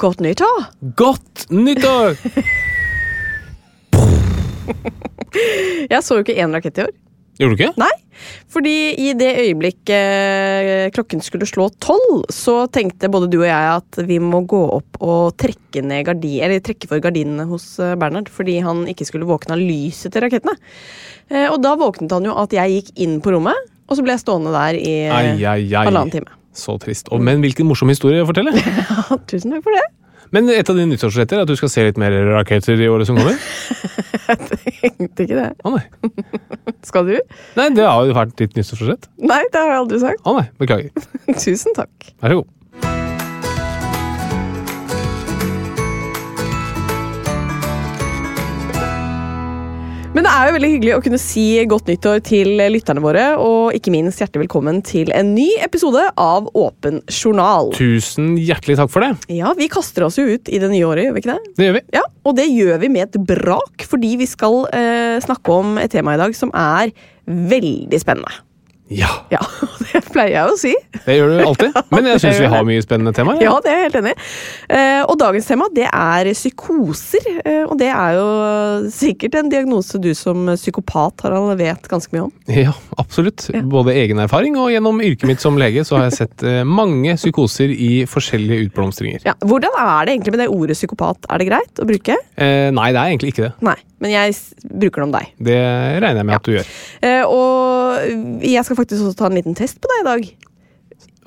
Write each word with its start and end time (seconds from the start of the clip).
Godt 0.00 0.22
nyttår! 0.24 0.62
Godt 0.96 1.46
nyttår! 1.52 2.16
Jeg 5.90 6.02
så 6.04 6.16
jo 6.18 6.24
ikke 6.24 6.38
én 6.40 6.52
rakett 6.54 6.78
i 6.80 6.84
år. 6.86 6.92
Gjorde 7.40 7.56
du 7.56 7.60
ikke? 7.62 7.72
Nei, 7.80 7.92
fordi 8.52 8.72
i 9.00 9.12
det 9.16 9.28
øyeblikket 9.40 9.92
eh, 9.96 10.88
klokken 10.92 11.22
skulle 11.24 11.46
slå 11.48 11.68
tolv, 11.80 12.24
så 12.32 12.66
tenkte 12.72 13.08
både 13.12 13.30
du 13.32 13.38
og 13.40 13.46
jeg 13.48 13.70
at 13.78 14.00
vi 14.08 14.18
må 14.20 14.42
gå 14.50 14.60
opp 14.76 14.98
og 15.00 15.36
trekke, 15.40 15.80
ned 15.86 16.04
gardi, 16.08 16.34
eller 16.44 16.60
trekke 16.64 16.90
for 16.90 17.00
gardinene 17.04 17.46
hos 17.48 17.70
eh, 17.80 17.94
Bernhard, 18.00 18.28
fordi 18.32 18.58
han 18.64 18.84
ikke 18.92 19.08
skulle 19.08 19.28
våkne 19.30 19.56
av 19.56 19.62
lyset 19.64 20.12
til 20.12 20.26
rakettene. 20.26 20.56
Eh, 21.32 21.46
Og 21.48 21.60
da 21.64 21.72
våknet 21.80 22.12
han 22.12 22.28
jo 22.28 22.36
at 22.42 22.52
jeg 22.56 22.76
gikk 22.76 22.92
inn 23.06 23.16
på 23.24 23.32
rommet, 23.36 23.56
og 23.88 23.96
så 23.96 24.04
ble 24.04 24.16
jeg 24.18 24.24
stående 24.26 24.52
der 24.54 24.76
i 24.80 24.94
Ai, 25.08 25.24
ai, 25.40 25.60
ai. 25.64 25.86
halvannen 25.88 26.12
time. 26.18 26.30
Så 26.56 26.76
trist. 26.82 27.08
Og, 27.14 27.22
men 27.22 27.42
hvilken 27.44 27.68
morsom 27.68 27.90
historie 27.92 28.22
å 28.24 28.28
fortelle. 28.28 28.54
Ja, 28.60 29.18
tusen 29.30 29.54
takk 29.54 29.64
for 29.66 29.74
det. 29.76 29.86
Men 30.34 30.46
et 30.54 30.68
av 30.70 30.76
dine 30.78 30.92
nyttårsretter 30.92 31.40
er 31.40 31.42
at 31.42 31.50
du 31.50 31.56
skal 31.58 31.70
se 31.72 31.82
litt 31.88 31.98
mer 31.98 32.14
raketter 32.28 32.78
i 32.78 32.86
året 32.90 33.08
som 33.08 33.18
kommer? 33.18 33.34
Jeg 34.30 34.92
tenkte 34.94 35.24
ikke 35.26 35.38
det. 35.40 35.48
Å 35.66 35.72
nei. 35.74 35.82
Skal 36.88 37.08
du? 37.08 37.16
Nei, 37.58 37.66
det 37.74 37.82
har 37.86 38.06
jo 38.06 38.14
vært 38.14 38.36
ditt 38.38 38.54
nyttårsforsett. 38.54 39.08
Nei, 39.26 39.40
det 39.50 39.58
har 39.58 39.72
jeg 39.72 39.80
aldri 39.82 39.98
sagt. 40.00 40.22
Å 40.22 40.36
nei, 40.38 40.44
beklager. 40.62 41.08
Tusen 41.34 41.74
takk. 41.76 42.12
Vær 42.22 42.32
så 42.32 42.38
god. 42.40 42.52
Men 50.20 50.26
det 50.28 50.32
er 50.36 50.48
jo 50.50 50.52
veldig 50.58 50.68
hyggelig 50.68 50.90
å 50.92 51.00
kunne 51.00 51.18
si 51.22 51.42
godt 51.64 51.86
nyttår 51.88 52.18
til 52.28 52.50
lytterne 52.74 53.00
våre, 53.00 53.22
og 53.40 53.72
ikke 53.72 53.88
minst 53.94 54.20
hjertelig 54.20 54.42
velkommen 54.42 54.82
til 54.84 55.08
en 55.16 55.30
ny 55.32 55.46
episode 55.64 56.02
av 56.20 56.50
Åpen 56.60 56.98
journal. 57.08 57.70
Tusen 57.72 58.34
hjertelig 58.36 58.76
takk 58.82 58.92
for 58.92 59.00
det. 59.00 59.14
Ja, 59.32 59.54
vi 59.56 59.70
kaster 59.72 60.04
oss 60.04 60.20
jo 60.20 60.26
ut 60.28 60.52
i 60.52 60.60
det 60.60 60.68
nye 60.74 60.84
året, 60.84 61.06
gjør 61.06 61.16
vi 61.16 61.22
ikke 61.24 61.38
det? 61.38 61.54
Det 61.56 61.70
gjør 61.70 61.78
vi. 61.78 61.82
Ja, 61.96 62.04
Og 62.28 62.36
det 62.36 62.50
gjør 62.52 62.84
vi 62.84 62.92
med 62.92 63.08
et 63.08 63.18
brak, 63.32 63.88
fordi 63.88 64.12
vi 64.20 64.28
skal 64.28 64.60
eh, 64.76 65.16
snakke 65.24 65.56
om 65.56 65.80
et 65.80 65.96
tema 65.96 66.18
i 66.18 66.20
dag 66.20 66.36
som 66.36 66.52
er 66.52 66.92
veldig 67.24 68.04
spennende. 68.04 68.42
Ja, 68.90 69.08
Ja, 69.30 69.38
det 69.92 70.00
pleier 70.10 70.32
jeg 70.34 70.50
å 70.50 70.56
si. 70.58 70.72
det 71.04 71.14
gjør 71.14 71.30
du 71.30 71.42
alltid. 71.44 71.76
Men 71.94 72.08
jeg 72.10 72.22
syns 72.24 72.40
vi 72.42 72.48
har 72.50 72.64
mye 72.66 72.82
spennende 72.82 73.12
temaer. 73.14 73.38
Ja, 73.44 73.52
det 73.62 73.70
er 73.70 73.76
jeg 73.78 73.86
helt 73.88 73.98
enig 74.00 74.14
i. 74.16 74.24
Eh, 74.74 75.02
og 75.04 75.14
dagens 75.20 75.46
tema 75.46 75.68
det 75.76 75.86
er 75.86 76.30
psykoser. 76.34 77.28
Eh, 77.44 77.62
og 77.68 77.76
det 77.78 77.90
er 77.94 78.16
jo 78.18 78.26
sikkert 78.94 79.36
en 79.38 79.50
diagnose 79.52 80.00
du 80.02 80.10
som 80.18 80.50
psykopat 80.56 81.22
Harald, 81.26 81.52
vet 81.60 81.86
ganske 81.90 82.14
mye 82.16 82.24
om. 82.26 82.32
Ja, 82.50 82.74
absolutt. 82.98 83.46
Både 83.70 83.94
egen 83.94 84.18
erfaring 84.22 84.58
og 84.60 84.72
gjennom 84.74 84.98
yrket 85.06 85.28
mitt 85.30 85.42
som 85.42 85.58
lege 85.60 85.84
så 85.86 85.98
har 86.00 86.08
jeg 86.08 86.18
sett 86.18 86.46
eh, 86.46 86.62
mange 86.66 87.14
psykoser 87.20 87.70
i 87.70 87.92
forskjellige 88.10 88.66
utblomstringer. 88.68 89.22
Ja, 89.28 89.36
hvordan 89.46 89.76
er 89.78 90.08
det 90.08 90.16
egentlig 90.16 90.34
med 90.34 90.44
det 90.44 90.50
ordet 90.50 90.78
psykopat? 90.78 91.30
Er 91.30 91.38
det 91.42 91.48
greit 91.52 91.78
å 91.82 91.86
bruke? 91.88 92.18
Eh, 92.40 92.68
nei, 92.74 92.90
det 92.90 92.98
er 93.04 93.14
egentlig 93.14 93.34
ikke 93.36 93.46
det. 93.48 93.52
Nei, 93.70 93.76
men 94.00 94.14
jeg 94.14 94.36
bruker 94.64 95.02
den 95.02 95.10
om 95.10 95.16
deg. 95.16 95.32
Det 95.38 95.58
regner 96.00 96.22
jeg 96.22 96.28
med 96.28 96.38
at 96.38 96.46
du 96.46 96.54
gjør. 96.54 96.70
Eh, 97.06 97.24
og 97.24 98.44
jeg 98.46 98.64
skal 98.66 98.78
faktisk 98.78 99.04
også 99.04 99.18
ta 99.18 99.28
en 99.28 99.36
liten 99.38 99.58
test 99.58 99.80
på 99.82 99.90
deg 99.92 100.00
i 100.00 100.08
dag. 100.08 100.30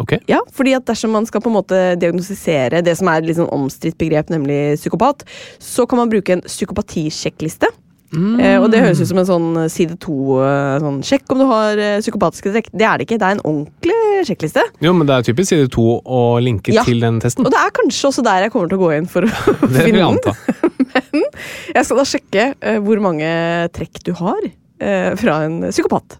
Ok? 0.02 0.16
Ja, 0.28 0.42
fordi 0.52 0.74
at 0.76 0.88
Dersom 0.90 1.14
man 1.16 1.28
skal 1.30 1.44
på 1.44 1.52
en 1.52 1.58
måte 1.60 1.80
diagnostisere 2.02 2.82
det 2.86 2.96
som 3.00 3.10
er 3.12 3.22
et 3.22 3.30
litt 3.30 3.38
sånn 3.40 3.52
omstridt 3.54 3.98
begrep, 4.02 4.34
nemlig 4.34 4.76
psykopat, 4.82 5.24
så 5.62 5.86
kan 5.90 6.02
man 6.02 6.12
bruke 6.12 6.36
en 6.36 6.44
psykopatisjekkliste. 6.48 7.70
Eh, 8.14 8.58
og 8.62 8.70
Det 8.72 8.80
høres 8.84 9.00
ut 9.02 9.08
som 9.10 9.18
en 9.22 9.26
sånn 9.26 9.70
side 9.74 9.96
to 10.04 10.38
eh, 10.44 10.78
sånn, 10.84 11.00
Sjekk 11.04 11.34
om 11.34 11.40
du 11.42 11.46
har 11.50 11.78
eh, 11.82 12.00
psykopatiske 12.04 12.52
trekk. 12.54 12.68
Det 12.74 12.86
er 12.86 12.98
det 13.02 13.08
ikke. 13.08 13.18
Det 13.22 13.28
er 13.30 13.38
en 13.40 13.44
ordentlig 13.50 14.28
sjekkliste. 14.30 14.64
Jo, 14.86 14.94
men 14.94 15.08
det 15.10 15.16
er 15.18 15.26
typisk 15.32 15.50
side 15.50 15.70
to 15.74 15.86
å 16.06 16.22
linke 16.44 16.74
Ja. 16.76 16.84
til 16.88 17.00
den 17.04 17.20
testen. 17.24 17.46
Og 17.46 17.52
det 17.52 17.60
er 17.60 17.74
kanskje 17.74 18.10
også 18.12 18.24
der 18.26 18.46
jeg 18.46 18.52
kommer 18.54 18.70
til 18.70 18.78
å 18.78 18.84
gå 18.86 18.92
inn 18.98 19.08
for 19.10 19.26
å 19.26 19.30
Det 19.62 19.70
vil 19.70 19.88
finne 19.90 20.02
den. 20.02 20.12
anta. 20.14 20.36
Jeg 21.74 21.86
skal 21.88 21.98
da 22.00 22.04
sjekke 22.08 22.44
eh, 22.62 22.78
hvor 22.84 23.00
mange 23.04 23.30
trekk 23.74 24.04
du 24.06 24.12
har 24.20 24.42
eh, 24.46 25.14
fra 25.20 25.40
en 25.48 25.60
psykopat. 25.72 26.18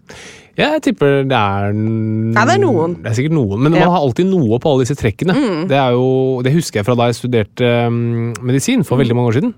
Jeg 0.54 0.82
tipper 0.86 1.24
det 1.26 1.34
er 1.34 1.72
Ja, 1.74 2.44
det 2.46 2.54
er 2.56 2.62
noen. 2.62 2.92
Det 3.02 3.10
er 3.10 3.16
sikkert 3.18 3.34
noen, 3.34 3.58
men 3.64 3.74
Ja. 3.74 3.80
Mm. 3.80 3.86
man 3.88 3.94
har 3.96 4.04
alltid 4.06 4.28
noe 4.30 4.58
på 4.62 4.70
alle 4.70 4.84
disse 4.86 4.94
trekkene. 4.98 5.34
Det, 5.70 5.74
er 5.78 5.96
jo, 5.96 6.42
det 6.46 6.52
husker 6.54 6.78
jeg 6.82 6.86
fra 6.86 6.94
da 6.98 7.08
jeg 7.10 7.18
studerte 7.18 7.70
um, 7.88 8.32
medisin 8.42 8.84
for 8.86 8.94
Mm. 8.96 9.02
veldig 9.02 9.16
mange 9.18 9.30
år 9.32 9.38
siden. 9.40 9.54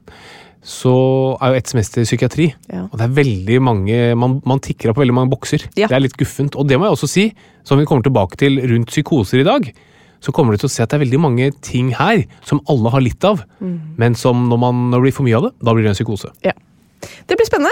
Så 0.67 0.93
er 1.39 1.53
jo 1.53 1.59
ett 1.61 1.69
semester 1.71 2.03
psykiatri, 2.03 2.49
Ja. 2.73 2.81
og 2.91 2.99
det 2.99 3.05
er 3.07 3.13
veldig 3.23 3.59
mange 3.63 3.99
man, 4.19 4.41
man 4.45 4.59
tikker 4.59 4.91
av 4.91 4.97
på 4.97 5.05
veldig 5.05 5.15
mange 5.15 5.31
bokser. 5.31 5.63
Ja. 5.79 5.87
Det 5.87 5.95
er 5.95 6.01
litt 6.03 6.17
guffent. 6.19 6.57
Og 6.59 6.67
det 6.67 6.77
må 6.79 6.89
jeg 6.89 6.97
også 6.97 7.09
si, 7.09 7.27
som 7.63 7.79
vi 7.79 7.85
kommer 7.87 8.03
tilbake 8.03 8.37
til 8.41 8.59
rundt 8.67 8.91
psykoser 8.91 9.41
i 9.45 9.47
dag, 9.47 9.69
så 10.21 10.33
kommer 10.35 10.53
du 10.57 10.59
til 10.59 10.67
å 10.67 10.73
se 10.75 10.83
at 10.83 10.91
det 10.91 10.99
er 10.99 11.05
veldig 11.05 11.21
mange 11.23 11.53
ting 11.63 11.93
her 11.95 12.25
som 12.43 12.61
alle 12.69 12.91
har 12.91 13.01
litt 13.05 13.23
av, 13.25 13.45
Mm. 13.63 13.95
men 13.97 14.15
som 14.19 14.49
når, 14.49 14.59
man, 14.59 14.75
når 14.91 14.99
det 14.99 15.03
blir 15.07 15.13
for 15.15 15.23
mye 15.29 15.37
av 15.39 15.43
det, 15.47 15.53
da 15.63 15.73
blir 15.75 15.85
det 15.87 15.93
en 15.95 16.01
psykose. 16.05 16.33
Ja. 16.43 16.53
Det 17.29 17.37
blir 17.39 17.47
spennende. 17.47 17.71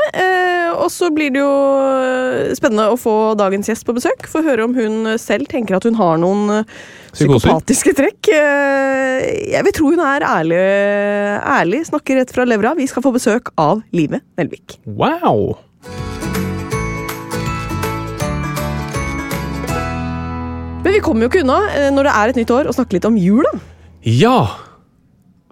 Og 0.80 0.90
så 0.92 1.10
blir 1.14 1.32
det 1.34 1.40
jo 1.42 1.50
eh, 1.94 2.52
spennende 2.56 2.90
å 2.92 2.98
få 3.00 3.34
dagens 3.38 3.70
gjest 3.70 3.86
på 3.86 3.94
besøk. 3.96 4.26
Få 4.30 4.42
høre 4.46 4.66
om 4.66 4.74
hun 4.76 5.14
selv 5.20 5.48
tenker 5.50 5.78
at 5.78 5.86
hun 5.88 5.98
har 5.98 6.18
noen 6.22 6.60
eh, 6.60 6.74
psykopatiske 7.14 7.94
trekk. 7.98 8.30
Eh, 8.34 9.52
jeg 9.54 9.66
vil 9.66 9.76
tro 9.76 9.92
hun 9.92 10.02
er 10.04 10.26
ærlig, 10.28 10.60
ærlig, 11.58 11.84
snakker 11.90 12.20
rett 12.20 12.34
fra 12.34 12.46
levra. 12.48 12.74
Vi 12.78 12.88
skal 12.90 13.04
få 13.04 13.14
besøk 13.14 13.52
av 13.60 13.84
Live 13.94 14.22
Nelvik. 14.38 14.78
Wow! 14.84 15.54
Men 20.84 20.92
vi 20.92 21.00
kommer 21.00 21.24
jo 21.24 21.32
ikke 21.32 21.46
unna 21.46 21.90
når 21.96 22.06
det 22.06 22.12
er 22.12 22.30
et 22.30 22.38
nytt 22.42 22.52
år, 22.52 22.68
å 22.68 22.76
snakke 22.76 22.98
litt 22.98 23.08
om 23.08 23.16
jula. 23.16 23.54
Ja! 24.04 24.36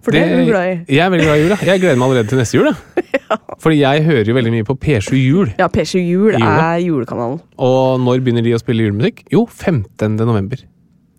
For 0.03 0.11
det, 0.11 0.21
er 0.27 0.41
du 0.41 0.49
glad 0.49 0.67
i. 0.67 0.73
Jeg 0.97 1.05
er 1.05 1.11
veldig 1.13 1.27
glad 1.29 1.37
i 1.39 1.43
jul. 1.45 1.53
Jeg 1.69 1.79
gleder 1.79 1.99
meg 1.99 2.09
allerede 2.09 2.31
til 2.31 2.41
neste 2.41 2.57
jul. 2.57 2.69
Ja. 3.13 3.37
Fordi 3.63 3.79
jeg 3.79 4.03
hører 4.03 4.27
jo 4.27 4.35
veldig 4.35 4.51
mye 4.51 4.67
på 4.67 4.75
P7 4.83 5.15
Jul. 5.15 5.53
Ja, 5.59 5.69
P7 5.71 6.01
Jul 6.03 6.35
er 6.35 6.81
julekanalen. 6.83 7.39
Og 7.63 8.01
når 8.03 8.19
begynner 8.25 8.43
de 8.43 8.51
å 8.57 8.59
spille 8.59 8.83
julemusikk? 8.83 9.23
Jo, 9.31 9.45
15. 9.47 10.17
november. 10.19 10.65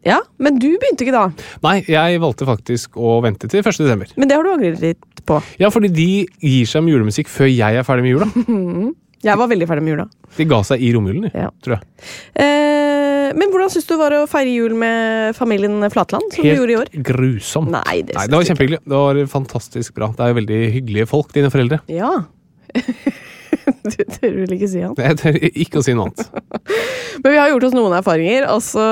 Ja, 0.05 0.19
Men 0.37 0.59
du 0.61 0.69
begynte 0.69 1.07
ikke 1.07 1.15
da. 1.17 1.25
Nei, 1.65 1.79
jeg 1.89 2.21
valgte 2.21 2.45
faktisk 2.45 2.99
å 3.01 3.17
vente 3.25 3.49
til 3.49 3.63
1. 3.63 3.79
desember. 3.87 4.11
Men 4.21 4.29
det 4.29 4.37
har 4.37 4.45
du 4.45 4.53
angret 4.53 4.83
litt 4.85 5.23
på. 5.25 5.39
Ja, 5.63 5.71
fordi 5.73 5.89
de 5.95 6.09
gir 6.45 6.69
seg 6.69 6.85
med 6.85 6.93
julemusikk 6.93 7.33
før 7.33 7.49
jeg 7.49 7.81
er 7.81 7.87
ferdig 7.89 8.05
med 8.05 8.13
jula. 8.19 8.29
Jeg 9.25 9.41
var 9.41 9.49
veldig 9.49 9.67
ferdig 9.71 9.85
med 9.87 9.95
jula. 9.95 10.07
De 10.37 10.47
ga 10.51 10.59
seg 10.69 10.83
i 10.85 10.91
romjulen, 10.95 11.31
Ja. 11.33 11.49
tror 11.65 11.79
jeg. 11.79 11.87
Eh, 12.45 13.33
men 13.35 13.51
hvordan 13.51 13.73
syns 13.73 13.87
du 13.89 13.95
det 13.95 14.01
var 14.03 14.17
å 14.19 14.27
feire 14.29 14.53
jul 14.53 14.75
med 14.77 15.35
familien 15.39 15.81
Flatland, 15.91 16.33
som 16.35 16.45
du 16.45 16.53
gjorde 16.53 16.75
i 16.75 16.79
år? 16.83 16.91
Helt 16.93 17.07
grusomt. 17.09 17.73
Nei, 17.73 18.03
det 18.03 18.19
Nei, 18.19 18.27
det 18.29 18.37
var 18.37 18.49
kjempehyggelig. 18.51 18.81
Det 18.85 19.01
var 19.01 19.23
fantastisk 19.33 19.95
bra. 19.97 20.11
Det 20.13 20.21
er 20.27 20.35
jo 20.35 20.41
veldig 20.43 20.61
hyggelige 20.77 21.09
folk, 21.09 21.33
dine 21.33 21.51
foreldre. 21.55 21.81
Ja. 21.89 22.13
du 23.85 23.97
tør 23.97 24.35
vel 24.43 24.55
ikke 24.57 24.69
si 24.71 24.83
annet? 24.85 25.01
Jeg 25.01 25.19
tør 25.23 25.39
ikke 25.65 25.81
å 25.81 25.85
si 25.87 25.95
noe 25.97 26.11
annet. 26.11 26.29
Men 27.25 27.31
vi 27.33 27.39
har 27.41 27.53
gjort 27.53 27.69
oss 27.71 27.77
noen 27.77 27.97
erfaringer. 27.97 28.47
Altså, 28.51 28.85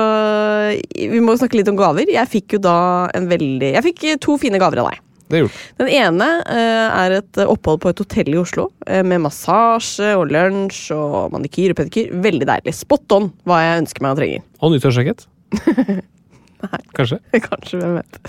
vi 0.97 1.21
må 1.23 1.35
snakke 1.37 1.59
litt 1.59 1.69
om 1.71 1.77
gaver. 1.79 2.09
Jeg 2.09 2.31
fikk 2.31 2.57
jo 2.57 2.63
da 2.63 2.77
en 3.13 3.29
veldig 3.29 3.73
Jeg 3.75 3.85
fikk 3.91 4.05
to 4.23 4.39
fine 4.41 4.61
gaver 4.61 4.81
av 4.81 4.89
deg. 4.89 5.02
Det. 5.31 5.43
Den 5.79 5.89
ene 5.89 6.29
eh, 6.51 6.87
er 7.03 7.17
et 7.19 7.39
opphold 7.45 7.79
på 7.83 7.91
et 7.93 8.01
hotell 8.03 8.33
i 8.33 8.39
Oslo 8.41 8.67
eh, 8.85 9.01
med 9.07 9.23
massasje 9.23 10.13
og 10.19 10.27
lunsj 10.33 10.91
og 10.95 11.33
manikyr 11.33 11.73
og 11.73 11.79
pedikyr. 11.79 12.11
Veldig 12.25 12.49
deilig. 12.49 12.75
Spot 12.77 13.15
on 13.17 13.29
hva 13.47 13.61
jeg 13.63 13.85
ønsker 13.85 14.05
meg 14.05 14.15
og 14.15 14.21
trenger. 14.21 14.43
Og 14.59 14.75
nyttårsraket. 14.75 15.25
Kanskje? 16.97 17.19
Kanskje, 17.47 17.79
hvem 17.79 17.97
vet. 17.99 18.19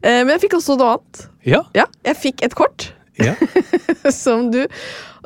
Eh, 0.00 0.22
men 0.24 0.34
jeg 0.34 0.44
fikk 0.46 0.58
også 0.58 0.76
noe 0.80 0.96
annet. 0.96 1.22
Ja. 1.48 1.62
Ja, 1.76 1.86
jeg 2.06 2.20
fikk 2.20 2.44
et 2.46 2.56
kort 2.58 2.90
ja. 3.20 3.34
som 4.22 4.50
du, 4.52 4.62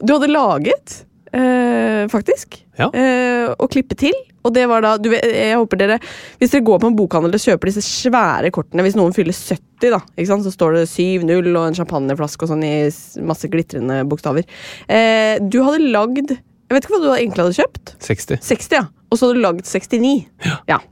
du 0.02 0.14
hadde 0.16 0.30
laget, 0.30 1.00
eh, 1.34 2.04
faktisk. 2.12 2.60
Ja. 2.78 2.88
Eh, 2.90 3.50
og 3.58 3.68
klippe 3.72 3.96
til. 3.98 4.14
Og 4.44 4.52
det 4.52 4.66
var 4.68 4.84
da, 4.84 4.94
du, 5.00 5.08
jeg 5.14 5.56
håper 5.56 5.80
dere, 5.80 5.98
Hvis 6.40 6.52
dere 6.52 6.64
går 6.66 6.80
på 6.82 6.90
en 6.90 6.96
bokhandel 6.98 7.36
og 7.36 7.40
kjøper 7.40 7.70
disse 7.70 7.80
svære 7.86 8.50
kortene 8.52 8.84
Hvis 8.84 8.96
noen 8.98 9.14
fyller 9.16 9.32
70, 9.32 9.86
da, 9.94 10.00
ikke 10.18 10.28
sant, 10.28 10.44
så 10.44 10.52
står 10.52 10.76
det 10.76 10.82
7-0 10.92 11.48
og 11.54 11.62
en 11.62 11.78
champagneflaske 11.78 12.44
og 12.44 12.52
sånn 12.52 12.66
i 12.66 12.74
masse 13.24 13.48
glitrende 13.48 14.02
bokstaver. 14.10 14.44
Eh, 14.84 15.38
du 15.40 15.62
hadde 15.64 15.88
lagd 15.94 16.34
Jeg 16.36 16.76
vet 16.76 16.84
ikke 16.84 16.98
hva 16.98 17.04
du 17.06 17.08
egentlig 17.14 17.46
hadde 17.46 17.60
kjøpt. 17.62 17.94
60. 18.04 18.44
60, 18.44 18.76
ja. 18.76 18.84
Og 19.08 19.20
så 19.20 19.30
hadde 19.30 19.40
du 19.40 19.46
lagd 19.46 19.64
69. 19.64 20.12
Ja. 20.44 20.58
Ja. 20.74 20.82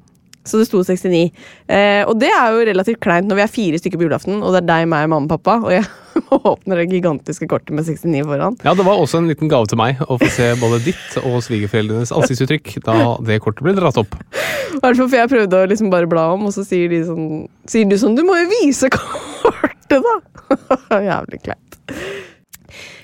Så 0.42 0.58
det 0.58 0.66
sto 0.66 0.80
69. 0.82 1.30
Eh, 1.70 2.02
og 2.08 2.16
det 2.18 2.30
er 2.34 2.54
jo 2.54 2.64
relativt 2.66 3.00
kleint 3.04 3.28
når 3.30 3.38
vi 3.38 3.44
er 3.44 3.50
fire 3.52 3.78
stykker 3.78 4.00
på 4.00 4.08
julaften, 4.08 4.40
og 4.42 4.54
det 4.54 4.62
er 4.64 4.68
deg, 4.72 4.88
meg, 4.90 5.06
mamma 5.12 5.28
og 5.28 5.36
pappa, 5.36 5.58
og 5.62 5.70
jeg 5.74 5.86
åpner 6.52 6.82
det 6.82 6.88
gigantiske 6.90 7.46
kortet 7.50 7.74
med 7.76 7.86
69 7.86 8.24
foran. 8.26 8.58
Ja, 8.66 8.74
det 8.78 8.86
var 8.88 8.98
også 8.98 9.20
en 9.22 9.30
liten 9.30 9.50
gave 9.52 9.70
til 9.70 9.78
meg 9.80 10.02
å 10.02 10.18
få 10.20 10.30
se 10.34 10.50
både 10.60 10.82
ditt 10.88 11.18
og 11.22 11.38
svigerforeldrenes 11.46 12.14
ansiktsuttrykk 12.16 12.74
da 12.88 12.96
det 13.22 13.38
kortet 13.44 13.64
ble 13.68 13.76
dratt 13.78 14.00
opp. 14.02 14.18
I 14.18 14.80
hvert 14.82 14.98
fall 14.98 15.06
for 15.06 15.18
jeg 15.20 15.30
prøvde 15.30 15.62
å 15.62 15.70
liksom 15.70 15.92
bare 15.92 16.10
bla 16.10 16.30
om, 16.34 16.48
og 16.50 16.56
så 16.56 16.66
sier 16.66 16.90
de 16.90 17.02
sånn 17.06 17.26
Sier 17.68 17.86
du 17.86 17.94
sånn 18.00 18.16
Du 18.18 18.24
må 18.26 18.34
jo 18.40 18.48
vise 18.50 18.88
kortet, 18.96 20.02
da! 20.02 20.16
Jævlig 21.12 21.38
kleint. 21.44 21.71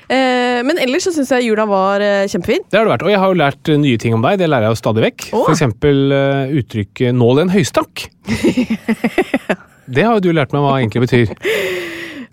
Eh, 0.09 0.61
men 0.65 0.81
ellers 0.81 1.05
så 1.05 1.13
syns 1.13 1.31
jeg 1.35 1.51
jula 1.51 1.67
var 1.69 2.03
eh, 2.05 2.29
kjempefin. 2.33 2.65
Det 2.71 2.79
har 2.79 2.87
det 2.89 2.95
vært. 2.95 3.05
Og 3.05 3.13
jeg 3.13 3.21
har 3.21 3.33
jo 3.33 3.41
lært 3.43 3.73
eh, 3.73 3.81
nye 3.81 4.01
ting 4.01 4.17
om 4.17 4.25
deg. 4.25 4.39
Det 4.41 4.49
lærer 4.49 4.69
jeg 4.69 4.77
jo 4.77 4.81
stadig 4.81 5.05
vekk. 5.05 5.27
Oh. 5.37 5.49
Eksempel 5.53 6.15
eh, 6.17 6.55
uttrykket 6.63 7.17
'nål 7.17 7.43
i 7.43 7.45
en 7.45 7.53
høystakk'. 7.53 8.07
det 9.99 10.07
har 10.07 10.17
jo 10.17 10.25
du 10.25 10.33
lært 10.33 10.55
meg 10.57 10.65
hva 10.65 10.79
egentlig 10.81 11.05
betyr. 11.05 11.35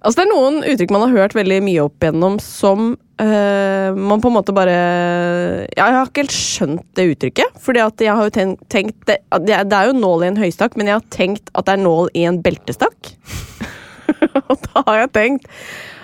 Altså 0.05 0.21
Det 0.21 0.23
er 0.27 0.31
noen 0.31 0.61
uttrykk 0.61 0.91
man 0.93 1.07
har 1.07 1.15
hørt 1.17 1.33
veldig 1.35 1.63
mye 1.65 1.83
opp 1.87 2.03
igjennom 2.05 2.35
som 2.43 2.91
eh, 3.17 3.89
man 3.97 4.21
på 4.21 4.29
en 4.29 4.35
måte 4.35 4.53
bare 4.53 4.75
ja, 5.73 5.87
Jeg 5.87 5.95
har 5.97 6.11
ikke 6.11 6.23
helt 6.23 6.35
skjønt 6.35 6.85
det 6.95 7.07
uttrykket. 7.15 7.57
Fordi 7.65 7.81
at 7.83 8.05
jeg 8.05 8.13
har 8.13 8.29
jo 8.29 8.35
tenkt, 8.37 8.63
tenkt 8.71 8.99
det, 9.09 9.17
det 9.49 9.63
det 9.67 9.79
er 9.79 9.89
jo 9.89 9.97
nål 9.97 10.23
i 10.23 10.29
en 10.29 10.39
høystakk, 10.39 10.77
men 10.77 10.91
jeg 10.91 10.99
har 10.99 11.09
tenkt 11.11 11.51
at 11.57 11.67
det 11.67 11.75
er 11.75 11.83
nål 11.83 12.13
i 12.13 12.23
en 12.29 12.39
beltestakk. 12.45 13.11
Og 14.47 14.55
da 14.69 14.85
har 14.85 15.01
jeg 15.03 15.13
tenkt 15.17 15.49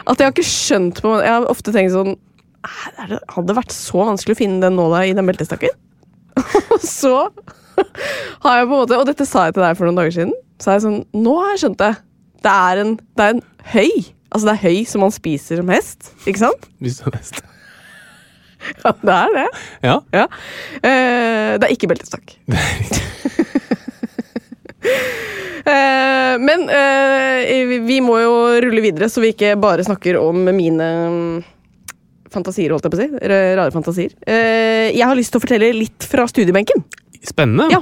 at 0.07 0.18
jeg 0.19 0.25
har 0.27 0.33
ikke 0.33 0.48
skjønt 0.48 1.01
på 1.03 1.12
Jeg 1.21 1.31
har 1.33 1.45
ofte 1.51 1.74
tenkt 1.75 1.94
sånn 1.94 2.15
det- 2.15 3.19
Hadde 3.33 3.48
det 3.50 3.56
vært 3.57 3.74
så 3.75 4.06
vanskelig 4.07 4.36
å 4.36 4.39
finne 4.42 4.62
den 4.63 4.75
nåla 4.77 5.03
i 5.09 5.13
den 5.18 5.25
beltestakken? 5.30 5.74
Og 6.75 6.80
så 6.86 7.15
har 8.42 8.57
jeg 8.59 8.68
på 8.68 8.71
en 8.71 8.77
måte 8.77 8.98
Og 9.00 9.06
dette 9.09 9.25
sa 9.27 9.45
jeg 9.48 9.56
til 9.57 9.63
deg 9.65 9.77
for 9.77 9.88
noen 9.89 9.98
dager 10.00 10.13
siden. 10.15 10.33
Så 10.62 10.69
er 10.71 10.77
jeg 10.80 10.86
sånn 10.86 11.00
Nå 11.25 11.36
har 11.42 11.53
jeg 11.56 11.62
skjønt 11.65 11.80
det. 11.81 11.92
Det 12.45 12.51
er 12.71 12.81
en, 12.83 12.95
det 13.18 13.25
er 13.27 13.36
en 13.36 13.42
høy. 13.74 13.89
Altså 14.31 14.48
det 14.48 14.53
er 14.56 14.62
høy 14.69 14.77
som 14.89 15.01
man 15.06 15.12
spiser 15.13 15.59
som 15.62 15.71
hest. 15.74 16.12
Ikke 16.25 16.42
sant? 16.45 16.69
Hvis 16.81 17.00
du 17.01 17.09
er 17.12 17.18
hest. 17.19 17.42
Ja, 18.83 18.92
det 19.01 19.13
er 19.18 19.31
det. 19.36 19.45
Ja. 19.81 19.95
Ja. 20.13 20.25
Eh, 20.86 21.57
det 21.57 21.65
er 21.65 21.74
ikke 21.74 21.89
beltestakk. 21.89 22.36
Det 22.45 22.62
er 22.62 22.83
eh, 22.86 23.77
vi- 27.68 27.80
vi 27.86 28.00
må 28.01 28.18
jo 28.22 28.33
rulle 28.62 28.81
videre, 28.81 29.10
så 29.10 29.22
vi 29.22 29.31
ikke 29.33 29.56
bare 29.62 29.83
snakker 29.86 30.18
om 30.19 30.44
mine 30.56 30.88
mm, 31.10 31.44
fantasier, 32.33 32.72
holdt 32.74 32.83
jeg 32.88 32.92
på 32.94 32.98
å 32.98 33.04
si. 33.04 33.10
Rare 33.30 33.72
fantasier. 33.74 34.12
Eh, 34.25 34.92
jeg 34.95 35.06
har 35.06 35.16
lyst 35.16 35.31
til 35.33 35.39
å 35.42 35.45
fortelle 35.45 35.72
litt 35.75 36.04
fra 36.07 36.25
studiebenken. 36.30 36.83
Spennende. 37.24 37.69
Ja. 37.72 37.81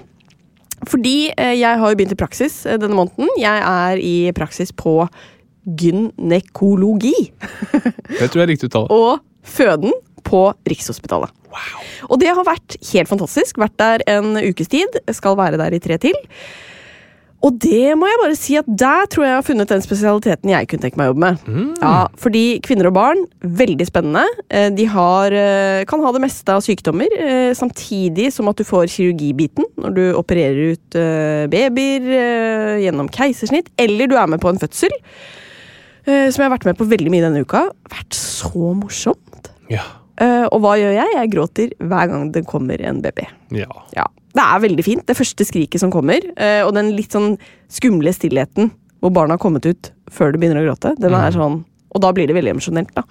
Fordi 0.87 1.31
eh, 1.35 1.55
jeg 1.59 1.79
har 1.81 1.91
jo 1.91 1.95
begynt 1.99 2.15
i 2.15 2.19
praksis 2.19 2.61
eh, 2.65 2.77
denne 2.79 2.95
måneden. 2.97 3.29
Jeg 3.39 3.63
er 3.63 3.97
i 4.03 4.31
praksis 4.35 4.71
på 4.71 5.01
gynekologi. 5.69 7.13
Det 7.73 8.29
tror 8.31 8.39
jeg 8.41 8.45
er 8.47 8.51
riktig 8.55 8.69
uttale. 8.71 8.87
og 8.95 9.19
føden 9.45 9.93
på 10.25 10.43
Rikshospitalet. 10.67 11.31
Og 12.09 12.19
det 12.21 12.29
har 12.31 12.45
vært 12.45 12.75
helt 12.91 13.09
fantastisk. 13.09 13.57
Vært 13.61 13.77
der 13.81 14.03
en 14.13 14.35
ukes 14.37 14.69
tid. 14.71 14.99
Skal 15.15 15.37
være 15.39 15.57
der 15.61 15.73
i 15.75 15.79
tre 15.83 15.97
til. 16.01 16.15
Og 17.39 17.55
det 17.63 17.93
må 17.95 18.07
jeg 18.09 18.19
bare 18.19 18.35
si 18.35 18.55
at 18.59 18.67
der 18.67 19.05
tror 19.07 19.23
jeg 19.23 19.29
jeg 19.31 19.37
har 19.37 19.45
funnet 19.47 19.69
den 19.71 19.83
spesialiteten 19.83 20.51
jeg 20.51 20.67
kunne 20.67 20.83
tenke 20.83 20.99
meg 20.99 21.07
å 21.07 21.13
jobbe 21.13 21.23
med. 21.23 21.45
Ja, 21.79 22.07
fordi 22.19 22.41
kvinner 22.65 22.89
og 22.89 22.95
barn, 22.97 23.21
veldig 23.39 23.85
spennende. 23.87 24.25
Eh, 24.51 24.67
De 24.75 24.85
har, 24.91 25.31
eh, 25.31 25.85
kan 25.87 26.03
ha 26.03 26.11
det 26.11 26.21
meste 26.21 26.51
av 26.51 26.59
sykdommer, 26.65 27.07
eh, 27.15 27.53
samtidig 27.55 28.33
som 28.35 28.49
at 28.51 28.57
du 28.59 28.65
får 28.67 28.91
kirurgibiten 28.91 29.63
når 29.79 29.95
du 29.95 30.03
opererer 30.19 30.73
ut 30.75 30.99
babyer 31.49 32.09
gjennom 32.83 33.07
keisersnitt, 33.09 33.71
eller 33.77 34.07
du 34.07 34.17
er 34.19 34.27
med 34.27 34.41
på 34.41 34.49
en 34.51 34.59
fødsel. 34.59 34.91
Som 36.05 36.41
jeg 36.41 36.49
har 36.49 36.57
vært 36.57 36.65
med 36.65 36.77
på 36.77 36.89
veldig 36.89 37.11
mye 37.13 37.21
denne 37.21 37.45
uka. 37.45 37.69
Vært 37.87 38.15
så 38.17 38.73
morsomt. 38.75 39.51
Ja. 39.69 39.83
Eh, 40.19 40.45
og 40.51 40.59
hva 40.63 40.75
gjør 40.79 40.93
jeg? 40.97 41.13
Jeg 41.15 41.31
gråter 41.33 41.73
hver 41.79 42.09
gang 42.11 42.31
det 42.35 42.45
kommer 42.49 42.81
en 42.81 43.01
baby. 43.01 43.27
ja. 43.55 43.69
Ja, 43.95 44.05
Det 44.35 44.43
er 44.45 44.59
veldig 44.61 44.83
fint, 44.85 45.05
det 45.07 45.17
første 45.17 45.45
skriket 45.47 45.79
som 45.81 45.91
kommer. 45.91 46.19
eh, 46.37 46.61
og 46.65 46.73
den 46.75 46.91
litt 46.95 47.11
sånn 47.11 47.37
skumle 47.69 48.11
stillheten 48.13 48.71
hvor 49.01 49.11
barna 49.15 49.33
har 49.37 49.39
kommet 49.41 49.65
ut 49.65 49.91
før 50.11 50.31
du 50.33 50.37
begynner 50.39 50.61
å 50.61 50.67
gråte. 50.69 50.95
Den 50.99 51.13
er 51.13 51.31
sånn, 51.31 51.63
Og 51.95 52.01
da 52.01 52.11
blir 52.13 52.27
det 52.27 52.35
veldig 52.35 52.51
emosjonelt. 52.53 52.93
da. 52.93 53.01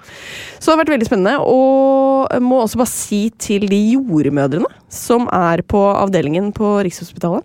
Så 0.60 0.70
det 0.70 0.76
har 0.76 0.84
vært 0.84 0.92
veldig 0.94 1.06
spennende. 1.08 1.40
Og 1.42 2.28
jeg 2.30 2.42
må 2.42 2.62
også 2.62 2.76
bare 2.76 2.86
si 2.86 3.30
til 3.30 3.66
de 3.66 3.96
jordmødrene 3.96 4.70
som 4.88 5.26
er 5.32 5.62
på 5.62 5.80
avdelingen 5.98 6.52
på 6.54 6.84
Rikshospitalet 6.84 7.42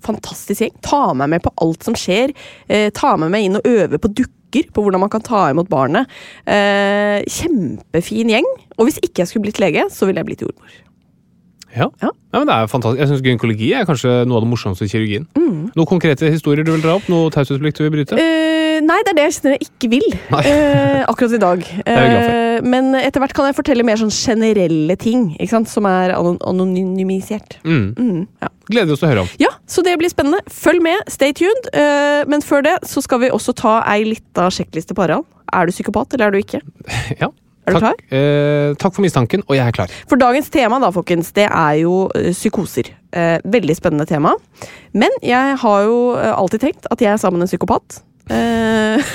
fantastisk 0.00 0.62
gjeng. 0.62 0.74
Ta 0.80 1.12
meg 1.12 1.28
med 1.34 1.42
på 1.44 1.52
alt 1.60 1.84
som 1.84 1.94
skjer. 1.98 2.32
Eh, 2.68 2.90
ta 2.94 3.16
med 3.16 3.34
inn 3.42 3.56
og 3.58 3.62
øve 3.68 3.98
på 3.98 4.08
dukker, 4.14 4.32
på 4.74 4.82
hvordan 4.84 5.02
man 5.04 5.12
kan 5.12 5.24
ta 5.24 5.48
imot 5.52 5.68
barnet. 5.68 6.08
Eh, 6.48 7.20
kjempefin 7.28 8.32
gjeng. 8.32 8.48
Og 8.78 8.88
hvis 8.88 9.00
ikke 9.02 9.22
jeg 9.22 9.30
skulle 9.30 9.48
blitt 9.48 9.60
lege, 9.62 9.88
så 9.92 10.08
ville 10.08 10.20
jeg 10.22 10.30
blitt 10.30 10.44
jordmor. 10.46 10.76
Ja. 11.76 11.88
Ja. 12.00 12.08
men 12.32 12.48
det 12.48 12.54
er 12.54 12.66
fantastisk. 12.66 13.00
Jeg 13.02 13.08
syns 13.10 13.22
gynekologi 13.22 13.72
er 13.76 13.84
kanskje 13.88 14.24
noe 14.26 14.40
av 14.40 14.46
det 14.46 14.50
morsomste 14.50 14.86
i 14.88 14.92
kirurgien. 14.92 15.28
Mm. 15.36 15.68
Noen 15.76 15.90
konkrete 15.90 16.30
historier 16.32 16.64
du 16.64 16.72
vil 16.72 16.84
dra 16.84 16.96
opp? 16.96 17.08
Noe 17.12 17.30
taushetsplikt 17.34 17.78
du 17.78 17.84
vil 17.84 17.94
bryte? 17.98 18.16
Eh, 18.18 18.67
nei, 18.84 18.98
det 19.06 19.12
er 19.12 19.18
det 19.18 19.24
jeg 19.26 19.34
kjenner 19.38 19.56
jeg 19.56 19.68
ikke 19.68 19.90
vil 19.92 20.06
eh, 20.42 21.02
akkurat 21.08 21.34
i 21.36 21.40
dag. 21.42 21.64
Eh, 21.84 22.60
men 22.66 22.92
etter 22.98 23.22
hvert 23.22 23.34
kan 23.36 23.48
jeg 23.48 23.56
fortelle 23.58 23.86
mer 23.86 24.00
sånn 24.00 24.12
generelle 24.14 24.96
ting 25.00 25.30
som 25.68 25.88
er 25.88 26.14
anonymisert. 26.18 27.58
Mm. 27.64 27.88
Mm, 27.98 28.22
ja. 28.42 28.52
Gleder 28.68 28.92
oss 28.94 29.00
til 29.00 29.08
å 29.08 29.12
høre 29.12 29.24
om. 29.24 29.32
ja, 29.40 29.50
så 29.68 29.82
det 29.86 29.96
blir 30.00 30.12
spennende. 30.12 30.42
Følg 30.52 30.82
med, 30.84 31.02
stay 31.12 31.34
tuned. 31.36 31.70
Eh, 31.72 32.22
men 32.28 32.44
før 32.44 32.64
det 32.66 32.76
så 32.88 33.02
skal 33.04 33.22
vi 33.24 33.32
også 33.32 33.56
ta 33.56 33.78
ei 33.88 34.02
lita 34.08 34.48
sjekkliste 34.52 34.96
på 34.96 35.06
Harald. 35.06 35.28
Er 35.54 35.68
du 35.68 35.72
psykopat, 35.72 36.12
eller 36.14 36.28
er 36.28 36.36
du 36.36 36.42
ikke? 36.42 36.62
Ja. 37.22 37.32
Er 37.68 37.76
du 37.76 37.84
takk, 37.84 37.98
eh, 38.16 38.70
takk 38.80 38.94
for 38.96 39.04
mistanken, 39.04 39.42
og 39.44 39.52
jeg 39.52 39.60
er 39.66 39.74
klar. 39.76 39.92
For 40.08 40.16
dagens 40.20 40.48
tema 40.48 40.78
da, 40.80 40.88
folkens, 40.94 41.34
det 41.36 41.44
er 41.50 41.74
jo 41.82 42.06
eh, 42.16 42.30
psykoser. 42.32 42.94
Eh, 43.12 43.36
veldig 43.44 43.76
spennende 43.76 44.06
tema. 44.08 44.32
Men 44.96 45.12
jeg 45.24 45.56
har 45.60 45.82
jo 45.84 45.98
eh, 46.16 46.32
alltid 46.32 46.64
tenkt 46.64 46.88
at 46.92 47.04
jeg 47.04 47.12
er 47.12 47.20
sammen 47.20 47.42
med 47.42 47.48
en 47.48 47.52
psykopat. 47.52 48.00
Eh, 48.30 49.08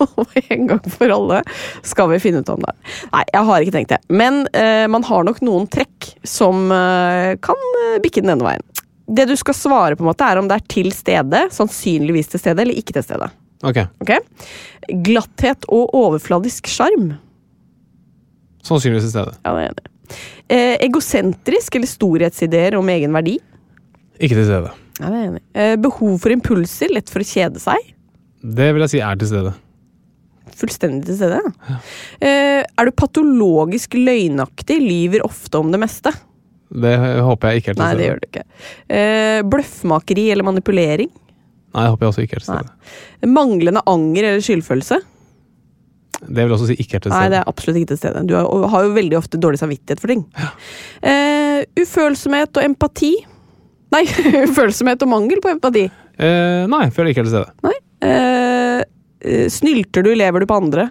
Og 0.00 0.32
en 0.50 0.66
gang 0.70 0.86
for 0.92 1.12
alle 1.12 1.40
skal 1.86 2.08
vi 2.12 2.18
finne 2.22 2.40
ut 2.42 2.48
om 2.52 2.60
det. 2.62 2.72
Nei, 3.12 3.22
jeg 3.32 3.44
har 3.48 3.64
ikke 3.64 3.74
tenkt 3.76 3.92
det. 3.94 3.98
Men 4.12 4.42
eh, 4.56 4.86
man 4.90 5.04
har 5.06 5.24
nok 5.26 5.40
noen 5.44 5.66
trekk 5.70 6.08
som 6.26 6.66
eh, 6.74 7.34
kan 7.44 7.60
eh, 7.84 7.98
bikke 8.02 8.22
den 8.24 8.32
ene 8.34 8.46
veien. 8.46 8.64
Det 9.10 9.26
du 9.28 9.34
skal 9.38 9.56
svare, 9.58 9.96
på 9.98 10.04
en 10.04 10.10
måte 10.10 10.26
er 10.26 10.38
om 10.40 10.48
det 10.50 10.56
er 10.60 10.66
til 10.70 10.90
stede, 10.94 11.44
sannsynligvis 11.54 12.30
til 12.32 12.42
stede, 12.42 12.62
eller 12.62 12.78
ikke 12.78 12.94
til 12.96 13.04
stede. 13.06 13.30
Ok, 13.66 13.80
Ok? 14.04 14.12
Glatthet 15.04 15.66
og 15.68 15.90
overfladisk 15.98 16.70
sjarm. 16.70 17.10
Sannsynligvis 18.66 19.08
til 19.08 19.14
stede. 19.14 19.34
Ja, 19.44 19.52
det 19.54 19.60
er 19.60 19.64
jeg 19.66 19.72
enig. 19.72 19.86
i. 19.86 20.20
Eh, 20.50 20.76
egosentrisk 20.86 21.76
eller 21.78 21.90
storhetsideer 21.90 22.76
om 22.78 22.88
egen 22.92 23.14
verdi. 23.16 23.36
Ikke 24.20 24.36
til 24.38 24.46
stede. 24.48 24.72
Ja, 25.00 25.06
det 25.08 25.14
er 25.14 25.20
jeg 25.24 25.30
enig. 25.32 25.42
i. 25.42 25.58
Eh, 25.64 25.76
behov 25.80 26.16
for 26.22 26.34
impulser, 26.34 26.92
lett 26.94 27.10
for 27.12 27.22
å 27.24 27.28
kjede 27.30 27.62
seg. 27.62 27.92
Det 28.40 28.70
vil 28.72 28.86
jeg 28.86 28.94
si 28.94 29.02
er 29.04 29.20
til 29.20 29.30
stede. 29.30 29.52
Fullstendig 30.60 31.06
til 31.08 31.18
stede. 31.20 31.40
ja. 31.40 31.78
Eh, 32.24 32.64
er 32.64 32.88
du 32.88 32.92
patologisk 32.96 33.94
løgnaktig, 33.94 34.80
lyver 34.80 35.24
ofte 35.26 35.60
om 35.60 35.70
det 35.72 35.80
meste. 35.80 36.12
Det 36.70 36.94
håper 36.98 37.50
jeg 37.50 37.62
ikke 37.62 37.72
er 37.72 37.76
til 37.76 37.82
stede. 37.82 37.88
Nei, 37.88 37.98
det 37.98 38.08
gjør 38.08 38.20
du 38.20 38.28
ikke. 38.28 38.44
Eh, 38.96 39.40
bløffmakeri 39.52 40.26
eller 40.34 40.46
manipulering. 40.46 41.10
Nei, 41.70 41.82
det 41.84 41.90
håper 41.92 42.06
jeg 42.06 42.12
også 42.14 42.24
ikke 42.26 42.38
er 42.38 42.44
til 42.44 42.52
Nei. 42.52 42.60
stede. 42.60 43.32
Manglende 43.36 43.82
anger 43.90 44.28
eller 44.28 44.44
skyldfølelse. 44.44 45.00
Det 46.20 46.44
vil 46.44 46.52
også 46.52 46.68
si 46.68 46.76
ikke 46.76 46.98
er 46.98 47.04
til 47.04 47.10
stede. 47.10 47.20
Nei, 47.20 47.32
det 47.32 47.40
er 47.40 47.50
absolutt 47.50 47.80
ikke 47.80 47.92
til 47.94 48.00
stede. 48.02 48.24
Du 48.28 48.34
har, 48.36 48.86
jo 48.86 48.94
veldig 48.96 49.18
ofte 49.18 49.40
dårlig 49.40 49.60
samvittighet 49.62 50.02
for 50.02 50.12
ting. 50.12 50.24
Eh, 51.02 51.62
ufølsomhet 51.80 52.60
og 52.60 52.66
empati. 52.66 53.14
Nei, 53.94 54.02
ufølsomhet 54.46 55.06
og 55.06 55.12
mangel 55.12 55.40
på 55.42 55.52
empati. 55.54 55.86
Eh, 56.20 56.66
nei, 56.70 56.84
føler 56.94 57.14
ikke 57.14 57.24
er 57.24 57.30
til 57.30 57.38
stede. 57.38 57.54
Nei. 57.66 57.76
Eh, 58.04 58.80
eh, 59.20 59.46
snylter 59.52 60.04
du, 60.06 60.14
lever 60.16 60.40
du 60.40 60.48
på 60.48 60.58
andre? 60.60 60.90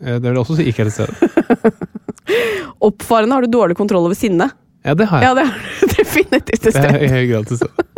Eh, 0.00 0.18
det 0.18 0.26
vil 0.26 0.34
jeg 0.34 0.42
også 0.44 0.58
si 0.58 0.68
ikke 0.70 0.86
er 0.86 0.92
sted. 0.94 1.12
stede. 1.16 1.72
Oppfarende 2.88 3.36
har 3.38 3.46
du 3.46 3.52
dårlig 3.52 3.76
kontroll 3.78 4.08
over 4.08 4.18
sinne. 4.18 4.50
Ja, 4.86 4.94
det 4.94 5.08
har 5.10 5.22
jeg. 5.22 5.28
Ja, 5.28 5.34
det 5.34 5.46
har 5.50 5.58
du 5.62 5.94
definitivt 6.00 6.62
til 6.66 6.74
Det 6.76 6.84
er 6.90 7.02
i 7.02 7.10
høy 7.10 7.24
grad 7.32 7.50
til 7.52 7.62
stede. 7.62 7.86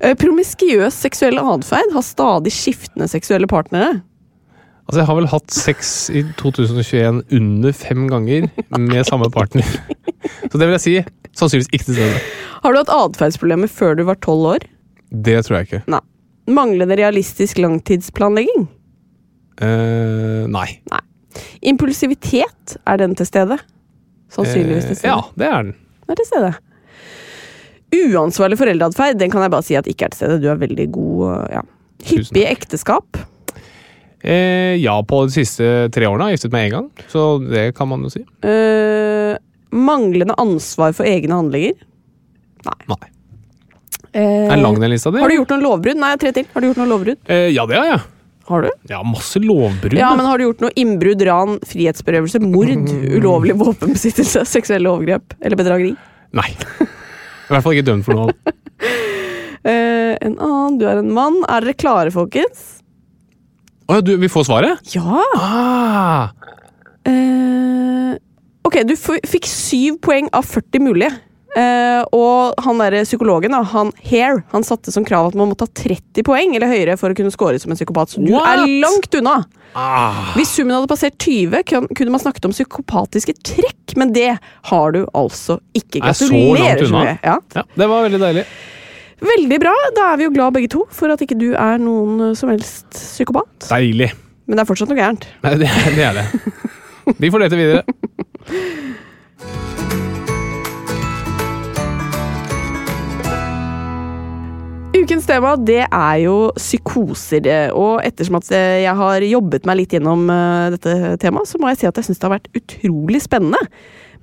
Eh, 0.00 0.14
promiskuøs 0.16 0.96
seksuell 0.96 1.36
atferd 1.36 1.90
har 1.92 2.04
stadig 2.06 2.48
skiftende 2.56 3.04
seksuelle 3.12 3.44
partnere. 3.50 3.98
Altså, 4.88 5.02
jeg 5.02 5.08
har 5.10 5.18
vel 5.18 5.28
hatt 5.28 5.52
sex 5.52 5.90
i 6.08 6.22
2021 6.40 7.18
under 7.36 7.74
fem 7.76 8.06
ganger 8.08 8.46
med 8.80 9.04
samme 9.04 9.28
partner. 9.34 9.68
Så 10.46 10.54
det 10.56 10.62
vil 10.62 10.72
jeg 10.78 10.84
si 10.86 10.94
sannsynligvis 11.36 11.68
ikke 11.68 11.90
til 11.90 11.98
stede. 11.98 12.22
Har 12.64 12.72
du 12.72 12.80
hatt 12.80 12.94
atferdsproblemer 12.96 13.68
før 13.68 14.00
du 14.00 14.06
var 14.08 14.16
tolv 14.24 14.48
år? 14.54 14.64
Det 15.12 15.36
tror 15.44 15.58
jeg 15.60 15.68
ikke. 15.68 15.82
Nei. 15.92 16.00
Manglende 16.48 16.96
realistisk 16.96 17.58
langtidsplanlegging? 17.60 18.68
Uh, 19.60 20.48
nei. 20.48 20.80
Impulsivitet, 21.62 22.78
er 22.88 23.00
den 23.02 23.14
til 23.18 23.28
stede? 23.28 23.58
Sannsynligvis 24.32 24.88
til 24.88 24.98
stede. 25.02 25.12
Uh, 25.12 25.20
ja, 25.20 25.42
det 25.42 25.50
er 25.50 25.66
den. 25.66 25.74
Den 26.06 26.14
er 26.14 26.20
til 26.20 26.30
stede. 26.30 26.52
Uansvarlig 27.90 28.58
foreldreatferd, 28.60 29.18
den 29.20 29.32
kan 29.32 29.44
jeg 29.44 29.52
bare 29.52 29.66
si 29.66 29.76
at 29.78 29.90
ikke 29.90 30.08
er 30.08 30.14
til 30.14 30.22
stede. 30.22 30.40
Du 30.42 30.48
er 30.50 30.62
veldig 30.62 30.88
god. 30.94 31.44
ja. 31.52 31.62
Hyppige 32.08 32.48
ekteskap. 32.48 33.20
Uh, 34.24 34.76
ja, 34.80 34.96
på 35.04 35.22
de 35.28 35.36
siste 35.36 35.70
tre 35.92 36.08
årene 36.08 36.26
har 36.26 36.34
jeg 36.34 36.40
giftet 36.40 36.56
meg 36.56 36.68
én 36.68 36.76
gang, 36.78 36.90
så 37.12 37.28
det 37.44 37.70
kan 37.76 37.88
man 37.90 38.04
jo 38.08 38.12
si. 38.16 38.24
Manglende 39.70 40.34
ansvar 40.40 40.96
for 40.96 41.06
egne 41.06 41.36
handlinger. 41.36 41.76
Nei. 42.66 43.10
Uh, 44.10 44.50
Er 44.50 44.56
lang, 44.58 44.74
den 44.82 44.90
lista 44.90 45.10
di? 45.14 45.20
har 45.22 45.30
du 45.30 45.36
gjort 45.36 45.52
noen 45.54 45.62
lovbrudd? 45.62 45.98
Nei, 46.02 46.14
tre 46.18 46.32
til. 46.34 46.46
Har 46.54 46.60
du 46.64 46.66
gjort 46.70 46.80
noen 46.82 46.90
lovbrudd? 46.90 47.20
Eh, 47.30 47.48
ja, 47.54 47.66
det 47.70 47.76
har 47.78 47.86
jeg. 47.92 48.00
Har 48.50 48.64
du? 48.66 48.70
Ja, 48.90 49.02
masse 49.06 49.38
lovbrudd. 49.38 49.94
Ja, 49.94 50.08
men 50.18 50.26
Har 50.26 50.38
du 50.40 50.48
gjort 50.48 50.64
noe 50.64 50.72
innbrudd, 50.74 51.22
ran, 51.28 51.58
frihetsberøvelse, 51.70 52.40
mord, 52.42 52.72
ulovlig 53.14 53.54
våpenbesittelse, 53.60 54.42
seksuelle 54.56 54.90
overgrep 54.90 55.36
eller 55.40 55.60
bedrageri? 55.60 55.92
Nei. 56.34 56.48
I 56.50 57.52
hvert 57.54 57.62
fall 57.66 57.76
ikke 57.78 57.86
dømt 57.92 58.06
for 58.08 58.18
noe. 58.18 58.34
Eh, 59.60 60.14
en 60.24 60.38
annen, 60.40 60.78
du 60.80 60.86
er 60.88 61.02
en 61.02 61.10
mann. 61.12 61.34
Er 61.52 61.60
dere 61.60 61.74
klare, 61.76 62.08
folkens? 62.14 62.62
Å 63.92 63.98
ja, 63.98 64.00
du, 64.06 64.14
vi 64.22 64.30
får 64.32 64.46
svaret? 64.48 64.94
Ja! 64.96 65.20
Ah, 65.36 66.30
Eh, 67.04 68.14
ok, 68.64 68.78
du 68.88 68.94
fikk 68.96 69.46
syv 69.48 69.98
poeng 70.04 70.30
av 70.36 70.44
40 70.48 70.82
mulige. 70.84 71.12
Eh, 71.58 72.02
og 72.14 72.60
han 72.62 72.78
der 72.78 73.00
psykologen, 73.02 73.50
da, 73.56 73.62
han 73.72 73.90
Hair, 74.06 74.42
han 74.52 74.66
satte 74.66 74.92
som 74.94 75.04
krav 75.06 75.32
at 75.32 75.38
man 75.38 75.50
måtte 75.50 75.66
ha 75.66 75.72
30 75.82 76.22
poeng 76.26 76.54
eller 76.54 76.70
høyere 76.70 76.94
for 77.00 77.10
å 77.10 77.16
kunne 77.18 77.32
score 77.34 77.58
som 77.58 77.72
en 77.74 77.78
psykopat. 77.78 78.12
Så 78.14 78.22
du 78.22 78.30
What? 78.36 78.46
er 78.52 78.76
langt 78.84 79.18
unna! 79.18 79.40
ah. 79.74 80.32
Hvis 80.38 80.54
summen 80.56 80.74
hadde 80.76 80.90
passert 80.90 81.18
20, 81.22 81.62
kunne 81.66 82.14
man 82.14 82.22
snakket 82.22 82.46
om 82.48 82.54
psykopatiske 82.54 83.34
trekk, 83.46 83.96
men 83.98 84.14
det 84.14 84.32
har 84.70 84.94
du 84.94 85.02
altså 85.14 85.58
ikke. 85.74 86.04
Er 86.04 86.14
så 86.14 86.30
langt 86.30 86.60
Gratulerer 86.60 86.84
så 86.84 86.90
unna. 86.94 87.18
Ja. 87.22 87.36
Ja, 87.58 87.66
det 87.82 87.90
var 87.90 88.06
veldig 88.06 88.22
deilig. 88.22 88.46
Veldig 89.20 89.60
bra. 89.60 89.74
Da 89.98 90.06
er 90.12 90.20
vi 90.20 90.26
jo 90.28 90.32
glad 90.32 90.54
begge 90.56 90.70
to 90.72 90.86
for 90.94 91.12
at 91.12 91.20
ikke 91.24 91.36
du 91.38 91.50
er 91.52 91.82
noen 91.82 92.30
eh, 92.30 92.36
som 92.38 92.52
helst 92.52 92.88
psykopat. 92.94 93.68
Deilig. 93.68 94.12
Men 94.46 94.58
det 94.58 94.64
er 94.64 94.70
fortsatt 94.70 94.90
noe 94.90 94.98
gærent. 94.98 95.26
Nei, 95.44 95.56
det, 95.60 95.68
det 95.98 96.06
er 96.08 96.22
det. 96.22 96.26
Vi 97.18 97.30
får 97.30 97.42
lete 97.44 97.58
videre. 97.58 97.84
Ukens 104.90 105.26
tema 105.28 105.52
det 105.54 105.84
er 105.86 106.16
jo 106.24 106.36
psykoser. 106.58 107.46
Og 107.78 108.00
ettersom 108.02 108.40
at 108.40 108.48
jeg 108.50 108.94
har 108.98 109.26
jobbet 109.26 109.68
meg 109.68 109.82
litt 109.82 109.94
gjennom 109.94 110.24
eh, 110.34 110.70
dette 110.74 110.94
temaet, 111.22 111.46
så 111.46 111.60
må 111.62 111.70
jeg 111.70 111.82
si 111.82 111.88
at 111.90 112.00
jeg 112.00 112.08
syns 112.08 112.18
det 112.18 112.26
har 112.26 112.34
vært 112.34 112.50
utrolig 112.58 113.20
spennende. 113.22 113.60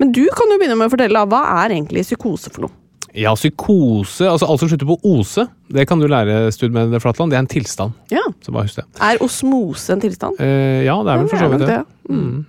Men 0.01 0.11
du 0.13 0.25
kan 0.35 0.51
jo 0.51 0.57
begynne 0.59 0.75
med 0.77 0.89
å 0.89 0.93
fortelle, 0.93 1.23
hva 1.31 1.39
er 1.63 1.77
egentlig 1.77 2.03
psykose 2.05 2.51
for 2.51 2.67
noe? 2.67 2.75
Ja, 3.17 3.31
psykose, 3.33 4.27
altså 4.29 4.45
alt 4.45 4.61
som 4.61 4.69
slutter 4.69 4.89
på 4.91 4.99
ose, 5.09 5.47
det 5.73 5.87
kan 5.89 6.03
du 6.03 6.05
lære 6.11 6.51
stud 6.53 6.75
med 6.75 6.93
Flatland. 7.01 7.31
Det 7.33 7.39
er 7.39 7.45
en 7.45 7.49
tilstand. 7.49 7.95
Ja. 8.13 8.21
Så 8.45 8.53
bare 8.53 8.67
husk 8.67 8.77
det. 8.81 8.85
Er 9.07 9.23
osmose 9.25 9.95
en 9.95 10.03
tilstand? 10.03 10.37
Eh, 10.43 10.83
ja, 10.85 10.99
det 11.01 11.15
er 11.15 11.23
vel 11.23 11.31
for 11.31 11.41
så 11.41 11.49
vidt 11.53 11.63
det 11.63 11.71
det. 11.71 11.79
er 11.79 11.93
Mm. 12.07 12.45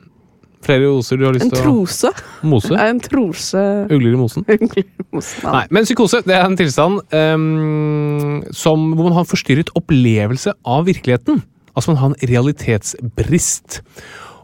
Flere 0.66 0.88
oser 0.90 1.20
du 1.20 1.26
har 1.26 1.36
lyst 1.36 1.48
til 1.52 1.54
å 1.54 1.60
En 1.60 1.66
trose? 1.68 2.10
mose? 2.42 2.72
Ja, 2.74 2.88
en 2.90 3.02
trose 3.02 3.64
Ugler 3.88 4.16
i 4.16 4.18
mosen? 4.18 4.46
Ugler 4.48 4.82
i 4.82 4.86
mosen, 5.14 5.44
ja. 5.44 5.52
Nei, 5.54 5.64
men 5.74 5.86
psykose 5.86 6.22
det 6.26 6.34
er 6.34 6.46
en 6.46 6.56
tilstand 6.58 7.02
um, 7.14 8.40
som, 8.50 8.88
hvor 8.94 9.08
man 9.08 9.18
har 9.18 9.26
en 9.26 9.30
forstyrret 9.30 9.70
opplevelse 9.78 10.56
av 10.66 10.88
virkeligheten. 10.90 11.42
Altså 11.74 11.92
man 11.92 12.00
har 12.02 12.10
en 12.10 12.30
realitetsbrist. 12.32 13.78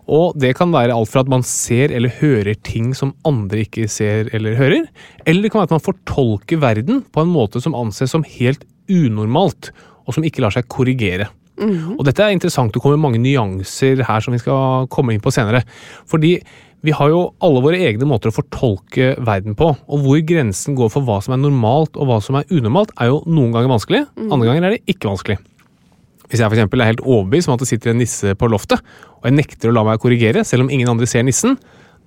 Og 0.05 0.37
det 0.37 0.53
kan 0.59 0.73
være 0.75 0.95
alt 0.95 1.11
fra 1.11 1.23
at 1.25 1.31
man 1.33 1.43
ser 1.47 1.93
eller 1.97 2.13
hører 2.21 2.59
ting 2.67 2.93
som 2.97 3.15
andre 3.27 3.65
ikke 3.65 3.89
ser 3.91 4.29
eller 4.37 4.59
hører, 4.59 4.85
eller 5.25 5.47
det 5.47 5.53
kan 5.53 5.63
være 5.63 5.71
at 5.73 5.79
man 5.79 5.87
fortolker 5.87 6.61
verden 6.61 7.01
på 7.11 7.25
en 7.25 7.33
måte 7.33 7.63
som 7.65 7.77
anses 7.79 8.13
som 8.13 8.27
helt 8.37 8.67
unormalt, 8.93 9.73
og 10.05 10.13
som 10.17 10.27
ikke 10.29 10.45
lar 10.45 10.53
seg 10.53 10.69
korrigere. 10.69 11.31
Og 11.99 12.05
dette 12.07 12.23
er 12.25 12.35
interessant, 12.35 12.73
det 12.75 12.83
kommer 12.83 13.01
mange 13.01 13.21
nyanser 13.23 14.03
her 14.07 14.25
som 14.25 14.35
vi 14.35 14.43
skal 14.43 14.89
komme 14.93 15.15
inn 15.15 15.23
på 15.23 15.33
senere. 15.35 15.63
Fordi 16.11 16.37
vi 16.85 16.93
har 16.93 17.09
jo 17.09 17.21
alle 17.45 17.63
våre 17.65 17.81
egne 17.81 18.07
måter 18.09 18.29
å 18.29 18.35
fortolke 18.37 19.15
verden 19.25 19.57
på, 19.57 19.71
og 19.73 20.03
hvor 20.05 20.21
grensen 20.27 20.77
går 20.77 20.91
for 20.93 21.07
hva 21.07 21.21
som 21.25 21.33
er 21.37 21.41
normalt 21.41 21.97
og 21.97 22.11
hva 22.11 22.19
som 22.21 22.37
er 22.37 22.51
unormalt, 22.53 22.93
er 23.01 23.09
jo 23.09 23.23
noen 23.25 23.55
ganger 23.55 23.73
vanskelig, 23.73 24.03
andre 24.27 24.49
ganger 24.51 24.67
er 24.69 24.77
det 24.77 24.93
ikke 24.93 25.09
vanskelig. 25.09 25.39
Hvis 26.29 26.43
jeg 26.43 26.51
for 26.51 26.83
er 26.83 26.91
helt 26.91 27.05
overbevist 27.05 27.49
om 27.49 27.55
at 27.57 27.63
det 27.63 27.71
sitter 27.71 27.93
en 27.93 28.01
nisse 28.03 28.35
på 28.37 28.51
loftet, 28.53 28.85
og 29.21 29.31
jeg 29.31 29.37
nekter 29.39 29.71
å 29.71 29.75
la 29.77 29.87
meg 29.87 30.03
korrigere, 30.03 30.45
selv 30.45 30.67
om 30.67 30.73
ingen 30.73 30.91
andre 30.93 31.09
ser 31.09 31.25
nissen, 31.25 31.57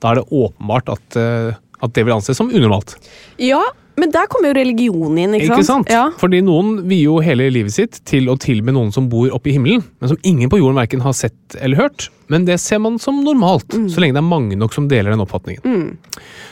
da 0.04 0.12
er 0.12 0.20
det 0.20 0.28
åpenbart 0.30 0.94
at, 0.94 1.18
eh, 1.18 1.58
at 1.58 1.94
det 1.96 2.06
vil 2.06 2.18
anses 2.18 2.38
som 2.38 2.52
unormalt. 2.52 2.98
ja, 3.42 3.64
men 3.98 4.12
der 4.14 4.28
kommer 4.30 4.52
jo 4.52 4.58
religionen 4.60 5.18
inn, 5.24 5.32
ikke 5.38 5.48
sant? 5.48 5.58
Ikke 5.58 5.68
sant? 5.72 5.90
Ja. 5.90 6.04
Fordi 6.22 6.44
noen 6.46 6.84
vier 6.90 7.08
jo 7.08 7.16
hele 7.26 7.48
livet 7.54 7.74
sitt 7.74 7.98
til 8.06 8.30
å 8.30 8.36
tilbe 8.38 8.74
noen 8.76 8.92
som 8.94 9.08
bor 9.10 9.32
oppe 9.34 9.50
i 9.50 9.56
himmelen, 9.56 9.82
men 9.98 10.12
som 10.12 10.20
ingen 10.28 10.52
på 10.54 10.60
jorden 10.60 10.78
verken 10.78 11.02
har 11.02 11.16
sett 11.18 11.58
eller 11.58 11.82
hørt. 11.82 12.10
Men 12.30 12.46
det 12.46 12.60
ser 12.62 12.82
man 12.84 13.00
som 13.02 13.24
normalt, 13.26 13.74
så 13.74 14.04
lenge 14.04 14.18
det 14.18 14.22
er 14.22 14.28
mange 14.28 14.60
nok 14.60 14.76
som 14.76 14.90
deler 14.92 15.16
den 15.16 15.24
oppfatningen. 15.24 15.98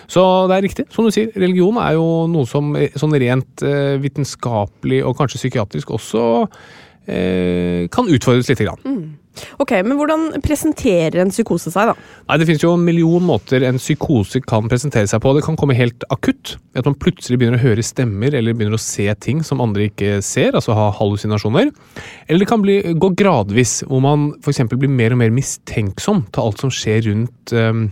Så 0.10 0.24
det 0.50 0.58
er 0.58 0.66
riktig, 0.66 0.88
som 0.94 1.06
du 1.06 1.14
sier. 1.14 1.30
Religion 1.36 1.78
er 1.82 1.98
jo 1.98 2.08
noe 2.32 2.50
som 2.50 2.74
eh, 2.80 2.96
sånn 2.98 3.14
rent 3.22 3.66
eh, 3.66 3.98
vitenskapelig 4.02 5.04
og 5.06 5.14
kanskje 5.20 5.44
psykiatrisk 5.44 5.94
også 5.98 6.26
eh, 7.06 7.86
kan 7.94 8.10
utfordres 8.10 8.50
lite 8.50 8.68
grann. 8.70 8.82
Ok, 9.62 9.74
men 9.86 9.98
hvordan 10.00 10.28
presenterer 10.44 11.22
en 11.24 11.34
psykose 11.34 11.72
seg, 11.74 11.92
da? 11.92 11.96
Nei, 12.30 12.38
Det 12.40 12.48
finnes 12.50 12.64
jo 12.66 12.74
en 12.76 12.86
million 12.86 13.24
måter 13.26 13.66
en 13.68 13.80
psykose 13.82 14.42
kan 14.46 14.70
presentere 14.72 15.10
seg 15.10 15.22
på. 15.24 15.34
Det 15.36 15.44
kan 15.46 15.58
komme 15.60 15.78
helt 15.78 16.06
akutt. 16.14 16.56
At 16.76 16.88
man 16.88 16.98
plutselig 17.00 17.40
begynner 17.40 17.60
å 17.60 17.66
høre 17.66 17.86
stemmer 17.86 18.36
eller 18.36 18.56
begynner 18.56 18.78
å 18.78 18.82
se 18.82 19.08
ting 19.24 19.44
som 19.46 19.64
andre 19.64 19.90
ikke 19.90 20.20
ser, 20.26 20.56
altså 20.56 20.76
ha 20.78 20.90
hallusinasjoner. 20.98 21.72
Eller 22.28 22.44
det 22.44 22.50
kan 22.50 22.64
bli, 22.64 22.80
gå 23.00 23.12
gradvis, 23.18 23.82
hvor 23.90 24.04
man 24.04 24.32
f.eks. 24.42 24.66
blir 24.76 24.92
mer 24.92 25.16
og 25.16 25.22
mer 25.24 25.36
mistenksom 25.36 26.26
til 26.32 26.44
alt 26.48 26.64
som 26.64 26.74
skjer 26.74 27.08
rundt 27.10 27.56
ehm, 27.56 27.88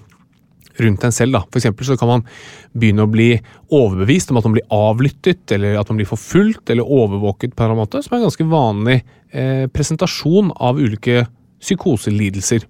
rundt 0.81 1.03
en 1.05 1.15
selv. 1.15 1.37
Da. 1.37 1.43
For 1.49 1.61
eksempel 1.61 1.87
så 1.87 1.97
kan 1.99 2.09
man 2.09 2.25
begynne 2.73 3.05
å 3.05 3.11
bli 3.11 3.29
overbevist 3.73 4.31
om 4.31 4.39
at 4.39 4.47
man 4.47 4.57
blir 4.57 4.67
avlyttet, 4.73 5.45
eller 5.55 5.77
at 5.79 5.91
man 5.91 6.01
blir 6.01 6.09
forfulgt 6.09 6.73
eller 6.73 6.87
overvåket 6.87 7.55
på 7.57 7.67
en 7.67 7.77
måte, 7.79 8.01
som 8.03 8.15
er 8.15 8.21
en 8.21 8.27
ganske 8.29 8.49
vanlig 8.49 8.99
eh, 9.31 9.65
presentasjon 9.73 10.53
av 10.55 10.81
ulike 10.81 11.25
psykoselidelser. 11.63 12.65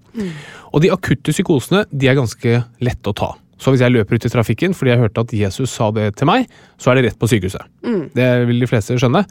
Og 0.72 0.84
de 0.84 0.92
akutte 0.94 1.34
psykosene 1.34 1.84
de 1.90 2.10
er 2.10 2.18
ganske 2.18 2.60
lette 2.84 3.10
å 3.10 3.16
ta. 3.16 3.32
Så 3.60 3.72
hvis 3.72 3.84
jeg 3.84 3.94
løper 3.94 4.18
ut 4.18 4.26
i 4.26 4.32
trafikken 4.32 4.74
fordi 4.76 4.92
jeg 4.94 5.02
hørte 5.04 5.24
at 5.24 5.34
Jesus 5.36 5.74
sa 5.74 5.90
det 5.94 6.08
til 6.18 6.28
meg, 6.30 6.48
så 6.80 6.90
er 6.90 6.98
det 6.98 7.06
rett 7.08 7.20
på 7.20 7.28
sykehuset. 7.30 7.62
Det 8.16 8.28
vil 8.48 8.64
de 8.64 8.68
fleste 8.70 8.96
skjønne. 9.00 9.24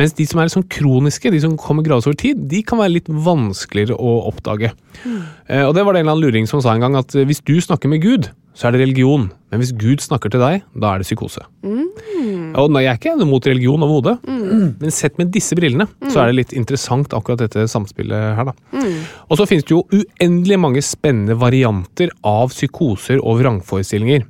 Mens 0.00 0.14
de 0.18 0.26
som 0.28 0.40
er 0.40 0.52
sånn 0.52 0.68
kroniske, 0.70 1.32
de 1.34 1.42
som 1.42 1.58
kommer 1.60 1.86
gradvis 1.86 2.08
over 2.10 2.18
tid, 2.20 2.46
de 2.50 2.62
kan 2.66 2.80
være 2.80 2.96
litt 2.96 3.10
vanskeligere 3.10 3.98
å 3.98 4.14
oppdage. 4.30 4.72
Eh, 5.04 5.64
og 5.64 5.74
det 5.76 5.84
var 5.84 5.94
det 5.94 6.02
en 6.02 6.06
eller 6.06 6.16
annen 6.16 6.24
luring 6.24 6.48
som 6.50 6.62
sa 6.64 6.74
en 6.74 6.84
gang 6.84 6.98
at 7.00 7.14
hvis 7.14 7.42
du 7.44 7.56
snakker 7.60 7.90
med 7.90 8.04
Gud, 8.04 8.30
så 8.54 8.68
er 8.68 8.74
det 8.74 8.84
religion. 8.84 9.26
Men 9.50 9.60
hvis 9.62 9.72
Gud 9.74 10.02
snakker 10.02 10.30
til 10.30 10.42
deg, 10.42 10.62
da 10.78 10.92
er 10.94 11.02
det 11.02 11.08
psykose. 11.08 11.42
Og 12.54 12.70
nei, 12.70 12.84
Jeg 12.84 12.92
er 12.92 13.00
ikke 13.00 13.26
mot 13.26 13.46
religion 13.46 13.82
overhodet, 13.82 14.18
men 14.80 14.94
sett 14.94 15.18
med 15.18 15.32
disse 15.34 15.56
brillene, 15.58 15.88
så 16.10 16.22
er 16.22 16.30
det 16.30 16.36
litt 16.38 16.52
interessant 16.54 17.12
akkurat 17.16 17.42
dette 17.42 17.66
samspillet 17.70 18.36
her. 18.38 18.44
da. 18.44 18.54
Og 19.28 19.38
så 19.38 19.46
finnes 19.50 19.66
det 19.66 19.74
jo 19.74 19.82
uendelig 19.90 20.58
mange 20.62 20.82
spennende 20.86 21.34
varianter 21.38 22.14
av 22.22 22.54
psykoser 22.54 23.18
og 23.22 23.40
vrangforestillinger. 23.42 24.24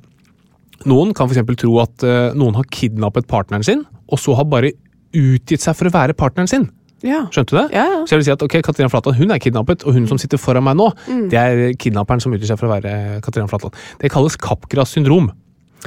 Noen 0.85 1.13
kan 1.17 1.29
f.eks. 1.29 1.45
tro 1.57 1.77
at 1.81 2.03
eh, 2.05 2.33
noen 2.37 2.57
har 2.57 2.67
kidnappet 2.69 3.27
partneren 3.29 3.63
sin, 3.65 3.85
og 4.09 4.19
så 4.21 4.35
har 4.37 4.49
bare 4.49 4.73
utgitt 5.15 5.63
seg 5.63 5.77
for 5.77 5.89
å 5.89 5.93
være 5.95 6.17
partneren 6.17 6.49
sin. 6.49 6.67
Ja. 7.05 7.21
Skjønte 7.31 7.53
du 7.53 7.57
det? 7.61 7.65
Ja, 7.77 7.85
ja. 7.91 7.99
Så 8.05 8.15
jeg 8.15 8.21
vil 8.23 8.27
si 8.27 8.33
at 8.33 8.43
ok, 8.45 8.57
Katrina 8.65 8.89
Flatland 8.89 9.17
hun 9.19 9.31
er 9.35 9.39
kidnappet, 9.43 9.85
og 9.85 9.93
hun 9.93 10.07
som 10.09 10.17
sitter 10.21 10.41
foran 10.41 10.65
meg 10.65 10.75
nå, 10.79 10.89
Mm. 11.07 11.25
det 11.29 11.39
er 11.39 11.73
kidnapperen 11.77 12.21
som 12.23 12.33
utgir 12.33 12.49
seg 12.49 12.57
for 12.59 12.67
å 12.67 12.73
være 12.75 13.21
Katrina 13.21 13.47
Flatland. 13.51 13.75
Det 14.01 14.09
kalles 14.11 14.35
Kappgras 14.41 14.89
syndrom. 14.95 15.29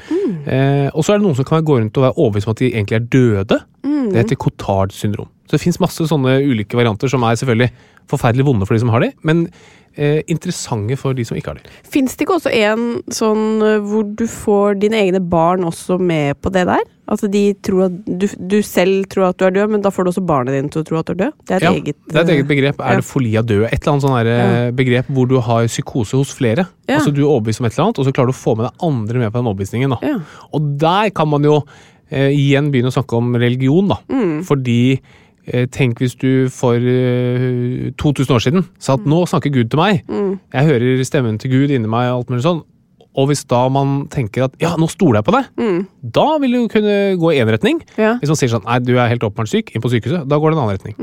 Mm. 0.09 0.35
Eh, 0.47 0.91
og 0.95 1.03
så 1.03 1.15
er 1.15 1.19
det 1.19 1.27
noen 1.27 1.35
som 1.37 1.45
kan 1.49 1.65
gå 1.67 1.79
rundt 1.81 1.97
og 1.99 2.05
være 2.07 2.17
overbevist 2.17 2.47
om 2.47 2.55
at 2.55 2.63
de 2.63 2.71
egentlig 2.71 2.97
er 3.01 3.09
døde. 3.11 3.59
Mm. 3.83 4.13
Det 4.13 4.23
heter 4.23 4.37
Cotard 4.39 4.93
syndrom. 4.95 5.27
Så 5.49 5.57
det 5.57 5.63
fins 5.65 5.81
masse 5.81 6.05
sånne 6.07 6.39
ulike 6.45 6.77
varianter 6.79 7.09
som 7.11 7.25
er 7.25 7.35
selvfølgelig 7.41 7.73
forferdelig 8.09 8.45
vonde 8.47 8.67
for 8.69 8.77
de 8.77 8.81
som 8.85 8.91
har 8.93 9.01
de, 9.01 9.11
men 9.25 9.47
eh, 9.99 10.21
interessante 10.31 10.97
for 11.01 11.17
de 11.19 11.25
som 11.27 11.37
ikke 11.39 11.51
har 11.53 11.59
det. 11.59 11.73
Fins 11.91 12.15
det 12.17 12.25
ikke 12.25 12.37
også 12.39 12.53
en 12.55 12.87
sånn 13.13 13.59
øh, 13.67 13.81
hvor 13.91 14.07
du 14.19 14.25
får 14.31 14.79
dine 14.85 15.01
egne 15.03 15.21
barn 15.21 15.67
også 15.69 15.99
med 16.01 16.39
på 16.41 16.53
det 16.55 16.65
der? 16.71 16.87
At 17.09 17.23
de 17.33 17.43
tror 17.65 17.87
at 17.87 17.95
du, 18.05 18.27
du 18.37 18.59
selv 18.63 19.07
tror 19.09 19.31
at 19.31 19.39
du 19.41 19.47
er 19.47 19.55
død, 19.57 19.71
men 19.73 19.81
da 19.85 19.89
får 19.95 20.05
du 20.05 20.11
også 20.11 20.23
barnet 20.29 20.53
ditt 20.59 20.67
til 20.75 20.83
å 20.83 20.89
tro 20.91 20.99
at 21.01 21.09
du 21.09 21.15
er 21.15 21.21
død? 21.23 21.37
Det 21.49 21.55
er 21.57 21.63
et 21.63 21.65
Ja, 21.65 21.71
eget 21.73 21.97
det 22.05 22.19
er 22.19 22.25
et 22.27 22.33
eget 22.35 22.49
begrep. 22.51 22.77
begrep. 22.77 22.83
ja. 22.85 22.91
Er 22.93 23.01
det 23.01 23.07
folia 23.09 23.43
død? 23.49 23.63
Et 23.71 23.79
eller 23.81 23.93
annet 23.95 24.05
sånn 24.05 24.33
eh, 24.35 24.71
begrep 24.77 25.09
hvor 25.17 25.31
du 25.31 25.39
har 25.41 25.69
psykose 25.73 26.21
hos 26.21 26.35
flere. 26.37 26.67
Ja. 26.89 26.99
Altså 26.99 27.15
Du 27.17 27.23
er 27.25 27.31
overbevist 27.31 27.61
om 27.65 27.69
et 27.71 27.73
eller 27.79 27.87
annet, 27.89 27.99
og 28.03 28.05
så 28.11 28.13
klarer 28.13 28.29
du 28.29 28.37
å 28.37 28.43
få 28.43 28.57
med 28.61 28.69
deg 28.69 28.85
andre 28.91 29.23
med 29.25 29.33
på 29.33 29.41
den 29.41 29.49
overbevisningen. 29.55 29.97
Ja. 30.05 30.19
Og 30.53 30.69
der 30.85 31.09
kan 31.17 31.33
man 31.33 31.49
jo 31.49 31.63
eh, 32.13 32.29
igjen 32.37 32.69
begynne 32.75 32.93
å 32.93 32.97
snakke 32.99 33.17
om 33.17 33.33
religion, 33.41 33.89
da. 33.89 34.03
Mm. 34.13 34.43
Fordi 34.45 34.79
eh, 35.01 35.01
tenk 35.73 35.99
hvis 36.03 36.15
du 36.21 36.49
for 36.53 36.75
eh, 36.77 37.91
2000 38.01 38.35
år 38.37 38.43
siden 38.45 38.67
sa 38.79 38.95
at 38.99 39.07
nå 39.09 39.23
snakker 39.31 39.53
Gud 39.55 39.71
til 39.73 39.81
meg. 39.81 40.03
Mm. 40.09 40.35
Jeg 40.55 40.69
hører 40.73 41.05
stemmen 41.09 41.39
til 41.41 41.51
Gud 41.55 41.71
inni 41.75 41.89
meg, 41.91 42.11
og 42.13 42.23
alt 42.25 42.31
mulig 42.35 42.45
sånn. 42.47 42.63
Og 43.19 43.27
hvis 43.33 43.41
da 43.51 43.65
man 43.73 44.05
tenker 44.13 44.45
at 44.47 44.55
ja, 44.63 44.75
nå 44.79 44.87
stoler 44.93 45.19
jeg 45.19 45.27
på 45.27 45.33
deg, 45.35 45.47
Mm. 45.59 45.79
da 46.15 46.27
vil 46.39 46.53
jo 46.55 46.69
kunne 46.71 46.97
gå 47.19 47.33
i 47.35 47.41
én 47.43 47.51
retning. 47.51 47.81
Ja. 47.99 48.13
Hvis 48.21 48.31
man 48.31 48.37
sier 48.39 48.53
sånn 48.53 48.65
nei, 48.69 48.79
du 48.79 48.93
er 48.99 49.09
helt 49.11 49.25
åpenbart 49.27 49.51
syk, 49.51 49.73
inn 49.75 49.83
på 49.83 49.91
sykehuset, 49.91 50.29
da 50.29 50.39
går 50.39 50.53
det 50.53 50.59
en 50.59 50.63
annen 50.63 50.77
retning. 50.79 50.95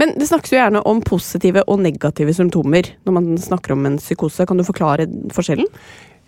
Men 0.00 0.14
det 0.16 0.28
snakkes 0.28 0.52
jo 0.52 0.58
gjerne 0.58 0.80
om 0.88 1.00
positive 1.04 1.62
og 1.68 1.80
negative 1.84 2.32
symptomer 2.36 2.86
når 3.04 3.12
man 3.16 3.26
snakker 3.40 3.74
om 3.74 3.86
en 3.88 3.98
psykose. 4.00 4.46
Kan 4.48 4.56
du 4.60 4.64
forklare 4.64 5.06
forskjellen? 5.34 5.66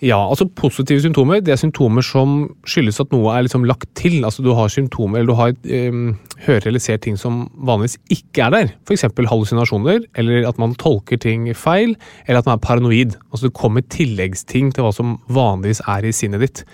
Ja, 0.03 0.19
altså 0.19 0.49
Positive 0.59 0.99
symptomer 0.99 1.39
det 1.45 1.53
er 1.55 1.61
symptomer 1.61 2.03
som 2.03 2.49
skyldes 2.67 2.99
at 3.05 3.13
noe 3.15 3.31
er 3.37 3.45
liksom 3.47 3.63
lagt 3.69 3.87
til. 3.99 4.25
Altså 4.27 4.43
Du 4.43 4.51
har 4.59 4.71
symptomer, 4.73 5.21
eller 5.21 5.31
du 5.31 5.39
har, 5.39 5.53
um, 5.95 6.17
hører 6.43 6.67
eller 6.67 6.83
ser 6.83 6.99
ting 6.99 7.15
som 7.19 7.45
vanligvis 7.55 8.01
ikke 8.11 8.43
er 8.49 8.51
der. 8.51 8.73
F.eks. 8.83 9.07
hallusinasjoner, 9.31 10.03
eller 10.19 10.49
at 10.49 10.59
man 10.59 10.75
tolker 10.75 11.21
ting 11.23 11.47
feil, 11.55 11.95
eller 12.27 12.43
at 12.43 12.51
man 12.51 12.59
er 12.59 12.65
paranoid. 12.65 13.15
Altså 13.31 13.47
Det 13.47 13.55
kommer 13.55 13.87
tilleggsting 13.95 14.73
til 14.75 14.83
hva 14.83 14.91
som 14.97 15.21
vanligvis 15.31 15.85
er 15.87 16.09
i 16.09 16.13
sinnet 16.13 16.43
ditt. 16.43 16.65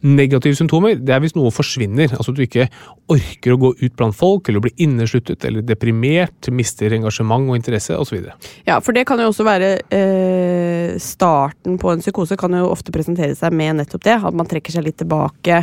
Negative 0.00 0.56
symptomer 0.56 0.96
det 0.96 1.12
er 1.12 1.20
hvis 1.20 1.36
noe 1.36 1.52
forsvinner. 1.52 2.08
Altså 2.16 2.32
at 2.32 2.40
du 2.40 2.46
ikke 2.46 2.70
orker 3.12 3.52
å 3.52 3.60
gå 3.60 3.74
ut 3.82 3.96
blant 4.00 4.16
folk, 4.16 4.48
eller 4.48 4.64
blir 4.64 4.80
innesluttet 4.80 5.44
eller 5.44 5.60
deprimert, 5.60 6.48
mister 6.48 6.96
engasjement 6.96 7.50
og 7.52 7.60
interesse 7.60 7.92
osv. 8.00 8.30
Ja, 8.64 8.80
for 8.80 8.96
det 8.96 9.04
kan 9.08 9.20
jo 9.20 9.28
også 9.28 9.44
være 9.44 9.74
eh, 9.92 10.96
Starten 11.02 11.76
på 11.80 11.92
en 11.92 12.00
psykose 12.00 12.36
kan 12.40 12.54
jo 12.56 12.70
ofte 12.78 12.94
presentere 12.94 13.36
seg 13.38 13.54
med 13.56 13.80
nettopp 13.80 14.06
det. 14.06 14.16
At 14.30 14.38
man 14.38 14.48
trekker 14.48 14.74
seg 14.74 14.86
litt 14.86 15.00
tilbake, 15.02 15.62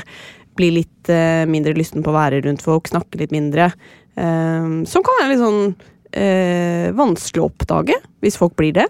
blir 0.60 0.76
litt 0.78 1.12
eh, 1.12 1.48
mindre 1.50 1.76
lysten 1.78 2.04
på 2.06 2.14
å 2.14 2.18
være 2.20 2.44
rundt 2.46 2.64
folk, 2.66 2.92
snakke 2.92 3.24
litt 3.24 3.34
mindre. 3.36 3.72
Eh, 4.16 4.70
som 4.92 5.06
kan 5.06 5.22
være 5.22 5.34
litt 5.34 5.44
sånn 5.44 5.64
eh, 6.16 6.92
vanskelig 6.96 7.44
å 7.44 7.50
oppdage, 7.50 7.98
hvis 8.24 8.40
folk 8.40 8.56
blir 8.60 8.76
det. 8.78 8.88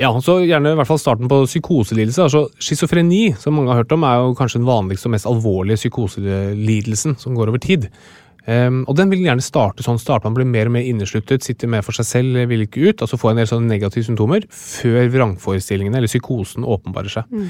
Ja, 0.00 0.08
så 0.18 0.40
gjerne 0.42 0.72
i 0.74 0.78
hvert 0.78 0.90
fall 0.90 0.98
starten 0.98 1.28
på 1.30 1.44
psykoselidelse. 1.46 2.24
Altså 2.24 2.48
Schizofreni, 2.58 3.28
som 3.38 3.54
mange 3.54 3.70
har 3.70 3.84
hørt 3.84 3.94
om, 3.94 4.02
er 4.06 4.18
jo 4.18 4.34
kanskje 4.34 4.58
den 4.58 4.66
vanligste 4.66 5.06
og 5.06 5.14
mest 5.14 5.28
alvorlige 5.30 5.78
psykoselidelsen 5.84 7.14
som 7.20 7.36
går 7.38 7.52
over 7.52 7.62
tid. 7.62 7.86
Ehm, 8.50 8.82
og 8.88 8.96
den 8.98 9.12
vil 9.12 9.24
gjerne 9.24 9.44
starte 9.44 9.84
sånn. 9.84 10.00
Starte 10.00 10.28
man 10.28 10.36
blir 10.36 10.48
mer 10.48 10.68
og 10.68 10.76
mer 10.76 10.84
innesluttet, 10.84 11.46
sitter 11.46 11.70
mer 11.70 11.84
for 11.86 11.96
seg 11.96 12.08
selv, 12.08 12.42
vil 12.50 12.66
ikke 12.66 12.90
ut. 12.90 13.04
Altså 13.04 13.20
få 13.20 13.32
en 13.32 13.40
del 13.40 13.48
sånne 13.50 13.70
negative 13.72 14.04
symptomer 14.06 14.44
før 14.52 15.08
vrangforestillingene 15.14 16.00
eller 16.00 16.12
psykosen 16.12 16.66
åpenbarer 16.68 17.12
seg. 17.12 17.40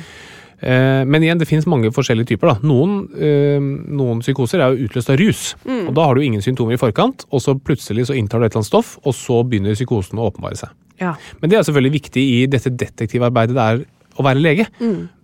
Eh, 0.65 1.05
Men 1.05 1.23
igjen, 1.23 1.39
det 1.39 1.49
finnes 1.51 1.67
mange 1.67 1.91
forskjellige 1.93 2.35
typer. 2.35 2.55
da. 2.55 2.57
Noen, 2.63 3.09
uh, 3.19 3.61
noen 3.61 4.21
psykoser 4.23 4.63
er 4.63 4.73
jo 4.73 4.87
utløst 4.87 5.11
av 5.11 5.19
rus. 5.19 5.55
og 5.67 5.95
Da 5.95 6.07
har 6.07 6.15
du 6.15 6.23
ingen 6.23 6.41
symptomer 6.41 6.75
i 6.75 6.81
forkant, 6.81 7.27
og 7.31 7.41
så 7.43 7.59
plutselig 7.59 8.07
så 8.07 8.17
inntar 8.17 8.39
du 8.39 8.47
et 8.47 8.53
eller 8.53 8.63
annet 8.63 8.71
stoff, 8.71 8.99
og 9.05 9.13
så 9.13 9.43
begynner 9.45 9.75
psykosen 9.75 10.19
å 10.19 10.31
åpenbare 10.31 10.57
seg. 10.57 10.71
Ja. 11.01 11.17
Men 11.41 11.51
det 11.51 11.59
er 11.59 11.67
selvfølgelig 11.67 12.01
viktig 12.01 12.23
i 12.23 12.47
dette 12.47 12.71
detektivarbeidet 12.71 13.55
det 13.55 13.65
er 13.65 13.85
å 14.19 14.25
være 14.27 14.43
lege. 14.43 14.67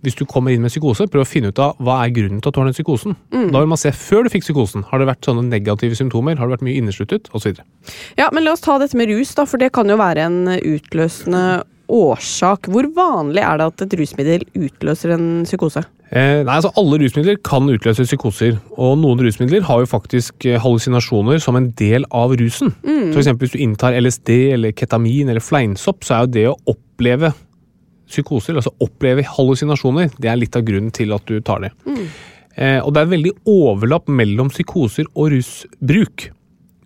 Hvis 0.04 0.16
du 0.18 0.24
kommer 0.28 0.54
inn 0.54 0.62
med 0.64 0.72
psykose, 0.72 1.06
prøv 1.10 1.24
å 1.24 1.28
finne 1.28 1.50
ut 1.52 1.60
av 1.62 1.78
hva 1.82 2.00
er 2.04 2.14
grunnen 2.16 2.40
til 2.40 2.50
at 2.50 2.56
du 2.56 2.60
har 2.62 2.70
den 2.70 2.76
psykosen. 2.76 3.16
Da 3.30 3.60
vil 3.62 3.70
man 3.70 3.80
se 3.80 3.92
før 3.94 4.26
du 4.26 4.32
fikk 4.32 4.46
psykosen. 4.46 4.86
Har 4.90 5.02
det 5.02 5.10
vært 5.10 5.26
sånne 5.28 5.46
negative 5.48 5.98
symptomer? 5.98 6.38
Har 6.40 6.48
det 6.48 6.58
vært 6.58 6.66
mye 6.68 6.80
innesluttet? 6.80 7.30
Og 7.34 7.42
så 7.42 7.50
videre. 7.52 7.66
ja, 8.18 8.30
men 8.32 8.44
la 8.46 8.54
oss 8.56 8.64
ta 8.64 8.78
dette 8.80 8.98
med 8.98 9.10
rus, 9.12 9.34
da, 9.38 9.46
for 9.48 9.62
det 9.62 9.72
kan 9.76 9.88
jo 9.90 9.98
være 10.00 10.26
en 10.26 10.40
utløsende 10.58 11.62
årsak. 11.90 12.68
Hvor 12.70 12.86
vanlig 12.94 13.42
er 13.42 13.58
det 13.60 13.70
at 13.72 13.82
et 13.86 13.96
rusmiddel 14.00 14.44
utløser 14.58 15.14
en 15.16 15.26
psykose? 15.46 15.82
Eh, 16.10 16.40
nei, 16.42 16.56
altså 16.56 16.72
Alle 16.80 16.98
rusmidler 16.98 17.36
kan 17.46 17.68
utløse 17.70 18.02
psykoser, 18.06 18.56
og 18.74 18.96
noen 18.98 19.20
rusmidler 19.22 19.62
har 19.68 19.84
jo 19.84 19.90
faktisk 19.90 20.46
eh, 20.48 20.58
hallusinasjoner 20.62 21.38
som 21.42 21.58
en 21.58 21.68
del 21.78 22.06
av 22.10 22.34
rusen. 22.40 22.72
For 22.82 23.20
eksempel 23.22 23.46
hvis 23.46 23.54
du 23.54 23.62
inntar 23.62 23.94
LSD 23.98 24.32
eller 24.56 24.74
ketamin 24.74 25.30
eller 25.30 25.44
fleinsopp, 25.44 26.02
så 26.06 26.16
er 26.16 26.26
jo 26.26 26.32
det 26.34 26.46
å 26.50 26.56
oppleve 26.74 27.30
psykoser, 28.10 28.58
altså 28.58 28.72
opplever 28.82 29.26
hallusinasjoner, 29.36 30.10
det 30.20 30.30
er 30.30 30.38
litt 30.40 30.58
av 30.58 30.66
grunnen 30.66 30.92
til 30.94 31.14
at 31.16 31.24
du 31.30 31.40
tar 31.46 31.64
det. 31.64 31.72
Eh, 32.56 32.78
og 32.82 32.92
det 32.94 33.04
er 33.04 33.12
veldig 33.14 33.32
overlapp 33.48 34.10
mellom 34.10 34.50
psykoser 34.52 35.08
og 35.14 35.30
rusbruk. 35.34 36.30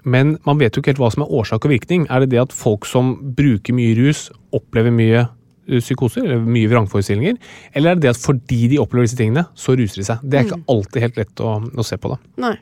Men 0.05 0.35
man 0.45 0.61
vet 0.61 0.77
jo 0.77 0.83
ikke 0.83 0.93
helt 0.93 1.01
hva 1.01 1.13
som 1.15 1.25
er 1.25 1.33
årsak 1.33 1.65
og 1.65 1.73
virkning. 1.73 2.05
Er 2.13 2.23
det 2.23 2.35
det 2.35 2.43
at 2.43 2.53
folk 2.53 2.85
som 2.89 3.15
bruker 3.37 3.77
mye 3.77 3.97
rus, 3.97 4.27
opplever 4.55 4.93
mye 4.93 5.23
eh, 5.25 5.81
psykoser, 5.81 6.27
eller 6.27 6.45
mye 6.45 6.69
vrangforestillinger? 6.71 7.41
Eller 7.73 7.95
er 7.95 7.99
det 7.99 8.07
det 8.07 8.13
at 8.13 8.21
fordi 8.21 8.67
de 8.75 8.83
opplever 8.83 9.09
disse 9.09 9.19
tingene, 9.19 9.47
så 9.57 9.77
ruser 9.79 10.03
de 10.03 10.07
seg? 10.11 10.23
Det 10.23 10.39
er 10.39 10.47
ikke 10.49 10.63
alltid 10.77 11.09
helt 11.09 11.21
lett 11.23 11.45
å, 11.45 11.57
å 11.65 11.87
se 11.87 11.99
på, 12.01 12.13
da. 12.13 12.21
Nei. 12.49 12.55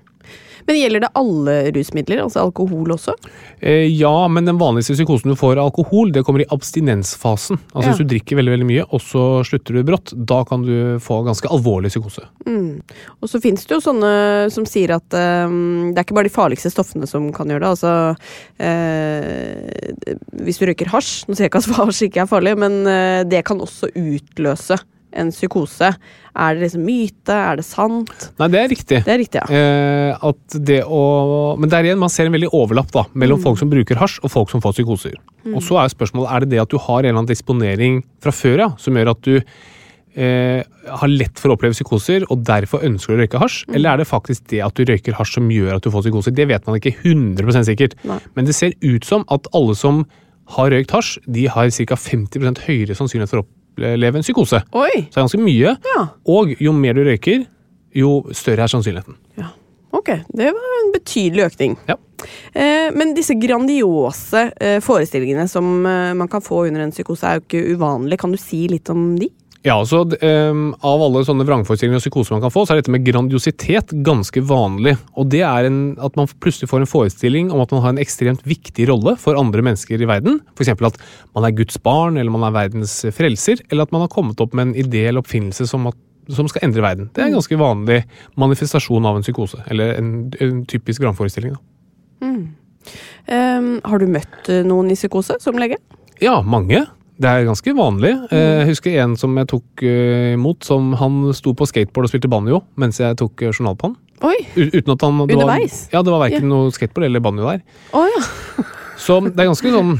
Men 0.66 0.78
gjelder 0.78 1.04
det 1.04 1.12
alle 1.18 1.56
rusmidler, 1.76 2.22
altså 2.24 2.42
alkohol 2.46 2.94
også? 2.94 3.14
Eh, 3.60 3.86
ja, 3.90 4.28
men 4.28 4.48
den 4.48 4.60
vanligste 4.60 4.96
psykosen 4.96 5.32
du 5.32 5.38
får 5.38 5.56
av 5.58 5.70
alkohol, 5.70 6.12
det 6.14 6.24
kommer 6.26 6.44
i 6.44 6.48
abstinensfasen. 6.54 7.60
Altså 7.72 7.82
Ja. 7.82 7.92
Hvis 7.92 8.02
du 8.02 8.10
drikker 8.12 8.38
veldig 8.38 8.54
veldig 8.54 8.68
mye, 8.68 8.84
og 8.88 9.02
så 9.04 9.24
slutter 9.46 9.76
du 9.76 9.82
brått, 9.86 10.12
da 10.16 10.42
kan 10.48 10.62
du 10.66 10.98
få 11.02 11.22
ganske 11.26 11.50
alvorlig 11.52 11.90
psykose. 11.92 12.24
Og 12.46 13.28
så 13.30 13.40
finnes 13.42 13.66
det 13.66 13.76
jo 13.76 13.82
sånne 13.84 14.12
som 14.54 14.66
sier 14.68 14.94
at 14.96 15.16
eh, 15.18 15.56
det 15.92 15.98
er 15.98 16.06
ikke 16.06 16.16
bare 16.18 16.30
de 16.30 16.34
farligste 16.34 16.72
stoffene 16.72 17.08
som 17.10 17.30
kan 17.34 17.50
gjøre 17.50 17.64
det. 17.64 17.72
Altså 17.72 17.92
eh, 18.62 20.16
Hvis 20.42 20.60
du 20.60 20.66
røyker 20.68 20.90
hasj 20.92 21.26
Nå 21.28 21.36
sier 21.36 21.46
jeg 21.46 21.52
ikke 21.52 21.62
at 21.62 21.76
hasj 21.80 22.06
ikke 22.08 22.24
er 22.24 22.30
farlig, 22.30 22.56
men 22.60 22.82
eh, 22.88 23.22
det 23.28 23.44
kan 23.48 23.60
også 23.62 23.90
utløse 23.92 24.78
en 25.18 25.30
psykose. 25.34 25.90
Er 26.32 26.54
det 26.56 26.62
liksom 26.64 26.84
myte? 26.86 27.34
Er 27.36 27.58
det 27.60 27.64
sant? 27.68 28.12
Nei, 28.40 28.48
det 28.52 28.60
er 28.62 28.70
riktig. 28.72 29.00
Det 29.04 29.12
er 29.12 29.20
riktig, 29.20 29.42
ja. 29.42 29.46
Eh, 29.52 30.24
at 30.30 30.56
det 30.68 30.80
å, 30.86 31.02
men 31.60 31.68
der 31.72 31.84
igjen, 31.88 32.00
man 32.00 32.12
ser 32.12 32.30
en 32.30 32.36
veldig 32.36 32.52
overlapp 32.56 32.90
da, 32.94 33.04
mellom 33.14 33.38
Mm. 33.40 33.44
folk 33.44 33.58
som 33.60 33.70
bruker 33.72 34.00
hasj 34.00 34.20
og 34.22 34.30
folk 34.32 34.50
som 34.50 34.62
får 34.64 34.78
psykoser. 34.78 35.14
Og 35.52 35.60
så 35.62 35.78
er 35.82 35.92
spørsmålet, 35.92 36.30
er 36.32 36.40
det 36.40 36.50
det 36.54 36.60
at 36.62 36.70
du 36.72 36.78
har 36.78 37.00
en 37.02 37.04
eller 37.10 37.18
annen 37.20 37.32
disponering 37.34 38.02
fra 38.22 38.30
før 38.32 38.58
ja, 38.58 38.70
som 38.78 38.94
gjør 38.94 39.10
at 39.12 39.22
du 39.26 39.34
eh, 40.14 40.62
har 40.88 41.08
lett 41.08 41.38
for 41.40 41.48
å 41.52 41.56
oppleve 41.56 41.72
psykoser, 41.76 42.26
og 42.30 42.42
derfor 42.44 42.84
ønsker 42.84 43.12
du 43.14 43.16
å 43.16 43.22
røyke 43.22 43.40
hasj? 43.40 43.62
Mm. 43.68 43.76
Eller 43.78 43.92
er 43.94 44.02
det 44.02 44.08
faktisk 44.10 44.44
det 44.52 44.60
at 44.64 44.76
du 44.76 44.84
røyker 44.88 45.16
hasj 45.18 45.38
som 45.38 45.48
gjør 45.52 45.76
at 45.78 45.86
du 45.86 45.90
får 45.94 46.04
psykoser? 46.06 46.34
Det 46.36 46.48
vet 46.50 46.66
man 46.68 46.76
ikke 46.80 46.94
100 47.00 47.64
sikkert. 47.68 47.96
Nei. 48.08 48.18
Men 48.36 48.48
det 48.48 48.54
ser 48.58 48.74
ut 48.84 49.04
som 49.08 49.24
at 49.32 49.48
alle 49.56 49.74
som 49.78 50.04
har 50.56 50.72
røykt 50.74 50.92
hasj, 50.92 51.18
de 51.26 51.46
har 51.48 51.70
ca. 51.70 51.96
50% 51.96 52.64
høyere 52.66 52.96
sannsynlighet 52.98 53.30
for 53.32 53.42
å 53.44 53.48
oppleve 53.72 54.20
en 54.20 54.26
psykose. 54.26 54.62
Oi! 54.72 54.92
Så 55.08 55.08
det 55.08 55.18
er 55.18 55.24
ganske 55.24 55.42
mye. 55.42 55.74
Ja. 55.94 56.06
Og 56.28 56.54
jo 56.60 56.72
mer 56.76 56.96
du 56.96 57.02
røyker, 57.06 57.46
jo 57.96 58.22
større 58.32 58.68
er 58.68 58.72
sannsynligheten. 58.72 59.18
ja. 59.40 59.50
Ok, 59.92 60.08
det 60.32 60.46
var 60.56 60.76
en 60.78 60.92
betydelig 60.94 61.42
økning. 61.50 61.74
Ja. 61.84 61.98
Eh, 62.56 62.88
men 62.96 63.10
disse 63.12 63.34
grandiose 63.36 64.46
eh, 64.56 64.78
forestillingene 64.80 65.44
som 65.50 65.66
eh, 65.84 66.14
man 66.16 66.30
kan 66.32 66.40
få 66.40 66.62
under 66.70 66.80
en 66.80 66.94
psykose, 66.94 67.28
er 67.28 67.36
jo 67.36 67.44
ikke 67.44 67.74
uvanlige. 67.76 68.22
Kan 68.22 68.32
du 68.32 68.40
si 68.40 68.62
litt 68.72 68.88
om 68.88 69.18
de? 69.20 69.28
Ja, 69.62 69.76
altså 69.78 70.00
um, 70.02 70.62
Av 70.82 71.02
alle 71.04 71.20
sånne 71.22 71.44
vrangforestillinger 71.46 72.00
og 72.00 72.02
psykoser 72.02 72.34
man 72.34 72.42
kan 72.42 72.50
få, 72.50 72.64
så 72.66 72.74
er 72.74 72.80
dette 72.80 72.90
med 72.90 73.04
grandiositet 73.06 73.92
ganske 74.06 74.42
vanlig. 74.48 74.96
Og 75.14 75.28
det 75.30 75.44
er 75.46 75.68
en, 75.68 75.80
at 76.02 76.16
man 76.18 76.30
plutselig 76.42 76.70
får 76.70 76.82
en 76.82 76.90
forestilling 76.90 77.52
om 77.54 77.62
at 77.62 77.74
man 77.74 77.84
har 77.84 77.94
en 77.94 78.02
ekstremt 78.02 78.42
viktig 78.48 78.88
rolle 78.90 79.14
for 79.22 79.38
andre 79.38 79.62
mennesker 79.62 80.02
i 80.02 80.08
verden. 80.10 80.40
F.eks. 80.56 80.72
at 80.74 80.98
man 81.36 81.46
er 81.46 81.54
Guds 81.60 81.78
barn, 81.78 82.18
eller 82.18 82.34
man 82.34 82.48
er 82.48 82.56
verdens 82.56 82.96
frelser, 83.14 83.62
eller 83.70 83.86
at 83.86 83.94
man 83.94 84.02
har 84.02 84.10
kommet 84.10 84.42
opp 84.42 84.56
med 84.58 84.70
en 84.72 84.80
idé 84.82 85.04
eller 85.06 85.22
oppfinnelse 85.22 85.68
som, 85.70 85.86
at, 85.92 85.98
som 86.34 86.50
skal 86.50 86.66
endre 86.66 86.82
verden. 86.82 87.12
Det 87.14 87.22
er 87.22 87.30
en 87.30 87.38
ganske 87.38 87.60
vanlig 87.60 88.00
manifestasjon 88.42 89.06
av 89.06 89.20
en 89.20 89.26
psykose, 89.26 89.62
eller 89.70 89.94
en, 90.00 90.10
en 90.42 90.64
typisk 90.66 91.04
vrangforestilling. 91.06 91.54
da. 91.54 91.68
Um, 93.30 93.76
har 93.86 94.02
du 94.02 94.10
møtt 94.10 94.50
eh, 94.50 94.64
noen 94.66 94.90
i 94.90 94.98
psykose 94.98 95.38
som 95.42 95.58
lege? 95.60 95.78
Ja, 96.22 96.40
mange. 96.42 96.82
Det 97.20 97.28
er 97.28 97.44
ganske 97.46 97.74
vanlig. 97.76 98.12
Eh, 98.32 98.62
Jeg 98.62 98.68
husker 98.72 98.96
en 99.02 99.16
som 99.20 99.36
jeg 99.36 99.46
tok 99.52 99.82
eh, 99.84 100.32
imot, 100.34 100.64
som 100.64 100.92
han 100.98 101.32
sto 101.36 101.52
på 101.54 101.66
skateboard 101.68 102.08
og 102.08 102.10
spilte 102.12 102.30
banjo 102.32 102.62
mens 102.80 102.98
jeg 102.98 103.16
tok 103.20 103.42
eh, 103.42 103.52
journal 103.52 103.76
på 103.76 103.90
han. 103.90 103.96
Oi! 104.22 104.38
Uten 104.56 104.92
at 104.94 105.02
han 105.02 105.18
det 105.26 105.36
var- 105.36 105.58
Ja, 105.92 106.02
det 106.02 106.10
var 106.12 106.22
verken 106.28 106.48
noe 106.48 106.70
skateboard 106.72 107.06
eller 107.10 107.20
banjo 107.20 107.44
der. 107.50 107.62
Oh, 107.92 108.06
ja. 108.06 108.22
Så 108.96 109.20
det 109.24 109.38
er 109.38 109.50
ganske 109.50 109.70
sånn 109.74 109.96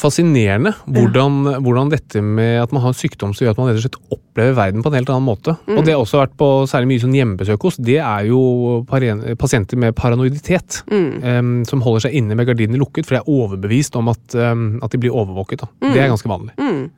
fascinerende 0.00 0.72
hvordan, 0.86 1.58
hvordan 1.64 1.90
dette 1.92 2.22
med 2.24 2.60
at 2.62 2.72
man 2.74 2.84
har 2.84 2.92
en 2.92 2.98
sykdom 2.98 3.34
som 3.34 3.44
gjør 3.44 3.54
at 3.54 3.60
man 3.60 3.70
rett 3.70 3.80
og 3.80 3.84
slett 3.86 3.98
opplever 4.14 4.56
verden 4.56 4.84
på 4.84 4.90
en 4.90 4.96
helt 4.96 5.12
annen 5.12 5.26
måte. 5.26 5.54
Og 5.68 5.82
det 5.84 5.94
har 5.94 6.00
også 6.02 6.22
vært 6.22 6.36
på 6.40 6.48
særlig 6.70 6.92
mye 6.92 7.02
sånn 7.04 7.16
hjemmebesøk 7.18 7.66
hos, 7.68 7.78
det 7.82 7.98
er 8.00 8.28
jo 8.30 8.40
pasienter 9.40 9.80
med 9.80 9.96
paranoiditet. 9.98 10.82
em, 11.22 11.52
som 11.68 11.84
holder 11.84 12.06
seg 12.06 12.16
inne 12.20 12.36
med 12.38 12.48
gardinene 12.48 12.80
lukket, 12.80 13.06
for 13.08 13.16
de 13.16 13.20
er 13.20 13.30
overbevist 13.30 13.96
om 13.98 14.08
at, 14.12 14.24
um, 14.34 14.80
at 14.82 14.94
de 14.94 15.02
blir 15.02 15.14
overvåket. 15.14 15.64
Da. 15.64 15.68
Det 15.92 16.00
er 16.00 16.10
ganske 16.12 16.30
vanlig. 16.30 16.54
Mm. 16.58 16.90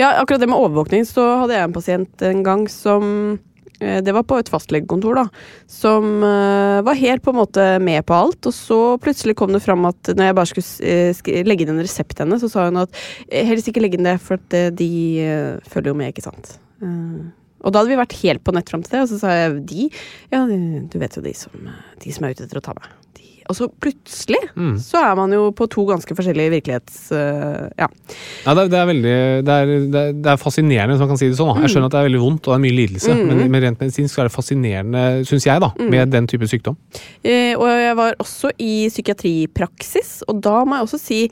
Ja, 0.00 0.18
akkurat 0.18 0.42
det 0.42 0.50
med 0.50 0.58
overvåkning, 0.58 1.06
så 1.06 1.24
hadde 1.42 1.56
jeg 1.56 1.68
en 1.68 1.76
pasient 1.76 2.26
en 2.26 2.42
gang 2.46 2.66
som 2.70 3.38
Det 3.82 4.14
var 4.14 4.24
på 4.28 4.38
et 4.40 4.50
fastlegekontor, 4.52 5.18
da. 5.18 5.26
Som 5.70 6.22
eh, 6.26 6.78
var 6.86 6.98
helt 6.98 7.24
på 7.24 7.32
en 7.34 7.40
måte 7.40 7.66
med 7.82 8.04
på 8.08 8.16
alt. 8.16 8.48
Og 8.48 8.54
så 8.56 8.80
plutselig 9.02 9.36
kom 9.38 9.54
det 9.54 9.62
fram 9.64 9.84
at 9.88 10.12
når 10.14 10.30
jeg 10.30 10.38
bare 10.38 10.50
skulle 10.52 10.94
eh, 10.94 11.44
legge 11.48 11.66
inn 11.66 11.74
en 11.74 11.82
resept 11.82 12.16
til 12.16 12.26
henne, 12.26 12.40
så 12.42 12.50
sa 12.52 12.66
hun 12.68 12.82
at 12.84 13.02
eh, 13.28 13.46
helst 13.48 13.70
ikke 13.70 13.84
legge 13.84 14.00
inn 14.00 14.08
det, 14.08 14.18
for 14.22 14.40
eh, 14.56 14.70
de 14.74 14.90
eh, 15.22 15.70
følger 15.72 15.92
jo 15.92 15.98
med, 15.98 16.14
ikke 16.14 16.26
sant. 16.26 16.56
Eh, 16.82 17.22
og 17.62 17.70
da 17.70 17.82
hadde 17.82 17.92
vi 17.92 18.00
vært 18.00 18.18
helt 18.22 18.42
på 18.42 18.54
nett 18.56 18.70
fram 18.70 18.82
til 18.82 18.96
det, 18.96 19.04
og 19.04 19.12
så 19.12 19.20
sa 19.22 19.36
jeg 19.36 19.62
de 19.70 19.88
Ja, 20.32 20.44
du 20.46 20.98
vet 20.98 21.18
jo 21.18 21.22
de 21.24 21.34
som, 21.38 21.70
de 22.02 22.14
som 22.14 22.26
er 22.26 22.34
ute 22.34 22.46
etter 22.48 22.58
å 22.58 22.64
ta 22.64 22.74
meg. 22.78 22.90
Og 23.50 23.58
så 23.58 23.68
plutselig 23.82 24.40
Mm. 24.52 24.74
så 24.82 25.00
er 25.00 25.14
man 25.16 25.32
jo 25.32 25.46
på 25.56 25.66
to 25.70 25.84
ganske 25.88 26.14
forskjellige 26.16 26.52
virkelighets... 26.52 26.96
Uh, 27.14 27.70
ja. 27.78 27.86
Ja, 28.44 28.54
det, 28.54 28.64
er, 28.64 28.68
det 28.72 28.78
er 28.78 28.88
veldig 28.90 29.14
det 29.46 29.54
er, 29.54 29.70
det, 29.92 30.02
er, 30.02 30.12
det 30.24 30.30
er 30.32 30.40
fascinerende, 30.40 30.94
hvis 30.94 31.02
man 31.04 31.10
kan 31.12 31.20
si 31.20 31.30
det 31.30 31.38
sånn. 31.38 31.52
Da. 31.54 31.64
Jeg 31.64 31.72
skjønner 31.72 31.88
at 31.88 31.94
det 31.94 32.00
er 32.02 32.08
veldig 32.10 32.22
vondt 32.22 32.48
og 32.48 32.52
det 32.52 32.58
er 32.58 32.64
mye 32.66 32.76
lidelse, 32.76 33.16
men, 33.16 33.42
men 33.54 33.64
rent 33.64 33.80
medisinsk 33.82 34.14
så 34.14 34.24
er 34.24 34.28
det 34.28 34.34
fascinerende, 34.34 35.04
syns 35.28 35.46
jeg, 35.48 35.62
da, 35.64 35.72
med 35.94 36.12
den 36.12 36.28
type 36.30 36.48
sykdom. 36.50 36.76
Eh, 37.24 37.54
og 37.56 37.66
jeg 37.70 37.96
var 38.02 38.18
også 38.22 38.52
i 38.60 38.72
psykiatripraksis, 38.92 40.14
og 40.28 40.42
da 40.44 40.58
må 40.68 40.80
jeg 40.80 40.88
også 40.90 41.02
si 41.02 41.22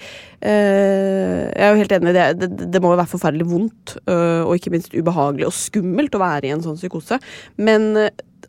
Uh, 0.40 1.50
Jeg 1.52 1.66
er 1.66 1.74
jo 1.74 1.80
helt 1.82 1.92
enig, 1.92 2.12
det, 2.16 2.22
det, 2.40 2.68
det 2.72 2.80
må 2.80 2.94
jo 2.94 2.96
være 2.96 3.10
forferdelig 3.10 3.44
vondt, 3.50 3.92
uh, 4.08 4.40
og 4.46 4.54
ikke 4.56 4.72
minst 4.72 4.94
ubehagelig 4.96 5.44
og 5.50 5.52
skummelt 5.52 6.16
å 6.16 6.22
være 6.22 6.48
i 6.48 6.54
en 6.54 6.62
sånn 6.64 6.78
psykose. 6.80 7.18
Men 7.60 7.90
eh, 8.00 8.08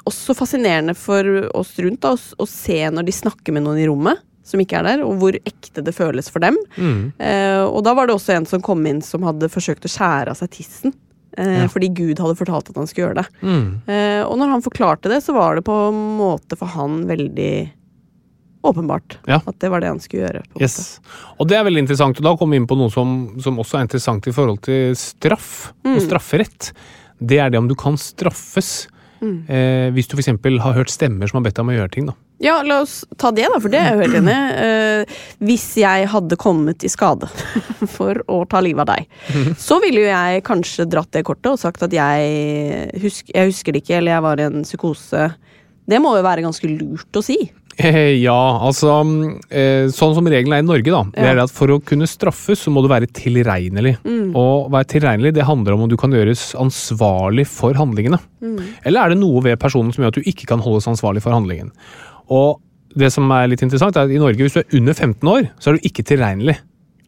også 0.10 0.34
fascinerende 0.38 0.96
for 0.98 1.28
oss 1.58 1.76
rundt 1.84 2.02
da, 2.02 2.14
å, 2.16 2.20
å 2.42 2.48
se 2.50 2.80
når 2.90 3.06
de 3.08 3.14
snakker 3.16 3.54
med 3.56 3.64
noen 3.68 3.80
i 3.84 3.88
rommet. 3.90 4.20
Som 4.44 4.60
ikke 4.64 4.80
er 4.80 4.88
der, 4.88 5.02
og 5.06 5.20
hvor 5.22 5.36
ekte 5.38 5.84
det 5.86 5.94
føles 5.94 6.28
for 6.34 6.42
dem. 6.44 6.56
Mm. 6.76 7.12
Eh, 7.22 7.62
og 7.62 7.84
da 7.86 7.94
var 7.96 8.10
det 8.10 8.16
også 8.18 8.34
en 8.34 8.48
som 8.50 8.60
kom 8.66 8.82
inn 8.90 9.00
som 9.06 9.22
hadde 9.24 9.48
forsøkt 9.54 9.86
å 9.86 9.92
skjære 9.94 10.34
av 10.34 10.40
seg 10.40 10.50
tissen. 10.58 10.96
Eh, 11.38 11.62
Ja. 11.62 11.68
Fordi 11.72 11.88
Gud 11.96 12.20
hadde 12.20 12.36
fortalt 12.36 12.72
at 12.74 12.76
han 12.82 12.90
skulle 12.90 13.06
gjøre 13.12 13.22
det. 13.22 13.28
Mm. 13.46 13.68
Eh, 13.88 14.24
og 14.26 14.34
når 14.42 14.50
han 14.56 14.66
forklarte 14.66 15.08
det, 15.14 15.22
så 15.24 15.36
var 15.38 15.56
det 15.56 15.64
på 15.70 15.76
en 15.92 16.02
måte 16.18 16.58
for 16.60 16.74
han 16.74 17.04
veldig 17.08 17.54
åpenbart 18.64 19.18
Ja. 19.30 19.40
at 19.46 19.58
det 19.60 19.70
var 19.72 19.80
det 19.82 19.88
han 19.94 20.00
skulle 20.00 20.26
gjøre. 20.28 20.42
Yes. 20.60 21.00
Og 21.40 21.48
det 21.48 21.58
er 21.58 21.64
veldig 21.66 21.82
interessant, 21.86 22.18
og 22.20 22.24
da 22.26 22.36
kom 22.38 22.52
vi 22.52 22.58
inn 22.62 22.68
på 22.70 22.78
noe 22.78 22.92
som, 22.94 23.40
som 23.42 23.58
også 23.62 23.78
er 23.80 23.86
interessant 23.88 24.28
i 24.28 24.34
forhold 24.36 24.62
til 24.68 24.94
straff 25.00 25.72
og 25.86 26.02
strafferett. 26.04 26.72
Det 27.22 27.40
er 27.42 27.50
det 27.54 27.58
om 27.62 27.68
du 27.70 27.76
kan 27.78 27.98
straffes 27.98 28.88
eh, 29.22 29.88
hvis 29.94 30.10
du 30.10 30.18
f.eks. 30.18 30.32
har 30.64 30.76
hørt 30.78 30.92
stemmer 30.92 31.30
som 31.30 31.40
har 31.40 31.48
bedt 31.48 31.58
deg 31.60 31.66
om 31.66 31.72
å 31.74 31.78
gjøre 31.78 31.94
ting. 31.94 32.10
da. 32.10 32.16
Ja, 32.42 32.56
la 32.66 32.80
oss 32.82 33.04
ta 33.22 33.30
det, 33.36 33.46
da, 33.54 33.60
for 33.62 33.70
det 33.70 33.78
er 33.78 33.92
jeg 33.94 34.02
helt 34.02 34.18
enig. 34.18 34.38
Eh, 34.66 35.20
hvis 35.46 35.68
jeg 35.78 36.08
hadde 36.10 36.40
kommet 36.42 36.86
i 36.86 36.90
skade 36.90 37.30
for 37.96 38.24
å 38.32 38.42
ta 38.50 38.64
livet 38.66 38.88
av 38.88 38.96
deg, 38.96 39.08
så 39.68 39.78
ville 39.84 40.04
jo 40.06 40.10
jeg 40.10 40.46
kanskje 40.48 40.90
dratt 40.90 41.12
det 41.14 41.26
kortet 41.28 41.54
og 41.54 41.62
sagt 41.62 41.86
at 41.86 41.94
jeg, 41.94 42.90
husk, 43.04 43.30
jeg 43.30 43.54
husker 43.54 43.76
det 43.76 43.84
ikke, 43.84 44.00
eller 44.00 44.16
jeg 44.16 44.26
var 44.26 44.42
i 44.42 44.48
en 44.50 44.66
psykose. 44.66 45.30
Det 45.92 46.00
må 46.02 46.16
jo 46.18 46.26
være 46.26 46.46
ganske 46.46 46.72
lurt 46.72 47.20
å 47.20 47.26
si. 47.26 47.38
Eh, 47.80 48.18
ja, 48.20 48.36
altså 48.62 48.98
eh, 49.50 49.88
Sånn 49.96 50.16
som 50.18 50.28
reglene 50.28 50.58
er 50.60 50.64
i 50.64 50.68
Norge, 50.68 50.92
da. 50.92 51.02
Det 51.16 51.30
er 51.30 51.40
at 51.44 51.54
For 51.56 51.72
å 51.72 51.80
kunne 51.84 52.08
straffes, 52.10 52.66
så 52.66 52.74
må 52.74 52.84
du 52.84 52.90
være 52.92 53.08
tilregnelig. 53.16 53.96
Og 54.36 54.68
å 54.68 54.72
være 54.74 54.90
tilregnelig 54.96 55.34
det 55.38 55.48
handler 55.48 55.78
om 55.78 55.86
om 55.86 55.92
du 55.92 55.96
kan 56.00 56.12
gjøres 56.12 56.52
ansvarlig 56.60 57.48
for 57.50 57.78
handlingene. 57.80 58.20
Eller 58.84 59.06
er 59.06 59.14
det 59.14 59.22
noe 59.22 59.42
ved 59.46 59.60
personen 59.62 59.94
som 59.96 60.04
gjør 60.04 60.12
at 60.14 60.20
du 60.20 60.28
ikke 60.34 60.50
kan 60.52 60.64
holdes 60.64 60.90
ansvarlig 60.92 61.24
for 61.24 61.36
handlingen? 61.36 61.72
Og 62.32 62.60
det 62.98 63.08
som 63.14 63.30
er 63.32 63.48
litt 63.48 63.64
interessant, 63.64 63.96
er 63.96 64.10
at 64.10 64.12
i 64.12 64.20
Norge, 64.20 64.44
hvis 64.44 64.58
du 64.58 64.60
er 64.60 64.78
under 64.82 64.94
15 64.94 65.30
år, 65.32 65.48
så 65.64 65.72
er 65.72 65.78
du 65.80 65.88
ikke 65.88 66.04
tilregnelig. 66.04 66.58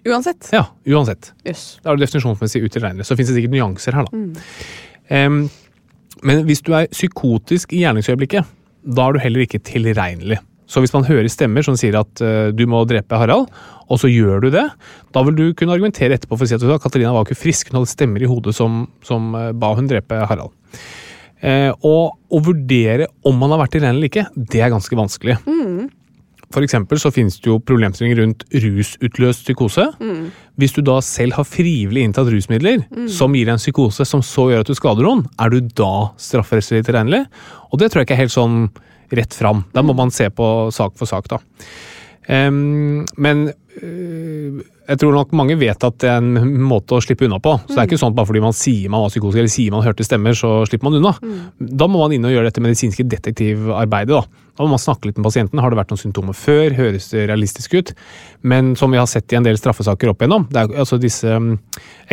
Uansett. 0.08 0.50
Ja, 0.52 0.66
uansett. 0.88 1.32
Yes. 1.48 1.80
Da 1.84 1.92
er 1.92 2.00
du 2.00 2.04
definisjonsmessig 2.04 2.64
utilregnelig. 2.64 3.06
Så 3.08 3.16
fins 3.20 3.30
det 3.32 3.38
sikkert 3.38 3.56
nyanser 3.56 3.96
her, 3.96 4.08
da. 4.08 4.24
Em, 5.12 5.38
men 6.24 6.44
hvis 6.48 6.64
du 6.64 6.74
er 6.76 6.90
psykotisk 6.92 7.76
i 7.76 7.84
gjerningsøyeblikket, 7.84 8.48
da 8.84 9.08
er 9.08 9.16
du 9.16 9.22
heller 9.24 9.46
ikke 9.46 9.62
tilregnelig. 9.64 10.40
Så 10.74 10.82
hvis 10.82 10.94
man 10.96 11.06
hører 11.06 11.30
stemmer 11.30 11.66
som 11.66 11.78
sier 11.78 12.00
at 12.00 12.24
uh, 12.26 12.50
du 12.50 12.66
må 12.70 12.82
drepe 12.90 13.20
Harald, 13.20 13.52
og 13.92 14.00
så 14.02 14.10
gjør 14.10 14.42
du 14.42 14.50
det, 14.56 14.66
da 15.14 15.24
vil 15.28 15.38
du 15.38 15.46
kunne 15.54 15.76
argumentere 15.76 16.18
etterpå 16.18 16.34
for 16.34 16.48
å 16.48 16.50
si 16.50 16.58
at 16.58 16.82
Katarina 16.82 17.14
var 17.14 17.28
ikke 17.28 17.38
frisk, 17.38 17.70
hun 17.70 17.82
hadde 17.82 17.94
stemmer 17.94 18.24
i 18.24 18.30
hodet 18.30 18.56
som, 18.58 18.88
som 19.06 19.34
uh, 19.38 19.52
ba 19.54 19.76
hun 19.78 19.90
drepe 19.92 20.24
Harald. 20.26 20.56
Uh, 21.44 21.70
og 21.86 22.16
å 22.34 22.40
vurdere 22.42 23.12
om 23.28 23.38
man 23.38 23.54
har 23.54 23.62
vært 23.66 23.76
tilregnelig 23.78 24.00
eller 24.00 24.10
ikke, 24.10 24.48
det 24.50 24.64
er 24.64 24.74
ganske 24.74 24.98
vanskelig. 24.98 25.38
For 26.54 26.62
eksempel 26.62 27.00
så 27.02 27.10
finnes 27.14 27.40
det 27.42 27.50
jo 27.50 27.58
problemstillinger 27.66 28.20
rundt 28.22 28.44
rusutløst 28.64 29.48
psykose. 29.48 29.88
Hvis 30.62 30.76
du 30.76 30.84
da 30.86 31.00
selv 31.02 31.40
har 31.40 31.48
frivillig 31.50 32.04
inntatt 32.06 32.30
rusmidler 32.30 32.84
som 33.10 33.34
gir 33.34 33.48
deg 33.50 33.56
en 33.56 33.62
psykose 33.62 34.06
som 34.06 34.22
så 34.26 34.52
gjør 34.52 34.62
at 34.62 34.70
du 34.70 34.78
skader 34.78 35.08
noen, 35.08 35.24
er 35.42 35.50
du 35.50 35.72
da 35.74 36.12
strafferettslig 36.22 36.84
tilregnelig? 36.86 37.24
Og 37.72 37.82
det 37.82 37.90
tror 37.90 38.04
jeg 38.04 38.10
ikke 38.12 38.20
er 38.20 38.26
helt 38.28 38.36
sånn 38.36 38.60
rett 39.18 39.36
fram. 39.38 39.66
Da 39.74 39.84
må 39.86 39.96
man 39.98 40.14
se 40.14 40.30
på 40.34 40.50
sak 40.74 40.98
for 41.00 41.10
sak, 41.10 41.30
da. 41.32 41.42
Um, 42.24 43.04
men 43.20 43.50
uh, 43.52 44.62
jeg 44.84 45.00
tror 45.00 45.16
nok 45.16 45.32
mange 45.36 45.56
vet 45.60 45.84
at 45.88 45.96
det 46.04 46.10
er 46.12 46.20
en 46.20 46.64
måte 46.68 46.98
å 46.98 47.04
slippe 47.04 47.24
unna 47.28 47.40
på. 47.44 47.54
Så 47.64 47.74
det 47.74 47.82
er 47.82 47.88
ikke 47.88 48.00
sånn 48.02 48.12
at 48.12 48.18
bare 48.18 48.28
fordi 48.28 48.44
man 48.44 48.56
sier 48.56 48.92
man 48.92 49.06
var 49.06 49.12
psykotisk 49.14 49.40
eller 49.40 49.54
sier 49.54 49.74
man 49.76 49.86
hørte 49.86 50.06
stemmer, 50.08 50.36
så 50.36 50.52
slipper 50.68 50.90
man 50.90 50.98
unna. 51.00 51.14
Da 51.58 51.88
må 51.88 52.02
man 52.02 52.16
inn 52.16 52.28
og 52.28 52.34
gjøre 52.34 52.50
dette 52.50 52.64
medisinske 52.64 53.06
detektivarbeidet. 53.08 54.12
Da. 54.12 54.48
da 54.60 54.66
må 54.66 54.74
man 54.76 54.84
snakke 54.84 55.08
litt 55.08 55.20
med 55.20 55.28
pasienten. 55.30 55.62
Har 55.64 55.72
det 55.72 55.80
vært 55.80 55.94
noen 55.94 56.04
symptomer 56.04 56.36
før? 56.38 56.76
Høres 56.76 57.08
det 57.14 57.28
realistisk 57.32 57.78
ut? 57.80 57.94
Men 58.44 58.74
som 58.80 58.92
vi 58.92 59.00
har 59.00 59.08
sett 59.10 59.32
i 59.32 59.40
en 59.40 59.48
del 59.48 59.60
straffesaker 59.60 60.12
opp 60.12 60.24
igjennom, 60.24 60.50
det 60.52 60.66
er, 60.66 60.80
altså 60.84 61.00
disse 61.02 61.32
mm, 61.32 61.54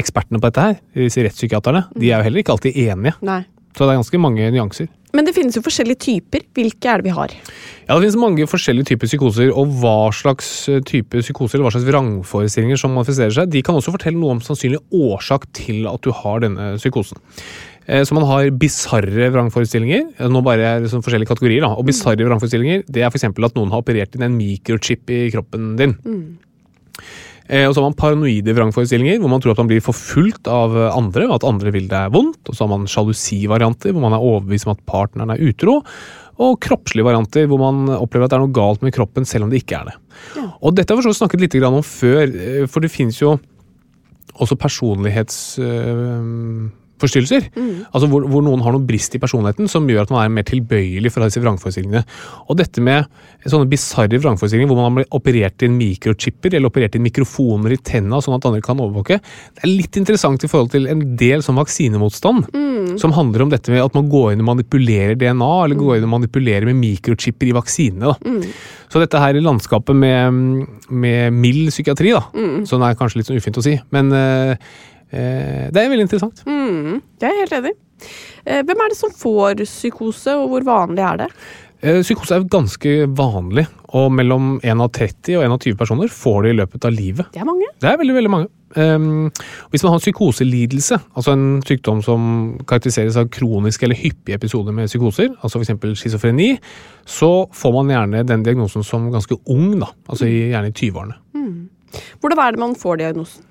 ekspertene 0.01 0.39
på 0.39 0.47
dette 0.47 0.69
her, 0.69 0.79
disse 1.09 1.27
rettspsykiaterne, 1.27 1.89
de 1.99 2.13
er 2.13 2.21
jo 2.21 2.29
heller 2.29 2.45
ikke 2.45 2.55
alltid 2.55 2.79
enige. 2.87 3.19
Nei. 3.27 3.43
Så 3.77 3.87
det 3.87 3.93
er 3.95 4.01
ganske 4.03 4.19
mange 4.21 4.51
nyanser. 4.53 4.89
Men 5.13 5.27
det 5.27 5.33
finnes 5.35 5.57
jo 5.57 5.63
forskjellige 5.63 5.99
typer. 6.05 6.45
Hvilke 6.55 6.87
er 6.87 7.01
det 7.01 7.09
vi 7.09 7.15
har? 7.17 7.33
Ja, 7.89 7.97
Det 7.99 8.03
finnes 8.05 8.17
mange 8.21 8.47
forskjellige 8.47 8.93
typer 8.93 9.09
psykoser, 9.11 9.51
og 9.51 9.67
hva 9.81 10.13
slags 10.15 10.69
eh, 10.71 10.79
type 10.87 11.19
psykoser 11.19 11.59
eller 11.59 11.67
hva 11.67 11.73
slags 11.75 11.89
vrangforestillinger 11.89 12.79
som 12.79 12.95
manifesterer 12.95 13.35
seg, 13.35 13.51
de 13.51 13.63
kan 13.67 13.75
også 13.75 13.91
fortelle 13.97 14.19
noe 14.21 14.37
om 14.37 14.41
sannsynlig 14.45 14.79
årsak 14.95 15.49
til 15.53 15.89
at 15.91 16.01
du 16.07 16.13
har 16.15 16.39
denne 16.47 16.77
psykosen. 16.79 17.19
Eh, 17.89 18.05
Så 18.07 18.15
man 18.15 18.23
har 18.29 18.51
bisarre 18.55 19.31
vrangforestillinger. 19.35 20.13
eh, 20.21 20.29
Nå 20.31 20.43
bare 20.47 20.61
er 20.79 20.87
sånn 20.87 21.03
forskjellige 21.03 21.33
kategorier. 21.35 21.63
da, 21.67 21.75
og 21.75 21.87
Bisarre 21.87 22.23
vrangforestillinger 22.23 22.85
det 22.87 23.03
er 23.03 23.11
f.eks. 23.11 23.25
at 23.25 23.55
noen 23.59 23.71
har 23.75 23.83
operert 23.83 24.15
inn 24.15 24.23
en 24.23 24.39
mikrochip 24.39 25.11
i 25.11 25.31
kroppen 25.35 25.75
din. 25.77 25.97
Eh, 26.07 27.03
Og 27.51 27.75
så 27.75 27.81
har 27.81 27.89
man 27.89 27.99
paranoide 27.99 28.55
vrangforestillinger, 28.55 29.19
hvor 29.19 29.31
man 29.33 29.43
tror 29.43 29.57
at 29.57 29.61
man 29.63 29.71
blir 29.71 29.83
forfulgt 29.83 30.47
av 30.51 30.77
eh, 30.79 30.91
andre, 30.95 31.27
og 31.27 31.41
at 31.41 31.47
andre 31.49 31.73
vil 31.75 31.89
deg 31.91 32.13
vondt. 32.15 32.45
Og 32.47 32.55
så 32.55 32.63
har 32.65 32.71
man 32.71 32.87
sjalusivarianter, 32.91 33.95
hvor 33.95 34.05
man 34.05 34.15
er 34.15 34.23
overbevist 34.23 34.69
om 34.69 34.77
at 34.77 34.85
partneren 34.87 35.35
er 35.35 35.43
utro. 35.51 35.81
Og 36.41 36.61
kroppslige 36.63 37.05
varianter, 37.05 37.49
hvor 37.51 37.59
man 37.61 37.91
opplever 37.97 38.29
at 38.29 38.33
det 38.33 38.39
er 38.39 38.45
noe 38.45 38.55
galt 38.55 38.85
med 38.87 38.95
kroppen, 38.95 39.27
selv 39.29 39.45
om 39.47 39.51
det 39.53 39.65
ikke 39.65 39.81
er 39.81 39.91
det. 39.91 39.97
Og 40.63 40.77
dette 40.79 40.95
har 40.95 41.03
vi 41.03 41.17
snakket 41.17 41.43
litt 41.43 41.59
om 41.67 41.83
før, 41.83 42.23
eh, 42.31 42.67
for 42.71 42.81
det 42.85 42.95
finnes 42.95 43.19
jo 43.21 43.35
også 44.41 44.57
personlighetsforstyrrelser. 47.01 47.49
Altså 47.91 48.09
hvor, 48.11 48.27
hvor 48.31 48.45
noen 48.45 48.63
har 48.65 48.75
noen 48.75 48.87
brist 48.89 49.15
i 49.17 49.21
personligheten 49.23 49.69
som 49.71 49.89
gjør 49.89 50.05
at 50.05 50.13
man 50.15 50.25
er 50.25 50.35
mer 50.35 50.47
tilbøyelig 50.49 51.13
for 51.13 51.25
disse 51.25 51.43
vrangforestillingene. 51.43 52.03
Og 52.49 52.59
dette 52.61 52.83
med 52.85 53.09
sånne 53.49 53.69
bisarre 53.71 54.21
vrangforestillinger 54.21 54.71
hvor 54.71 54.81
man 54.81 55.01
har 55.01 55.17
operert 55.17 55.65
inn 55.65 55.79
mikrochipper 55.79 56.55
eller 56.55 56.71
operert 56.71 56.97
inn 56.97 57.05
mikrofoner 57.07 57.75
i 57.75 57.81
tenna 57.81 58.21
sånn 58.21 58.37
at 58.37 58.49
andre 58.49 58.63
kan 58.65 58.81
overvåke, 58.81 59.21
det 59.21 59.65
er 59.65 59.73
litt 59.73 59.97
interessant 60.01 60.45
i 60.45 60.51
forhold 60.51 60.75
til 60.75 60.89
en 60.91 61.05
del 61.21 61.45
sånn 61.45 61.59
vaksinemotstand. 61.61 62.51
Som 63.01 63.15
handler 63.17 63.45
om 63.45 63.53
dette 63.53 63.73
med 63.73 63.83
at 63.85 63.97
man 63.97 64.11
går 64.11 64.35
inn 64.35 64.45
og 64.45 64.51
manipulerer 64.53 65.17
DNA, 65.21 65.51
eller 65.65 65.79
går 65.79 65.99
inn 65.99 66.07
og 66.09 66.15
manipulerer 66.17 66.69
med 66.69 66.79
mikrochipper 66.81 67.51
i 67.51 67.57
vaksinene. 67.57 68.13
da. 68.13 68.45
Så 68.91 69.03
dette 69.03 69.21
her 69.23 69.37
i 69.39 69.43
landskapet 69.45 69.97
med, 69.97 70.41
med 70.91 71.37
mild 71.37 71.71
psykiatri, 71.71 72.15
da, 72.17 72.25
sånn 72.67 72.83
er 72.83 72.97
kanskje 72.99 73.21
litt 73.21 73.31
sånn 73.31 73.39
ufint 73.39 73.61
å 73.61 73.65
si, 73.65 73.77
men 73.95 74.11
eh, 74.17 74.71
det 75.11 75.83
er 75.83 75.91
veldig 75.91 76.07
interessant. 76.07 76.45
Mm, 76.47 77.01
det 77.19 77.27
er 77.29 77.35
jeg 77.35 77.47
helt 77.47 77.57
enig 77.59 77.73
i. 77.75 77.81
Eh, 78.47 78.63
Hvem 78.67 78.85
er 78.85 78.93
det 78.93 78.99
som 78.99 79.13
får 79.15 79.65
psykose, 79.67 80.37
og 80.39 80.53
hvor 80.53 80.65
vanlig 80.67 81.05
er 81.05 81.25
det? 81.25 81.29
Eh, 81.81 82.01
Psykose 82.05 82.37
er 82.37 82.47
ganske 82.53 82.95
vanlig, 83.17 83.67
og 83.97 84.11
mellom 84.13 84.59
1 84.63 84.83
av 84.85 84.91
30 84.93 85.39
og 85.39 85.45
1 85.47 85.55
av 85.55 85.61
20 85.65 85.77
personer 85.81 86.13
får 86.13 86.43
det 86.45 86.51
i 86.53 86.59
løpet 86.59 86.87
av 86.87 86.93
livet. 86.93 87.31
Det 87.33 87.41
er 87.41 87.49
mange. 87.49 87.69
Det 87.81 87.89
er 87.89 88.01
veldig, 88.01 88.17
veldig 88.19 88.33
mange. 88.33 88.51
Um, 88.77 89.33
hvis 89.73 89.83
man 89.83 89.91
har 89.91 89.99
en 89.99 90.05
psykoselidelse, 90.05 91.01
altså 91.19 91.33
en 91.35 91.47
sykdom 91.67 92.05
som 92.07 92.21
karakteriseres 92.71 93.17
av 93.19 93.27
kroniske 93.35 93.83
eller 93.83 93.99
hyppige 93.99 94.37
episoder 94.39 94.77
med 94.77 94.87
psykoser, 94.87 95.33
altså 95.43 95.59
f.eks. 95.59 95.99
schizofreni, 95.99 96.53
så 97.03 97.49
får 97.51 97.75
man 97.81 97.91
gjerne 97.91 98.23
den 98.29 98.45
diagnosen 98.47 98.87
som 98.87 99.11
ganske 99.11 99.41
ung, 99.51 99.73
da, 99.81 99.91
altså 100.07 100.31
gjerne 100.31 100.71
i 100.71 100.77
20-årene. 100.77 101.19
Hvordan 102.21 102.39
er 102.45 102.55
det 102.55 102.63
man 102.63 102.77
får 102.79 103.01
diagnosen? 103.01 103.50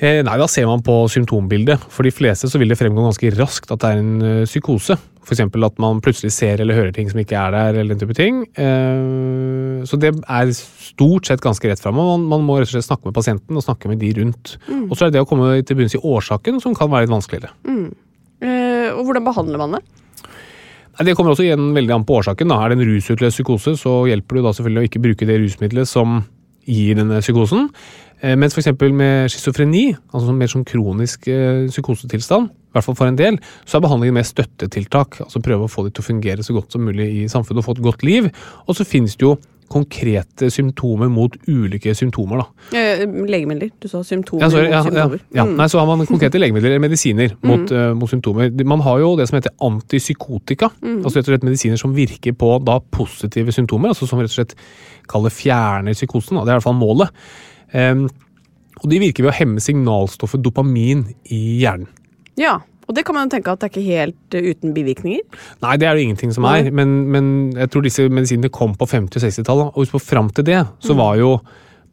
Eh, 0.00 0.22
nei, 0.24 0.36
Da 0.40 0.48
ser 0.48 0.66
man 0.68 0.82
på 0.84 1.04
symptombildet. 1.12 1.82
For 1.92 2.06
de 2.06 2.12
fleste 2.14 2.48
så 2.48 2.58
vil 2.60 2.72
det 2.72 2.78
fremgå 2.80 3.04
ganske 3.04 3.32
raskt 3.36 3.72
at 3.72 3.82
det 3.82 3.90
er 3.90 4.00
en 4.00 4.22
uh, 4.24 4.48
psykose. 4.48 4.96
F.eks. 5.20 5.42
at 5.44 5.78
man 5.78 6.00
plutselig 6.00 6.32
ser 6.32 6.62
eller 6.62 6.74
hører 6.74 6.94
ting 6.96 7.10
som 7.10 7.20
ikke 7.20 7.36
er 7.36 7.52
der, 7.52 7.76
eller 7.82 7.92
den 7.92 8.00
type 8.00 8.16
ting. 8.16 8.40
Eh, 8.56 9.84
så 9.86 9.98
det 10.00 10.14
er 10.16 10.52
stort 10.56 11.28
sett 11.28 11.44
ganske 11.44 11.68
rett 11.68 11.82
fram. 11.82 12.00
Man, 12.00 12.46
må 12.46 12.56
rett 12.56 12.70
og 12.70 12.72
slett 12.72 12.88
snakke 12.88 13.10
med 13.10 13.14
pasienten 13.14 13.60
og 13.60 13.66
snakke 13.66 13.92
med 13.92 14.00
de 14.00 14.14
rundt. 14.16 14.56
Og 14.88 14.96
så 14.96 15.04
er 15.04 15.10
det 15.12 15.18
det 15.20 15.26
å 15.26 15.28
komme 15.28 15.52
til 15.62 15.78
bunns 15.78 15.94
i 15.94 16.00
årsaken 16.00 16.58
som 16.64 16.74
kan 16.74 16.90
være 16.90 17.06
litt 17.06 17.14
vanskeligere. 17.14 17.52
Mm. 17.68 17.92
og 18.96 19.04
hvordan 19.04 19.28
behandler 19.28 19.60
man 19.60 19.76
det? 19.76 19.84
Det 21.04 21.14
kommer 21.16 21.32
også 21.32 21.44
igjen 21.46 21.70
veldig 21.76 21.94
an 21.94 22.08
på 22.08 22.18
årsaken. 22.18 22.50
Da. 22.50 22.58
Er 22.60 22.72
det 22.72 22.80
en 22.80 22.88
rusutløst 22.88 23.38
psykose, 23.38 23.76
så 23.78 24.02
hjelper 24.08 24.40
det 24.40 24.46
da 24.48 24.56
selvfølgelig 24.56 24.82
å 24.82 24.88
ikke 24.88 25.04
bruke 25.04 25.28
det 25.28 25.38
rusmiddelet 25.44 25.88
som 25.88 26.22
gir 26.68 26.98
denne 26.98 27.20
psykosen. 27.22 27.70
Eh, 28.22 28.36
Mens 28.36 28.56
f.eks. 28.56 28.72
med 28.92 29.30
schizofreni, 29.32 29.90
altså 30.12 30.26
sånn 30.28 30.40
mer 30.40 30.50
som 30.52 30.64
kronisk 30.68 31.28
eh, 31.32 31.66
psykosetilstand, 31.70 32.50
i 32.50 32.76
hvert 32.76 32.86
fall 32.86 32.98
for 32.98 33.10
en 33.10 33.18
del, 33.18 33.38
så 33.66 33.78
er 33.78 33.86
behandlingen 33.86 34.18
mer 34.20 34.28
støttetiltak. 34.28 35.22
Altså 35.24 35.42
prøve 35.42 35.66
å 35.66 35.70
få 35.70 35.86
de 35.86 35.94
til 35.94 36.04
å 36.04 36.10
fungere 36.10 36.44
så 36.46 36.54
godt 36.54 36.76
som 36.76 36.84
mulig 36.86 37.08
i 37.22 37.30
samfunnet 37.30 37.64
og 37.64 37.66
få 37.66 37.78
et 37.78 37.86
godt 37.88 38.04
liv. 38.06 38.28
Og 38.68 38.76
så 38.78 38.86
finnes 38.86 39.16
det 39.18 39.26
jo 39.26 39.38
konkrete 39.70 40.48
symptomer 40.50 41.06
mot 41.10 41.34
ulike 41.46 41.92
symptomer, 41.94 42.42
da. 42.42 42.76
Eh, 42.78 43.04
legemidler. 43.06 43.70
Du 43.78 43.86
sa 43.90 44.02
symptomer. 44.06 44.42
Ja, 44.42 44.50
sorry, 44.50 44.70
ja, 44.70 44.80
ja, 44.90 45.04
ja. 45.30 45.44
Mm. 45.46 45.52
Nei, 45.60 45.68
så 45.70 45.78
har 45.78 45.86
man 45.86 46.02
konkrete 46.08 46.40
legemidler 46.42 46.72
eller 46.72 46.82
medisiner 46.82 47.36
mot, 47.46 47.70
eh, 47.70 47.92
mot 47.94 48.10
symptomer. 48.10 48.50
Man 48.66 48.82
har 48.86 48.98
jo 49.02 49.12
det 49.18 49.28
som 49.30 49.38
heter 49.38 49.54
antipsykotika. 49.66 50.72
Altså 50.82 51.20
rett 51.20 51.28
og 51.28 51.34
slett 51.34 51.46
medisiner 51.46 51.78
som 51.80 51.94
virker 51.94 52.34
på 52.38 52.56
da 52.66 52.80
positive 52.82 53.54
symptomer. 53.54 53.94
altså 53.94 54.10
Som 54.10 54.22
rett 54.22 54.32
og 54.32 54.40
slett 54.40 54.56
kaller 55.10 55.34
fjerner 55.34 55.94
psykosen. 55.94 56.38
Da. 56.38 56.44
Det 56.44 56.50
er 56.50 56.58
i 56.58 56.60
hvert 56.60 56.66
fall 56.66 56.80
målet. 56.80 57.22
Og 57.74 58.88
de 58.88 59.00
virker 59.02 59.26
ved 59.26 59.32
å 59.32 59.36
hemme 59.36 59.62
signalstoffet 59.62 60.42
dopamin 60.42 61.04
i 61.28 61.40
hjernen. 61.60 61.88
Ja, 62.40 62.60
og 62.90 62.96
det 62.98 63.04
kan 63.06 63.14
man 63.14 63.30
tenke 63.30 63.52
at 63.52 63.62
det 63.62 63.68
er 63.68 63.72
ikke 63.74 63.86
helt 63.86 64.36
eh, 64.36 64.50
uten 64.50 64.74
bivirkninger. 64.74 65.40
Nei, 65.62 65.74
det 65.78 65.86
er 65.86 65.96
det 65.96 66.06
ingenting 66.08 66.32
som 66.34 66.46
er, 66.50 66.72
men, 66.74 66.94
men 67.14 67.26
jeg 67.54 67.70
tror 67.70 67.84
disse 67.86 68.06
medisinene 68.10 68.50
kom 68.52 68.74
på 68.78 68.88
50- 68.90 69.20
og 69.20 69.26
60-tallet. 69.26 69.74
Og 69.78 69.92
på, 69.94 70.00
fram 70.02 70.30
til 70.34 70.48
det 70.48 70.62
så 70.82 70.96
var 70.98 71.20
jo 71.20 71.36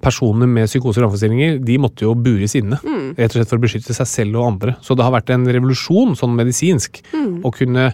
personer 0.01 0.49
med 0.49 0.69
psykose 0.69 0.99
og 0.99 1.03
vrangforestillinger 1.03 1.57
de 1.65 1.75
måtte 1.81 2.05
jo 2.05 2.13
bures 2.17 2.53
inne. 2.57 2.79
Rett 3.17 3.33
og 3.33 3.39
slett 3.39 3.51
for 3.51 3.59
å 3.59 3.65
beskytte 3.65 3.97
seg 3.97 4.09
selv 4.09 4.39
og 4.39 4.47
andre. 4.53 4.77
Så 4.85 4.97
det 4.97 5.05
har 5.05 5.13
vært 5.13 5.33
en 5.33 5.45
revolusjon 5.49 6.17
sånn 6.17 6.37
medisinsk 6.37 7.01
å 7.45 7.53
kunne 7.53 7.89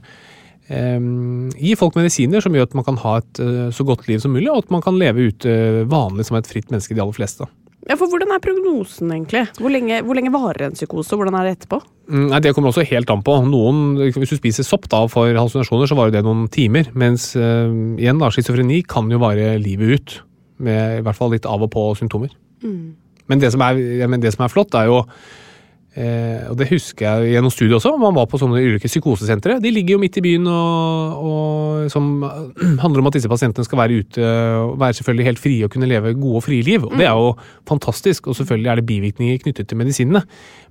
em, 0.67 1.49
gi 1.59 1.75
folk 1.79 1.95
medisiner 1.99 2.43
som 2.43 2.55
gjør 2.55 2.69
at 2.69 2.77
man 2.79 2.87
kan 2.87 2.99
ha 3.03 3.17
et 3.19 3.43
eh, 3.43 3.67
så 3.75 3.87
godt 3.87 4.07
liv 4.07 4.23
som 4.23 4.35
mulig, 4.35 4.51
og 4.51 4.63
at 4.63 4.71
man 4.75 4.83
kan 4.83 4.99
leve 4.99 5.27
ute 5.31 5.57
vanlig 5.91 6.27
som 6.27 6.39
et 6.39 6.47
fritt 6.47 6.71
menneske, 6.71 6.95
de 6.95 7.03
aller 7.03 7.19
fleste. 7.19 7.47
Ja, 7.89 7.97
for 7.99 8.07
Hvordan 8.07 8.31
er 8.31 8.39
prognosen, 8.39 9.11
egentlig? 9.11 9.43
Hvor 9.59 9.71
lenge, 9.73 9.99
hvor 10.07 10.15
lenge 10.15 10.31
varer 10.31 10.69
en 10.69 10.77
psykose, 10.77 11.13
og 11.13 11.19
hvordan 11.21 11.35
er 11.39 11.49
det 11.49 11.55
etterpå? 11.57 11.81
Mm, 12.07 12.27
Nei, 12.31 12.39
Det 12.39 12.53
kommer 12.55 12.71
også 12.71 12.85
helt 12.87 13.09
an 13.11 13.23
på. 13.23 13.35
Noen, 13.47 13.97
Hvis 13.99 14.31
du 14.31 14.37
spiser 14.39 14.63
sopp 14.63 14.87
da 14.91 15.05
for 15.11 15.27
hallusinasjoner, 15.27 15.87
så 15.91 15.97
varer 15.99 16.15
det 16.15 16.23
noen 16.23 16.47
timer. 16.47 16.91
Mens 16.95 17.35
eh, 17.35 17.71
igjen 17.99 18.19
da, 18.19 18.31
schizofreni 18.31 18.83
kan 18.87 19.11
jo 19.11 19.19
vare 19.19 19.57
livet 19.59 19.95
ut. 19.95 20.17
Med 20.63 20.99
i 20.99 21.03
hvert 21.03 21.17
fall 21.17 21.33
litt 21.35 21.45
av 21.49 21.61
og 21.65 21.71
på 21.73 21.89
symptomer. 21.99 22.31
Men, 22.63 23.39
det 23.39 23.51
som 23.51 23.63
er, 23.65 23.79
men 24.07 24.21
det 24.23 24.31
som 24.35 24.45
er 24.45 24.51
flott, 24.51 24.75
er 24.75 24.87
jo 24.87 25.03
eh, 25.95 26.45
og 26.49 26.57
det 26.59 26.69
husker 26.71 27.05
jeg 27.05 27.35
gjennom 27.35 27.53
studiet 27.53 27.77
også, 27.77 27.93
man 28.01 28.15
var 28.15 28.27
på 28.29 28.39
sånne 28.41 28.61
ulike 28.61 28.89
psykosesentre. 28.89 29.59
De 29.63 29.71
ligger 29.73 29.97
jo 29.97 30.01
midt 30.01 30.17
i 30.19 30.25
byen 30.25 30.49
og, 30.49 31.27
og 31.29 31.93
som 31.93 32.09
handler 32.83 33.03
om 33.03 33.11
at 33.11 33.19
disse 33.19 33.31
pasientene 33.31 33.67
skal 33.67 33.81
være 33.83 34.01
ute 34.01 34.33
og 34.63 34.75
være 34.81 34.99
selvfølgelig 34.99 35.29
helt 35.29 35.43
frie 35.43 35.67
og 35.67 35.73
kunne 35.73 35.89
leve 35.89 36.15
gode 36.17 36.41
og 36.41 36.47
frie 36.47 36.65
liv. 36.65 36.87
Og 36.87 36.97
det 36.99 37.07
er 37.09 37.13
jo 37.13 37.33
fantastisk, 37.69 38.27
og 38.27 38.37
selvfølgelig 38.39 38.71
er 38.71 38.81
det 38.81 38.89
bivirkninger 38.89 39.45
knyttet 39.45 39.69
til 39.69 39.79
medisinene. 39.79 40.23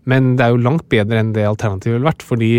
Men 0.09 0.35
det 0.35 0.45
er 0.45 0.55
jo 0.55 0.63
langt 0.65 0.89
bedre 0.91 1.21
enn 1.23 1.31
det 1.35 1.45
alternativet 1.47 1.97
ville 1.97 2.09
vært. 2.09 2.25
fordi 2.27 2.53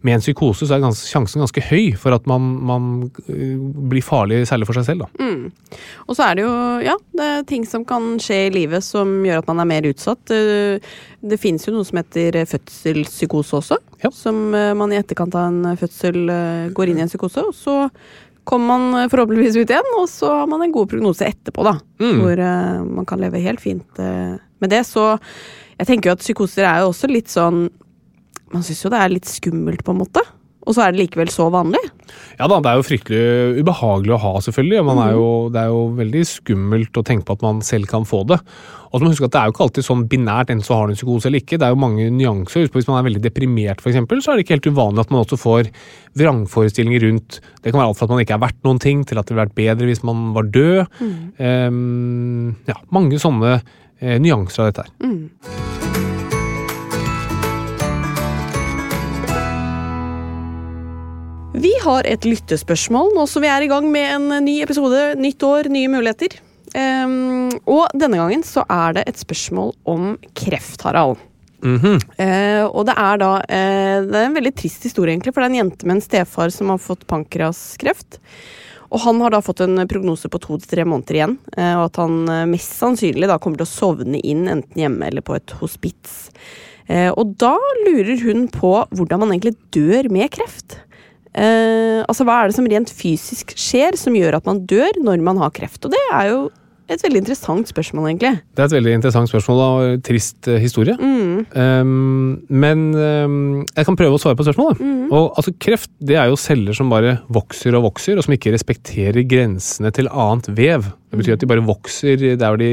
med 0.00 0.16
en 0.16 0.22
psykose 0.22 0.64
så 0.64 0.78
er 0.78 0.82
gans, 0.82 1.02
sjansen 1.10 1.42
ganske 1.42 1.62
høy 1.68 1.90
for 2.00 2.16
at 2.16 2.24
man, 2.30 2.46
man 2.64 2.86
øh, 3.28 3.58
blir 3.90 4.04
farlig, 4.04 4.46
særlig 4.48 4.66
for 4.66 4.78
seg 4.78 4.86
selv. 4.88 5.04
da. 5.04 5.26
Og 6.08 6.16
så 6.16 6.30
er 6.30 6.38
det 6.38 6.46
jo 6.46 6.54
ja, 6.86 6.96
det 7.18 7.26
er 7.26 7.44
ting 7.48 7.66
som 7.68 7.84
kan 7.84 8.14
skje 8.22 8.46
i 8.46 8.54
livet 8.54 8.84
som 8.86 9.20
gjør 9.26 9.42
at 9.42 9.50
man 9.52 9.60
er 9.60 9.68
mer 9.68 9.90
utsatt. 9.92 10.32
Eh, 11.22 11.28
Det 11.28 11.38
finnes 11.40 11.66
jo 11.66 11.74
noe 11.74 11.84
som 11.84 11.98
heter 12.00 12.40
fødselspsykose 12.48 13.56
også. 13.60 13.78
Ja. 14.02 14.10
Som 14.10 14.54
eh, 14.54 14.72
man 14.74 14.92
i 14.92 14.98
etterkant 15.00 15.34
av 15.36 15.48
en 15.50 15.76
fødsel 15.76 16.28
eh, 16.32 16.68
går 16.72 16.88
inn 16.92 16.98
i 16.98 17.04
en 17.04 17.10
psykose, 17.12 17.44
og 17.44 17.54
så 17.54 17.90
kommer 18.48 18.66
man 18.72 19.02
eh, 19.02 19.08
forhåpentligvis 19.12 19.58
ut 19.60 19.70
igjen, 19.70 19.90
og 20.00 20.08
så 20.08 20.30
har 20.40 20.46
man 20.50 20.62
en 20.64 20.72
god 20.72 20.88
prognose 20.90 21.26
etterpå, 21.28 21.62
da. 21.66 21.76
Mm. 22.00 22.14
Hvor 22.22 22.44
eh, 22.46 22.82
man 23.00 23.06
kan 23.06 23.20
leve 23.20 23.42
helt 23.44 23.60
fint 23.60 24.00
eh, 24.00 24.38
med 24.60 24.72
det. 24.72 24.82
Så 24.88 25.04
jeg 25.78 25.86
tenker 25.88 26.10
jo 26.10 26.16
at 26.16 26.24
psykoser 26.24 26.64
er 26.68 26.82
jo 26.82 26.90
også 26.94 27.08
litt 27.08 27.28
sånn 27.32 27.68
Man 28.50 28.64
syns 28.66 28.80
jo 28.82 28.90
det 28.90 28.98
er 28.98 29.12
litt 29.12 29.28
skummelt, 29.30 29.84
på 29.86 29.92
en 29.94 30.00
måte. 30.00 30.22
Og 30.68 30.76
så 30.76 30.84
er 30.84 30.92
det 30.92 31.00
likevel 31.04 31.30
så 31.32 31.46
vanlig. 31.52 31.80
Ja 32.36 32.48
da, 32.50 32.58
det 32.60 32.68
er 32.68 32.80
jo 32.80 32.84
fryktelig 32.84 33.62
ubehagelig 33.62 34.12
å 34.16 34.20
ha, 34.20 34.32
selvfølgelig. 34.44 34.82
Man 34.84 35.00
er 35.00 35.14
jo, 35.16 35.30
det 35.52 35.62
er 35.62 35.72
jo 35.72 35.80
veldig 35.96 36.24
skummelt 36.28 37.00
å 37.00 37.04
tenke 37.06 37.26
på 37.28 37.36
at 37.38 37.44
man 37.46 37.62
selv 37.64 37.88
kan 37.90 38.04
få 38.08 38.22
det. 38.28 38.38
Og 38.90 38.98
så 38.98 39.00
må 39.00 39.08
man 39.08 39.14
huske 39.14 39.28
at 39.28 39.34
Det 39.36 39.40
er 39.40 39.48
jo 39.48 39.54
ikke 39.54 39.64
alltid 39.68 39.86
sånn 39.86 40.04
binært 40.10 40.50
enten 40.50 40.66
så 40.66 40.76
har 40.76 40.88
du 40.88 40.94
en 40.94 40.98
psykose 40.98 41.30
eller 41.30 41.44
ikke. 41.44 41.60
Det 41.60 41.68
er 41.68 41.72
jo 41.74 41.80
mange 41.80 42.08
nyanser. 42.12 42.68
Hvis 42.74 42.90
man 42.90 42.98
er 42.98 43.06
veldig 43.08 43.24
deprimert, 43.24 43.84
eksempel, 43.86 44.20
så 44.20 44.32
er 44.32 44.40
det 44.40 44.46
ikke 44.46 44.58
helt 44.58 44.70
uvanlig 44.74 45.04
at 45.06 45.14
man 45.14 45.22
også 45.22 45.40
får 45.40 45.70
vrangforestillinger 46.20 47.06
rundt 47.06 47.40
Det 47.62 47.70
kan 47.70 47.80
være 47.80 47.92
alt 47.92 48.00
fra 48.00 48.08
at 48.08 48.14
man 48.16 48.24
ikke 48.24 48.36
er 48.36 48.44
verdt 48.44 48.62
noen 48.66 48.82
ting, 48.82 49.04
til 49.06 49.20
at 49.20 49.28
det 49.28 49.36
ville 49.36 49.46
vært 49.46 49.58
bedre 49.62 49.90
hvis 49.90 50.04
man 50.06 50.30
var 50.36 50.50
død. 50.50 51.02
Ehm, 51.38 52.54
ja, 52.68 52.78
Mange 52.90 53.22
sånne 53.22 53.60
eh, 54.00 54.18
nyanser 54.20 54.66
av 54.66 54.72
dette 54.72 54.88
her. 54.88 56.09
Vi 61.60 61.72
har 61.82 62.06
et 62.08 62.24
lyttespørsmål 62.24 63.10
nå 63.12 63.26
som 63.28 63.44
vi 63.44 63.48
er 63.52 63.66
i 63.66 63.68
gang 63.68 63.84
med 63.92 64.06
en 64.14 64.44
ny 64.46 64.60
episode. 64.64 65.00
Nytt 65.20 65.44
år, 65.44 65.68
nye 65.68 65.90
muligheter. 65.92 66.38
Um, 66.72 67.50
og 67.68 67.90
denne 67.98 68.16
gangen 68.16 68.44
så 68.46 68.62
er 68.70 68.94
det 68.96 69.02
et 69.10 69.20
spørsmål 69.20 69.74
om 69.90 70.14
kreft, 70.38 70.80
Harald. 70.86 71.18
Mm 71.60 71.78
-hmm. 71.78 71.98
uh, 72.00 72.64
og 72.72 72.86
det 72.86 72.94
er 72.96 73.16
da 73.18 73.32
uh, 73.36 74.06
Det 74.08 74.16
er 74.16 74.26
en 74.26 74.34
veldig 74.34 74.54
trist 74.54 74.82
historie, 74.82 75.12
egentlig, 75.12 75.34
for 75.34 75.40
det 75.40 75.46
er 75.46 75.50
en 75.50 75.60
jente 75.64 75.86
med 75.86 75.96
en 75.96 76.00
stefar 76.00 76.48
som 76.48 76.68
har 76.68 76.78
fått 76.78 77.06
pankraskreft. 77.06 78.18
Og 78.90 79.00
han 79.00 79.20
har 79.20 79.30
da 79.30 79.40
fått 79.40 79.60
en 79.60 79.88
prognose 79.88 80.28
på 80.28 80.38
to 80.38 80.56
til 80.58 80.68
tre 80.68 80.84
måneder 80.84 81.14
igjen, 81.14 81.38
uh, 81.58 81.76
og 81.76 81.84
at 81.84 81.96
han 81.96 82.28
eh, 82.28 82.46
mest 82.46 82.72
sannsynlig 82.78 83.28
da 83.28 83.38
kommer 83.38 83.58
til 83.58 83.68
å 83.68 83.76
sovne 83.78 84.18
inn 84.18 84.48
enten 84.48 84.80
hjemme 84.80 85.06
eller 85.06 85.20
på 85.20 85.34
et 85.34 85.50
hospits. 85.60 86.30
Eh, 86.90 87.10
og 87.14 87.36
da 87.38 87.54
lurer 87.86 88.18
hun 88.24 88.48
på 88.50 88.72
hvordan 88.90 89.22
man 89.22 89.34
egentlig 89.34 89.54
dør 89.74 90.10
med 90.10 90.30
kreft. 90.34 90.80
Eh, 91.38 92.00
altså 92.10 92.26
Hva 92.26 92.40
er 92.40 92.50
det 92.50 92.56
som 92.56 92.66
rent 92.70 92.90
fysisk 92.90 93.54
skjer 93.58 93.98
som 93.98 94.16
gjør 94.18 94.40
at 94.40 94.48
man 94.48 94.64
dør 94.66 94.98
når 95.04 95.22
man 95.22 95.38
har 95.42 95.52
kreft? 95.54 95.84
Og 95.86 95.94
det 95.94 96.02
er 96.10 96.32
jo 96.32 96.40
et 96.90 97.02
veldig 97.04 97.20
interessant 97.22 97.68
spørsmål, 97.70 98.08
egentlig. 98.08 98.32
Det 98.56 98.62
er 98.64 98.66
et 98.66 98.74
veldig 98.74 98.94
interessant 98.96 99.30
spørsmål 99.30 99.60
og 99.62 100.00
trist 100.02 100.48
historie. 100.58 100.96
historie. 100.98 101.44
Um, 101.54 102.40
men 102.50 102.82
um, 102.96 103.60
jeg 103.76 103.86
kan 103.86 103.98
prøve 103.98 104.18
å 104.18 104.22
svare 104.22 104.38
på 104.38 104.46
spørsmålet. 104.48 104.82
Og, 105.06 105.28
altså, 105.38 105.54
kreft 105.62 105.92
det 106.02 106.18
er 106.18 106.32
jo 106.32 106.40
celler 106.40 106.74
som 106.74 106.90
bare 106.90 107.20
vokser 107.30 107.78
og 107.78 107.86
vokser, 107.86 108.18
og 108.18 108.26
som 108.26 108.34
ikke 108.34 108.56
respekterer 108.56 109.22
grensene 109.30 109.94
til 109.94 110.10
annet 110.10 110.50
vev. 110.58 110.90
Det 111.10 111.22
betyr 111.22 111.36
at 111.36 111.44
de 111.44 111.50
bare 111.52 111.66
vokser 111.68 112.26
der 112.40 112.58
de 112.58 112.72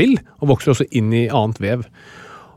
vil, 0.00 0.16
og 0.40 0.54
vokser 0.54 0.72
også 0.72 0.88
inn 0.96 1.12
i 1.12 1.26
annet 1.28 1.60
vev. 1.60 1.84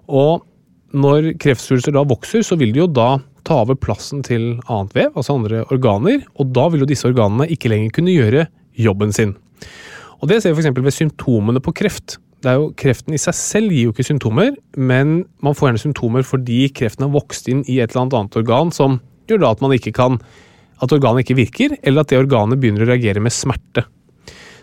Og 0.07 0.47
når 0.95 1.33
kreftsvulster 1.41 1.95
da 1.95 2.05
vokser, 2.07 2.45
så 2.45 2.55
vil 2.59 2.71
de 2.71 2.83
jo 2.85 2.87
da 2.87 3.17
ta 3.47 3.61
over 3.63 3.77
plassen 3.79 4.23
til 4.25 4.57
annet 4.71 4.93
vev, 4.95 5.11
altså 5.13 5.37
andre 5.37 5.63
organer, 5.73 6.23
og 6.39 6.51
da 6.55 6.67
vil 6.71 6.83
jo 6.83 6.89
disse 6.89 7.07
organene 7.09 7.49
ikke 7.51 7.71
lenger 7.71 7.95
kunne 7.95 8.15
gjøre 8.15 8.45
jobben 8.79 9.13
sin. 9.15 9.35
Og 10.23 10.29
Det 10.31 10.41
ser 10.41 10.53
vi 10.53 10.63
f.eks. 10.63 10.79
ved 10.79 10.95
symptomene 10.95 11.59
på 11.59 11.73
kreft. 11.75 12.17
Det 12.43 12.51
er 12.51 12.59
jo, 12.59 12.71
kreften 12.75 13.15
i 13.15 13.19
seg 13.19 13.35
selv 13.35 13.71
gir 13.71 13.89
jo 13.89 13.93
ikke 13.93 14.05
symptomer, 14.07 14.53
men 14.75 15.23
man 15.43 15.55
får 15.55 15.69
gjerne 15.69 15.83
symptomer 15.83 16.25
fordi 16.27 16.65
kreften 16.75 17.05
har 17.05 17.13
vokst 17.13 17.47
inn 17.51 17.63
i 17.67 17.79
et 17.79 17.91
eller 17.91 18.05
annet 18.05 18.17
annet 18.19 18.39
organ 18.39 18.71
som 18.75 18.97
gjør 19.31 19.43
da 19.43 19.51
at 19.55 19.63
man 19.63 19.75
ikke 19.75 19.93
kan 19.95 20.19
at 20.83 20.95
organet 20.95 21.23
ikke 21.23 21.37
virker, 21.39 21.75
eller 21.83 22.03
at 22.03 22.11
det 22.11 22.19
organet 22.19 22.59
begynner 22.59 22.83
å 22.83 22.89
reagere 22.89 23.23
med 23.23 23.31
smerte. 23.31 23.85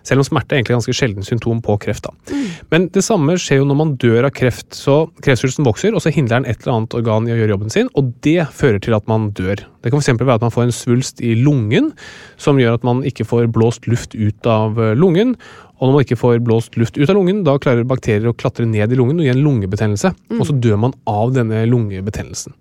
Selv 0.06 0.22
om 0.22 0.26
smerte 0.26 0.54
er 0.54 0.60
egentlig 0.60 0.78
ganske 0.78 0.96
sjelden 0.96 1.26
symptom 1.26 1.60
på 1.64 1.76
kreft. 1.82 2.08
da. 2.08 2.40
Men 2.72 2.88
det 2.94 3.02
samme 3.06 3.36
skjer 3.40 3.60
jo 3.60 3.68
når 3.68 3.78
man 3.80 3.94
dør 4.00 4.28
av 4.28 4.34
kreft. 4.36 4.72
så 4.74 5.10
Kreftsvulsten 5.24 5.66
vokser, 5.66 5.94
og 5.94 6.02
så 6.04 6.12
hindrer 6.14 6.40
den 6.40 6.50
et 6.50 6.62
eller 6.62 6.78
annet 6.78 6.98
organ 6.98 7.28
i 7.28 7.34
å 7.34 7.38
gjøre 7.40 7.54
jobben 7.56 7.72
sin, 7.72 7.90
og 7.94 8.12
det 8.26 8.48
fører 8.56 8.80
til 8.82 8.96
at 8.96 9.08
man 9.10 9.30
dør. 9.36 9.64
Det 9.82 9.92
kan 9.92 10.02
f.eks. 10.02 10.20
være 10.20 10.38
at 10.38 10.44
man 10.44 10.54
får 10.54 10.68
en 10.68 10.76
svulst 10.76 11.24
i 11.24 11.34
lungen, 11.38 11.92
som 12.40 12.60
gjør 12.60 12.78
at 12.78 12.86
man 12.86 13.02
ikke 13.06 13.26
får 13.28 13.50
blåst 13.52 13.88
luft 13.90 14.14
ut 14.14 14.46
av 14.46 14.80
eh, 14.80 14.94
lungen. 14.98 15.36
Og 15.80 15.88
når 15.88 15.94
man 15.94 16.04
ikke 16.04 16.20
får 16.20 16.42
blåst 16.44 16.76
luft 16.76 16.98
ut 17.00 17.08
av 17.08 17.16
lungen, 17.16 17.40
da 17.46 17.56
klarer 17.56 17.88
bakterier 17.88 18.28
å 18.28 18.36
klatre 18.36 18.66
ned 18.68 18.92
i 18.92 18.98
lungen 18.98 19.22
og 19.22 19.24
gi 19.24 19.32
en 19.32 19.40
lungebetennelse. 19.40 20.12
Og 20.36 20.44
så 20.44 20.56
dør 20.60 20.76
man 20.82 20.92
av 21.08 21.32
denne 21.32 21.62
lungebetennelsen. 21.70 22.52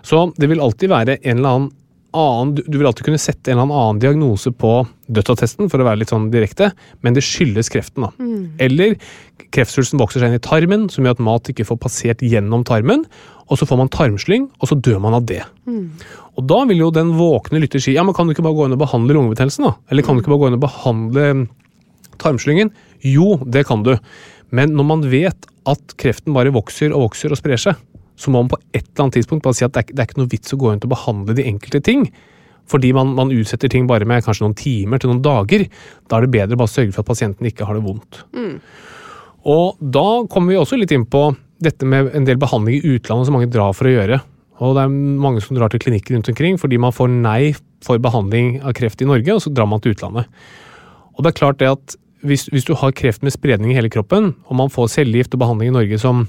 Så 0.00 0.24
det 0.40 0.48
vil 0.48 0.62
alltid 0.64 0.92
være 0.92 1.18
en 1.20 1.36
eller 1.36 1.50
annen 1.50 1.70
annen 2.12 2.54
Du 2.56 2.78
vil 2.78 2.86
alltid 2.88 3.06
kunne 3.06 3.20
sette 3.20 3.52
en 3.52 3.58
eller 3.58 3.72
annen 3.72 4.00
diagnose 4.02 4.52
på 4.52 4.86
dødsattesten, 5.12 5.68
for 5.72 5.82
å 5.82 5.86
være 5.86 6.02
litt 6.02 6.12
sånn 6.12 6.30
direkte, 6.32 6.70
men 7.02 7.14
det 7.16 7.24
skyldes 7.26 7.70
kreften. 7.72 8.06
da. 8.06 8.12
Eller 8.62 8.96
kreftsvulsten 9.52 10.00
vokser 10.00 10.22
seg 10.22 10.30
inn 10.32 10.38
i 10.38 10.42
tarmen, 10.42 10.88
som 10.90 11.04
gjør 11.04 11.18
at 11.18 11.24
mat 11.24 11.50
ikke 11.52 11.66
får 11.68 11.80
passert 11.82 12.24
gjennom 12.24 12.64
tarmen. 12.64 13.04
Og 13.50 13.58
så 13.60 13.66
får 13.68 13.76
man 13.82 13.90
tarmslyng, 13.92 14.46
og 14.60 14.68
så 14.70 14.78
dør 14.80 15.00
man 15.02 15.14
av 15.18 15.26
det. 15.28 15.42
Og 16.38 16.46
da 16.48 16.62
vil 16.64 16.78
jo 16.78 16.92
den 16.94 17.12
våkne 17.18 17.60
lytter 17.60 17.82
si 17.82 17.92
ja, 17.92 18.04
men 18.06 18.14
kan 18.16 18.26
du 18.26 18.32
ikke 18.32 18.44
bare 18.46 18.56
gå 18.56 18.68
inn 18.68 18.76
og 18.78 18.80
behandle 18.80 19.18
lungebetennelsen, 19.18 19.66
da? 19.66 19.74
Eller 19.90 20.06
kan 20.06 20.16
du 20.16 20.22
ikke 20.22 20.32
bare 20.32 20.44
gå 20.44 20.48
inn 20.52 20.56
og 20.56 20.64
behandle 20.64 21.26
tarmslyngen? 22.22 22.72
Jo, 23.04 23.36
det 23.44 23.66
kan 23.68 23.84
du. 23.84 23.96
Men 24.52 24.72
når 24.76 24.88
man 24.88 25.04
vet 25.12 25.48
at 25.68 25.96
kreften 26.00 26.32
bare 26.36 26.52
vokser 26.54 26.94
og 26.94 27.10
vokser 27.10 27.32
og 27.32 27.40
sprer 27.40 27.60
seg, 27.60 27.76
så 28.16 28.30
må 28.30 28.42
man 28.42 28.52
på 28.52 28.60
et 28.72 28.84
eller 28.84 29.06
annet 29.06 29.18
tidspunkt 29.18 29.44
bare 29.46 29.56
si 29.58 29.66
at 29.66 29.74
det 29.74 29.82
er, 29.82 29.94
det 29.94 30.02
er 30.02 30.10
ikke 30.10 30.20
noe 30.20 30.32
vits 30.32 30.54
å 30.54 30.58
gå 30.60 30.70
rundt 30.70 30.86
og 30.86 30.92
behandle 30.92 31.36
de 31.38 31.46
enkelte 31.48 31.82
ting. 31.84 32.06
Fordi 32.70 32.92
man, 32.94 33.14
man 33.18 33.32
utsetter 33.34 33.70
ting 33.72 33.88
bare 33.90 34.06
med 34.08 34.24
kanskje 34.24 34.44
noen 34.44 34.58
timer 34.58 35.02
til 35.02 35.10
noen 35.10 35.22
dager. 35.24 35.64
Da 36.08 36.18
er 36.18 36.26
det 36.26 36.34
bedre 36.34 36.58
å 36.58 36.62
bare 36.62 36.72
sørge 36.72 36.94
for 36.94 37.02
at 37.02 37.10
pasienten 37.10 37.48
ikke 37.48 37.66
har 37.68 37.78
det 37.78 37.84
vondt. 37.86 38.22
Og 39.52 39.80
da 39.80 40.06
kommer 40.30 40.54
vi 40.54 40.60
også 40.60 40.78
litt 40.78 40.94
inn 40.94 41.08
på 41.10 41.30
dette 41.62 41.86
med 41.86 42.12
en 42.16 42.26
del 42.26 42.38
behandling 42.42 42.78
i 42.78 42.94
utlandet 42.96 43.28
som 43.28 43.36
mange 43.36 43.50
drar 43.50 43.74
for 43.76 43.90
å 43.90 43.94
gjøre. 43.94 44.20
Og 44.62 44.76
det 44.76 44.84
er 44.84 44.94
mange 45.24 45.42
som 45.42 45.58
drar 45.58 45.72
til 45.72 45.82
klinikker 45.82 46.14
rundt 46.14 46.30
omkring 46.30 46.58
fordi 46.60 46.78
man 46.82 46.94
får 46.94 47.10
nei 47.10 47.54
for 47.82 47.98
behandling 48.02 48.60
av 48.62 48.76
kreft 48.78 49.02
i 49.02 49.08
Norge, 49.08 49.34
og 49.34 49.42
så 49.42 49.50
drar 49.50 49.66
man 49.66 49.82
til 49.82 49.96
utlandet. 49.96 50.28
Og 51.16 51.24
det 51.24 51.32
er 51.32 51.38
klart 51.40 51.58
det 51.58 51.72
at 51.72 51.96
hvis, 52.22 52.46
hvis 52.54 52.66
du 52.68 52.76
har 52.78 52.94
kreft 52.94 53.24
med 53.26 53.34
spredning 53.34 53.72
i 53.72 53.76
hele 53.76 53.90
kroppen, 53.90 54.36
og 54.46 54.58
man 54.58 54.70
får 54.70 54.92
cellegift 54.94 55.34
og 55.34 55.42
behandling 55.42 55.72
i 55.72 55.76
Norge 55.80 55.98
som 55.98 56.28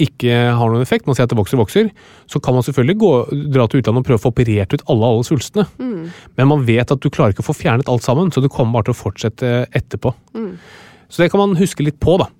ikke 0.00 0.36
har 0.56 0.72
noen 0.72 0.82
effekt, 0.84 1.06
man 1.08 1.16
sier 1.18 1.26
at 1.28 1.32
det 1.32 1.38
vokser 1.38 1.58
og 1.58 1.64
vokser, 1.66 1.90
så 2.30 2.40
kan 2.42 2.56
man 2.56 2.64
selvfølgelig 2.66 2.96
gå, 3.02 3.12
dra 3.54 3.66
til 3.68 3.82
utlandet 3.82 4.02
og 4.02 4.08
prøve 4.08 4.20
å 4.20 4.24
få 4.24 4.32
operert 4.34 4.74
ut 4.76 4.84
alle 4.92 5.10
alle 5.12 5.26
svulstene. 5.28 5.66
Men 6.38 6.50
man 6.50 6.64
vet 6.68 6.92
at 6.94 7.00
du 7.02 7.10
klarer 7.12 7.34
ikke 7.34 7.44
å 7.44 7.50
få 7.50 7.56
fjernet 7.60 7.90
alt 7.92 8.06
sammen, 8.06 8.32
så 8.32 8.42
det 8.44 8.52
kommer 8.54 8.78
bare 8.78 8.90
til 8.90 8.96
å 8.96 9.00
fortsette 9.00 9.52
etterpå. 9.76 10.14
Så 11.10 11.24
det 11.24 11.30
kan 11.32 11.42
man 11.42 11.56
huske 11.58 11.84
litt 11.86 11.98
på, 12.02 12.16
da. 12.22 12.30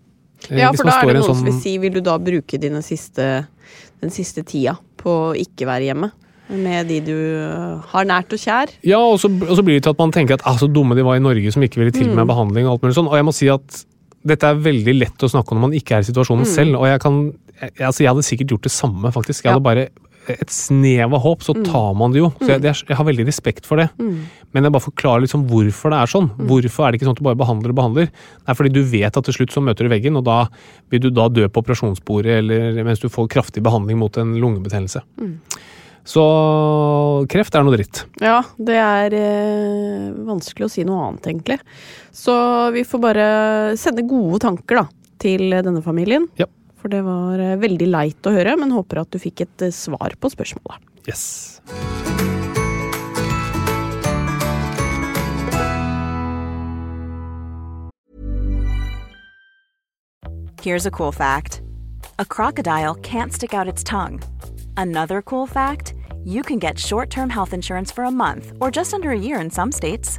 Eh, 0.49 0.59
Ja, 0.63 0.71
for 0.73 0.89
da 0.89 0.97
er 1.03 1.11
det 1.11 1.19
noen 1.21 1.29
sånn 1.29 1.43
som 1.43 1.49
vil 1.51 1.59
si 1.61 1.75
Vil 1.83 1.93
du 1.93 2.01
da 2.01 2.15
bruke 2.17 2.57
dine 2.57 2.81
siste, 2.81 3.27
den 4.01 4.13
siste 4.15 4.41
tida 4.47 4.79
på 5.01 5.13
å 5.31 5.37
ikke 5.37 5.69
være 5.69 5.91
hjemme? 5.91 6.11
Med 6.51 6.89
de 6.91 6.97
du 7.05 7.13
øh, 7.15 7.77
har 7.93 8.07
nært 8.09 8.33
og 8.35 8.41
kjær? 8.43 8.73
Ja, 8.83 8.99
og 8.99 9.21
så, 9.23 9.29
og 9.31 9.53
så 9.55 9.63
blir 9.63 9.77
det 9.77 9.85
til 9.85 9.93
at 9.93 10.01
man 10.01 10.11
tenker 10.11 10.35
at 10.35 10.43
ah, 10.49 10.57
så 10.59 10.67
dumme 10.67 10.97
de 10.99 11.05
var 11.07 11.21
i 11.21 11.23
Norge 11.23 11.53
som 11.55 11.63
ikke 11.63 11.79
ville 11.79 11.95
til 11.95 12.11
med 12.11 12.27
behandling. 12.27 12.67
Og 12.67 12.73
alt 12.79 12.83
mulig 12.87 12.97
sånn. 12.97 13.11
Og 13.11 13.15
jeg 13.21 13.27
må 13.29 13.35
si 13.37 13.51
at 13.53 13.85
dette 14.27 14.49
er 14.49 14.59
veldig 14.65 14.95
lett 14.99 15.23
å 15.23 15.31
snakke 15.31 15.55
om 15.55 15.61
når 15.61 15.69
man 15.69 15.77
ikke 15.79 15.95
er 15.97 16.03
i 16.03 16.09
situasjonen 16.11 16.49
selv. 16.49 16.81
Og 16.81 16.89
jeg 16.91 17.01
kan 17.05 17.21
altså 17.61 18.05
jeg 18.05 18.13
hadde 18.13 18.27
sikkert 18.27 18.55
gjort 18.55 18.69
det 18.69 18.73
samme, 18.75 19.13
faktisk. 19.15 19.45
Jeg 19.45 19.55
hadde 19.55 19.67
bare 19.67 19.89
et 20.29 20.53
snev 20.53 21.15
av 21.17 21.23
håp, 21.25 21.43
så 21.43 21.55
tar 21.65 21.95
man 21.99 22.13
det 22.15 22.21
jo. 22.21 22.29
Så 22.39 22.51
jeg, 22.53 22.61
er, 22.63 22.83
jeg 22.91 22.99
har 22.99 23.07
veldig 23.09 23.25
respekt 23.27 23.67
for 23.67 23.81
det. 23.81 23.89
Men 23.99 24.67
jeg 24.67 24.75
bare 24.75 24.85
forklarer 24.85 25.25
liksom 25.25 25.47
hvorfor 25.51 25.95
det 25.95 26.01
er 26.01 26.13
sånn. 26.13 26.29
Hvorfor 26.51 26.87
er 26.87 26.93
det 26.93 27.01
ikke 27.01 27.09
sånn 27.09 27.17
at 27.17 27.23
du 27.23 27.27
bare 27.27 27.41
behandler 27.41 27.73
og 27.73 27.81
behandler? 27.81 28.13
Det 28.13 28.53
er 28.53 28.59
fordi 28.59 28.73
du 28.75 28.83
vet 28.93 29.17
at 29.17 29.27
til 29.27 29.39
slutt 29.41 29.57
så 29.57 29.65
møter 29.65 29.87
du 29.87 29.93
veggen, 29.93 30.19
og 30.21 30.27
da 30.29 30.45
vil 30.93 31.03
du 31.07 31.11
da 31.15 31.27
dø 31.33 31.49
på 31.49 31.65
operasjonsbordet 31.65 32.39
eller 32.43 32.85
mens 32.87 33.03
du 33.03 33.09
får 33.13 33.31
kraftig 33.33 33.65
behandling 33.67 33.99
mot 34.01 34.21
en 34.21 34.37
lungebetennelse. 34.43 35.03
Så 36.11 36.23
kreft 37.31 37.55
er 37.55 37.65
noe 37.67 37.77
dritt. 37.77 38.05
Ja, 38.23 38.41
det 38.57 38.79
er 38.81 39.15
eh, 39.15 40.07
vanskelig 40.27 40.67
å 40.67 40.73
si 40.73 40.85
noe 40.89 41.11
annet, 41.11 41.29
egentlig. 41.29 41.59
Så 42.17 42.35
vi 42.75 42.87
får 42.89 43.03
bare 43.03 43.27
sende 43.79 44.07
gode 44.09 44.41
tanker 44.43 44.81
da, 44.81 44.87
til 45.23 45.53
denne 45.53 45.85
familien. 45.85 46.27
Ja. 46.41 46.49
For 46.81 46.93
det 46.93 47.03
var 47.05 47.41
eh, 47.43 47.59
veldig 47.61 47.89
leit 47.91 48.27
å 48.27 48.33
høre, 48.35 48.57
men 48.61 48.73
håper 48.73 49.03
at 49.03 49.13
du 49.13 49.21
fikk 49.21 49.45
et 49.45 49.67
eh, 49.69 49.75
svar 49.75 50.17
på 50.21 50.33
spørsmålet. 50.33 50.87
Yes. 51.09 51.61
Here's 60.63 60.85
a 60.85 60.91
cool 60.91 61.13
fact 61.13 61.63
a 62.19 62.25
crocodile 62.25 62.95
can't 62.97 63.33
stick 63.33 63.55
out 63.55 63.67
its 63.67 63.83
tongue. 63.83 64.21
Another 64.77 65.23
cool 65.23 65.47
fact 65.47 65.95
you 66.23 66.43
can 66.43 66.59
get 66.59 66.79
short 66.79 67.09
term 67.09 67.31
health 67.31 67.55
insurance 67.55 67.91
for 67.91 68.05
a 68.05 68.11
month 68.11 68.53
or 68.61 68.71
just 68.71 68.93
under 68.93 69.11
a 69.11 69.19
year 69.19 69.41
in 69.41 69.51
some 69.51 69.73
states. 69.73 70.19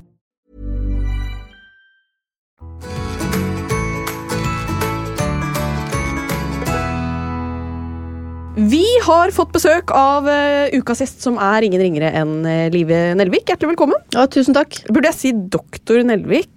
Vi 8.55 8.83
har 9.05 9.31
fått 9.31 9.53
besøk 9.55 9.91
av 9.95 10.27
uh, 10.27 10.67
ukas 10.75 11.01
gjest, 11.03 11.21
som 11.23 11.37
er 11.41 11.63
ingen 11.65 11.81
ringere 11.81 12.09
enn 12.19 12.33
uh, 12.43 12.65
Live 12.73 12.97
Nelvik. 13.19 13.45
Hjertelig 13.47 13.71
velkommen. 13.73 14.01
Ja, 14.15 14.25
tusen 14.31 14.55
takk. 14.57 14.75
Burde 14.91 15.07
jeg 15.11 15.17
si 15.17 15.31
doktor 15.53 16.01
Nelvik? 16.05 16.49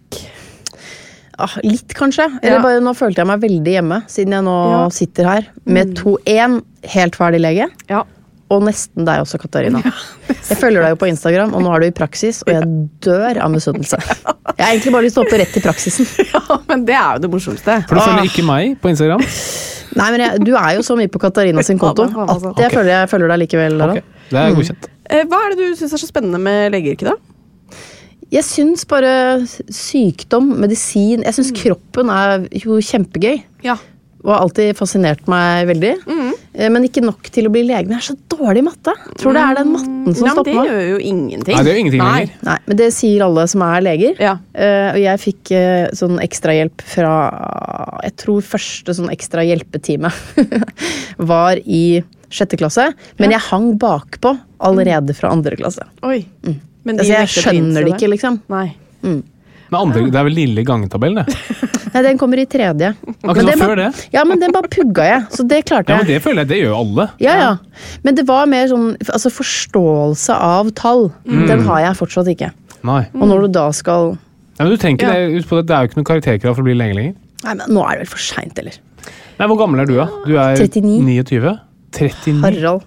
Ah, 1.38 1.54
litt, 1.66 1.94
kanskje. 1.98 2.26
Eller 2.42 2.58
Ja. 2.60 2.62
bare 2.62 2.82
Nå 2.82 2.92
følte 2.98 3.22
jeg 3.22 3.26
meg 3.30 3.40
veldig 3.42 3.72
hjemme, 3.76 4.00
siden 4.10 4.36
jeg 4.36 4.46
nå 4.46 4.56
Ja. 4.70 4.82
sitter 4.94 5.24
her 5.30 5.48
med 5.66 5.94
to 5.98 6.16
én 6.26 6.60
helt 6.94 7.16
ferdig 7.18 7.40
lege. 7.42 7.70
Ja. 7.90 8.04
Og 8.52 8.60
nesten 8.66 9.06
deg 9.08 9.22
også, 9.22 9.38
Katarina. 9.40 9.80
Jeg 10.28 10.58
følger 10.60 10.84
deg 10.84 10.92
jo 10.92 10.98
på 11.00 11.08
Instagram, 11.08 11.54
og 11.56 11.62
nå 11.64 11.70
er 11.74 11.80
du 11.80 11.86
i 11.88 11.94
praksis, 11.96 12.42
og 12.44 12.52
jeg 12.52 12.66
dør 13.06 13.40
av 13.40 13.52
misunnelse. 13.54 13.96
Jeg 14.04 14.60
har 14.60 14.72
egentlig 14.74 14.92
bare 14.94 15.06
lyst 15.06 15.16
til 15.16 15.22
å 15.22 15.24
hoppe 15.24 15.38
rett 15.40 15.54
til 15.56 15.64
praksisen. 15.64 16.08
ja, 16.34 16.58
men 16.68 16.84
det 16.86 16.96
er 16.98 17.16
jo 17.16 17.22
det 17.24 17.30
morsomste. 17.32 17.78
For 17.88 17.96
du 17.96 18.04
følger 18.04 18.28
ikke 18.28 18.44
meg 18.46 18.76
på 18.82 18.92
Instagram? 18.92 19.24
Nei, 19.94 20.08
men 20.10 20.24
jeg, 20.26 20.42
Du 20.44 20.52
er 20.58 20.74
jo 20.76 20.84
så 20.86 20.96
mye 20.98 21.10
på 21.12 21.22
Katarina 21.22 21.64
sin 21.64 21.80
konto 21.80 22.04
at 22.04 22.60
jeg 22.60 22.74
føler 22.74 22.90
jeg 22.92 23.10
følger 23.14 23.32
deg 23.32 23.42
likevel. 23.46 23.78
Lara. 23.80 23.96
Det 24.28 24.40
er 24.42 24.56
godkjent. 24.58 24.90
Eh, 25.08 25.24
Hva 25.30 25.40
er 25.46 25.54
det 25.54 25.60
du 25.62 25.78
syns 25.78 25.94
er 25.96 26.02
så 26.02 26.08
spennende 26.10 26.40
med 26.42 26.74
legeyrket, 26.74 27.14
da? 27.14 27.16
Jeg 28.34 28.44
syns 28.48 28.82
bare 28.88 29.10
sykdom, 29.70 30.48
medisin 30.58 31.22
Jeg 31.22 31.36
syns 31.36 31.52
kroppen 31.54 32.08
er 32.10 32.46
jo 32.64 32.80
kjempegøy. 32.82 33.42
Ja. 33.66 33.76
Og 34.24 34.32
har 34.32 34.40
alltid 34.46 34.72
fascinert 34.78 35.28
meg 35.30 35.68
veldig. 35.70 35.92
Eh, 36.08 36.43
Men 36.54 36.84
ikke 36.86 37.02
nok 37.02 37.26
til 37.34 37.48
å 37.48 37.50
bli 37.50 37.64
lege. 37.66 37.88
Men 37.88 37.96
jeg 37.96 38.04
er 38.04 38.06
så 38.12 38.36
dårlig 38.36 38.62
i 38.62 38.66
matte. 38.68 38.92
Tror 39.18 39.34
det 39.34 39.42
er 39.42 39.56
den 39.58 39.72
matten 39.74 40.14
som 40.14 40.28
Nei, 40.28 40.34
stopper 40.36 40.54
stopper 40.54 40.68
det 40.68 40.70
gjør 40.70 40.90
jo 40.92 40.98
ingenting. 41.10 41.56
Nei, 41.56 41.64
det 41.66 41.72
er 41.72 41.80
ingenting 41.80 42.02
Nei. 42.04 42.26
Nei, 42.46 42.56
men 42.68 42.78
det 42.78 42.88
sier 42.94 43.24
alle 43.26 43.46
som 43.50 43.64
er 43.66 43.84
leger. 43.84 44.20
Ja. 44.22 44.34
Uh, 44.54 44.90
og 44.92 45.00
jeg 45.02 45.22
fikk 45.24 45.54
uh, 45.56 45.86
sånn 45.98 46.20
ekstrahjelp 46.22 46.84
fra 46.94 47.14
Jeg 48.06 48.16
tror 48.22 48.46
første 48.46 48.96
sånn 48.96 49.10
ekstra 49.14 49.44
hjelpetime 49.46 50.12
var 51.32 51.58
i 51.64 51.84
sjette 52.34 52.58
klasse. 52.60 52.88
Men 53.18 53.34
jeg 53.34 53.46
hang 53.50 53.74
bakpå 53.80 54.34
allerede 54.64 55.14
fra 55.16 55.34
andre 55.34 55.58
klasse. 55.58 55.86
Oi. 56.06 56.24
Men 56.84 56.98
de 56.98 57.04
Altså, 57.04 57.12
jeg 57.14 57.34
skjønner 57.34 57.86
det 57.86 57.94
ikke, 57.96 58.10
liksom. 58.14 58.42
Nei. 58.52 58.68
Men 59.04 59.22
andre, 59.72 60.10
det 60.10 60.18
er 60.20 60.24
vel 60.28 60.34
lille 60.36 60.64
gangetabellen, 60.66 61.24
det. 61.24 61.36
Nei, 61.94 62.02
den 62.02 62.18
kommer 62.18 62.40
i 62.42 62.44
tredje. 62.50 62.88
Akkurat 63.22 63.36
Men 63.36 63.46
bare- 63.46 63.68
før 63.68 63.76
det. 63.76 64.08
Ja, 64.12 64.24
men 64.26 64.40
den 64.42 64.52
bare 64.52 64.68
pugga 64.68 65.04
jeg, 65.06 65.22
så 65.30 65.46
det 65.46 65.60
klarte 65.64 65.88
jeg. 65.88 65.94
Ja, 65.94 66.02
men. 66.02 66.06
Det 66.10 66.22
føler 66.24 66.42
jeg 66.42 66.48
det 66.48 66.58
gjør 66.58 66.70
jo 66.72 66.78
alle. 66.82 67.08
Ja, 67.22 67.34
ja. 67.38 67.52
Men 68.02 68.14
det 68.18 68.24
var 68.28 68.46
mer 68.50 68.66
sånn 68.68 68.88
altså 69.06 69.30
forståelse 69.30 70.34
av 70.34 70.70
tall. 70.74 71.12
Mm. 71.24 71.46
Den 71.48 71.62
har 71.68 71.80
jeg 71.86 71.96
fortsatt 72.00 72.30
ikke. 72.34 72.50
Nei. 72.84 73.04
Og 73.14 73.28
når 73.30 73.46
du 73.46 73.52
da 73.56 73.68
skal 73.72 74.16
Nei, 74.58 74.66
men 74.66 74.70
du 74.70 74.76
ikke 74.76 75.02
Ja. 75.02 75.12
det. 75.14 75.38
ut 75.42 75.48
på 75.48 75.56
det, 75.58 75.66
det 75.66 75.74
er 75.74 75.80
jo 75.82 75.88
ikke 75.88 75.96
noe 75.98 76.08
karakterkrav 76.10 76.54
for 76.54 76.62
å 76.62 76.66
bli 76.68 76.74
lenge 76.78 76.94
lenger. 76.94 77.14
Nei, 77.44 77.54
men 77.54 77.66
nå 77.74 77.82
er 77.86 77.90
det 77.96 78.04
vel 78.04 78.10
for 78.14 78.18
seint, 78.22 78.58
eller? 78.58 78.76
Nei, 79.38 79.46
Hvor 79.50 79.58
gammel 79.58 79.80
er 79.80 79.86
du, 79.86 79.94
da? 79.96 80.06
Du 80.26 80.36
er 80.38 80.54
39. 80.56 81.00
29? 81.02 81.58
39? 81.94 82.40
Harald. 82.42 82.82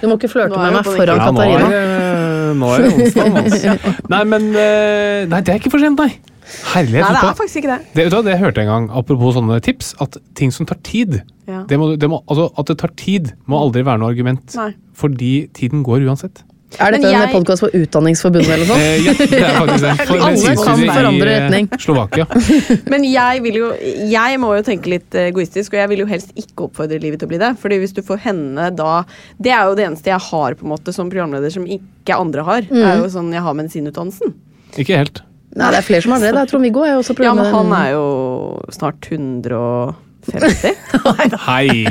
Du 0.00 0.06
må 0.08 0.16
ikke 0.18 0.28
flørte 0.32 0.56
med 0.60 0.72
meg 0.76 0.84
foran 0.84 1.20
Ja, 1.20 1.30
nå 1.32 1.40
er 1.40 1.52
Katarina. 1.56 1.68
Nå 2.58 2.68
er 2.74 2.84
det 2.84 2.92
onsdag. 2.96 3.40
Altså. 3.42 3.96
Nei, 4.12 4.22
men 4.34 4.50
eh, 4.54 5.24
Nei, 5.30 5.40
det 5.40 5.54
er 5.54 5.60
ikke 5.60 5.72
for 5.74 5.82
sent, 5.82 5.98
nei. 6.02 6.10
Herlighet. 6.72 7.06
Nei, 7.06 7.12
det 7.16 7.28
er 7.30 7.36
faktisk 7.38 7.60
ikke 7.62 7.70
det. 7.72 7.78
Det, 7.94 8.04
vet 8.04 8.12
du 8.12 8.26
det 8.28 8.38
hørte 8.40 8.60
jeg 8.60 8.68
en 8.68 8.72
gang, 8.72 8.88
apropos 8.98 9.36
sånne 9.38 9.60
tips, 9.64 9.92
at 10.04 10.18
ting 10.38 10.52
som 10.52 10.68
tar 10.68 10.80
tid 10.84 11.20
Ja. 11.48 11.62
det 11.68 11.78
må, 11.80 11.92
det 11.98 12.08
må, 12.10 12.20
altså, 12.30 12.50
At 12.58 12.68
det 12.70 12.76
tar 12.82 12.92
tid, 12.98 13.32
må 13.50 13.58
aldri 13.62 13.82
være 13.86 14.02
noe 14.02 14.10
argument. 14.12 14.52
Nei. 14.58 14.72
Fordi 14.98 15.32
tiden 15.56 15.82
går 15.86 16.04
uansett. 16.06 16.42
Er 16.80 16.94
dette 16.94 17.10
jeg... 17.10 17.20
en 17.26 17.32
podkast 17.34 17.64
for 17.64 17.74
Utdanningsforbundet 17.76 18.52
eller 18.54 18.68
noe 18.68 18.76
sånt? 18.76 18.84
Eh, 18.84 19.06
ja, 19.06 19.14
det 19.18 19.40
er 19.40 19.56
faktisk 19.62 19.84
det. 19.84 19.94
For 20.08 20.24
Alle 20.28 20.54
kan 20.58 20.84
forandre 20.86 21.34
retning. 21.34 21.68
Slovakia. 21.82 22.26
Men 22.92 23.06
jeg 23.08 23.42
vil 23.46 23.58
jo 23.60 23.72
Jeg 24.12 24.40
må 24.42 24.52
jo 24.56 24.64
tenke 24.66 24.92
litt 24.94 25.18
eh, 25.18 25.28
egoistisk, 25.32 25.74
og 25.74 25.82
jeg 25.82 25.92
vil 25.92 26.04
jo 26.04 26.08
helst 26.10 26.32
ikke 26.38 26.68
oppfordre 26.68 27.00
livet 27.02 27.22
til 27.22 27.28
å 27.28 27.32
bli 27.32 27.42
det. 27.42 27.52
Fordi 27.62 27.80
hvis 27.82 27.96
du 27.96 28.02
får 28.06 28.22
henne 28.28 28.70
da 28.76 29.02
Det 29.36 29.52
er 29.52 29.68
jo 29.68 29.76
det 29.78 29.88
eneste 29.90 30.12
jeg 30.12 30.28
har 30.30 30.56
på 30.58 30.66
en 30.66 30.72
måte 30.72 30.94
som 30.96 31.10
programleder 31.12 31.52
som 31.52 31.66
ikke 31.66 32.16
andre 32.16 32.46
har. 32.48 32.64
Mm. 32.70 32.80
er 32.80 33.02
jo 33.02 33.12
sånn 33.12 33.32
Jeg 33.34 33.44
har 33.44 33.58
medisinutdannelsen. 33.58 34.34
Ikke 34.80 35.02
helt. 35.02 35.22
Nei, 35.52 35.68
det 35.68 35.82
er 35.82 35.84
flere 35.84 36.04
som 36.04 36.14
har 36.14 36.22
det. 36.24 36.46
Trond-Viggo 36.48 36.86
er 36.86 36.94
jo 36.94 37.02
også 37.02 37.16
Ja, 37.20 37.34
men 37.36 37.52
han 37.52 37.74
er 37.76 37.90
jo 37.92 38.06
snart 38.72 39.04
150. 40.22 41.36
Hei! 41.48 41.84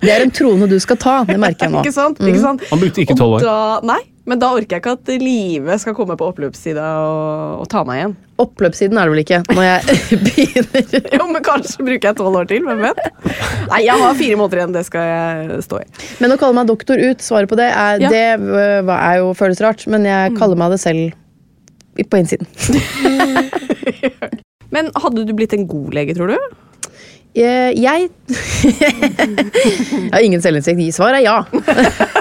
Det 0.00 0.10
er 0.14 0.22
en 0.24 0.30
trone 0.34 0.68
du 0.70 0.76
skal 0.82 0.96
ta, 1.02 1.16
det 1.28 1.36
merker 1.42 1.66
jeg 1.66 1.72
nå. 1.74 1.80
ikke 1.82 1.92
sant? 1.96 2.20
Ikke 2.22 2.40
sant? 2.42 2.62
Han 2.70 2.80
brukte 2.82 3.02
ikke 3.04 3.16
tolv 3.18 3.38
år. 3.40 3.44
da- 3.46 3.80
Nei, 3.90 3.98
men 4.30 4.38
da 4.38 4.50
orker 4.54 4.76
jeg 4.76 4.82
ikke 4.84 4.92
at 4.94 5.10
livet 5.22 5.80
skal 5.82 5.94
komme 5.98 6.14
på 6.20 6.28
oppløpssida 6.30 6.84
og, 7.02 7.62
og 7.64 7.68
ta 7.72 7.82
meg 7.88 7.98
igjen. 8.02 8.14
Oppløpssiden 8.40 8.96
er 9.00 9.08
det 9.10 9.14
vel 9.16 9.22
ikke, 9.24 9.40
når 9.50 9.64
jeg 9.66 9.80
begynner. 10.28 11.08
Jo, 11.18 11.26
men 11.32 11.42
kanskje 11.44 11.84
bruker 11.88 12.10
jeg 12.12 12.18
tolv 12.20 12.38
år 12.40 12.46
til, 12.52 12.62
hvem 12.68 12.84
vet? 12.86 13.02
Nei, 13.72 13.82
jeg 13.88 13.98
har 14.04 14.14
fire 14.20 14.38
måneder 14.40 14.62
igjen, 14.62 14.76
det 14.78 14.84
skal 14.86 15.08
jeg 15.10 15.64
stå 15.66 15.82
i. 15.82 15.88
Men 16.22 16.36
å 16.36 16.38
kalle 16.40 16.56
meg 16.60 16.70
doktor 16.70 17.02
ut, 17.02 17.24
svaret 17.26 17.50
på 17.50 17.58
det 17.58 17.66
er, 17.72 18.00
Ja. 18.06 18.12
det 18.14 18.24
øh, 18.38 18.94
er 18.94 19.18
jo 19.24 19.34
føles 19.38 19.60
rart, 19.64 19.84
men 19.90 20.06
jeg 20.08 20.36
kaller 20.38 20.56
meg 20.60 20.76
det 20.76 20.80
selv 20.86 21.10
på 22.00 22.16
innsiden. 22.22 22.46
Men 24.70 24.86
hadde 25.02 25.24
du 25.26 25.32
blitt 25.34 25.52
en 25.56 25.64
god 25.68 25.90
lege, 25.98 26.14
tror 26.16 26.30
du? 26.30 26.36
Jeg 27.36 27.76
Jeg, 27.78 28.08
jeg 28.90 30.12
har 30.12 30.24
ingen 30.24 30.42
selvinnsikt. 30.42 30.82
Svaret 30.94 31.20
er 31.20 31.26
ja. 31.28 31.44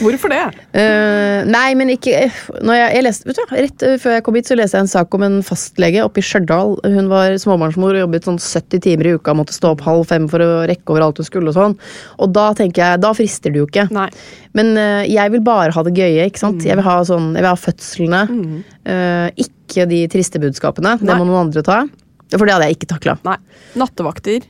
Hvorfor 0.00 0.30
det? 0.32 0.40
Uh, 0.72 1.44
nei, 1.48 1.68
men 1.78 1.90
ikke 1.92 2.26
når 2.64 2.78
jeg, 2.78 2.88
jeg 2.96 3.04
leste, 3.06 3.28
vet 3.28 3.38
du, 3.38 3.54
Rett 3.56 3.84
eh, 3.86 3.96
før 4.00 4.14
jeg 4.16 4.24
kom 4.26 4.38
hit, 4.38 4.48
så 4.48 4.56
leste 4.58 4.78
jeg 4.78 4.86
en 4.86 4.90
sak 4.90 5.14
om 5.16 5.24
en 5.26 5.36
fastlege 5.46 6.02
oppe 6.04 6.20
i 6.22 6.24
Stjørdal. 6.26 6.76
Hun 6.96 7.10
var 7.12 7.36
småbarnsmor 7.40 7.96
og 7.96 8.02
jobbet 8.04 8.28
sånn 8.28 8.40
70 8.42 8.82
timer 8.86 9.10
i 9.10 9.14
uka. 9.16 9.34
Måtte 9.36 9.56
stå 9.56 9.74
opp 9.74 9.84
halv 9.86 10.06
fem 10.10 10.28
for 10.32 10.44
å 10.44 10.48
rekke 10.68 10.94
over 10.94 11.06
alt 11.06 11.20
hun 11.20 11.28
skulle. 11.28 11.52
Og 11.52 11.56
sånn 11.56 11.76
Og 12.22 12.32
da 12.36 12.48
tenker 12.56 12.82
jeg, 12.82 13.02
da 13.04 13.12
frister 13.16 13.52
det 13.52 13.62
jo 13.62 13.68
ikke. 13.68 13.86
Nei. 13.94 14.08
Men 14.56 14.72
uh, 14.80 15.04
jeg 15.08 15.34
vil 15.36 15.44
bare 15.46 15.74
ha 15.76 15.86
det 15.86 15.94
gøye. 15.96 16.26
ikke 16.30 16.42
sant? 16.42 16.64
Jeg 16.66 16.78
vil 16.80 16.88
ha, 16.88 16.96
sånn, 17.06 17.32
jeg 17.36 17.44
vil 17.44 17.52
ha 17.52 17.60
fødslene. 17.60 18.24
eh, 18.86 19.44
ikke 19.46 19.86
de 19.90 20.02
triste 20.10 20.40
budskapene. 20.42 20.96
Det 21.02 21.16
må 21.18 21.26
noen 21.28 21.46
andre 21.46 21.64
ta. 21.66 21.84
For 22.34 22.44
det 22.46 22.54
hadde 22.56 22.66
jeg 22.70 22.76
ikke 22.78 22.88
takla. 22.90 23.16
Nattevakter. 23.78 24.46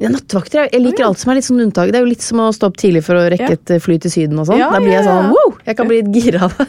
Ja, 0.00 0.08
Nattevakter, 0.12 0.66
jeg- 0.68 0.80
liker 0.82 1.04
alt 1.06 1.18
som 1.20 1.30
er 1.30 1.36
litt 1.40 1.44
sånn 1.44 1.60
unntak. 1.60 1.90
Det 1.92 1.96
er 2.00 2.04
jo 2.04 2.10
litt 2.10 2.22
som 2.24 2.38
å 2.40 2.48
stå 2.52 2.68
opp 2.70 2.76
tidlig 2.80 3.02
for 3.04 3.14
å 3.20 3.24
rekke 3.30 3.52
et 3.52 3.70
eh, 3.70 3.78
fly 3.80 3.98
til 4.00 4.10
Syden 4.10 4.38
og 4.40 4.46
sånn. 4.48 4.58
Ja, 4.60 4.70
da 4.72 4.80
blir 4.80 4.92
jeg 4.96 5.04
sånn 5.04 5.28
wow! 5.32 5.56
Jeg 5.66 5.76
kan 5.76 5.88
bli 5.88 6.00
litt 6.02 6.12
gira 6.24 6.44
av 6.48 6.54
det. 6.56 6.66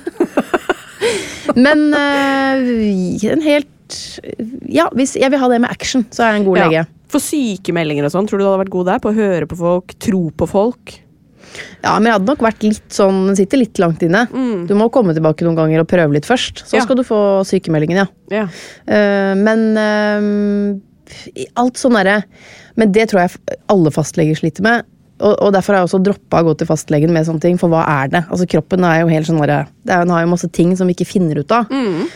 Men 1.65 1.93
eh, 1.97 3.32
en 3.32 3.41
helt 3.43 3.67
Ja, 4.71 4.86
hvis 4.95 5.17
jeg 5.19 5.32
vil 5.34 5.39
ha 5.41 5.47
det 5.51 5.61
med 5.63 5.71
action, 5.71 6.05
så 6.11 6.23
er 6.23 6.34
jeg 6.36 6.41
en 6.41 6.47
god 6.47 6.59
lege. 6.63 6.86
For 7.11 7.19
sykemeldinger 7.19 8.05
og 8.07 8.11
sånn, 8.13 8.27
tror 8.29 8.39
du 8.39 8.45
du 8.45 8.49
hadde 8.49 8.61
vært 8.65 8.71
god 8.75 8.86
der? 8.88 8.99
På 9.03 9.11
å 9.11 9.15
høre 9.17 9.47
på 9.51 9.57
folk, 9.59 9.95
tro 9.99 10.29
på 10.32 10.47
folk? 10.47 10.93
Ja, 11.83 11.95
men 11.99 12.05
jeg 12.09 12.13
hadde 12.19 12.29
nok 12.29 12.39
vært 12.45 12.63
litt 12.63 12.89
sånn 12.93 13.27
Den 13.27 13.35
sitter 13.35 13.57
litt 13.57 13.79
langt 13.81 14.01
inne. 14.05 14.25
Du 14.67 14.73
må 14.77 14.89
komme 14.93 15.13
tilbake 15.17 15.43
noen 15.47 15.55
ganger 15.57 15.81
og 15.83 15.87
prøve 15.91 16.13
litt 16.13 16.25
først. 16.29 16.63
Så 16.65 16.73
Mm. 16.75 16.77
Ja. 16.79 16.85
skal 16.85 16.95
du 16.95 17.03
få 17.03 17.19
sykemeldingen, 17.45 17.97
ja. 17.97 18.07
Ja. 18.31 18.45
Uh, 18.87 19.35
men 19.35 19.77
uh, 19.77 20.79
alt 21.59 21.75
sånn 21.81 21.97
derre 21.97 22.23
Men 22.79 22.91
det 22.95 23.09
tror 23.11 23.25
jeg 23.25 23.57
alle 23.69 23.91
fastleger 23.91 24.37
sliter 24.39 24.63
med. 24.63 24.85
Og, 25.21 25.35
og 25.43 25.51
derfor 25.53 25.75
har 25.75 25.81
jeg 25.83 25.89
også 25.91 25.99
droppa 26.05 26.39
å 26.41 26.45
gå 26.47 26.53
til 26.57 26.67
fastlegen 26.69 27.11
med 27.13 27.27
sånne 27.27 27.41
ting. 27.43 27.57
For 27.61 27.69
hva 27.69 27.83
er 27.85 28.07
det? 28.09 28.23
Altså 28.31 28.47
Kroppen 28.49 28.85
er 28.87 29.01
jo 29.03 29.09
helt 29.11 29.27
sånn 29.27 29.41
derre 29.43 29.57
er- 29.67 30.05
Den 30.05 30.09
har 30.09 30.23
jo 30.23 30.31
masse 30.31 30.49
ting 30.51 30.71
som 30.79 30.87
vi 30.87 30.95
ikke 30.95 31.05
finner 31.11 31.37
ut 31.43 31.51
av. 31.51 31.67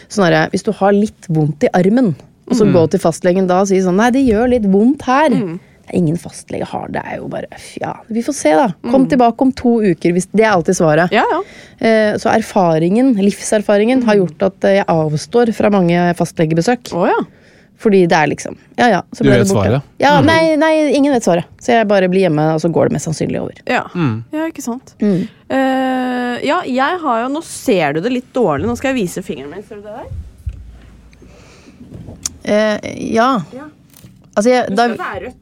Sånn 0.09 0.25
derre, 0.25 0.49
Hvis 0.51 0.63
du 0.63 0.71
har 0.71 0.91
litt 0.95 1.27
vondt 1.29 1.67
i 1.67 1.69
armen, 1.75 2.15
og 2.47 2.55
så 2.57 2.65
gå 2.71 2.89
til 2.89 2.99
fastlegen 3.01 3.47
da 3.47 3.59
og 3.61 3.67
si 3.67 3.77
sånn 3.81 3.95
Nei, 3.97 4.09
det 4.11 4.23
gjør 4.25 4.49
litt 4.49 4.63
vondt 4.69 5.01
her. 5.05 5.29
Er 5.33 5.59
ingen 5.93 6.17
fastlege 6.17 6.65
har 6.65 6.87
det. 6.89 7.01
er 7.05 7.17
jo 7.21 7.27
bare 7.27 7.45
Ja, 7.81 7.93
vi 8.07 8.23
får 8.25 8.33
se, 8.33 8.51
da. 8.55 8.67
Kom 8.91 9.07
tilbake 9.09 9.41
om 9.45 9.51
to 9.51 9.77
uker. 9.83 10.11
Hvis, 10.15 10.27
det 10.33 10.43
er 10.45 10.51
alltid 10.55 10.75
svaret. 10.77 11.11
Ja, 11.13 11.23
ja. 11.31 11.41
Eh, 11.79 12.17
Så 12.17 12.29
erfaringen, 12.33 13.13
livserfaringen 13.19 14.03
har 14.07 14.15
gjort 14.15 14.41
at 14.49 14.63
eh, 14.63 14.77
jeg 14.79 14.85
avstår 14.87 15.53
fra 15.53 15.69
mange 15.69 16.13
fastlegebesøk. 16.17 16.93
Oh, 16.93 17.05
ja. 17.07 17.17
Fordi 17.77 18.05
det 18.07 18.15
er 18.15 18.27
liksom 18.31 18.55
Ja, 18.79 18.87
ja. 18.87 19.01
Så 19.11 19.23
Du 19.23 19.29
vet 19.29 19.41
det 19.43 19.49
borte. 19.53 19.67
svaret? 19.67 19.81
Ja, 19.99 20.21
nei, 20.23 20.55
nei, 20.55 20.93
ingen 20.95 21.11
vet 21.11 21.23
svaret. 21.27 21.43
Så 21.59 21.73
jeg 21.75 21.87
bare 21.87 22.07
blir 22.07 22.21
hjemme, 22.23 22.53
og 22.55 22.61
så 22.63 22.71
går 22.71 22.87
det 22.87 22.93
mest 22.95 23.05
sannsynlig 23.09 23.41
over. 23.41 23.53
Ja. 23.67 23.83
Mm. 23.93 24.23
ja, 24.31 24.45
ikke 24.47 24.63
sant. 24.63 24.95
Mm. 25.01 25.27
Uh, 25.51 26.39
ja, 26.45 26.61
jeg 26.65 26.99
har 27.03 27.19
jo 27.25 27.27
Nå 27.35 27.41
ser 27.43 27.93
du 27.93 27.99
det 28.01 28.13
litt 28.15 28.31
dårlig. 28.33 28.65
Nå 28.65 28.77
skal 28.79 28.93
jeg 28.95 29.03
vise 29.03 29.21
fingeren 29.27 29.51
min. 29.51 29.63
Ser 29.67 29.75
du 29.75 29.89
det 29.89 29.97
der? 29.99 30.07
Eh, 32.43 32.79
ja. 33.13 33.41
Ja. 33.55 33.67
Altså, 34.35 34.49
jeg, 34.51 34.75
da, 34.75 34.87
det 34.91 34.99
er 34.99 35.21
rødt. 35.27 35.37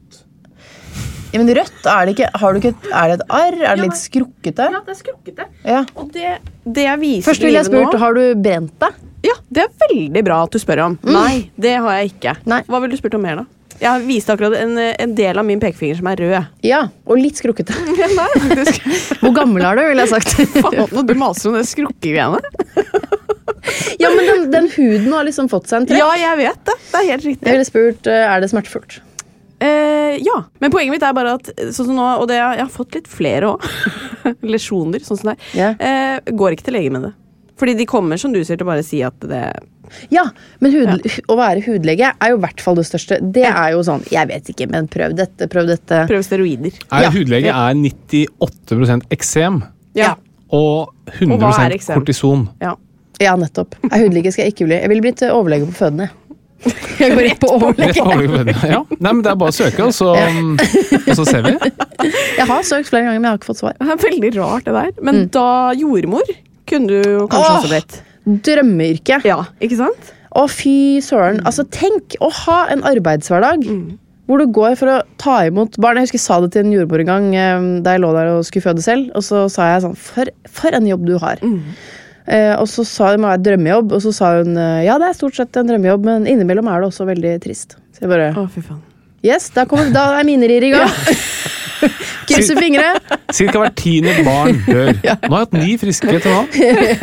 Ja, 1.34 1.40
men 1.42 1.50
rødt, 1.58 1.80
er 1.90 2.06
det 2.06 2.12
ikke 2.14 2.28
Har 2.38 2.54
du 2.54 2.60
ikke 2.60 2.70
Er 2.94 3.10
det 3.10 3.16
et 3.18 3.24
arr? 3.34 3.56
Er 3.58 3.74
det 3.80 3.88
litt 3.88 3.98
skrukkete? 3.98 4.68
Ja, 4.70 4.80
det 4.86 4.94
er 4.94 4.98
skrukkete. 5.00 5.48
Ja. 5.66 5.80
Og 5.98 6.12
det, 6.14 6.36
det 6.62 6.86
jeg 6.86 7.00
viser 7.02 7.26
Først 7.32 7.42
ville 7.44 7.58
jeg 7.58 7.68
spørre, 7.68 7.98
har 8.04 8.14
du 8.14 8.22
brent 8.44 8.76
deg. 8.86 9.02
Ja, 9.24 9.34
det 9.56 9.64
er 9.64 9.74
veldig 9.88 10.22
bra 10.26 10.38
at 10.46 10.54
du 10.54 10.60
spør 10.62 10.82
om. 10.84 10.96
Nei, 11.08 11.48
det 11.58 11.74
har 11.80 11.98
jeg 11.98 12.12
ikke. 12.14 12.36
Nei. 12.50 12.60
Hva 12.68 12.80
ville 12.84 12.94
du 12.94 13.00
spurt 13.00 13.16
om 13.18 13.24
mer, 13.24 13.42
da? 13.42 13.46
Jeg 13.80 14.04
viste 14.06 14.30
akkurat 14.34 14.54
en, 14.60 14.76
en 14.78 15.14
del 15.18 15.40
av 15.40 15.46
min 15.48 15.58
pekefinger 15.62 15.96
som 15.98 16.06
er 16.12 16.20
rød. 16.22 16.50
Ja, 16.62 16.82
og 17.08 17.18
litt 17.18 17.40
skrukkete. 17.40 17.74
Nei, 18.20 18.28
faktisk. 18.36 18.84
Hvor 19.24 19.34
gammel 19.40 19.64
er 19.66 19.80
du, 19.80 19.82
ville 19.90 20.04
jeg 20.04 20.12
sagt. 20.12 20.36
Faen, 20.62 21.08
du 21.08 21.14
maser 21.18 21.50
om 21.50 21.56
det 21.58 21.64
skrukkegreiene. 21.72 22.38
ja, 23.98 24.12
men 24.12 24.28
den, 24.28 24.46
den 24.52 24.68
huden 24.76 25.10
har 25.16 25.26
liksom 25.26 25.48
fått 25.50 25.72
seg 25.72 25.82
en 25.82 25.88
trekk. 25.90 26.00
Ja, 26.04 26.12
jeg 26.20 26.38
vet 26.44 26.62
det. 26.68 26.76
Det 26.92 27.00
er 27.00 27.08
helt 27.10 27.24
Jeg 27.26 27.32
riktig. 27.32 27.50
ville 27.56 27.66
spurt 27.72 28.12
eh, 28.12 28.22
er 28.28 28.44
det 28.44 28.52
smertefullt. 28.52 29.00
Eh, 29.60 30.16
ja, 30.24 30.44
men 30.60 30.70
poenget 30.74 30.90
mitt 30.96 31.02
er 31.06 31.12
bare 31.16 31.34
at 31.38 31.50
sånn 31.72 31.86
som 31.86 31.94
nå, 31.96 32.06
og 32.20 32.26
det, 32.28 32.36
jeg 32.40 32.58
har 32.64 32.72
fått 32.72 32.94
litt 32.98 33.06
flere 33.08 33.54
òg, 33.54 33.62
lesjoner, 34.54 35.00
sånn 35.04 35.20
som 35.20 35.30
det 35.30 35.36
er, 35.36 35.44
Ja. 35.58 35.68
eh, 35.78 36.32
går 36.34 36.56
ikke 36.56 36.64
til 36.64 36.74
lege 36.74 36.90
med 36.92 37.02
det. 37.08 37.12
Fordi 37.56 37.76
de 37.78 37.86
kommer, 37.86 38.18
som 38.18 38.32
du 38.34 38.40
sier, 38.42 38.56
til 38.58 38.66
å 38.66 38.72
bare 38.72 38.82
si 38.82 39.02
at 39.06 39.14
det 39.20 39.44
Ja, 40.10 40.24
men 40.60 40.72
hud, 40.72 41.04
å 41.30 41.36
være 41.38 41.60
hudlege 41.62 42.08
er 42.18 42.30
jo 42.32 42.38
i 42.38 42.40
hvert 42.42 42.60
fall 42.60 42.74
det 42.74 42.86
største. 42.88 43.20
Det 43.32 43.44
er 43.46 43.72
jo 43.76 43.82
sånn 43.86 44.02
Jeg 44.10 44.26
vet 44.26 44.48
ikke, 44.50 44.66
men 44.72 44.88
prøv 44.88 45.14
dette, 45.14 45.46
prøv 45.52 45.68
dette. 45.68 46.00
Prøv 46.08 46.24
steroider. 46.26 46.72
Er 46.90 47.02
Ja. 47.04 47.10
hudlege 47.14 47.52
er 47.52 47.74
98% 47.78 49.06
eksem 49.10 49.62
Ja. 49.94 50.14
og 50.50 50.88
Og 51.06 51.12
100 51.12 51.38
hva 51.38 51.70
er 51.70 51.94
kortison. 51.94 52.48
ja. 52.60 52.74
Ja, 53.20 53.36
nettopp. 53.36 53.76
Er 53.92 54.02
hudlege 54.02 54.32
skal 54.32 54.46
jeg 54.46 54.54
ikke 54.56 54.66
bli. 54.66 54.74
Jeg 54.80 54.88
ville 54.90 55.00
blitt 55.04 55.22
eh, 55.22 55.30
overlege 55.30 55.68
på 55.70 55.76
fødende. 55.78 56.10
Jeg 57.02 57.10
går 57.14 57.22
rett 57.26 57.40
på 57.42 57.50
overlege. 57.56 58.04
Ja. 58.70 58.80
Nei, 58.94 59.10
men 59.10 59.22
det 59.24 59.32
er 59.32 59.38
bare 59.40 59.52
å 59.52 59.56
søke, 59.56 59.88
og 59.88 59.94
så, 59.96 60.12
og 60.14 61.14
så 61.18 61.26
ser 61.28 61.44
vi. 61.46 61.54
Jeg 62.38 62.46
har 62.50 62.66
søkt 62.66 62.90
flere 62.90 63.06
ganger, 63.06 63.18
men 63.18 63.28
jeg 63.28 63.32
har 63.32 63.40
ikke 63.40 63.50
fått 63.52 63.60
svar. 63.62 63.76
Det 63.78 63.94
er 63.94 64.02
veldig 64.02 64.30
rart, 64.36 64.66
det 64.66 64.74
der. 64.76 64.90
Men 65.06 65.22
da 65.34 65.46
jordmor 65.78 66.28
kunne 66.68 66.90
du 66.90 67.14
jo 67.16 67.24
kanskje 67.30 67.50
Åh! 67.50 67.56
også 67.58 67.72
blitt. 67.72 67.96
Drømmeyrke. 68.46 69.20
Ja, 69.28 69.38
ikke 69.64 69.78
sant? 69.80 70.12
Å, 70.34 70.46
fy 70.50 71.00
søren. 71.04 71.42
Altså, 71.46 71.64
tenk 71.70 72.16
å 72.24 72.30
ha 72.44 72.64
en 72.72 72.82
arbeidshverdag 72.88 73.66
Hvor 74.26 74.40
du 74.40 74.48
går 74.56 74.74
for 74.80 74.90
å 74.90 74.96
ta 75.20 75.36
imot 75.46 75.76
barn. 75.82 76.00
Jeg 76.00 76.08
husker 76.08 76.18
jeg 76.18 76.24
sa 76.24 76.38
det 76.42 76.54
til 76.54 76.64
en 76.64 76.72
jordmor 76.72 77.02
en 77.04 77.10
gang 77.10 77.26
eh, 77.36 77.66
da 77.84 77.94
jeg 77.94 78.02
lå 78.02 78.12
der 78.16 78.32
og 78.32 78.46
skulle 78.48 78.64
føde 78.64 78.84
selv. 78.84 79.10
Og 79.14 79.24
så 79.26 79.44
sa 79.52 79.68
jeg 79.74 79.84
sånn 79.84 79.98
For, 80.00 80.32
for 80.48 80.76
en 80.76 80.88
jobb 80.88 81.04
du 81.10 81.18
har. 81.22 81.42
Eh, 81.44 81.84
og 82.58 82.66
så 82.70 82.84
sa 82.88 83.10
må 83.20 83.28
være 83.28 83.42
drømmejobb, 83.50 83.92
og 83.92 84.00
så 84.04 84.12
sa 84.16 84.30
hun 84.38 84.56
eh, 84.56 84.84
ja, 84.86 84.96
det 85.00 85.10
er 85.10 85.18
stort 85.18 85.36
sett 85.36 85.56
en 85.60 85.68
drømmejobb, 85.68 86.04
men 86.08 86.26
innimellom 86.30 86.68
er 86.72 86.80
det 86.80 86.88
også 86.92 87.04
veldig 87.10 87.34
trist. 87.44 87.76
Så 87.92 88.04
jeg 88.06 88.12
bare 88.14 88.30
Å, 88.32 88.46
fy 88.48 88.64
faen. 88.64 88.80
Yes, 89.24 89.50
da, 89.54 89.64
kommer, 89.68 89.88
da 89.92 90.18
er 90.18 90.26
mine 90.28 90.48
rier 90.48 90.64
i 90.68 90.72
gang. 90.74 90.88
Krysser 92.28 92.56
fingre. 92.56 92.84
Cirka 93.34 93.60
hvert 93.60 93.76
tiende 93.76 94.12
barn 94.24 94.56
dør. 94.66 94.92
Nå 95.02 95.08
har 95.10 95.16
jeg 95.24 95.32
hatt 95.34 95.56
ni 95.58 95.76
friske 95.80 96.18
til 96.24 96.32
nå. 96.32 96.42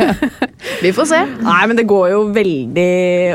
Vi 0.84 0.92
får 0.94 1.08
se. 1.12 1.20
Nei, 1.42 1.60
men 1.70 1.78
det 1.78 1.84
går 1.90 2.08
jo 2.14 2.22
veldig 2.34 2.86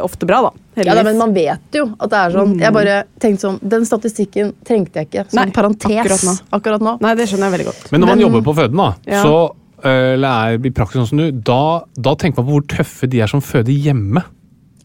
ofte 0.04 0.28
bra, 0.28 0.42
da. 0.48 0.52
Ja, 0.84 0.94
da, 0.94 1.04
men 1.08 1.18
Man 1.20 1.34
vet 1.36 1.74
jo 1.80 1.88
at 1.98 2.12
det 2.12 2.20
er 2.20 2.36
sånn. 2.36 2.56
Jeg 2.62 2.76
bare 2.76 2.98
tenkte 3.24 3.48
sånn, 3.48 3.60
Den 3.76 3.88
statistikken 3.88 4.52
trengte 4.68 5.02
jeg 5.02 5.10
ikke 5.10 5.24
som 5.32 5.40
Nei, 5.42 5.48
parentes 5.56 5.88
akkurat 5.88 6.26
nå. 6.28 6.36
akkurat 6.60 6.86
nå. 6.90 6.98
Nei, 7.04 7.14
det 7.18 7.30
skjønner 7.32 7.48
jeg 7.50 7.56
veldig 7.58 7.70
godt. 7.72 7.88
Men 7.94 8.04
når 8.04 8.12
man 8.12 8.18
Men- 8.20 8.26
jobber 8.28 8.46
på 8.50 8.56
føden, 8.60 8.84
da, 8.84 8.90
Ja. 9.16 9.24
så 9.24 9.38
eller 9.84 10.28
er 10.58 10.66
i 10.66 10.72
praksis 10.74 11.02
sånn 11.04 11.10
som 11.12 11.20
du, 11.22 11.28
da, 11.46 11.62
da 11.98 12.16
tenker 12.18 12.42
man 12.42 12.48
på 12.50 12.56
hvor 12.58 12.66
tøffe 12.78 13.08
de 13.12 13.22
er 13.22 13.30
som 13.30 13.42
føder 13.44 13.74
hjemme. 13.74 14.24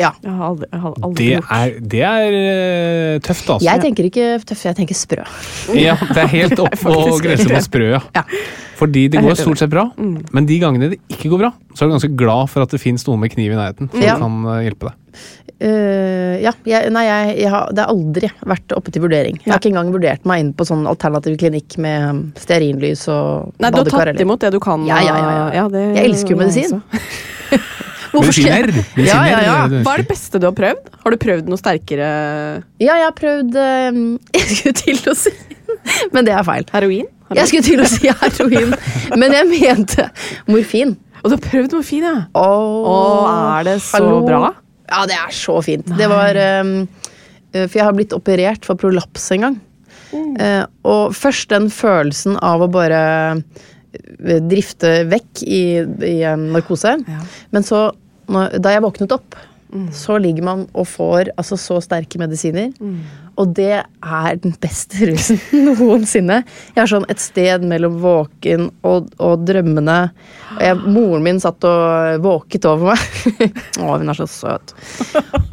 Ja. 0.01 0.09
Jeg 0.25 0.33
har 0.35 0.49
aldri, 0.49 0.67
jeg 0.73 0.81
har 0.83 0.95
aldri 1.07 1.15
Det 1.21 1.27
gjort 1.29 1.51
er, 1.55 1.75
det 1.93 2.01
er 2.09 2.37
øh, 2.39 3.21
tøft, 3.23 3.51
altså. 3.55 3.67
Jeg 3.69 3.83
tenker 3.85 4.09
ikke 4.09 4.27
tøff, 4.49 4.65
jeg 4.67 4.79
tenker 4.81 4.99
sprø. 4.99 5.25
Ja, 5.79 5.95
det 6.01 6.25
er 6.25 6.31
helt 6.33 6.59
opp 6.65 6.75
på 6.81 6.95
faktisk 7.21 7.53
på 7.53 7.61
sprø, 7.69 7.91
ja. 7.93 8.01
Ja. 8.17 8.25
Fordi 8.81 9.05
det 9.13 9.23
går 9.23 9.37
stort 9.39 9.61
sett 9.61 9.71
bra, 9.71 9.85
men 9.99 10.49
de 10.49 10.57
gangene 10.59 10.89
det 10.95 10.99
ikke 11.13 11.31
går 11.31 11.45
bra, 11.45 11.53
så 11.77 11.85
er 11.85 11.93
du 11.93 11.95
ganske 11.95 12.17
glad 12.19 12.51
for 12.51 12.65
at 12.67 12.73
det 12.75 12.81
fins 12.83 13.07
noen 13.07 13.23
med 13.23 13.31
kniv 13.37 13.53
i 13.53 13.59
nærheten 13.61 13.93
som 13.93 14.03
Ja. 14.03 14.17
kan 14.19 14.41
øh, 14.43 14.59
hjelpe 14.67 14.91
deg. 14.91 14.99
Eh, 15.63 16.41
ja, 16.43 16.51
jeg, 16.67 16.91
nei, 16.91 17.05
jeg, 17.07 17.35
jeg 17.45 17.51
har, 17.53 17.69
det 17.71 17.85
har 17.85 17.93
aldri 17.93 18.31
vært 18.51 18.73
oppe 18.75 18.91
til 18.95 19.05
vurdering. 19.05 19.37
Jeg 19.45 19.53
har 19.53 19.61
ikke 19.61 19.71
engang 19.71 19.93
vurdert 19.95 20.25
meg 20.27 20.43
inn 20.43 20.51
på 20.59 20.67
sånn 20.67 20.83
alternativ 20.91 21.37
klinikk 21.39 21.77
med 21.83 22.09
um, 22.09 22.23
stearinlys 22.41 23.05
og 23.13 23.53
Nei, 23.63 23.71
du 23.71 23.79
har 23.83 23.91
tatt 23.93 24.01
eller- 24.09 24.25
imot 24.27 24.43
det 24.43 24.51
du 24.57 24.59
kan. 24.63 24.83
Ja, 24.89 24.99
ja, 25.05 25.15
ja, 25.23 25.47
ja. 25.61 25.69
det, 25.71 25.85
Jeg 26.01 26.11
elsker 26.11 26.35
jo 26.35 26.41
medisin. 26.43 26.83
Medisiner! 28.13 28.69
Ja, 29.01 29.23
ja, 29.25 29.39
ja. 29.47 29.55
Hva 29.87 29.95
er 29.95 30.03
det 30.03 30.09
beste 30.11 30.41
du 30.43 30.45
har 30.49 30.57
prøvd? 30.57 30.91
Har 31.05 31.15
du 31.15 31.19
prøvd 31.23 31.49
noe 31.49 31.61
sterkere 31.61 32.09
Ja, 32.83 32.99
jeg 32.99 33.07
har 33.07 33.15
prøvd 33.17 33.57
um, 33.57 34.03
Jeg 34.37 34.49
skulle 34.51 34.75
til 34.83 35.01
å 35.09 35.15
si 35.17 35.33
Men 36.15 36.27
det 36.29 36.35
er 36.37 36.45
feil. 36.45 36.67
heroin? 36.75 37.07
heroin? 37.31 37.39
Jeg 37.39 37.49
skulle 37.49 37.65
til 37.65 37.81
å 37.81 37.87
si 37.89 38.11
heroin, 38.11 38.75
men 39.17 39.33
jeg 39.33 39.47
mente 39.49 40.05
morfin. 40.51 40.93
Og 41.23 41.31
du 41.31 41.37
har 41.39 41.41
prøvd 41.47 41.79
morfin, 41.79 42.05
ja? 42.05 42.17
Åh, 42.37 42.91
oh, 42.93 43.31
er 43.57 43.71
det 43.71 43.79
så 43.87 44.03
hallo. 44.03 44.19
bra? 44.27 44.51
Ja, 44.91 45.05
det 45.09 45.19
er 45.19 45.35
så 45.37 45.59
fint. 45.65 45.89
Det 45.99 46.09
var 46.11 46.37
um, 46.63 46.73
For 47.53 47.79
jeg 47.79 47.87
har 47.87 47.95
blitt 47.97 48.17
operert 48.17 48.67
for 48.69 48.81
prolaps 48.81 49.31
en 49.37 49.47
gang. 49.47 49.61
Mm. 50.13 50.35
Uh, 50.37 50.65
og 50.89 51.15
først 51.17 51.53
den 51.53 51.71
følelsen 51.73 52.37
av 52.45 52.65
å 52.65 52.69
bare 52.73 53.03
eh, 53.39 54.41
drifte 54.45 55.03
vekk 55.09 55.45
i, 55.47 55.65
i 56.09 56.19
en 56.29 56.51
narkose. 56.53 56.99
Ja. 57.09 57.23
Men 57.55 57.65
så, 57.67 57.87
da 58.29 58.75
jeg 58.75 58.85
våknet 58.85 59.15
opp, 59.17 59.39
Mm. 59.73 59.87
så 59.97 60.19
ligger 60.21 60.45
man 60.45 60.67
og 60.77 60.85
får 60.85 61.31
altså, 61.41 61.57
så 61.57 61.79
sterke 61.81 62.19
medisiner. 62.21 62.73
Og 63.41 63.55
det 63.57 63.79
er 63.81 64.41
den 64.43 64.53
beste 64.61 65.07
rusen 65.09 65.39
noensinne. 65.81 66.43
Jeg 66.75 66.81
har 66.83 66.91
sånn 66.91 67.09
et 67.13 67.23
sted 67.23 67.65
mellom 67.69 67.97
våken 68.03 68.69
og, 68.85 69.09
og 69.17 69.47
drømmene. 69.49 69.99
Og 70.59 70.61
jeg, 70.67 70.81
moren 70.85 71.25
min 71.25 71.41
satt 71.41 71.65
og 71.65 72.21
våket 72.25 72.69
over 72.69 72.93
meg. 72.93 73.07
Å, 73.83 73.97
hun 73.97 74.13
er 74.13 74.21
så 74.21 74.29
søt. 74.29 74.75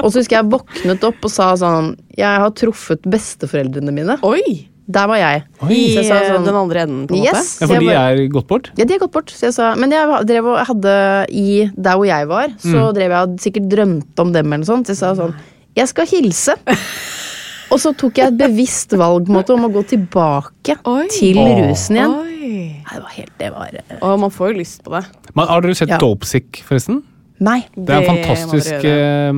Og 0.02 0.10
så 0.10 0.20
husker 0.20 0.42
jeg 0.42 0.52
våknet 0.52 1.08
opp 1.08 1.24
og 1.24 1.32
sa 1.32 1.54
sånn 1.60 1.94
Jeg 2.20 2.44
har 2.44 2.52
truffet 2.60 3.08
besteforeldrene 3.08 3.96
mine. 3.96 4.20
Oi! 4.28 4.68
Der 4.90 5.06
var 5.08 5.20
jeg. 5.22 5.44
I 5.70 5.76
Så 5.94 6.02
jeg 6.02 6.06
sa 6.10 6.20
sånn, 6.34 6.46
den 6.48 6.56
andre 6.58 6.82
enden, 6.88 7.04
på 7.08 7.14
en 7.16 7.24
Yes. 7.24 7.60
Ja, 7.62 7.68
for 7.68 7.78
de 7.80 7.86
bare- 7.86 8.06
er 8.24 8.28
gått 8.34 8.48
bort? 8.48 8.72
ja, 8.76 8.86
de 8.86 8.94
er 8.96 9.00
gått 9.00 9.12
bort. 9.14 9.30
Så 9.30 9.46
jeg 9.46 9.54
sa, 9.54 9.76
men 9.76 9.92
jeg 9.92 10.26
drev 10.26 10.46
og 10.50 10.66
hadde 10.66 10.96
i 11.30 11.70
der 11.78 11.96
hvor 11.96 12.08
jeg 12.10 12.28
var, 12.28 12.48
så 12.58 12.90
drev 12.94 13.12
jeg 13.14 13.22
og 13.30 13.38
sikkert 13.40 13.70
drømte 13.70 14.20
om 14.26 14.32
dem 14.34 14.46
eller 14.54 14.64
noe 14.66 14.66
sånt. 14.66 14.88
Så 14.90 14.96
jeg 14.96 14.98
sa 14.98 15.14
sånn 15.16 15.36
Jeg 15.78 15.88
skal 15.88 16.06
hilse. 16.10 16.56
Og 17.72 17.78
så 17.78 17.92
tok 17.96 18.18
jeg 18.18 18.32
et 18.32 18.38
bevisst 18.40 18.90
valg 18.98 19.28
på 19.28 19.30
en 19.30 19.36
måte, 19.38 19.54
om 19.54 19.68
å 19.68 19.70
gå 19.72 19.84
tilbake 19.86 20.80
Oi. 20.90 21.06
til 21.14 21.38
Åh. 21.38 21.70
rusen 21.70 21.96
igjen. 22.00 22.16
Oi. 22.18 22.82
Nei, 22.82 22.96
det 22.96 23.04
var 23.04 23.14
helt 23.14 23.36
Det 23.38 23.52
var 23.54 23.70
eh, 23.78 23.98
Og 24.02 24.20
man 24.20 24.32
får 24.34 24.54
jo 24.54 24.58
lyst 24.58 24.82
på 24.84 24.90
det. 24.98 25.06
Men 25.36 25.48
har 25.48 25.62
dere 25.62 25.76
sett 25.78 25.90
Ja. 25.94 26.00
Dopesick, 26.02 26.64
forresten? 26.66 27.04
Nei. 27.40 27.62
Det 27.76 27.94
er 27.96 28.04
en 28.04 28.10
fantastisk 28.10 28.84
eh, 28.84 29.32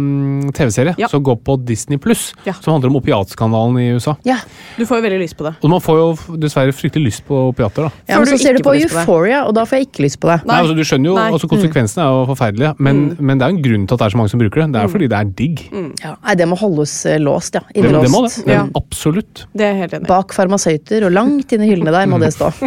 TV-serie 0.58 0.96
Ja. 0.98 1.08
som 1.12 1.22
går 1.24 1.38
på 1.46 1.56
Disney 1.66 2.00
Pluss, 2.02 2.32
Ja. 2.48 2.54
som 2.54 2.74
handler 2.74 2.90
om 2.90 2.96
opiatskandalen 2.98 3.78
i 3.78 3.92
USA. 3.94 4.16
Ja. 4.26 4.38
Du 4.78 4.86
får 4.90 4.98
jo 5.02 5.06
veldig 5.06 5.20
lyst 5.22 5.38
på 5.38 5.46
det. 5.46 5.54
Og 5.62 5.70
man 5.70 5.80
får 5.84 6.00
jo 6.02 6.38
dessverre 6.42 6.74
fryktelig 6.74 7.06
lyst 7.12 7.26
på 7.28 7.38
opiater. 7.52 7.84
da. 7.84 7.92
ja 8.10 8.18
men 8.20 8.28
så 8.28 8.38
ser 8.42 8.58
du 8.58 8.64
på. 8.66 8.74
Euphoria, 8.82 9.44
og 9.46 9.54
da 9.54 9.66
får 9.70 9.78
jeg 9.82 9.88
ikke 9.92 10.04
lyst 10.08 10.20
på 10.20 10.28
det. 10.32 10.40
Nei, 10.50 10.58
altså, 10.64 10.74
du 10.76 10.82
skjønner 10.88 11.12
jo, 11.12 11.16
Nei. 11.20 11.28
altså 11.36 11.48
Konsekvensene 11.52 12.04
er 12.06 12.10
jo 12.16 12.26
forferdelige, 12.32 12.74
men, 12.80 13.02
men 13.20 13.38
det 13.38 13.46
er 13.46 13.52
jo 13.52 13.58
en 13.58 13.64
grunn 13.68 13.86
til 13.88 13.94
at 13.96 14.00
det 14.02 14.06
er 14.08 14.16
så 14.16 14.18
mange 14.22 14.34
som 14.34 14.40
bruker 14.42 14.62
det. 14.64 14.68
Det 14.74 14.82
er 14.82 14.88
fordi 14.96 15.08
det 15.12 15.18
er 15.20 15.32
digg. 15.42 15.64
Ja. 16.02 16.16
Nei, 16.26 16.36
det 16.42 16.48
må 16.50 16.58
holdes 16.58 16.96
eh, 17.06 17.20
låst, 17.22 17.54
ja. 17.60 17.62
Det, 17.76 17.84
det 17.86 18.10
må 18.10 18.24
det. 18.26 18.34
Det 18.48 18.56
Ja. 18.58 18.66
Absolutt. 18.82 19.46
Det 19.54 19.66
er 19.68 19.78
helt 19.84 19.94
enig. 20.00 20.08
Bak 20.10 20.34
farmasøyter, 20.34 21.06
og 21.06 21.12
langt 21.14 21.54
inn 21.54 21.62
i 21.62 21.70
hyllene 21.70 21.92
der 21.94 22.10
må 22.10 22.18
det 22.22 22.34
stå. 22.34 22.50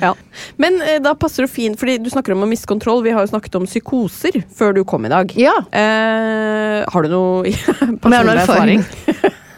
Ja. 0.00 0.12
Men 0.62 0.76
eh, 0.84 0.98
da 1.02 1.14
passer 1.18 1.42
det 1.46 1.50
fint, 1.50 1.78
fordi 1.80 1.96
du 2.02 2.08
snakker 2.12 2.34
om 2.34 2.44
å 2.44 2.48
miste 2.50 2.68
kontroll. 2.70 3.00
Vi 3.02 3.10
har 3.14 3.24
jo 3.24 3.30
snakket 3.32 3.47
om 3.56 3.64
psykoser 3.64 4.42
før 4.58 4.74
du 4.74 4.84
kom 4.84 5.04
i 5.06 5.08
dag. 5.12 5.32
Ja. 5.38 5.56
Eh, 5.72 6.84
har 6.92 7.02
du 7.02 7.08
noe 7.08 7.42
personlig 8.02 8.36
erfaring? 8.42 8.84
erfaring? 8.84 9.34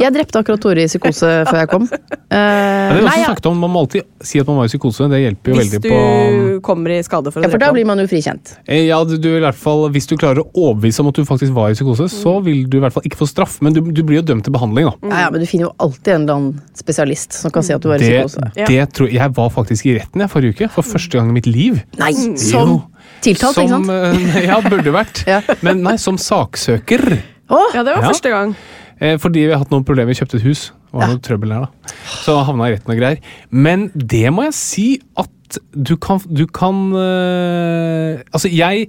Jeg 0.00 0.12
drepte 0.14 0.40
akkurat 0.40 0.60
Tore 0.60 0.82
i 0.84 0.88
psykose 0.88 1.28
før 1.50 1.62
jeg 1.64 1.70
kom. 1.72 1.88
Ja, 1.90 2.06
Eh, 2.30 2.36
det 2.38 3.00
er 3.00 3.02
nei, 3.02 3.10
også 3.10 3.18
ja. 3.18 3.26
snakket 3.26 3.46
om, 3.50 3.56
Man 3.58 3.70
må 3.74 3.80
alltid 3.82 4.04
si 4.22 4.38
at 4.38 4.46
man 4.46 4.60
var 4.60 4.68
i 4.68 4.70
psykose. 4.70 5.08
Det 5.10 5.18
hjelper 5.18 5.50
jo 5.50 5.54
Hvis 5.56 5.70
veldig 5.72 5.80
du 5.82 6.60
kommer 6.62 6.92
i 6.94 6.98
skade 7.02 7.32
for 7.34 7.42
å 7.42 7.42
ja, 7.42 7.50
for 7.50 7.58
da 7.58 7.70
blir 7.74 7.88
man 7.88 7.98
jo 7.98 8.04
frikjent. 8.06 8.52
Eh, 8.70 8.84
Ja, 8.86 9.00
du, 9.02 9.16
du, 9.18 9.26
i 9.34 9.40
hvert 9.42 9.58
fall, 9.58 9.82
Hvis 9.90 10.06
du 10.06 10.14
klarer 10.14 10.44
å 10.44 10.46
overbevise 10.54 11.02
om 11.02 11.08
at 11.10 11.18
du 11.18 11.24
faktisk 11.26 11.50
var 11.56 11.72
i 11.72 11.74
psykose, 11.74 12.06
så 12.12 12.36
vil 12.46 12.68
du 12.70 12.76
i 12.78 12.82
hvert 12.84 12.94
fall 12.94 13.02
ikke 13.10 13.18
få 13.18 13.26
straff, 13.26 13.56
men 13.66 13.74
du, 13.74 13.80
du 13.82 14.02
blir 14.06 14.20
jo 14.20 14.22
dømt 14.30 14.46
til 14.46 14.54
behandling. 14.54 14.92
da. 14.92 15.10
Ja, 15.10 15.24
ja, 15.24 15.32
men 15.34 15.42
du 15.42 15.48
finner 15.50 15.66
jo 15.66 15.72
alltid 15.82 16.12
en 16.14 16.22
eller 16.28 16.38
annen 16.38 16.62
spesialist 16.78 17.34
som 17.40 17.50
kan 17.56 17.66
si 17.66 17.74
at 17.74 17.82
du 17.82 17.90
var 17.90 17.98
i 17.98 18.06
Det, 18.06 18.22
psykose. 18.22 18.52
Ja. 18.62 18.68
det 18.70 18.86
tror, 18.94 19.10
jeg 19.10 19.34
var 19.40 19.50
faktisk 19.58 19.90
i 19.90 19.96
retten 19.98 20.22
jeg 20.22 20.30
forrige 20.36 20.54
uke, 20.54 20.70
for 20.76 20.86
første 20.86 21.18
gang 21.18 21.34
i 21.34 21.38
mitt 21.40 21.50
liv. 21.50 21.82
Nei, 21.98 22.12
som 22.38 22.76
tiltalt, 23.22 23.56
ikke 23.58 23.68
sant? 23.68 23.90
eh, 23.90 24.44
Ja, 24.50 24.60
burde 24.64 24.92
vært. 24.94 25.24
Ja. 25.28 25.40
Men 25.62 25.82
nei, 25.86 25.96
som 26.00 26.16
saksøker. 26.20 27.04
Oh, 27.50 27.66
Ja, 27.74 27.82
det 27.82 27.94
var 27.96 28.02
Ja. 28.04 28.08
første 28.12 28.30
gang. 28.32 28.54
Eh, 29.00 29.16
fordi 29.16 29.46
vi 29.46 29.50
har 29.52 29.58
hatt 29.62 29.70
noen 29.72 29.84
problemer. 29.84 30.12
Vi 30.12 30.20
kjøpte 30.20 30.36
et 30.40 30.44
hus. 30.44 30.66
Det 30.90 30.92
var 30.98 31.06
Ja. 31.08 31.12
noe 31.14 31.22
trøbbel 31.24 31.48
der, 31.48 31.60
da. 31.66 31.94
Så 32.24 32.34
havna 32.44 32.68
i 32.68 32.74
retten 32.76 32.92
og 32.92 32.98
greier. 33.00 33.18
Men 33.50 33.90
det 33.96 34.26
må 34.32 34.44
jeg 34.44 34.54
si 34.54 34.88
at 35.16 35.58
du 35.74 35.96
kan, 35.96 36.20
du 36.30 36.44
kan 36.46 36.92
eh, 36.94 38.20
Altså, 38.34 38.48
jeg 38.52 38.88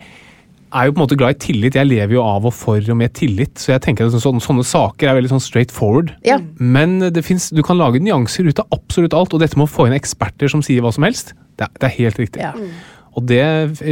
er 0.72 0.86
jo 0.88 0.94
på 0.94 1.02
en 1.02 1.04
måte 1.08 1.18
glad 1.20 1.36
i 1.36 1.40
tillit. 1.48 1.76
Jeg 1.76 1.88
lever 1.90 2.14
jo 2.16 2.22
av 2.24 2.46
og 2.48 2.54
for 2.56 2.78
og 2.80 2.98
med 2.98 3.14
tillit. 3.18 3.56
Så 3.60 3.74
jeg 3.74 3.82
tenker 3.82 4.06
at 4.08 4.14
sånne, 4.24 4.40
sånne 4.44 4.64
saker 4.68 5.10
er 5.10 5.18
veldig 5.20 5.32
sånn 5.34 5.44
straight 5.44 5.72
forward. 5.74 6.14
Ja. 6.28 6.38
Men 6.60 7.00
det 7.12 7.26
finnes, 7.28 7.50
du 7.52 7.62
kan 7.64 7.78
lage 7.82 8.00
nyanser 8.04 8.48
ut 8.48 8.60
av 8.60 8.68
absolutt 8.78 9.14
alt. 9.18 9.34
Og 9.36 9.40
dette 9.44 9.58
med 9.60 9.68
å 9.68 9.72
få 9.72 9.88
inn 9.90 9.98
eksperter 9.98 10.50
som 10.54 10.62
sier 10.64 10.82
hva 10.86 10.94
som 10.96 11.04
helst, 11.08 11.34
det 11.60 11.68
er, 11.68 11.74
det 11.82 11.90
er 11.90 11.96
helt 11.98 12.22
riktig. 12.24 12.42
Ja. 12.46 12.54
Og 13.12 13.26
det 13.28 13.44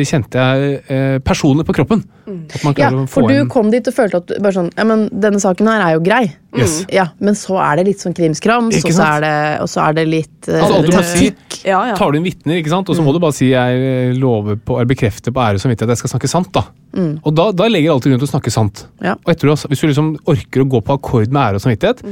kjente 0.07 0.39
jeg 0.39 0.75
eh, 0.87 1.17
personlig 1.25 1.65
på 1.67 1.73
kroppen. 1.75 2.05
At 2.29 2.61
man 2.63 2.75
ja, 2.79 2.89
for 3.09 3.27
du 3.27 3.33
en... 3.35 3.49
kom 3.51 3.71
dit 3.73 3.87
og 3.89 3.95
følte 3.95 4.21
at 4.21 4.31
bare 4.37 4.53
sånn 4.53 4.67
Ja, 4.77 4.85
men 4.85 5.07
denne 5.09 5.41
saken 5.41 5.67
her 5.67 5.81
er 5.83 5.95
jo 5.97 6.03
grei. 6.05 6.21
Yes. 6.55 6.79
Ja, 6.93 7.09
Men 7.21 7.35
så 7.37 7.57
er 7.61 7.79
det 7.79 7.87
litt 7.89 8.03
sånn 8.03 8.15
krimskrams, 8.17 8.79
og 8.79 8.93
så 8.95 9.05
er 9.05 9.25
det, 9.25 9.33
og 9.65 9.69
så 9.69 9.83
er 9.83 9.97
det 9.99 10.05
litt 10.09 10.49
eh, 10.49 10.63
Altså, 10.63 11.01
etikk. 11.03 11.59
Ja, 11.67 11.81
ja. 11.91 11.97
tar 11.99 12.13
du 12.13 12.19
inn 12.19 12.25
vitner, 12.25 12.61
ikke 12.61 12.71
sant? 12.71 12.89
og 12.89 12.97
så 12.97 13.03
må 13.05 13.11
du 13.13 13.19
bare 13.21 13.35
si 13.35 13.51
jeg 13.51 13.83
eh, 13.83 14.15
lover 14.17 14.57
på, 14.57 14.79
eller 14.79 14.89
bekrefter 14.89 15.35
på 15.35 15.43
ære 15.43 15.59
og 15.59 15.65
samvittighet 15.65 15.91
at 15.91 15.97
jeg 15.97 16.03
skal 16.05 16.15
snakke 16.15 16.31
sant. 16.31 16.51
da. 16.55 16.65
Og 17.19 17.31
da, 17.35 17.49
da 17.53 17.67
legger 17.69 17.91
alt 17.91 17.99
alltid 17.99 18.15
grunn 18.15 18.23
til 18.23 18.29
å 18.29 18.33
snakke 18.37 18.53
sant. 18.55 18.85
Ja. 19.03 19.17
Og 19.19 19.33
etter, 19.33 19.51
du 19.51 19.67
Hvis 19.73 19.83
du 19.83 19.89
liksom 19.91 20.13
orker 20.31 20.63
å 20.63 20.69
gå 20.71 20.81
på 20.85 20.95
akkord 20.95 21.27
med 21.27 21.43
ære 21.43 21.59
og 21.59 21.65
samvittighet, 21.65 22.05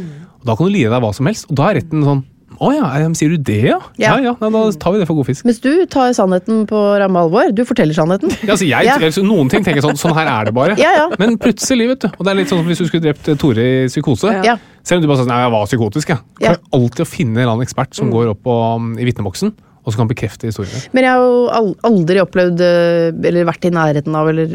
da 0.43 0.55
kan 0.57 0.67
du 0.67 0.75
lide 0.75 0.91
deg 0.91 1.05
hva 1.05 1.13
som 1.15 1.29
helst. 1.29 1.47
Og 1.47 1.57
da 1.57 1.71
er 1.71 1.79
retten 1.79 2.03
sånn 2.05 2.25
Å 2.57 2.69
ja, 2.73 2.87
eh, 2.97 3.05
sier 3.13 3.33
du 3.35 3.37
det, 3.43 3.57
ja? 3.67 3.77
Ja, 3.99 4.15
Ja. 4.17 4.31
ja, 4.31 4.49
Da 4.49 4.61
tar 4.79 4.93
vi 4.95 4.99
det 5.01 5.07
for 5.09 5.19
god 5.19 5.27
fisk. 5.27 5.45
Mens 5.45 5.59
du 5.61 5.85
tar 5.85 6.13
sannheten 6.15 6.65
på 6.69 6.79
ramme 6.97 7.19
alvor. 7.19 7.51
Du 7.53 7.63
forteller 7.67 7.93
sannheten. 7.93 8.31
Ja, 8.47 8.55
altså 8.55 8.65
jeg, 8.65 8.85
Ja. 8.87 8.97
noen 9.21 9.49
ting 9.49 9.63
tenker 9.63 9.81
jeg 9.81 9.83
sånn 9.83 9.97
Sånn 9.99 10.15
her 10.15 10.25
er 10.27 10.45
det 10.45 10.53
bare. 10.55 10.77
Ja, 10.79 10.93
ja. 10.95 11.09
Men 11.19 11.37
plutselig, 11.37 11.87
vet 11.87 11.99
du. 11.99 12.07
Og 12.17 12.23
det 12.25 12.31
er 12.31 12.35
litt 12.39 12.47
sånn 12.49 12.63
som 12.63 12.67
hvis 12.67 12.79
du 12.79 12.87
skulle 12.87 13.03
drept 13.03 13.27
eh, 13.27 13.35
Tore 13.35 13.59
i 13.83 13.85
psykose. 13.87 14.31
Ja. 14.45 14.57
Selv 14.83 14.97
om 14.97 15.01
du 15.03 15.07
bare 15.11 15.17
sier 15.21 15.27
nei, 15.27 15.41
jeg 15.43 15.51
var 15.51 15.65
psykotisk, 15.67 16.07
jeg. 16.15 16.19
Ja. 16.39 16.55
Klarer 16.55 16.81
alltid 16.81 17.03
å 17.03 17.07
finne 17.07 17.35
en 17.35 17.43
eller 17.43 17.53
annen 17.57 17.67
ekspert 17.67 17.93
som 17.93 18.09
går 18.09 18.31
opp 18.31 18.41
på, 18.47 18.75
um, 18.75 18.97
i 18.97 19.03
vitneboksen, 19.03 19.51
og 19.85 19.91
som 19.93 19.99
kan 19.99 20.07
bekrefte 20.07 20.47
historien. 20.47 20.81
Men 20.93 21.03
jeg 21.03 21.11
har 21.11 21.19
jo 21.19 21.75
aldri 21.83 22.21
opplevd 22.23 22.61
eh, 22.63 23.27
eller 23.27 23.45
vært 23.51 23.67
i 23.67 23.73
nærheten 23.75 24.15
av 24.15 24.29
eller 24.31 24.47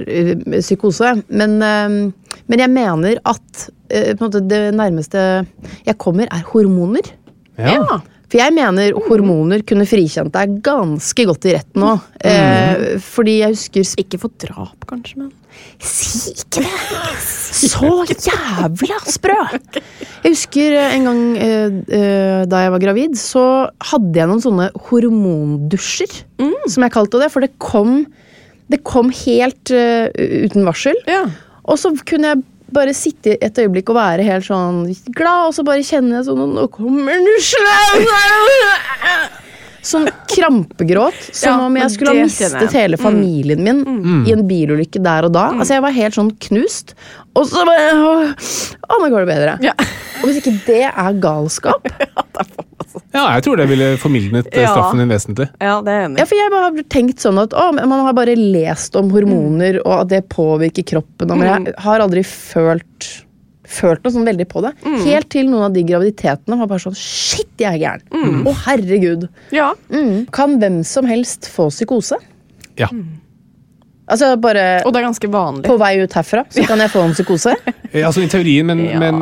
psykose. 0.60 1.22
Men, 1.28 1.58
men 1.60 2.58
jeg 2.64 2.70
mener 2.72 3.20
at 3.24 3.68
måte 4.18 4.40
det 4.48 4.72
nærmeste 4.74 5.46
jeg 5.84 5.98
kommer, 6.00 6.26
er 6.32 6.42
hormoner. 6.50 7.12
Ja. 7.60 8.00
For 8.32 8.40
jeg 8.40 8.54
mener 8.56 8.96
hormoner 9.08 9.60
kunne 9.68 9.84
frikjent 9.84 10.32
deg 10.32 10.56
ganske 10.64 11.26
godt 11.28 11.44
i 11.50 11.52
retten 11.58 11.84
nå. 11.84 11.92
Eh, 12.24 12.96
fordi 13.04 13.42
jeg 13.42 13.56
husker 13.58 14.00
Ikke 14.00 14.20
for 14.22 14.32
drap, 14.40 14.86
kanskje, 14.88 15.20
men 15.20 15.32
Si 15.82 16.32
ikke 16.32 16.62
det! 16.62 16.70
Så 17.52 17.90
jævla 18.08 18.98
sprø! 19.04 19.36
Jeg 20.22 20.32
husker 20.32 20.76
eh, 20.78 20.96
en 20.96 21.08
gang 21.08 21.22
eh, 21.36 21.76
eh, 21.98 22.42
da 22.48 22.62
jeg 22.64 22.74
var 22.74 22.82
gravid, 22.82 23.16
så 23.20 23.44
hadde 23.90 24.16
jeg 24.16 24.30
noen 24.30 24.42
sånne 24.44 24.70
hormondusjer. 24.88 26.22
Som 26.70 26.86
jeg 26.86 26.94
kalte 26.94 27.20
det, 27.20 27.28
for 27.34 27.44
det 27.44 27.52
kom, 27.62 28.04
det 28.72 28.80
kom 28.86 29.10
helt 29.24 29.74
uh, 29.74 30.08
uten 30.08 30.64
varsel. 30.66 30.96
Ja. 31.10 31.26
Og 31.68 31.78
så 31.82 31.92
kunne 32.08 32.32
jeg 32.32 32.44
bare 32.74 32.94
sitte 32.96 33.36
et 33.40 33.58
øyeblikk 33.62 33.90
og 33.92 33.96
være 33.98 34.24
helt 34.26 34.44
sånn 34.46 34.82
glad, 35.14 35.48
og 35.50 35.54
så 35.56 35.64
bare 35.66 35.84
kjenner 35.86 36.18
jeg 36.20 36.26
sånn 36.30 36.54
Nå 36.56 36.66
kommer 36.72 37.20
dusjen! 37.28 37.68
Sånn 39.82 40.04
krampegråt, 40.30 41.16
som 41.34 41.48
Ja, 41.58 41.64
om 41.66 41.74
jeg 41.74 41.90
skulle 41.90 42.12
ha 42.14 42.20
mistet 42.22 42.74
hele 42.78 42.94
familien 43.00 43.64
min 43.66 43.80
Mm. 43.82 44.20
i 44.28 44.32
en 44.32 44.44
bilulykke 44.46 45.00
der 45.02 45.26
og 45.26 45.32
da. 45.34 45.48
Altså 45.58 45.74
Jeg 45.74 45.82
var 45.82 45.90
helt 45.96 46.14
sånn 46.14 46.30
knust. 46.38 46.94
Og 47.34 47.48
så 47.50 47.64
bare 47.66 47.88
Å, 47.98 49.00
nå 49.02 49.08
går 49.10 49.26
det 49.26 49.30
bedre. 49.32 49.56
Ja. 49.60 49.72
Og 50.22 50.28
hvis 50.30 50.38
ikke 50.38 50.54
det 50.68 50.84
er 50.86 51.18
galskap 51.18 51.82
Ja, 51.98 52.22
jeg 53.12 53.42
tror 53.46 53.56
det 53.56 53.68
ville 53.70 53.96
formildnet 53.98 54.48
eh, 54.52 54.62
Ja. 54.62 54.72
straffen 54.74 54.98
din 55.02 55.08
vesentlig. 55.08 55.48
ja, 55.60 55.80
det 55.82 55.92
er 55.92 56.04
enig 56.08 56.18
Ja, 56.18 56.24
for 56.24 56.36
jeg 56.36 56.50
bare 56.50 56.62
har 56.68 56.82
tenkt 56.92 57.18
sånn 57.24 57.38
at 57.42 57.50
å, 57.52 57.72
Man 57.74 57.90
har 58.06 58.12
bare 58.12 58.36
lest 58.36 58.96
om 58.96 59.10
hormoner 59.10 59.80
og 59.84 60.00
at 60.02 60.08
det 60.08 60.28
påvirker 60.28 60.84
kroppen. 60.84 61.30
og- 61.30 61.38
Men 61.38 61.64
jeg 61.66 61.74
har 61.78 62.00
aldri 62.00 62.22
følt 62.24 63.22
Følt 63.72 64.02
noe 64.04 64.12
sånn 64.12 64.26
veldig 64.26 64.44
på 64.50 64.60
det. 64.60 64.72
Helt 65.06 65.30
til 65.30 65.46
noen 65.48 65.62
av 65.64 65.72
de 65.72 65.82
graviditetene 65.82 66.58
var 66.58 66.66
bare 66.66 66.78
sånn 66.82 66.96
Shit, 66.96 67.48
jeg 67.56 67.72
er 67.72 67.78
gæren! 67.78 68.44
Å, 68.44 68.52
herregud. 68.66 69.28
Ja. 69.50 69.72
Mm. 69.88 70.26
Kan 70.30 70.58
hvem 70.60 70.84
som 70.84 71.06
helst 71.06 71.48
få 71.48 71.68
psykose? 71.70 72.18
Ja. 72.76 72.88
Altså 74.12 74.28
bare 74.40 74.64
Og 74.86 74.92
det 74.92 75.00
er 75.00 75.06
ganske 75.08 75.28
vanlig. 75.32 75.64
på 75.66 75.76
vei 75.80 75.92
ut 76.02 76.12
herfra, 76.18 76.42
så 76.52 76.66
kan 76.68 76.78
jeg 76.84 76.90
få 76.92 77.04
en 77.06 77.14
psykose? 77.16 77.54
Eh, 77.92 78.06
Altså 78.08 78.22
I 78.24 78.28
teorien, 78.32 78.64
men, 78.66 78.78
Ja. 78.88 78.98
men 78.98 79.18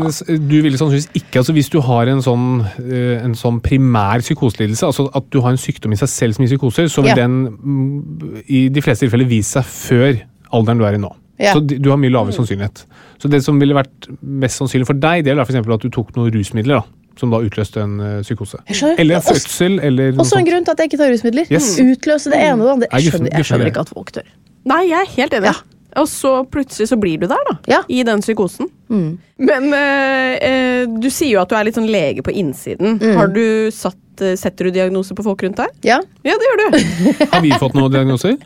du 0.47 0.57
ville 0.63 0.79
sannsynligvis 0.79 1.09
ikke 1.19 1.41
altså 1.41 1.53
Hvis 1.57 1.71
du 1.73 1.81
har 1.83 2.07
en 2.07 2.21
sånn, 2.23 2.45
eh, 2.79 3.17
en 3.25 3.33
sånn 3.35 3.57
primær 3.65 4.23
psykoselidelse, 4.23 4.87
altså 4.87 5.09
at 5.15 5.25
du 5.35 5.41
har 5.43 5.51
en 5.51 5.59
sykdom 5.59 5.93
i 5.93 5.99
seg 5.99 6.09
selv 6.13 6.37
som 6.37 6.45
gir 6.45 6.53
psykoser, 6.53 6.87
så 6.93 7.03
vil 7.03 7.11
Ja. 7.11 7.15
den 7.25 7.49
mm, 7.57 8.45
i 8.49 8.69
de 8.69 8.81
fleste 8.85 9.07
tilfeller 9.09 9.27
vise 9.27 9.59
seg 9.59 9.65
før 9.67 10.21
alderen 10.53 10.79
du 10.79 10.85
er 10.87 10.95
i 10.95 11.03
nå. 11.03 11.11
Ja. 11.41 11.55
Så 11.57 11.65
du 11.67 11.89
har 11.91 11.97
mye 11.99 12.13
lavere 12.13 12.33
sannsynlighet. 12.37 12.85
Så 13.19 13.29
det 13.33 13.43
som 13.43 13.59
ville 13.59 13.75
vært 13.75 14.07
mest 14.23 14.61
sannsynlig 14.61 14.87
for 14.87 14.95
deg, 14.95 15.25
det 15.25 15.33
er 15.33 15.43
for 15.45 15.51
eksempel 15.55 15.75
at 15.75 15.81
du 15.83 15.89
tok 15.91 16.13
noen 16.15 16.31
rusmidler 16.35 16.79
da, 16.79 16.85
som 17.19 17.31
da 17.33 17.39
utløste 17.43 17.81
en 17.83 17.97
eh, 18.01 18.21
psykose. 18.23 18.61
Eller 18.99 19.17
en 19.17 19.23
fødsel, 19.25 19.81
eller 19.83 20.13
noe 20.13 20.21
Også 20.23 20.37
en 20.37 20.45
sånt. 20.45 20.51
grunn 20.53 20.65
til 20.69 20.71
at 20.77 20.79
jeg 20.85 20.91
ikke 20.93 21.01
tar 21.03 21.11
rusmidler. 21.11 21.51
Yes. 21.51 21.73
Utløse 21.81 22.31
det 22.31 22.39
ene 22.45 22.61
og 22.63 22.67
det 22.69 22.73
andre. 22.77 22.89
Jeg 23.01 23.11
skjønner, 23.13 23.31
jeg 23.35 23.45
skjønner 23.51 23.67
ikke 23.73 23.81
at 23.81 23.89
folk 23.97 24.13
tør. 24.13 24.29
Nei, 24.71 24.85
jeg 24.91 25.01
er 25.01 25.13
helt 25.17 25.37
enig. 25.39 25.53
Ja. 25.53 25.81
Og 25.99 26.07
så 26.07 26.33
plutselig 26.47 26.87
så 26.93 26.99
blir 27.01 27.19
du 27.19 27.27
der, 27.27 27.41
da. 27.49 27.57
Ja. 27.71 27.81
I 27.91 28.05
den 28.07 28.23
psykosen. 28.23 28.69
Mm. 28.91 29.09
Men 29.43 29.67
eh, 29.75 30.35
eh, 30.39 30.85
du 30.87 31.09
sier 31.11 31.35
jo 31.35 31.43
at 31.43 31.51
du 31.51 31.57
er 31.59 31.67
litt 31.67 31.79
sånn 31.79 31.91
lege 31.91 32.23
på 32.27 32.35
innsiden. 32.35 33.01
Mm. 33.01 33.17
Har 33.19 33.33
du 33.35 33.45
satt, 33.75 33.99
eh, 34.23 34.37
Setter 34.39 34.69
du 34.69 34.77
diagnose 34.77 35.17
på 35.19 35.25
folk 35.27 35.43
rundt 35.43 35.59
deg? 35.59 35.75
Ja. 35.89 35.99
Ja, 36.27 36.39
det 36.39 36.47
gjør 36.47 36.63
du. 36.63 36.79
Har 37.35 37.43
vi 37.43 37.51
fått 37.59 37.75
noen 37.79 37.91
diagnoser? 37.95 38.39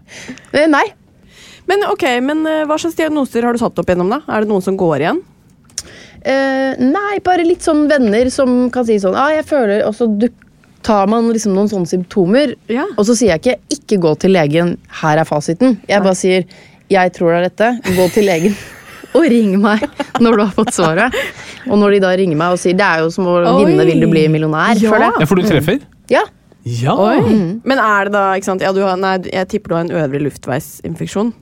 Eh, 0.52 0.66
Nei. 0.72 0.86
Men 1.68 1.80
ok, 1.88 2.02
men 2.20 2.42
hva 2.68 2.76
slags 2.76 2.96
diagnoser 2.98 3.40
har 3.46 3.56
du 3.56 3.60
satt 3.62 3.78
opp 3.80 3.88
gjennom, 3.88 4.10
da? 4.12 4.18
Er 4.28 4.44
det 4.44 4.50
noen 4.50 4.60
som 4.60 4.76
går 4.76 5.00
igjen? 5.00 5.22
Eh, 6.24 6.76
nei, 6.80 7.18
bare 7.24 7.44
litt 7.44 7.64
sånn 7.64 7.82
venner 7.88 8.28
som 8.32 8.66
kan 8.72 8.84
si 8.88 8.98
sånn 9.00 9.16
ah, 9.16 9.28
jeg 9.34 9.44
føler, 9.44 9.82
Og 9.84 9.92
så 9.96 10.06
du, 10.08 10.30
tar 10.85 11.09
man 11.11 11.30
liksom 11.32 11.55
noen 11.57 11.68
sånne 11.70 11.89
symptomer, 11.91 12.55
Ja. 12.68 12.85
og 12.97 13.05
så 13.09 13.14
sier 13.16 13.32
jeg 13.35 13.41
ikke 13.43 13.59
'ikke 13.72 14.01
gå 14.03 14.14
til 14.20 14.30
legen, 14.37 14.76
her 15.01 15.18
er 15.18 15.24
fasiten'. 15.24 15.78
Jeg 15.89 16.03
bare 16.03 16.14
sier 16.14 16.45
'jeg 16.91 17.12
tror 17.12 17.32
det 17.32 17.39
er 17.41 17.49
dette, 17.49 17.97
gå 17.97 18.09
til 18.12 18.24
legen'. 18.28 18.57
Og 19.14 19.22
ring 19.30 19.61
meg 19.62 19.78
når 20.18 20.37
du 20.37 20.43
har 20.43 20.51
fått 20.57 20.74
svaret. 20.74 21.14
Og 21.70 21.78
når 21.78 21.91
de 21.93 21.99
da 22.01 22.09
ringer 22.18 22.37
meg 22.37 22.51
og 22.53 22.59
sier 22.59 22.74
'det 22.74 22.82
er 22.82 22.99
jo 23.05 23.11
som 23.11 23.24
å 23.26 23.37
Oi. 23.47 23.64
vinne 23.64 23.85
'Vil 23.87 24.01
du 24.01 24.07
bli 24.11 24.26
millionær'. 24.26 24.80
Ja. 24.82 24.91
For, 24.91 24.99
det. 24.99 25.11
Ja, 25.20 25.24
For 25.26 25.35
du 25.37 25.43
treffer? 25.43 25.80
Ja. 26.11 26.22
Ja! 26.64 26.97
Oi. 26.97 27.20
Men 27.64 27.78
er 27.78 28.05
det 28.05 28.12
da 28.12 28.35
ikke 28.35 28.45
sant? 28.45 28.61
Ja, 28.62 28.72
du 28.72 28.80
har, 28.82 28.97
nei, 28.97 29.18
jeg 29.32 29.49
tipper 29.49 29.68
du 29.68 29.74
har 29.76 29.85
en 29.85 29.91
øvre 29.91 30.18
luftveisinfeksjon. 30.18 31.32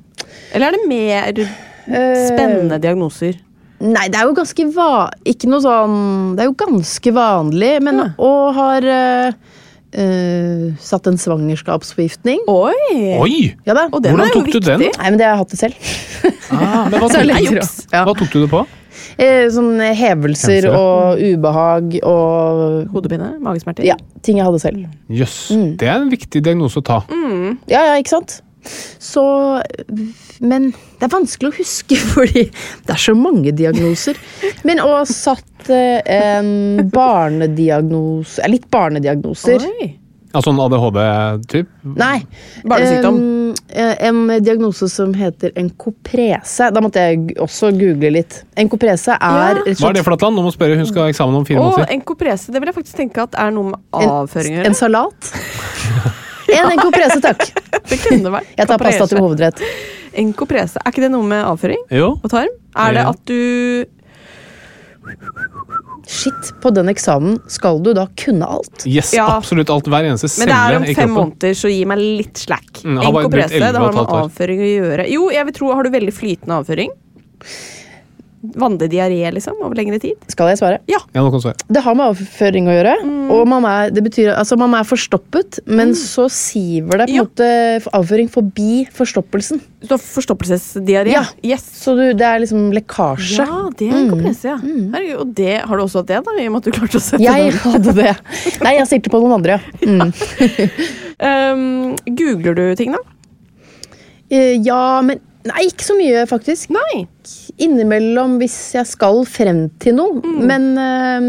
Eller 0.53 0.67
er 0.67 0.71
det 0.73 0.87
mer 0.89 1.49
Eh, 1.89 2.29
spennende 2.29 2.79
diagnoser? 2.81 3.35
Nei, 3.83 4.05
det 4.13 4.21
er 4.21 4.29
jo 4.29 4.35
ganske 4.37 4.67
va... 4.77 5.09
Ikke 5.27 5.49
noe 5.51 5.63
sånn 5.65 5.97
Det 6.37 6.45
er 6.45 6.51
jo 6.51 6.55
ganske 6.61 7.13
vanlig, 7.17 7.73
men 7.83 7.99
Ja. 7.99 8.09
Og 8.23 8.53
har 8.55 8.87
uh, 8.87 9.33
uh, 9.99 10.69
satt 10.79 11.09
en 11.11 11.19
svangerskapsforgiftning. 11.19 12.45
Oi! 12.53 12.77
Oi! 13.19 13.41
Ja 13.67 13.75
da. 13.79 13.89
Og 13.91 14.05
den 14.05 14.15
Hvordan 14.15 14.29
er 14.29 14.31
jo 14.31 14.37
tok 14.39 14.47
du 14.47 14.53
viktig. 14.53 14.69
den? 14.69 14.87
Nei, 15.01 15.09
men 15.11 15.19
det 15.19 15.27
har 15.27 15.35
jeg 15.35 15.43
hatt 15.43 15.57
det 15.57 15.61
selv. 15.65 15.91
Ah, 16.53 16.87
men 16.93 17.01
hva 17.03 17.11
tok, 17.17 17.27
du. 17.27 17.59
Ja. 17.59 18.05
hva 18.07 18.15
tok 18.15 18.31
du 18.31 18.39
det 18.45 18.51
på? 18.53 18.63
Eh, 19.19 19.49
sånn 19.53 19.75
hevelser 19.81 20.63
Hevelser, 20.63 20.69
og 20.73 21.21
ubehag 21.21 21.99
og 22.07 22.93
Hodepine? 22.95 23.33
Magesmerter? 23.43 23.85
Ja, 23.89 23.97
ting 24.25 24.39
jeg 24.39 24.47
hadde 24.47 24.61
selv. 24.63 24.87
Jøss. 25.13 25.37
Mm. 25.53 25.69
Det 25.81 25.89
er 25.91 25.99
en 25.99 26.11
viktig 26.13 26.43
diagnose 26.45 26.81
å 26.81 26.87
ta. 26.87 27.03
Ja, 27.71 27.83
ja, 27.91 27.99
ikke 28.01 28.15
sant? 28.15 28.39
Så 29.03 29.25
Men 30.41 30.71
det 30.99 31.07
er 31.07 31.13
vanskelig 31.13 31.53
å 31.53 31.57
huske, 31.57 31.99
fordi 32.15 32.47
det 32.87 32.95
er 32.95 33.03
så 33.03 33.15
mange 33.19 33.55
diagnoser. 33.57 34.19
Men 34.67 34.83
å 34.83 34.93
ha 34.99 35.03
satt 35.09 35.71
eh, 35.71 35.99
en 36.07 36.89
barnediagnose 36.93 38.43
eh, 38.43 38.53
Litt 38.53 38.71
barnediagnoser. 38.73 39.67
Oi. 39.71 39.91
Altså 40.33 40.49
en 40.49 40.61
ADHD-typ? 40.65 41.69
Nei. 41.85 42.23
Barnesykdom. 42.65 43.17
em, 43.19 43.55
eh, 43.69 44.07
en 44.09 44.45
diagnose 44.45 44.89
som 44.89 45.13
heter 45.15 45.53
enkoprese. 45.61 46.71
Da 46.73 46.81
måtte 46.81 47.03
jeg 47.05 47.37
også 47.37 47.69
google 47.77 48.15
litt. 48.17 48.39
Enkoprese 48.57 49.19
er 49.19 49.61
Ja. 49.61 49.75
Hva 49.77 49.91
er 49.91 49.99
det 49.99 50.05
for 50.07 50.17
noe? 50.17 50.31
Nå 50.33 50.47
må 50.47 50.55
spørre, 50.55 50.77
Hun 50.77 50.87
skal 50.87 51.03
ha 51.03 51.09
eksamen 51.13 51.37
om 51.37 51.45
fire 51.45 51.61
måneder. 51.61 51.93
enkoprese, 51.93 52.53
det 52.53 52.61
vil 52.61 52.73
jeg 52.73 52.75
faktisk 52.75 52.97
tenke 52.97 53.23
at 53.23 53.35
er 53.37 53.51
noe 53.51 53.75
med 53.75 53.79
en, 53.93 54.67
en 54.67 54.75
salat. 54.75 55.33
En 56.59 56.71
enkoprese, 56.75 57.19
takk. 57.25 57.47
Det 57.91 57.99
kunne 58.05 58.33
vært. 58.37 58.53
Jeg 58.59 58.69
tar 58.71 58.79
pasta 58.83 59.09
til 59.11 59.23
hovedrett. 59.23 59.63
Enkoprese, 60.23 60.81
er 60.83 60.93
ikke 60.93 61.05
det 61.07 61.11
noe 61.15 61.25
med 61.27 61.43
avføring 61.49 61.81
Jo. 61.91 62.13
og 62.21 62.31
tarm? 62.33 62.53
Er 62.77 62.97
det 62.97 63.05
at 63.09 63.21
du 63.29 63.85
Shit, 66.07 66.53
på 66.63 66.71
den 66.75 66.91
eksamen 66.91 67.39
skal 67.51 67.81
du 67.83 67.93
da 67.97 68.05
kunne 68.19 68.47
alt. 68.47 68.85
Yes, 68.87 69.13
Ja. 69.15 69.27
absolutt 69.39 69.71
alt. 69.71 69.87
Hver 69.91 70.07
eneste 70.07 70.31
Men 70.39 70.49
det 70.51 70.57
er 70.57 70.77
om 70.77 70.87
fem 70.95 71.11
måneder, 71.11 71.55
så 71.59 71.71
gi 71.71 71.85
meg 71.89 71.99
litt 71.99 72.39
slack. 72.39 72.83
Mm, 72.85 72.99
brukt 72.99 73.09
Enkoprese, 73.25 73.55
11 73.59 73.73
det 73.73 73.83
har 73.83 73.93
med 73.97 74.15
avføring 74.19 74.63
å 74.63 74.71
gjøre. 74.73 75.07
Jo, 75.11 75.29
jeg 75.31 75.45
vil 75.49 75.57
tro, 75.59 75.73
har 75.75 75.83
du 75.83 75.91
veldig 75.91 76.15
flytende 76.15 76.59
avføring? 76.61 76.91
Vanlig 78.43 78.89
diaré, 78.91 79.21
liksom, 79.31 79.55
over 79.63 79.77
lengre 79.79 80.01
tid? 80.03 80.19
Skal 80.33 80.49
jeg 80.51 80.59
svare? 80.59 80.81
Ja, 80.91 80.99
ja 81.15 81.23
kan 81.31 81.43
svare. 81.45 81.55
Det 81.71 81.83
har 81.85 81.95
med 81.95 82.09
avføring 82.11 82.67
å 82.67 82.73
gjøre. 82.75 82.95
Mm. 83.07 83.29
Og 83.37 83.43
man 83.47 83.67
er, 83.71 83.93
det 83.95 84.03
betyr, 84.03 84.33
altså 84.35 84.57
man 84.59 84.75
er 84.75 84.83
forstoppet, 84.89 85.61
men 85.71 85.93
så 85.95 86.25
siver 86.33 87.05
det 87.05 87.07
på 87.07 87.13
en 87.13 87.15
Ja. 87.15 87.23
måte 87.23 87.93
avføring 87.95 88.29
forbi 88.35 88.83
forstoppelsen. 88.91 89.61
Du 89.87 89.95
har 89.95 90.03
forstoppelsesdiaré? 90.03 91.15
Ja. 91.15 91.23
Yes. 91.47 91.63
Så 91.85 91.95
du, 91.95 92.03
det 92.19 92.27
er 92.27 92.43
liksom 92.43 92.73
lekkasje. 92.75 93.47
Ja, 93.47 93.63
det 93.79 93.89
er 93.93 93.97
enkoprese, 94.03 94.51
ja. 94.51 94.59
Herregud, 94.59 95.21
og 95.23 95.35
det, 95.39 95.53
har 95.63 95.77
du 95.79 95.85
også 95.87 96.03
hatt 96.03 96.11
det, 96.11 96.21
da? 96.27 96.35
I 96.43 96.49
og 96.51 96.57
med 96.57 96.63
at 96.65 96.67
du 96.67 96.77
klarte 96.81 96.99
å 96.99 97.05
sette 97.07 97.23
Jeg 97.23 97.53
den. 97.53 97.63
hadde 97.63 97.95
det. 98.03 98.17
Nei, 98.67 98.75
jeg 98.81 98.91
stilte 98.91 99.15
på 99.15 99.23
noen 99.23 99.39
andre. 99.39 99.61
ja. 99.63 100.11
Mm. 101.23 101.23
Um, 101.23 101.97
googler 102.19 102.55
du 102.59 102.65
ting, 102.79 102.91
da? 102.97 102.99
Eh, 104.33 104.57
Ja, 104.67 105.01
men 105.07 105.21
Nei, 105.43 105.65
ikke 105.67 105.83
så 105.83 105.97
mye, 105.99 106.21
faktisk. 106.31 106.71
Nei. 106.71 107.01
Innimellom 107.63 108.39
hvis 108.41 108.57
jeg 108.77 108.89
skal 108.89 109.25
frem 109.29 109.67
til 109.83 109.97
noe. 109.99 110.21
Mm. 110.23 110.43
Men 110.49 110.69
uh, 110.79 111.27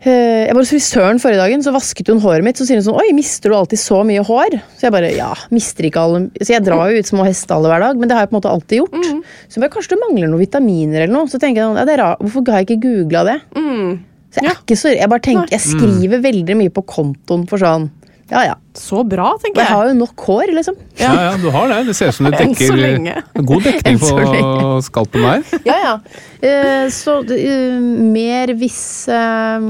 Jeg 0.00 0.54
var 0.56 0.62
hos 0.62 0.72
frisøren 0.72 1.20
forrige 1.20 1.42
dagen, 1.42 1.64
så 1.64 1.74
vasket 1.74 2.08
hun 2.08 2.22
håret 2.24 2.46
mitt. 2.46 2.56
Så 2.56 2.64
sier 2.68 2.80
hun 2.80 2.86
sånn 2.86 3.00
Oi, 3.00 3.10
mister 3.16 3.52
du 3.52 3.58
alltid 3.58 3.82
så 3.82 4.00
mye 4.08 4.24
hår? 4.26 4.58
Så 4.78 4.88
jeg 4.88 4.96
bare 4.96 5.12
Ja, 5.16 5.30
mister 5.52 5.88
ikke 5.88 6.04
alle 6.06 6.22
Så 6.40 6.54
jeg 6.54 6.64
drar 6.66 6.88
jo 6.88 7.00
ut 7.00 7.10
små 7.10 7.26
hestehaler 7.28 7.74
hver 7.74 7.86
dag, 7.88 8.00
men 8.00 8.10
det 8.10 8.16
har 8.16 8.24
jeg 8.24 8.32
på 8.32 8.36
en 8.36 8.40
måte 8.40 8.54
alltid 8.54 8.82
gjort. 8.84 9.00
Mm. 9.00 9.24
Så 9.46 9.58
jeg 9.58 9.64
bare, 9.66 9.74
kanskje 9.76 9.96
du 9.96 10.04
mangler 10.06 10.30
noen 10.30 10.44
vitaminer 10.44 11.04
eller 11.04 11.16
noe. 11.18 11.30
Så 11.30 11.42
tenker 11.42 11.62
jeg 11.62 11.68
sånn, 11.68 11.80
ja, 11.82 11.88
det 11.88 11.98
er 11.98 12.04
rart. 12.06 12.22
Hvorfor 12.24 12.54
har 12.54 12.64
jeg 12.64 12.70
ikke 12.70 12.84
googla 12.88 13.26
det? 13.28 13.40
Mm. 13.58 13.98
Så 14.30 14.44
jeg 14.44 14.50
er 14.52 14.60
ikke 14.60 14.78
så 14.78 14.92
Jeg 14.94 15.10
bare 15.10 15.24
tenker, 15.26 15.50
jeg 15.50 15.62
skriver 15.64 16.20
veldig 16.22 16.56
mye 16.60 16.72
på 16.74 16.84
kontoen 16.86 17.48
for 17.50 17.62
sånn 17.62 17.90
Ja 18.30 18.42
ja. 18.46 18.56
Så 18.78 19.02
bra, 19.06 19.32
tenker 19.42 19.60
jeg 19.60 19.66
Jeg 19.66 19.76
har 19.76 19.88
jo 19.90 19.94
nok 19.98 20.24
hår, 20.28 20.52
liksom. 20.54 20.76
Ja, 21.00 21.10
ja, 21.26 21.30
du 21.40 21.48
har 21.50 21.70
det. 21.72 21.80
Det 21.90 21.94
ser 21.98 22.12
ut 22.12 22.16
som 22.16 22.28
du 22.28 22.30
Enn 22.36 22.52
dekker 22.52 22.70
så 22.70 22.78
lenge. 22.78 23.14
God 23.34 23.64
dekning 23.66 23.88
Enn 23.90 24.02
så 24.02 24.18
på 24.18 24.74
skalpen 24.86 25.26
der. 25.26 25.42
Ja, 25.70 25.78
ja. 25.84 25.94
Uh, 26.40 26.86
så 26.94 27.18
uh, 27.26 27.88
mer 28.14 28.54
hvis 28.60 28.82
uh, 29.10 29.66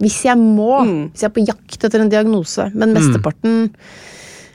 Hvis 0.00 0.22
jeg 0.26 0.40
må. 0.40 0.72
Mm. 0.88 1.02
Hvis 1.12 1.26
jeg 1.26 1.30
er 1.30 1.36
på 1.36 1.44
jakt 1.44 1.88
etter 1.90 2.06
en 2.06 2.12
diagnose. 2.12 2.70
Men 2.74 2.96
mesteparten 2.96 3.60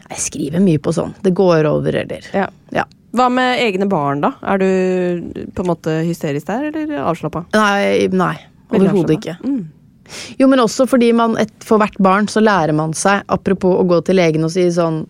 Jeg 0.10 0.24
skriver 0.26 0.64
mye 0.64 0.82
på 0.82 0.96
sånn. 0.96 1.14
Det 1.26 1.36
går 1.38 1.70
over, 1.70 2.02
eller 2.06 2.32
Ja. 2.34 2.50
Ja. 2.74 2.90
Hva 3.16 3.30
med 3.32 3.62
egne 3.64 3.86
barn, 3.88 4.26
da? 4.26 4.34
Er 4.44 4.60
du 4.60 5.46
på 5.56 5.64
en 5.64 5.70
måte 5.70 5.94
hysterisk 6.04 6.50
der, 6.50 6.66
eller 6.68 7.06
avslappa? 7.06 7.46
Nei, 7.56 8.10
nei 8.12 8.36
overhodet 8.76 9.20
ikke. 9.20 9.38
Mm. 9.46 9.62
Jo, 10.40 10.48
men 10.52 10.62
også 10.64 10.88
fordi 10.90 11.12
man, 11.18 11.38
et, 11.42 11.52
for 11.66 11.82
hvert 11.82 11.98
barn 12.04 12.30
så 12.32 12.44
lærer 12.44 12.76
man 12.78 12.94
seg, 12.98 13.24
apropos 13.32 13.80
å 13.82 13.86
gå 13.90 14.02
til 14.06 14.20
legen 14.22 14.48
og 14.48 14.54
si 14.56 14.68
sånn 14.74 15.04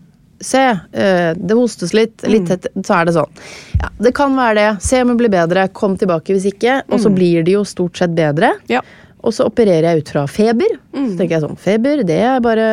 Se, 0.44 0.60
eh, 0.92 1.30
det 1.32 1.54
hostes 1.56 1.94
litt, 1.96 2.20
litt 2.28 2.44
tett, 2.44 2.66
så 2.84 2.98
er 2.98 3.06
det 3.08 3.14
sånn. 3.16 3.38
Ja, 3.80 3.88
det 4.04 4.10
kan 4.18 4.34
være 4.36 4.54
det. 4.58 4.82
Se 4.84 4.98
om 5.00 5.08
det 5.08 5.14
blir 5.22 5.30
bedre. 5.32 5.62
Kom 5.72 5.94
tilbake 5.96 6.34
hvis 6.36 6.44
ikke. 6.50 6.82
Og 6.92 7.00
så 7.00 7.08
blir 7.08 7.40
det 7.46 7.54
jo 7.54 7.62
stort 7.64 7.96
sett 7.96 8.12
bedre. 8.12 8.50
Ja. 8.68 8.82
Og 9.24 9.32
så 9.32 9.46
opererer 9.48 9.88
jeg 9.88 10.04
ut 10.04 10.12
fra 10.12 10.26
feber. 10.28 10.76
Så 10.92 11.16
tenker 11.16 11.38
jeg 11.38 11.44
sånn, 11.46 11.56
feber, 11.56 12.04
det 12.06 12.18
er 12.20 12.44
bare 12.44 12.66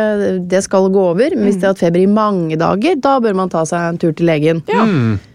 Det 0.43 0.59
skal 0.67 0.89
gå 0.91 1.07
over. 1.13 1.37
Men 1.37 1.47
hvis 1.47 1.55
det 1.61 1.69
har 1.69 1.73
hatt 1.77 1.85
feber 1.85 2.03
i 2.03 2.09
mange 2.19 2.59
dager, 2.59 2.99
da 2.99 3.15
bør 3.23 3.39
man 3.39 3.49
ta 3.53 3.63
seg 3.69 3.93
en 3.93 3.97
tur 4.03 4.11
til 4.11 4.27
legen. 4.27 4.59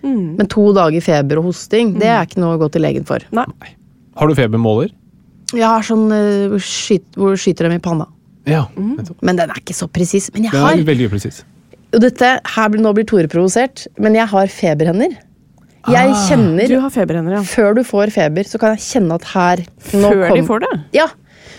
Men 0.05 0.53
to 0.53 0.69
dager 0.77 1.01
feber 1.09 1.41
og 1.41 1.49
hosting, 1.49 1.97
det 1.99 2.13
er 2.13 2.29
ikke 2.29 2.45
noe 2.45 2.59
å 2.59 2.61
gå 2.61 2.69
til 2.77 2.85
legen 2.85 3.09
for. 3.09 3.25
Nei. 3.33 3.73
Har 4.21 4.29
du 4.29 4.37
febermåler? 4.37 4.93
Jeg 5.55 5.65
har 5.65 5.83
sånn 5.87 6.09
hvor 6.53 6.61
skyt, 6.61 7.05
hvor 7.17 7.37
skyter 7.41 7.69
dem 7.69 7.73
i 7.79 7.79
panna. 7.79 8.07
Ja. 8.49 8.67
nettopp. 8.77 9.17
Men 9.23 9.37
den 9.37 9.51
er 9.51 9.61
ikke 9.61 9.75
så 9.77 9.89
presis. 9.93 10.31
Men 10.33 10.45
jeg 10.45 10.53
Den 10.53 10.61
har 10.65 10.73
er 10.77 10.85
veldig 10.85 11.09
upresis. 11.11 11.43
Og 11.95 12.01
dette, 12.01 12.41
her, 12.45 12.69
blir- 12.69 12.81
Nå 12.83 12.93
blir 12.95 13.05
Tore 13.07 13.29
provosert, 13.29 13.87
men 13.99 14.15
jeg 14.15 14.27
har 14.29 14.47
feberhender. 14.47 15.17
Jeg 15.89 16.11
Ah, 16.11 16.29
kjenner 16.29 16.69
Du 16.69 16.81
har 16.81 16.91
feberhender, 16.91 17.33
ja. 17.33 17.41
Før 17.43 17.75
du 17.77 17.83
får 17.83 18.11
feber, 18.13 18.43
så 18.45 18.59
kan 18.61 18.77
jeg 18.77 18.81
kjenne 18.85 19.15
at 19.15 19.25
her 19.25 19.57
nå 19.95 20.11
Før 20.13 20.29
kom- 20.29 20.37
de 20.37 20.43
får 20.47 20.61
det? 20.61 20.81
Ja. 20.93 21.07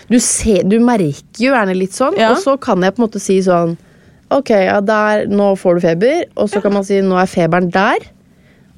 Du, 0.08 0.18
ser, 0.20 0.62
du 0.62 0.78
merker 0.78 1.38
jo 1.38 1.52
gjerne 1.52 1.74
litt 1.76 1.90
sånn, 1.92 2.16
Ja. 2.16 2.30
og 2.32 2.36
så 2.38 2.58
kan 2.60 2.80
jeg 2.82 2.94
på 2.94 3.02
en 3.02 3.08
måte 3.08 3.20
si 3.20 3.38
sånn 3.40 3.76
Ok, 4.32 4.50
ja, 4.50 4.80
der, 4.80 5.26
nå 5.26 5.56
får 5.58 5.74
du 5.74 5.80
feber, 5.88 6.24
og 6.36 6.48
så 6.48 6.62
kan 6.62 6.72
man 6.72 6.84
si 6.84 7.00
nå 7.00 7.16
er 7.20 7.26
feberen 7.26 7.68
der. 7.72 7.98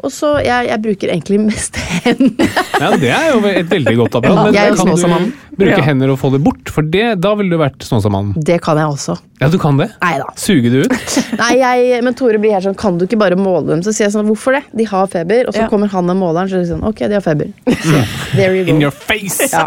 Og 0.02 0.10
så, 0.10 0.32
jeg, 0.42 0.66
jeg 0.66 0.82
bruker 0.82 1.12
egentlig 1.14 1.38
mest 1.44 1.76
hendene. 2.04 2.48
Ja, 2.82 2.88
det 2.98 3.10
er 3.14 3.28
jo 3.30 3.40
et 3.46 3.68
veldig 3.70 3.96
godt 4.00 4.16
apparat. 4.18 4.48
Men 4.48 4.56
jeg 4.56 4.72
er 4.72 4.76
kan 4.76 4.90
du 4.90 5.32
bruke 5.56 5.76
Ja. 5.78 5.82
hender 5.84 6.10
og 6.10 6.18
få 6.18 6.30
det 6.32 6.40
bort? 6.42 6.70
For 6.72 6.82
det, 6.82 7.20
da 7.22 7.34
ville 7.38 7.52
du 7.54 7.60
vært 7.60 7.84
Snåsamannen. 7.86 8.32
Det 8.42 8.56
kan 8.64 8.80
jeg 8.80 8.88
også. 8.88 9.14
Ja, 9.42 9.48
du 9.52 9.58
kan 9.62 9.76
det? 9.78 9.90
Neida. 10.02 10.26
Suger 10.38 10.62
Suge 10.62 10.70
det 10.72 10.80
ut? 10.86 11.16
Nei, 11.42 11.50
jeg, 11.60 12.02
men 12.06 12.14
Tore 12.18 12.38
blir 12.42 12.52
helt 12.54 12.66
sånn 12.66 12.76
Kan 12.78 12.98
du 13.00 13.04
ikke 13.08 13.18
bare 13.18 13.34
måle 13.38 13.66
dem? 13.72 13.80
Så 13.82 13.90
sier 13.94 14.06
jeg 14.06 14.12
sånn 14.14 14.26
Hvorfor 14.28 14.54
det? 14.54 14.60
De 14.78 14.86
har 14.86 15.06
feber. 15.10 15.46
Og 15.50 15.54
så 15.56 15.64
Ja. 15.64 15.68
kommer 15.70 15.90
han 15.90 16.06
med 16.06 16.18
måleren, 16.20 16.50
så 16.50 16.60
sier 16.62 16.70
sånn 16.76 16.84
Ok, 16.86 17.02
de 17.06 17.16
har 17.18 17.24
feber. 17.24 17.50
Så, 17.68 18.02
there 18.38 18.54
you 18.56 18.64
go. 18.66 18.74
In 18.74 18.82
your 18.82 18.94
face! 18.94 19.50
Ja. 19.52 19.66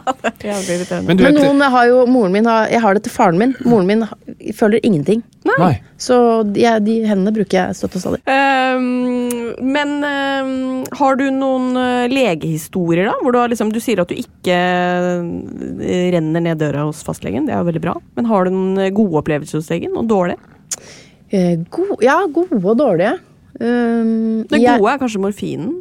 Men 1.06 1.18
du 1.20 1.24
Men 1.28 1.36
noen 1.40 1.62
har 1.76 1.88
jo 1.92 2.06
Moren 2.08 2.32
min 2.36 2.46
har, 2.50 2.68
Jeg 2.72 2.82
har 2.84 2.94
det 2.98 3.04
til 3.08 3.14
faren 3.16 3.38
min. 3.40 3.56
Moren 3.66 3.88
min 3.90 4.06
føler 4.56 4.80
ingenting. 4.84 5.24
Nei. 5.46 5.76
Så 6.02 6.16
ja, 6.58 6.76
de 6.84 6.96
hendene 7.08 7.32
bruker 7.36 7.60
jeg 7.60 7.78
støtt 7.78 7.96
og 8.00 8.02
stadig. 8.04 8.20
Um, 8.26 9.62
men 9.64 9.94
um, 10.04 10.84
har 11.00 11.20
du 11.20 11.26
noen 11.32 11.78
eh, 11.80 12.08
legehistorier, 12.12 13.08
da? 13.12 13.14
Hvor 13.22 13.36
du, 13.36 13.40
har 13.40 13.52
liksom, 13.54 13.72
du 13.74 13.80
sier 13.84 14.02
at 14.04 14.12
du 14.12 14.18
ikke 14.20 14.58
eh, 14.58 16.10
renner 16.16 16.44
ned 16.44 16.60
døra 16.64 16.88
hos 16.90 17.04
fastlegen. 17.06 17.48
Det 17.48 17.56
er 17.56 17.62
jo 17.62 17.70
veldig 17.70 17.84
bra. 17.86 17.96
Men 18.18 18.30
har 18.32 18.46
du 18.48 18.54
noen 18.56 18.84
eh, 18.88 18.94
gode 18.96 19.22
opplevelser 19.22 19.62
hos 19.62 19.72
legen? 19.72 19.96
Og 20.00 20.10
dårlige? 20.10 20.42
Eh, 21.32 21.56
go 21.74 21.98
ja, 22.04 22.20
gode 22.32 22.60
og 22.62 22.78
dårlige. 22.82 23.16
Um, 23.62 24.44
Det 24.50 24.60
jeg- 24.60 24.82
gode 24.82 24.94
er 24.96 25.04
kanskje 25.06 25.24
morfinen. 25.24 25.76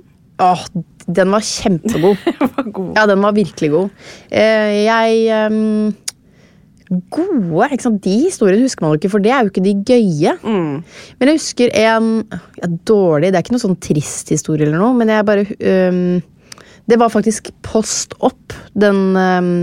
Åh, 0.44 0.62
den 1.06 1.30
var 1.30 1.44
kjempegod. 1.46 2.16
den 2.26 2.50
var 2.56 2.70
god. 2.78 2.92
Ja, 2.96 3.06
den 3.06 3.20
var 3.22 3.32
virkelig 3.36 3.70
god. 3.70 3.90
Uh, 4.30 4.72
jeg 4.84 5.20
ehm, 5.30 5.92
Gode? 7.14 7.68
De 8.04 8.14
historiene 8.24 8.64
husker 8.64 8.84
man 8.84 8.94
jo 8.94 9.00
ikke, 9.00 9.12
for 9.12 9.24
det 9.24 9.32
er 9.32 9.44
jo 9.44 9.52
ikke 9.52 9.64
de 9.64 9.74
gøye. 9.88 10.34
Mm. 10.42 10.82
Men 11.18 11.30
jeg 11.30 11.40
husker 11.40 11.74
en 11.84 12.10
ja, 12.30 12.70
dårlig 12.88 13.30
Det 13.30 13.38
er 13.38 13.46
ikke 13.46 13.56
noe 13.56 13.64
sånn 13.64 13.80
trist 13.82 14.32
historie 14.34 14.66
eller 14.66 14.80
noe, 14.80 14.94
men 14.98 15.12
jeg 15.12 15.28
bare 15.28 15.46
um, 15.90 16.02
Det 16.90 17.00
var 17.00 17.12
faktisk 17.12 17.48
post 17.64 18.12
opp, 18.24 18.52
den 18.76 19.16
ehm, 19.16 19.54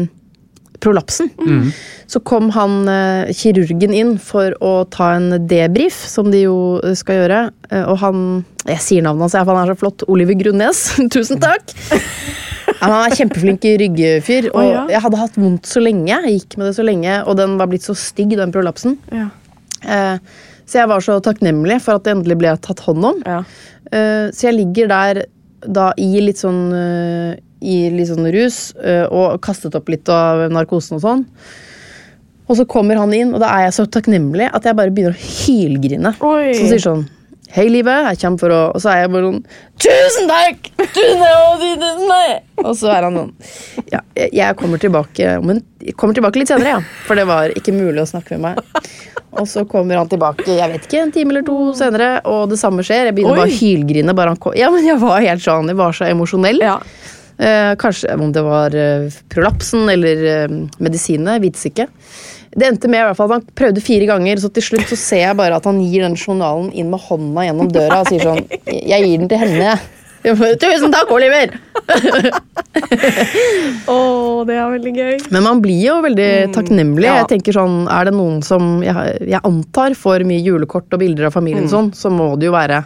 prolapsen. 0.82 1.32
Så 2.12 2.20
kom 2.28 2.50
han 2.56 2.90
eh, 2.92 3.32
kirurgen 3.38 3.94
inn 3.96 4.16
for 4.20 4.56
å 4.64 4.74
ta 4.92 5.14
en 5.16 5.46
debrief, 5.48 5.96
som 6.10 6.32
de 6.34 6.44
jo 6.44 6.58
eh, 6.84 6.96
skal 6.98 7.22
gjøre. 7.22 7.42
Eh, 7.72 7.86
og 7.86 8.02
han 8.04 8.24
Jeg 8.68 8.82
sier 8.84 9.06
navnet 9.06 9.30
hans, 9.30 9.38
for 9.40 9.56
han 9.56 9.64
er 9.64 9.74
så 9.74 9.80
flott. 9.80 10.06
Oliver 10.12 10.38
Grunnes. 10.38 10.84
Tusen 11.16 11.42
takk! 11.42 11.74
Ja, 12.82 12.88
han 12.88 12.98
er 13.06 13.16
kjempeflink 13.18 13.66
ryggfyr. 13.82 14.52
Og 14.52 14.62
oh, 14.62 14.70
ja. 14.70 14.86
jeg 14.96 15.04
hadde 15.06 15.22
hatt 15.22 15.38
vondt 15.40 15.70
så 15.70 15.84
lenge. 15.84 16.12
Jeg 16.12 16.42
gikk 16.42 16.58
med 16.60 16.70
det 16.70 16.78
så 16.78 16.86
lenge, 16.86 17.20
og 17.26 17.38
den 17.40 17.58
var 17.62 17.70
blitt 17.72 17.86
så 17.86 17.96
stygg, 17.98 18.36
den 18.40 18.54
prolapsen. 18.54 18.98
Ja. 19.14 19.30
Eh, 19.82 20.18
så 20.70 20.82
jeg 20.82 20.92
var 20.92 21.04
så 21.04 21.18
takknemlig 21.24 21.82
for 21.84 22.00
at 22.00 22.06
det 22.06 22.16
endelig 22.16 22.38
ble 22.42 22.54
tatt 22.64 22.84
hånd 22.86 23.08
om. 23.08 23.22
Ja. 23.28 23.42
Eh, 23.92 24.28
så 24.34 24.50
jeg 24.50 24.60
ligger 24.60 24.92
der 24.92 25.24
da 25.62 25.92
i 26.00 26.10
litt 26.24 26.42
sånn 26.42 26.62
eh, 26.74 27.40
I 27.62 27.78
litt 27.94 28.10
sånn 28.10 28.26
rus 28.34 28.74
eh, 28.82 29.06
og 29.14 29.40
kastet 29.46 29.76
opp 29.78 29.90
litt 29.94 30.10
av 30.10 30.48
narkosen 30.52 30.98
og 30.98 31.04
sånn. 31.06 31.26
Og 32.50 32.58
så 32.58 32.66
kommer 32.68 32.98
han 33.00 33.14
inn, 33.16 33.34
og 33.36 33.40
da 33.44 33.52
er 33.56 33.68
jeg 33.70 33.76
så 33.78 33.86
takknemlig 33.88 34.50
at 34.52 34.66
jeg 34.68 34.76
bare 34.76 34.92
begynner 34.92 35.14
å 35.16 35.26
hylgrine. 35.46 36.16
Oi. 36.20 36.54
Så 36.54 36.64
han 36.66 36.72
sier 36.76 36.86
sånn 36.90 37.10
Hei, 37.52 37.66
livet. 37.68 38.06
Jeg 38.14 38.20
kommer 38.22 38.40
for 38.40 38.54
å 38.56 38.60
Og 38.72 38.80
så 38.80 38.94
er 38.94 39.00
jeg 39.02 39.10
bare 39.12 39.28
sånn 39.28 39.40
Tusen 39.84 40.30
takk! 40.30 40.70
Tusen 40.96 42.06
takk! 42.08 42.46
Og 42.64 42.78
så 42.80 42.92
er 42.94 43.04
han 43.10 43.18
sånn 43.20 43.34
Ja, 43.92 44.00
jeg- 44.16 44.56
kommer 44.56 44.80
tilbake 44.80 45.34
Men 45.44 45.60
kommer 46.00 46.16
tilbake 46.16 46.40
litt 46.40 46.48
senere, 46.48 46.78
ja. 46.78 46.80
For 47.10 47.20
det 47.20 47.26
var 47.28 47.52
ikke 47.52 47.74
mulig 47.76 48.00
å 48.06 48.08
snakke 48.08 48.38
med 48.40 48.56
meg. 48.56 48.88
Og 49.36 49.48
så 49.52 49.66
kommer 49.68 50.00
han 50.00 50.08
tilbake 50.08 50.48
jeg 50.48 50.72
vet 50.72 50.88
ikke, 50.88 51.02
en 51.04 51.12
time 51.12 51.36
eller 51.36 51.44
to 51.48 51.58
senere, 51.76 52.22
og 52.24 52.50
det 52.52 52.60
samme 52.62 52.84
skjer. 52.88 53.10
Jeg 53.10 53.16
begynner 53.20 53.36
Oi. 53.36 53.42
bare 53.44 53.52
å 53.52 53.60
hylgrine. 53.60 54.16
Bare 54.16 54.34
han. 54.36 54.56
Ja, 54.60 54.70
men 54.72 54.86
jeg 54.88 55.00
var 55.04 55.20
helt 55.24 55.44
sånn, 55.44 55.68
jeg 55.72 55.80
var 55.80 55.92
så 55.98 56.08
emosjonell. 56.08 56.60
Ja. 56.64 56.78
Eh, 57.42 57.72
kanskje 57.82 58.14
om 58.22 58.30
det 58.36 58.44
var 58.46 58.76
eh, 58.78 59.08
prolapsen 59.34 59.90
eller 59.90 60.20
eh, 60.30 60.52
medisinene. 60.78 61.40
Vites 61.42 61.66
ikke. 61.72 61.88
Det 62.52 62.68
endte 62.68 62.90
med 62.92 63.02
i 63.02 63.06
hvert 63.08 63.18
fall 63.18 63.32
at 63.32 63.40
han 63.40 63.56
prøvde 63.58 63.82
fire 63.82 64.06
ganger, 64.10 64.38
så 64.44 64.52
til 64.54 64.66
slutt 64.66 64.92
så 64.92 64.98
ser 65.00 65.24
jeg 65.24 65.38
bare 65.40 65.58
at 65.58 65.66
han 65.66 65.80
gir 65.82 66.04
den 66.04 66.18
journalen 66.20 66.68
inn 66.76 66.92
med 66.92 67.02
hånda 67.02 67.46
gjennom 67.48 67.72
døra 67.72 68.02
og 68.04 68.12
sier 68.12 68.26
sånn 68.28 68.44
Jeg 68.68 69.08
gir 69.08 69.24
den 69.24 69.32
til 69.32 69.42
henne, 69.42 69.72
jeg. 69.72 69.80
Tusen 70.62 70.94
takk, 70.94 71.10
Oliver! 71.16 71.56
Å, 73.90 73.96
det 74.46 74.58
er 74.58 74.74
veldig 74.76 74.94
gøy. 74.94 75.16
Men 75.34 75.48
man 75.48 75.64
blir 75.64 75.80
jo 75.82 75.96
veldig 76.06 76.30
takknemlig. 76.54 77.08
ja. 77.08 77.16
Jeg 77.24 77.32
tenker 77.32 77.58
sånn, 77.58 77.88
Er 77.90 78.12
det 78.12 78.14
noen 78.20 78.44
som 78.46 78.84
jeg, 78.86 79.16
jeg 79.32 79.42
antar 79.48 79.98
får 79.98 80.28
mye 80.30 80.44
julekort 80.46 80.94
og 80.94 81.02
bilder 81.02 81.32
av 81.32 81.40
familien, 81.40 81.66
sånn, 81.72 81.90
så 81.98 82.14
må 82.14 82.36
det 82.38 82.52
jo 82.52 82.54
være 82.54 82.84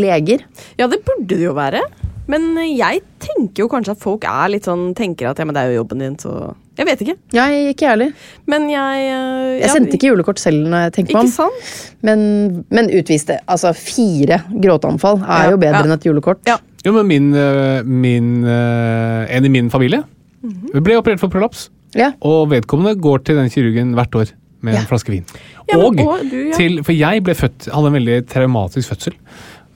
leger. 0.00 0.46
Ja, 0.80 0.88
det 0.88 1.02
burde 1.04 1.36
det 1.36 1.44
jo 1.44 1.52
være. 1.58 1.84
Men 2.30 2.54
jeg 2.76 3.00
tenker 3.18 3.64
jo 3.64 3.68
kanskje 3.72 3.96
at 3.96 3.98
folk 4.02 4.24
er 4.28 4.48
litt 4.52 4.66
sånn 4.68 4.92
Tenker 4.94 5.30
at 5.32 5.38
ja, 5.40 5.44
men 5.48 5.54
det 5.56 5.62
er 5.64 5.72
jo 5.72 5.80
jobben 5.82 5.98
din, 6.04 6.14
så 6.22 6.54
Jeg 6.78 6.86
vet 6.86 7.00
ikke. 7.04 7.16
Jeg 7.34 7.72
ikke 7.74 7.82
jeg 7.84 7.90
heller. 7.90 8.12
Men 8.46 8.68
jeg 8.70 9.06
eh, 9.08 9.48
Jeg 9.58 9.64
ja, 9.66 9.72
sendte 9.74 9.98
ikke 9.98 10.12
julekort 10.12 10.38
selv 10.38 10.68
når 10.70 10.84
jeg 10.86 10.92
tenker 10.98 11.16
meg 11.18 11.26
Ikke 11.26 11.26
om. 11.26 11.50
sant? 11.50 11.96
Men, 12.06 12.22
men 12.70 12.90
utviste. 12.94 13.40
Altså, 13.50 13.72
fire 13.76 14.38
gråteanfall 14.54 15.18
er 15.24 15.48
Ja, 15.48 15.50
jo 15.50 15.58
bedre 15.64 15.82
ja. 15.82 15.86
enn 15.88 15.96
et 15.98 16.06
julekort. 16.08 16.40
Ja. 16.48 16.58
Jo, 16.86 16.92
men 16.96 17.06
min, 17.10 17.32
øh, 17.34 17.84
min 17.86 18.30
En 18.46 19.44
i 19.44 19.48
min 19.58 19.70
familie 19.70 20.04
Mhm. 20.42 20.82
ble 20.82 20.96
operert 20.98 21.20
for 21.20 21.28
prolaps, 21.30 21.68
Ja. 21.94 22.12
og 22.20 22.48
vedkommende 22.50 22.96
går 23.00 23.20
til 23.24 23.36
den 23.36 23.48
kirurgen 23.48 23.92
hvert 23.94 24.10
år 24.18 24.32
med 24.60 24.74
Ja. 24.74 24.80
en 24.80 24.86
flaske 24.86 25.10
vin. 25.12 25.24
Ja, 25.70 25.76
og 25.78 26.00
og 26.00 26.18
du, 26.30 26.48
ja. 26.48 26.56
til 26.56 26.82
For 26.82 26.92
jeg 26.92 27.22
ble 27.22 27.34
født 27.34 27.68
Hadde 27.70 27.86
en 27.86 27.94
veldig 27.94 28.26
traumatisk 28.26 28.88
fødsel. 28.90 29.12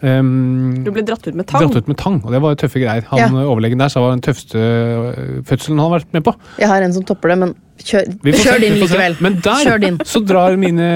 Um, 0.02 0.84
Du 0.84 0.90
ble 0.92 1.02
dratt 1.08 1.24
ut 1.26 1.34
med 1.34 1.46
tang. 1.48 1.62
Dratt 1.64 1.76
ut 1.76 1.88
med 1.88 1.96
tang, 1.96 2.18
og 2.24 2.32
det 2.34 2.40
var 2.44 2.56
tøffe 2.60 2.82
greier. 2.82 3.06
Han 3.08 3.18
Ja. 3.18 3.28
Overlegen 3.48 3.78
der 3.80 3.88
sa 3.88 4.00
det 4.00 4.04
var 4.06 4.16
den 4.16 4.24
tøffeste 4.26 4.58
øh, 4.58 5.42
fødselen 5.48 5.78
han 5.80 5.90
har 5.90 5.98
vært 5.98 6.12
med 6.12 6.24
på. 6.26 6.34
Jeg 6.60 6.68
har 6.68 6.82
en 6.84 6.92
som 6.92 7.04
topper 7.08 7.32
det, 7.32 7.38
men 7.38 7.54
kjør, 7.82 8.06
får 8.22 8.38
kjør 8.44 8.60
din 8.62 8.78
likevel. 8.80 9.16
Men 9.20 9.36
der 9.44 9.64
Kjør 9.66 9.80
din. 9.82 9.98
så 10.04 10.20
drar 10.26 10.56
mine, 10.56 10.88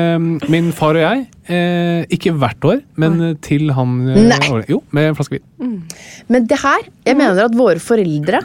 min 0.48 0.70
far 0.72 0.96
og 0.96 1.02
jeg, 1.02 1.26
eh, 1.50 2.04
ikke 2.16 2.32
hvert 2.38 2.64
år, 2.64 2.80
men 2.96 3.36
til 3.42 3.70
han 3.76 4.08
eh, 4.08 4.22
Nei. 4.30 4.62
Jo, 4.68 4.82
med 4.92 5.10
en 5.10 5.14
flaske 5.18 5.38
vin. 5.38 5.82
Men 6.30 6.46
det 6.46 6.58
her, 6.62 6.84
jeg 7.04 7.16
mener 7.18 7.44
at 7.44 7.54
våre 7.58 7.80
foreldre 7.82 8.40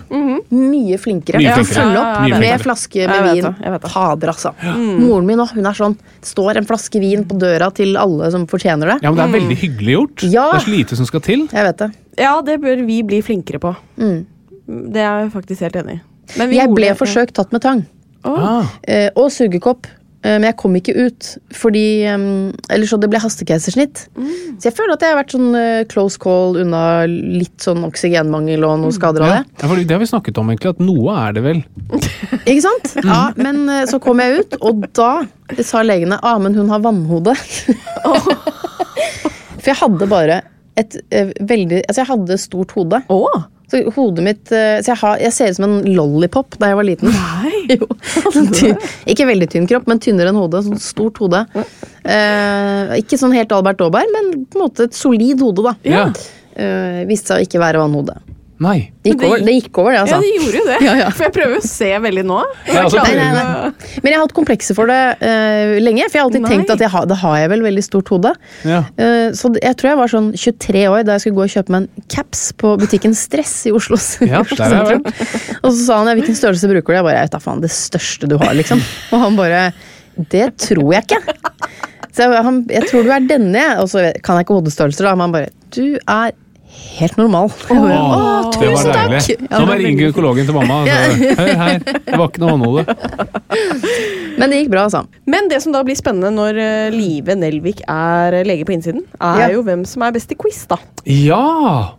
mye 0.51 0.97
flinkere 1.01 1.39
Mye 1.41 1.53
til 1.55 1.63
å 1.63 1.69
følge 1.69 1.99
opp 2.01 2.15
ja, 2.25 2.29
ja, 2.33 2.39
med 2.41 2.63
flaske 2.63 3.07
med 3.07 3.27
vin. 3.29 3.79
Fader, 3.85 4.31
altså. 4.33 4.53
Moren 4.65 5.27
min 5.29 5.39
òg, 5.43 5.53
hun 5.55 5.69
er 5.69 5.77
sånn. 5.77 5.95
Står 6.25 6.57
en 6.61 6.65
flaske 6.69 6.99
vin 7.03 7.23
på 7.29 7.37
døra 7.39 7.69
til 7.75 7.95
alle 8.01 8.31
som 8.33 8.47
fortjener 8.51 8.95
det. 8.95 8.97
Ja, 9.05 9.11
men 9.11 9.21
Det 9.21 9.27
er 9.29 9.35
veldig 9.39 9.59
hyggelig 9.61 9.95
gjort. 9.99 10.25
Ja. 10.31 10.47
Det 10.53 10.61
er 10.63 10.65
så 10.67 10.75
lite 10.75 10.99
som 10.99 11.05
skal 11.09 11.23
til. 11.25 11.45
Jeg 11.51 11.69
vet 11.69 11.77
det. 11.85 11.91
Ja, 12.17 12.35
det 12.45 12.59
bør 12.63 12.85
vi 12.87 13.01
bli 13.03 13.21
flinkere 13.25 13.59
på. 13.63 13.75
Mm. 14.01 14.25
Det 14.95 15.01
er 15.03 15.25
jeg 15.25 15.31
faktisk 15.35 15.61
helt 15.67 15.75
enig 15.83 15.99
i. 15.99 16.03
Men 16.39 16.49
vi 16.49 16.55
Jeg 16.57 16.71
ble 16.73 16.87
det- 16.89 16.97
forsøkt 16.97 17.33
tatt 17.37 17.51
med 17.53 17.61
tang. 17.61 17.85
Ah, 18.25 18.65
Eh, 18.87 19.09
og 19.15 19.29
sugekopp. 19.31 19.87
Eh, 20.25 20.39
men 20.39 20.47
jeg 20.49 20.57
kom 20.57 20.73
ikke 20.77 20.95
ut, 20.97 21.27
fordi 21.53 21.83
Eller 22.09 22.87
så 22.89 22.97
det 22.97 23.09
ble 23.11 23.19
hastekeisersnitt. 23.21 24.07
Så 24.57 24.69
jeg 24.69 24.73
føler 24.73 24.95
at 24.95 25.03
jeg 25.05 25.13
har 25.13 25.19
vært 25.19 25.35
sånn 25.35 25.55
eh, 25.59 25.83
close 25.91 26.17
call 26.21 26.57
unna 26.63 27.05
litt 27.05 27.61
sånn 27.61 27.83
oksygenmangel 27.85 28.63
og 28.65 28.79
noen 28.81 28.95
skader 28.95 29.21
av 29.25 29.33
det. 29.35 29.41
Ja, 29.61 29.67
for 29.69 29.75
det 29.77 29.91
har 29.93 30.01
vi 30.01 30.09
snakket 30.09 30.39
om, 30.41 30.49
egentlig, 30.49 30.73
at 30.73 30.81
noe 30.81 31.13
er 31.27 31.35
det 31.37 31.43
vel. 31.45 31.61
Ikke 32.49 32.63
sant? 32.65 32.95
Ja, 33.03 33.21
Men 33.37 33.67
eh, 33.69 33.85
så 33.91 33.99
kom 34.01 34.23
jeg 34.23 34.41
ut, 34.41 34.57
og 34.65 34.87
da 34.97 35.11
sa 35.61 35.83
legene 35.85 36.17
ah, 36.23 36.39
men 36.41 36.55
hun 36.57 36.71
har 36.73 36.81
vannhode. 36.81 37.35
For 39.61 39.71
jeg 39.71 39.79
hadde 39.81 40.07
bare 40.09 40.41
et 40.77 40.97
eh, 41.09 41.31
veldig 41.41 41.83
Altså, 41.85 42.01
jeg 42.01 42.09
hadde 42.11 42.37
stort 42.41 42.73
hode. 42.77 43.01
Å! 43.09 43.19
Så 43.71 43.81
hodet 43.95 44.23
mitt 44.25 44.51
eh, 44.53 44.77
Så 44.85 44.91
jeg, 44.91 44.99
har, 45.01 45.21
jeg 45.23 45.33
ser 45.33 45.51
ut 45.51 45.57
som 45.57 45.65
en 45.67 45.77
lollipop 45.95 46.57
da 46.61 46.69
jeg 46.71 46.79
var 46.79 46.87
liten. 46.87 47.13
Nei. 47.13 47.51
Jo. 47.75 47.87
Sånn 48.29 48.51
ikke 49.09 49.25
veldig 49.25 49.47
tynn 49.49 49.65
kropp, 49.65 49.87
men 49.89 49.97
tynnere 50.03 50.29
enn 50.29 50.37
hodet. 50.37 50.61
Sånn 50.67 50.77
stort 50.81 51.17
hode. 51.23 51.39
Eh, 51.57 52.93
ikke 53.01 53.17
sånn 53.17 53.33
helt 53.33 53.55
Albert 53.57 53.81
Aaberg, 53.81 54.11
men 54.13 54.29
på 54.45 54.59
en 54.59 54.65
måte 54.67 54.85
et 54.85 54.97
solid 54.97 55.41
hode, 55.41 55.65
da. 55.65 55.73
Ja. 55.87 56.03
Eh, 56.53 57.01
viste 57.09 57.33
seg 57.33 57.41
å 57.41 57.47
ikke 57.47 57.63
være 57.63 57.81
vannhode. 57.81 58.19
Nei. 58.63 58.77
Det 59.03 59.11
gikk 59.11 59.23
over, 59.27 59.41
det 59.43 59.53
gikk 59.57 59.77
over, 59.81 59.91
det, 59.91 59.95
Ja, 59.97 60.03
altså. 60.05 60.17
det 60.23 60.29
gjorde 60.31 60.59
jo 60.59 60.65
det. 60.69 60.75
Ja, 60.85 60.93
ja. 61.01 61.07
For 61.11 61.25
jeg 61.25 61.33
prøver 61.35 61.57
å 61.59 61.63
se 61.65 61.89
veldig 62.05 62.23
nå. 62.29 62.37
Ja, 62.69 62.83
altså, 62.85 63.01
Nei, 63.03 63.15
nei, 63.17 63.31
nei. 63.35 63.97
Men 63.99 64.07
jeg 64.13 64.15
har 64.15 64.23
hatt 64.23 64.35
komplekser 64.37 64.77
for 64.77 64.91
det 64.91 64.99
uh, 65.19 65.73
lenge, 65.83 66.05
for 66.07 66.15
jeg 66.15 66.21
har 66.23 66.29
alltid 66.29 66.45
Nei. 66.45 66.51
tenkt 66.53 66.71
at 66.71 66.83
jeg 66.85 66.91
har, 66.93 67.07
det 67.11 67.17
har 67.19 67.35
jeg 67.41 67.51
vel 67.51 67.65
veldig 67.65 67.83
stort 67.83 68.11
hode. 68.13 68.31
Ja. 68.63 68.79
Uh, 68.95 69.27
så 69.35 69.51
jeg 69.59 69.75
tror 69.81 69.91
jeg 69.91 69.99
var 69.99 70.13
sånn 70.13 70.29
23 70.39 70.85
år 70.93 71.03
da 71.07 71.17
jeg 71.17 71.25
skulle 71.25 71.39
gå 71.41 71.47
og 71.49 71.53
kjøpe 71.57 71.75
meg 71.75 71.89
en 71.89 72.07
caps 72.15 72.45
på 72.63 72.71
butikken 72.79 73.17
Stress 73.17 73.57
i 73.67 73.75
Oslo. 73.75 73.99
Ja, 74.35 74.39
sentrum. 74.47 75.03
Og 75.61 75.69
så 75.69 75.79
sa 75.81 75.99
han 75.99 76.09
ja, 76.09 76.15
hvilken 76.17 76.37
størrelse 76.37 76.71
bruker 76.71 76.93
du? 76.95 76.97
Jeg 76.97 77.07
bare, 77.09 77.19
jeg 77.19 77.27
vet 77.27 77.35
da 77.35 77.43
faen, 77.43 77.61
det 77.63 77.73
største 77.75 78.29
du 78.31 78.37
har, 78.41 78.55
liksom. 78.57 78.79
Og 79.11 79.21
han 79.21 79.37
bare, 79.37 79.65
det 80.31 80.47
tror 80.63 80.95
jeg 80.95 81.05
ikke. 81.05 81.19
Så 82.15 82.23
jeg, 82.23 82.43
han, 82.47 82.63
jeg 82.71 82.87
tror 82.87 83.03
du 83.03 83.11
er 83.11 83.27
denne. 83.27 83.65
Og 83.83 83.89
så 83.91 84.07
kan 84.23 84.39
jeg 84.39 84.47
ikke 84.47 84.57
hodestørrelser, 84.61 85.09
da. 85.09 85.13
Men 85.19 85.27
han 85.27 85.35
bare, 85.35 85.53
du 85.75 85.97
er 85.99 86.31
helt 86.95 87.17
normal. 87.19 87.49
Åh, 87.51 87.75
Å, 87.75 88.51
det 88.55 88.69
var 88.69 88.77
tusen 88.77 88.91
takk! 88.91 89.09
deilig. 89.11 89.37
Ja, 89.49 89.59
Nå 89.59 89.65
må 89.67 89.75
jeg 89.75 89.83
ringe 89.85 90.09
økologen 90.13 90.47
til 90.47 90.55
mamma. 90.55 90.77
Så, 90.87 91.33
Hør 91.41 91.51
her, 91.61 91.79
det 91.83 92.19
var 92.21 92.29
ikke 92.29 92.43
noe 92.43 92.53
vannhode. 92.55 92.85
Men 94.39 94.51
det 94.51 94.61
gikk 94.63 94.71
bra, 94.73 94.85
altså. 94.87 95.03
Men 95.31 95.49
det 95.51 95.61
som 95.63 95.75
da 95.75 95.81
blir 95.87 95.95
spennende 95.99 96.31
når 96.35 96.57
eh, 96.59 96.87
Live 96.95 97.35
Nelvik 97.39 97.83
er 97.87 98.39
eh, 98.41 98.47
lege 98.47 98.65
på 98.67 98.75
innsiden, 98.75 99.05
er 99.19 99.45
Ja. 99.45 99.51
jo 99.55 99.63
hvem 99.67 99.85
som 99.87 100.03
er 100.07 100.15
best 100.15 100.31
i 100.31 100.37
quiz, 100.39 100.63
da. 100.71 100.79
Ja! 101.07 101.95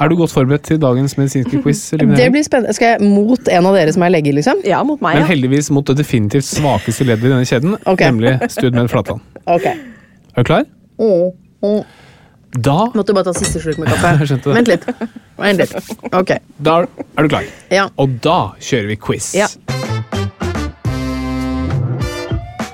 Er 0.00 0.08
du 0.08 0.14
godt 0.16 0.32
forberedt 0.32 0.64
til 0.64 0.78
dagens 0.80 1.16
medisinske 1.18 1.60
quiz? 1.64 1.82
Det 1.92 2.28
blir 2.32 2.44
spennende. 2.46 2.72
Skal 2.76 2.94
jeg 2.94 3.04
mot 3.10 3.50
en 3.52 3.66
av 3.68 3.74
dere 3.76 3.92
som 3.92 4.06
er 4.06 4.14
lege, 4.14 4.32
liksom? 4.38 4.62
Ja, 4.64 4.80
mot 4.86 5.02
meg, 5.04 5.18
ja. 5.18 5.24
Men 5.24 5.30
heldigvis 5.34 5.68
mot 5.74 5.86
det 5.90 5.98
definitivt 6.00 6.46
svakeste 6.48 7.04
leddet 7.08 7.26
i 7.28 7.34
denne 7.34 7.48
kjeden, 7.48 7.74
okay. 7.84 8.08
nemlig 8.08 8.36
Studmed 8.54 8.88
Flatland. 8.92 9.20
Okay. 9.46 9.76
Er 10.34 10.42
du 10.46 10.48
klar? 10.52 10.64
Mm. 11.00 11.82
Da, 12.58 12.90
Måtte 12.94 13.14
bare 13.14 13.24
ta 13.30 13.32
siste 13.36 13.60
slurk 13.62 13.78
med 13.78 13.88
kaffe. 13.92 14.10
Jeg 14.20 14.28
skjønte 14.32 14.50
det. 14.50 14.54
Vent 14.56 14.68
litt. 14.68 14.86
Vent 15.38 15.58
litt. 15.62 15.74
Ok. 16.12 16.32
da 16.58 16.80
er 16.82 17.22
du 17.22 17.28
klar. 17.30 17.44
Ja. 17.70 17.88
Og 17.96 18.16
da 18.24 18.38
kjører 18.58 18.88
vi 18.90 18.96
quiz. 18.98 19.32
Ja. 19.38 19.46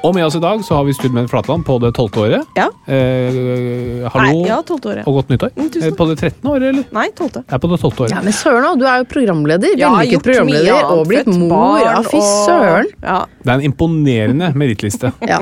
Og 0.07 0.13
med 0.15 0.23
oss 0.23 0.37
i 0.39 0.41
dag 0.41 0.61
så 0.63 0.77
har 0.79 0.85
vi 0.87 0.93
Studmed 0.95 1.27
Flatland 1.33 1.65
på 1.67 1.81
det 1.83 1.89
tolvte 1.97 2.21
året. 2.23 2.45
Ja. 2.55 2.69
Eh, 2.87 4.05
hallo 4.15 4.37
Nei, 4.37 4.45
ja, 4.47 4.61
tolvte 4.63 4.93
året. 4.93 5.07
og 5.11 5.17
godt 5.19 5.33
nyttår. 5.33 5.51
Mm, 5.57 5.71
tusen 5.75 5.89
Eh, 5.91 5.97
på 5.99 6.07
det 6.07 6.17
trettende 6.21 6.53
året, 6.53 6.67
eller? 6.71 6.85
Nei, 6.95 7.07
tolvte. 7.19 7.43
Jeg 7.43 7.57
er 7.57 7.63
på 7.65 7.71
det 7.73 7.79
tolvte 7.83 8.05
året. 8.05 8.15
Ja, 8.15 8.21
men 8.23 8.37
søren 8.37 8.69
òg, 8.69 8.79
du 8.79 8.85
er 8.87 9.01
jo 9.03 9.09
programleder. 9.11 9.75
Ja, 9.81 9.91
Vellykket 9.97 10.13
gjort 10.15 10.23
mye 10.23 10.31
programleder. 10.31 10.77
annet, 10.77 10.93
Og 10.95 11.09
blitt 11.11 11.27
født 11.27 11.41
mor. 11.41 11.49
barn, 11.51 11.83
Ja, 11.83 11.97
fy 12.07 12.17
og- 12.21 12.47
søren. 12.47 12.87
Ja. 13.03 13.19
Det 13.43 13.51
er 13.51 13.55
en 13.59 13.67
imponerende 13.73 14.53
merittliste. 14.55 15.13
Ja. 15.27 15.41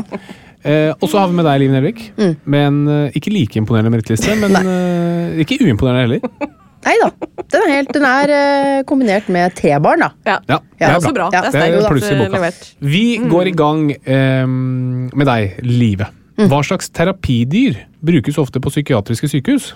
Eh, 0.64 0.90
og 0.96 1.08
så 1.12 1.18
har 1.20 1.28
vi 1.28 1.36
med 1.36 1.44
deg, 1.44 1.60
Liv 1.60 1.72
Nelvik. 1.74 1.98
Mm. 2.16 2.34
Med 2.48 2.66
en 2.70 2.78
eh, 2.88 3.16
ikke 3.18 3.32
like 3.34 3.58
imponerende 3.60 3.92
merittliste, 3.92 4.36
men 4.40 4.54
eh, 4.60 5.40
ikke 5.44 5.58
uimponerende 5.60 6.04
heller. 6.06 6.52
Nei 6.84 6.94
da. 7.00 7.06
Den 7.48 7.62
er, 7.64 7.70
helt, 7.72 7.92
den 7.96 8.04
er 8.04 8.30
eh, 8.36 8.80
kombinert 8.88 9.28
med 9.32 9.54
T-barn, 9.56 10.02
da. 10.04 10.10
ja. 10.28 10.34
Ja, 10.50 10.58
Det 10.76 10.88
er 10.88 10.96
også 10.98 11.14
bra. 11.16 11.28
Ja. 11.32 11.40
Det 11.46 11.52
er 11.52 11.54
Det 11.54 11.62
er 11.62 11.78
sterkt 11.80 11.92
pluss 11.94 12.10
i 12.10 12.18
boka. 12.18 12.32
levert. 12.36 12.66
Vi 12.94 13.04
går 13.32 13.48
i 13.48 13.54
gang 13.56 13.86
eh, 13.94 14.44
med 14.48 15.28
deg, 15.30 15.60
Live. 15.64 16.08
Mm. 16.36 16.48
Hva 16.50 16.60
slags 16.66 16.88
terapidyr 16.90 17.78
brukes 18.04 18.36
ofte 18.42 18.60
på 18.60 18.72
psykiatriske 18.72 19.28
sykehus? 19.32 19.70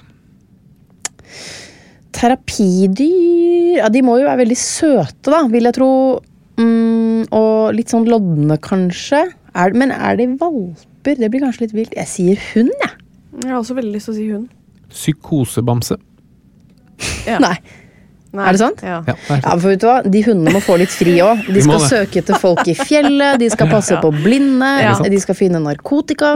Terapidyr 2.17 3.79
Ja, 3.79 3.89
de 3.93 4.01
må 4.03 4.17
jo 4.19 4.27
være 4.27 4.41
veldig 4.43 4.57
søte, 4.59 5.31
da, 5.31 5.43
vil 5.53 5.69
jeg 5.69 5.77
tro. 5.77 5.91
Mm, 6.59 7.29
og 7.37 7.77
litt 7.77 7.93
sånn 7.93 8.09
lodne, 8.11 8.57
kanskje. 8.65 9.21
Er, 9.59 9.75
men 9.75 9.91
er 9.95 10.19
det 10.21 10.29
valper? 10.41 11.19
Det 11.19 11.31
blir 11.33 11.43
kanskje 11.47 11.67
litt 11.67 11.75
vilt. 11.77 11.97
Jeg 11.99 12.11
sier 12.11 12.45
hund, 12.53 12.71
jeg. 12.85 12.95
Jeg 13.43 13.51
har 13.53 13.59
også 13.61 13.75
veldig 13.79 13.93
lyst 13.97 14.09
til 14.11 14.15
å 14.15 14.19
si 14.21 14.29
hund. 14.31 14.49
Psykosebamse. 14.93 15.99
Ja. 17.29 17.39
Nei. 17.43 17.57
Nei. 18.37 18.45
Er 18.45 18.53
det 18.53 18.61
sant? 18.61 18.81
Ja. 18.85 18.99
Ja, 19.09 19.15
Ja, 19.31 19.53
for 19.57 19.71
vet 19.71 19.81
du 19.81 19.87
hva? 19.89 19.95
De 20.05 20.21
hundene 20.27 20.53
må 20.53 20.61
få 20.61 20.75
litt 20.81 20.93
fri 20.93 21.15
òg. 21.25 21.47
De 21.55 21.63
skal 21.65 21.81
søke 21.89 22.21
etter 22.21 22.37
folk 22.41 22.61
i 22.69 22.75
fjellet, 22.77 23.39
de 23.41 23.49
skal 23.55 23.71
passe 23.73 23.97
på 24.03 24.11
blinde, 24.19 24.69
Ja. 24.85 24.93
de 25.01 25.21
skal 25.23 25.39
finne 25.39 25.61
narkotika. 25.65 26.35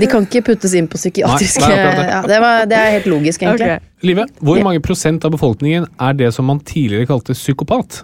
De 0.00 0.08
kan 0.08 0.24
ikke 0.24 0.42
puttes 0.48 0.72
inn 0.78 0.88
på 0.88 0.96
psykiatriske 1.00 1.60
Nei, 1.66 1.74
det 1.76 1.90
det. 2.00 2.06
ja, 2.08 2.20
det, 2.32 2.38
var, 2.40 2.64
det 2.72 2.78
er 2.80 2.94
helt 2.96 3.08
logisk, 3.12 3.44
egentlig. 3.44 3.68
Okay. 3.76 3.92
Live, 4.08 4.24
hvor 4.40 4.62
mange 4.64 4.80
prosent 4.84 5.24
av 5.28 5.34
befolkningen 5.36 5.84
er 6.00 6.16
det 6.16 6.32
som 6.36 6.48
man 6.48 6.62
tidligere 6.64 7.08
kalte 7.12 7.36
psykopat? 7.36 8.00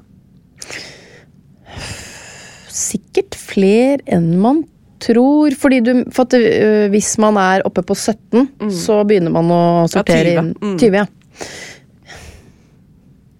Sikkert 2.72 3.21
flere 3.52 4.00
enn 4.06 4.32
man 4.42 4.62
tror. 5.02 5.54
Fordi 5.58 5.80
du, 5.84 5.92
for 6.14 6.26
at, 6.28 6.36
uh, 6.38 6.86
hvis 6.92 7.12
man 7.22 7.38
er 7.40 7.64
oppe 7.68 7.84
på 7.86 7.96
17, 7.98 8.70
så 8.72 9.00
begynner 9.08 9.34
man 9.34 9.50
å 9.52 9.62
sortere 9.92 10.32
20. 10.32 10.40
inn 10.40 10.52
Mm. 10.62 10.76
20. 10.80 10.98
Ja. 10.98 11.06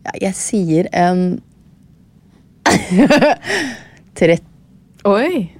ja, 0.07 0.15
jeg 0.29 0.39
sier 0.39 0.89
en 0.93 1.27
30 4.19 4.41
Oi. 5.03 5.51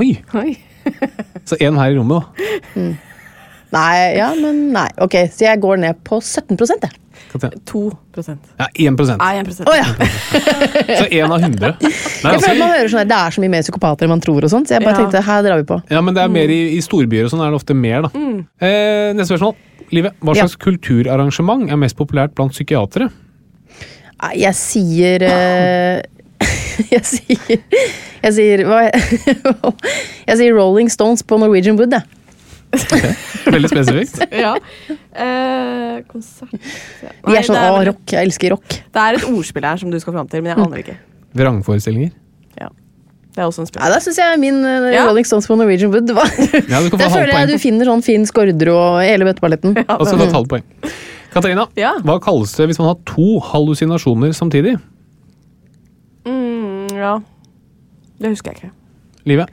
Oi! 0.00 0.08
Oi. 0.40 0.54
Så 1.44 1.58
én 1.60 1.76
her 1.76 1.92
i 1.92 1.96
rommet, 1.98 2.24
da. 2.24 2.80
Nei, 3.70 3.96
ja, 4.16 4.30
men 4.38 4.62
nei. 4.72 4.86
Ok, 5.04 5.18
så 5.30 5.44
jeg 5.50 5.60
går 5.60 5.82
ned 5.82 6.00
på 6.06 6.16
17 6.24 6.56
jeg. 6.56 6.88
Katrine. 7.32 7.60
2 7.70 7.82
prosent. 8.14 8.48
Ja, 8.58 8.66
1 8.74 8.96
prosent. 8.98 9.20
Nei, 9.22 9.38
1 9.38 9.60
Å 9.70 9.74
ja. 9.76 9.86
Så 10.98 11.04
én 11.14 11.30
av 11.30 11.40
hundre. 11.44 11.70
Nei, 11.80 11.90
Jeg 11.90 12.00
føler 12.22 12.34
altså, 12.34 12.54
man 12.58 12.72
hører 12.74 12.88
sånn 12.90 13.02
her, 13.02 13.08
Det 13.12 13.18
er 13.20 13.30
så 13.36 13.40
mye 13.44 13.52
mer 13.54 13.62
psykopater 13.66 14.06
enn 14.08 14.12
man 14.14 14.20
tror, 14.24 14.44
og 14.46 14.50
sånt, 14.50 14.66
så 14.70 14.74
jeg 14.78 14.84
bare 14.84 14.96
Ja. 14.96 15.02
tenkte 15.04 15.22
her 15.28 15.42
drar 15.46 15.60
vi 15.62 15.66
på. 15.70 15.80
ja, 15.90 16.00
men 16.02 16.14
det 16.16 16.22
er 16.24 16.32
mer 16.34 16.48
i, 16.50 16.60
i 16.76 16.80
storbyer 16.82 17.24
og 17.28 17.30
sånn 17.34 17.44
er 17.46 17.50
det 17.54 17.60
ofte 17.60 17.74
mer, 17.76 18.02
da. 18.08 18.10
Eh, 18.60 19.12
neste 19.14 19.34
spørsmål. 19.36 19.54
Live, 19.92 20.12
hva 20.22 20.34
Ja. 20.36 20.44
slags 20.46 20.56
kulturarrangement 20.62 21.70
er 21.70 21.76
mest 21.76 21.96
populært 21.98 22.34
blant 22.38 22.52
psykiatere? 22.54 23.10
Nei, 24.22 24.34
Jeg 24.42 24.54
sier 24.54 25.22
eh, 25.26 26.02
Jeg 26.94 27.04
sier 27.04 27.58
Jeg 28.22 28.32
sier 28.36 28.62
hva 28.68 28.82
Jeg 30.28 30.36
sier 30.40 30.54
Rolling 30.56 30.88
Stones 30.92 31.22
på 31.26 31.38
Norwegian 31.40 31.76
Wood, 31.80 31.92
jeg. 31.92 32.02
Veldig 33.54 33.70
spesifikt. 33.72 34.20
Ja. 34.36 34.54
Eh, 34.90 36.00
konsert 36.10 36.52
De 36.54 37.34
er 37.34 37.46
sånn 37.46 37.58
det, 37.58 37.66
å, 37.66 37.82
rock. 37.90 38.02
Jeg 38.14 38.28
elsker 38.28 38.54
rock. 38.54 38.68
det 38.94 39.04
er 39.04 39.18
et 39.18 39.26
ordspill 39.30 39.66
her 39.66 39.80
som 39.82 39.90
du 39.90 39.98
skal 40.02 40.14
fram 40.16 40.28
til, 40.30 40.44
men 40.44 40.52
jeg 40.54 40.64
aner 40.66 40.82
ikke. 40.84 40.98
Vrangforestillinger. 41.40 42.14
Det 43.30 43.38
er 43.38 43.46
også 43.46 43.62
en 43.62 43.68
Ja, 43.68 43.70
spill. 43.70 43.92
Da 43.94 43.98
syns 44.02 44.18
jeg 44.18 44.38
min 44.42 44.56
uh, 44.64 44.88
Ja. 44.90 45.04
Rolling 45.06 45.26
Stones 45.28 45.46
på 45.46 45.56
Norwegian 45.58 45.92
Wood 45.94 46.10
var 46.16 46.26
Ja, 46.34 46.80
du 46.82 46.90
Der 46.98 47.12
føler 47.12 47.30
jeg 47.30 47.52
du 47.52 47.58
finner 47.62 47.86
sånn 47.86 48.02
fin 48.02 48.26
Skårderud 48.26 48.72
og 48.74 48.98
hele 49.06 49.28
bøtteballetten. 49.28 49.76
Og 49.86 50.02
så 50.08 50.16
et 50.18 50.34
halvt 50.34 50.50
poeng. 50.50 50.66
Katarina, 51.30 51.68
Ja. 51.78 51.92
hva 52.02 52.18
kalles 52.22 52.56
det 52.58 52.66
hvis 52.72 52.80
man 52.82 52.90
har 52.90 52.98
to 53.06 53.38
hallusinasjoner 53.52 54.34
samtidig? 54.34 54.74
Mm, 56.26 56.90
ja. 56.98 57.14
Det 58.20 58.34
husker 58.34 58.50
jeg 58.50 58.64
ikke. 58.64 58.72
Live? 59.30 59.46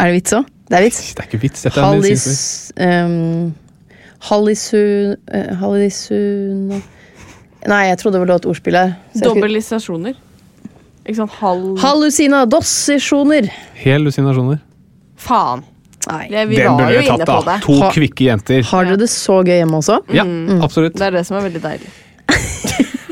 Er 0.00 0.10
det 0.10 0.16
vits 0.20 0.36
òg? 0.38 0.48
Det 0.68 0.78
er 0.78 0.86
vits. 0.86 1.00
Det 1.12 1.20
er 1.20 1.28
ikke 1.28 1.42
vits. 1.42 1.64
Dette 1.66 1.78
er 1.78 1.84
en 1.84 1.88
Hallis... 1.90 2.08
medisinsk 2.08 2.80
Um, 2.80 3.54
Hallisun... 4.22 5.16
Uh, 5.28 5.52
Hallisun... 5.60 6.82
Nei, 7.68 7.82
jeg 7.90 7.98
trodde 8.00 8.18
det 8.18 8.22
var 8.24 8.34
et 8.40 8.46
ordspill 8.50 8.78
her. 8.78 8.94
Dobbellisasjoner. 9.22 10.16
Ikke 11.02 11.18
sant? 11.18 11.34
Hall... 11.42 11.60
Hallusinadossisjoner. 11.82 13.50
Hallusinasjoner. 13.82 14.62
Faen. 15.20 15.66
Nei. 16.08 16.24
Det, 16.30 16.46
vi 16.50 16.56
Den 16.58 16.72
var 16.72 16.80
burde 16.80 16.98
vi 16.98 17.10
tatt, 17.12 17.46
da. 17.46 17.58
To 17.62 17.76
kvikke 17.94 18.26
jenter. 18.26 18.64
Har 18.72 18.88
dere 18.88 18.98
det 19.04 19.10
så 19.12 19.38
gøy 19.46 19.54
hjemme 19.60 19.78
også? 19.78 20.00
Ja, 20.14 20.24
absolutt. 20.64 20.96
Det 20.98 21.06
er 21.06 21.20
det 21.20 21.26
som 21.28 21.38
er 21.38 21.46
veldig 21.46 21.62
deilig. 21.62 21.92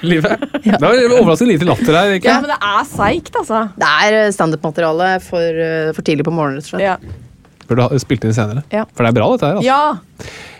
Live? 0.02 0.30
Det 0.64 0.80
var 0.80 1.00
overraskende 1.18 1.52
lite 1.54 1.66
latter 1.68 1.96
her. 1.96 2.12
ikke? 2.18 2.28
Ja, 2.30 2.38
men 2.44 2.50
det 2.52 2.58
er 2.60 2.84
seigt, 2.88 3.34
altså. 3.36 3.64
Det 3.80 3.90
er 4.06 4.18
eh, 4.24 4.30
standup-materiale 4.36 5.10
for, 5.24 5.60
eh, 5.66 5.90
for 5.96 6.06
tidlig 6.06 6.24
på 6.28 6.32
morgenen, 6.34 6.60
rett 6.60 6.68
og 6.68 6.74
slett. 6.74 6.86
Ja. 6.86 7.64
Burde 7.70 7.86
ha 7.90 8.00
spilt 8.02 8.24
inn 8.26 8.34
senere. 8.34 8.64
Ja. 8.74 8.84
For 8.96 9.06
det 9.06 9.12
er 9.12 9.18
bra, 9.20 9.28
dette 9.36 9.50
her. 9.50 9.60
altså. 9.60 9.68
ja. 9.68 10.50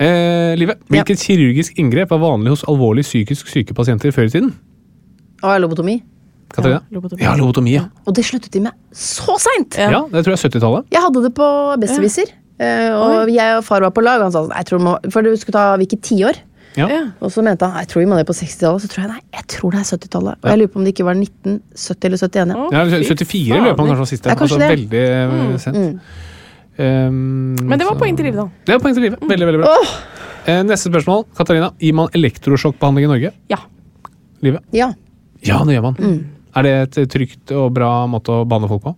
Eh, 0.00 0.54
Live, 0.56 0.74
hvilket 0.88 1.20
kirurgisk 1.20 1.76
inngrep 1.80 2.10
var 2.14 2.20
vanlig 2.22 2.54
hos 2.54 2.62
alvorlig 2.70 3.04
psykisk 3.04 3.50
syke 3.52 3.74
pasienter 3.76 4.14
før 4.16 4.30
i 4.30 4.32
tiden? 4.32 4.54
Og 5.44 5.58
lobotomi. 5.60 5.98
Katarina? 6.50 6.80
Ja, 6.80 6.96
lobotomi. 6.96 7.22
Ja, 7.22 7.34
lobotomi. 7.38 7.74
Ja, 7.76 7.82
Og 8.08 8.14
det 8.16 8.24
sluttet 8.26 8.52
de 8.56 8.62
med 8.64 8.72
så 8.96 9.36
seint! 9.38 9.76
Ja. 9.78 9.90
ja 9.92 10.00
det 10.10 10.24
tror 10.24 10.34
jeg 10.34 10.40
er 10.40 10.48
70-tallet. 10.48 10.88
Jeg 10.96 11.04
hadde 11.04 11.22
det 11.26 11.32
på 11.36 11.48
Besserwisser. 11.84 12.32
eh, 12.58 12.88
Og 12.96 13.30
jeg 13.30 13.58
og 13.58 13.64
far 13.68 13.84
var 13.84 13.92
på 13.94 14.02
lag. 14.02 14.18
Og 14.18 14.26
han 14.28 14.32
sa 14.34 14.42
sånn, 14.46 14.56
jeg 14.56 14.66
tror 14.70 14.82
må, 14.82 14.96
For 15.12 15.22
du 15.22 15.30
skulle 15.38 15.54
ta 15.60 15.76
hvilket 15.80 16.02
tiår? 16.08 16.40
Ja. 16.78 16.86
Ja. 16.86 17.00
Og 17.18 17.32
så 17.34 17.42
mente 17.42 17.66
han 17.66 17.82
jeg 17.82 17.90
tror 17.90 18.04
vi 18.04 18.08
må 18.10 18.18
ned 18.18 18.28
på 18.28 18.36
60-tallet. 18.36 18.84
Så 18.84 18.90
tror 18.92 19.04
jeg 19.04 19.10
nei, 19.10 19.22
jeg 19.36 19.46
tror 19.54 19.74
det 19.74 19.80
er 19.80 19.88
70-tallet. 19.88 20.40
Og 20.40 20.50
jeg 20.52 20.60
lurer 20.60 20.72
på 20.72 20.80
om 20.80 20.86
det 20.86 20.94
ikke 20.94 21.06
var 21.08 21.18
1970 21.18 22.08
eller 22.08 22.22
71. 22.22 22.54
Ja. 22.54 22.66
Ja, 22.76 23.04
74 23.10 23.42
lurer 23.50 23.70
jeg 23.70 23.78
på 23.78 23.84
om 23.84 23.90
kanskje 23.90 24.04
var 24.04 24.10
siste. 24.12 24.30
Ja, 24.30 24.38
kanskje 24.38 24.58
altså, 24.58 24.66
det. 24.66 24.70
veldig 24.76 25.04
mm. 25.34 25.58
sent. 25.64 25.76
Um, 26.80 27.58
Men 27.66 27.76
det 27.76 27.84
var 27.84 27.94
så- 27.94 28.00
poeng 28.00 28.16
til 28.16 28.30
livet, 28.30 28.40
da. 28.40 28.64
Det 28.66 28.76
var 28.76 28.82
poeng 28.86 28.96
til 28.96 29.08
livet. 29.08 29.20
Veldig, 29.20 29.46
veldig 29.50 29.60
bra. 29.60 29.74
Oh. 29.76 29.94
Eh, 30.46 30.62
neste 30.64 30.88
spørsmål. 30.88 31.26
Katarina, 31.36 31.72
gir 31.78 31.92
man 31.92 32.08
elektrosjokkbehandling 32.16 33.04
i 33.04 33.10
Norge? 33.10 33.32
Ja. 33.50 33.58
Livet? 34.40 34.64
Ja. 34.72 34.92
Ja, 35.44 35.60
det 35.64 35.76
gjør 35.76 35.90
man. 35.90 35.96
Mm. 36.00 36.20
Er 36.56 36.66
det 36.66 36.98
et 36.98 37.10
trygt 37.12 37.52
og 37.52 37.74
bra 37.76 38.06
måte 38.10 38.32
å 38.32 38.46
behandle 38.48 38.70
folk 38.70 38.82
på? 38.88 38.94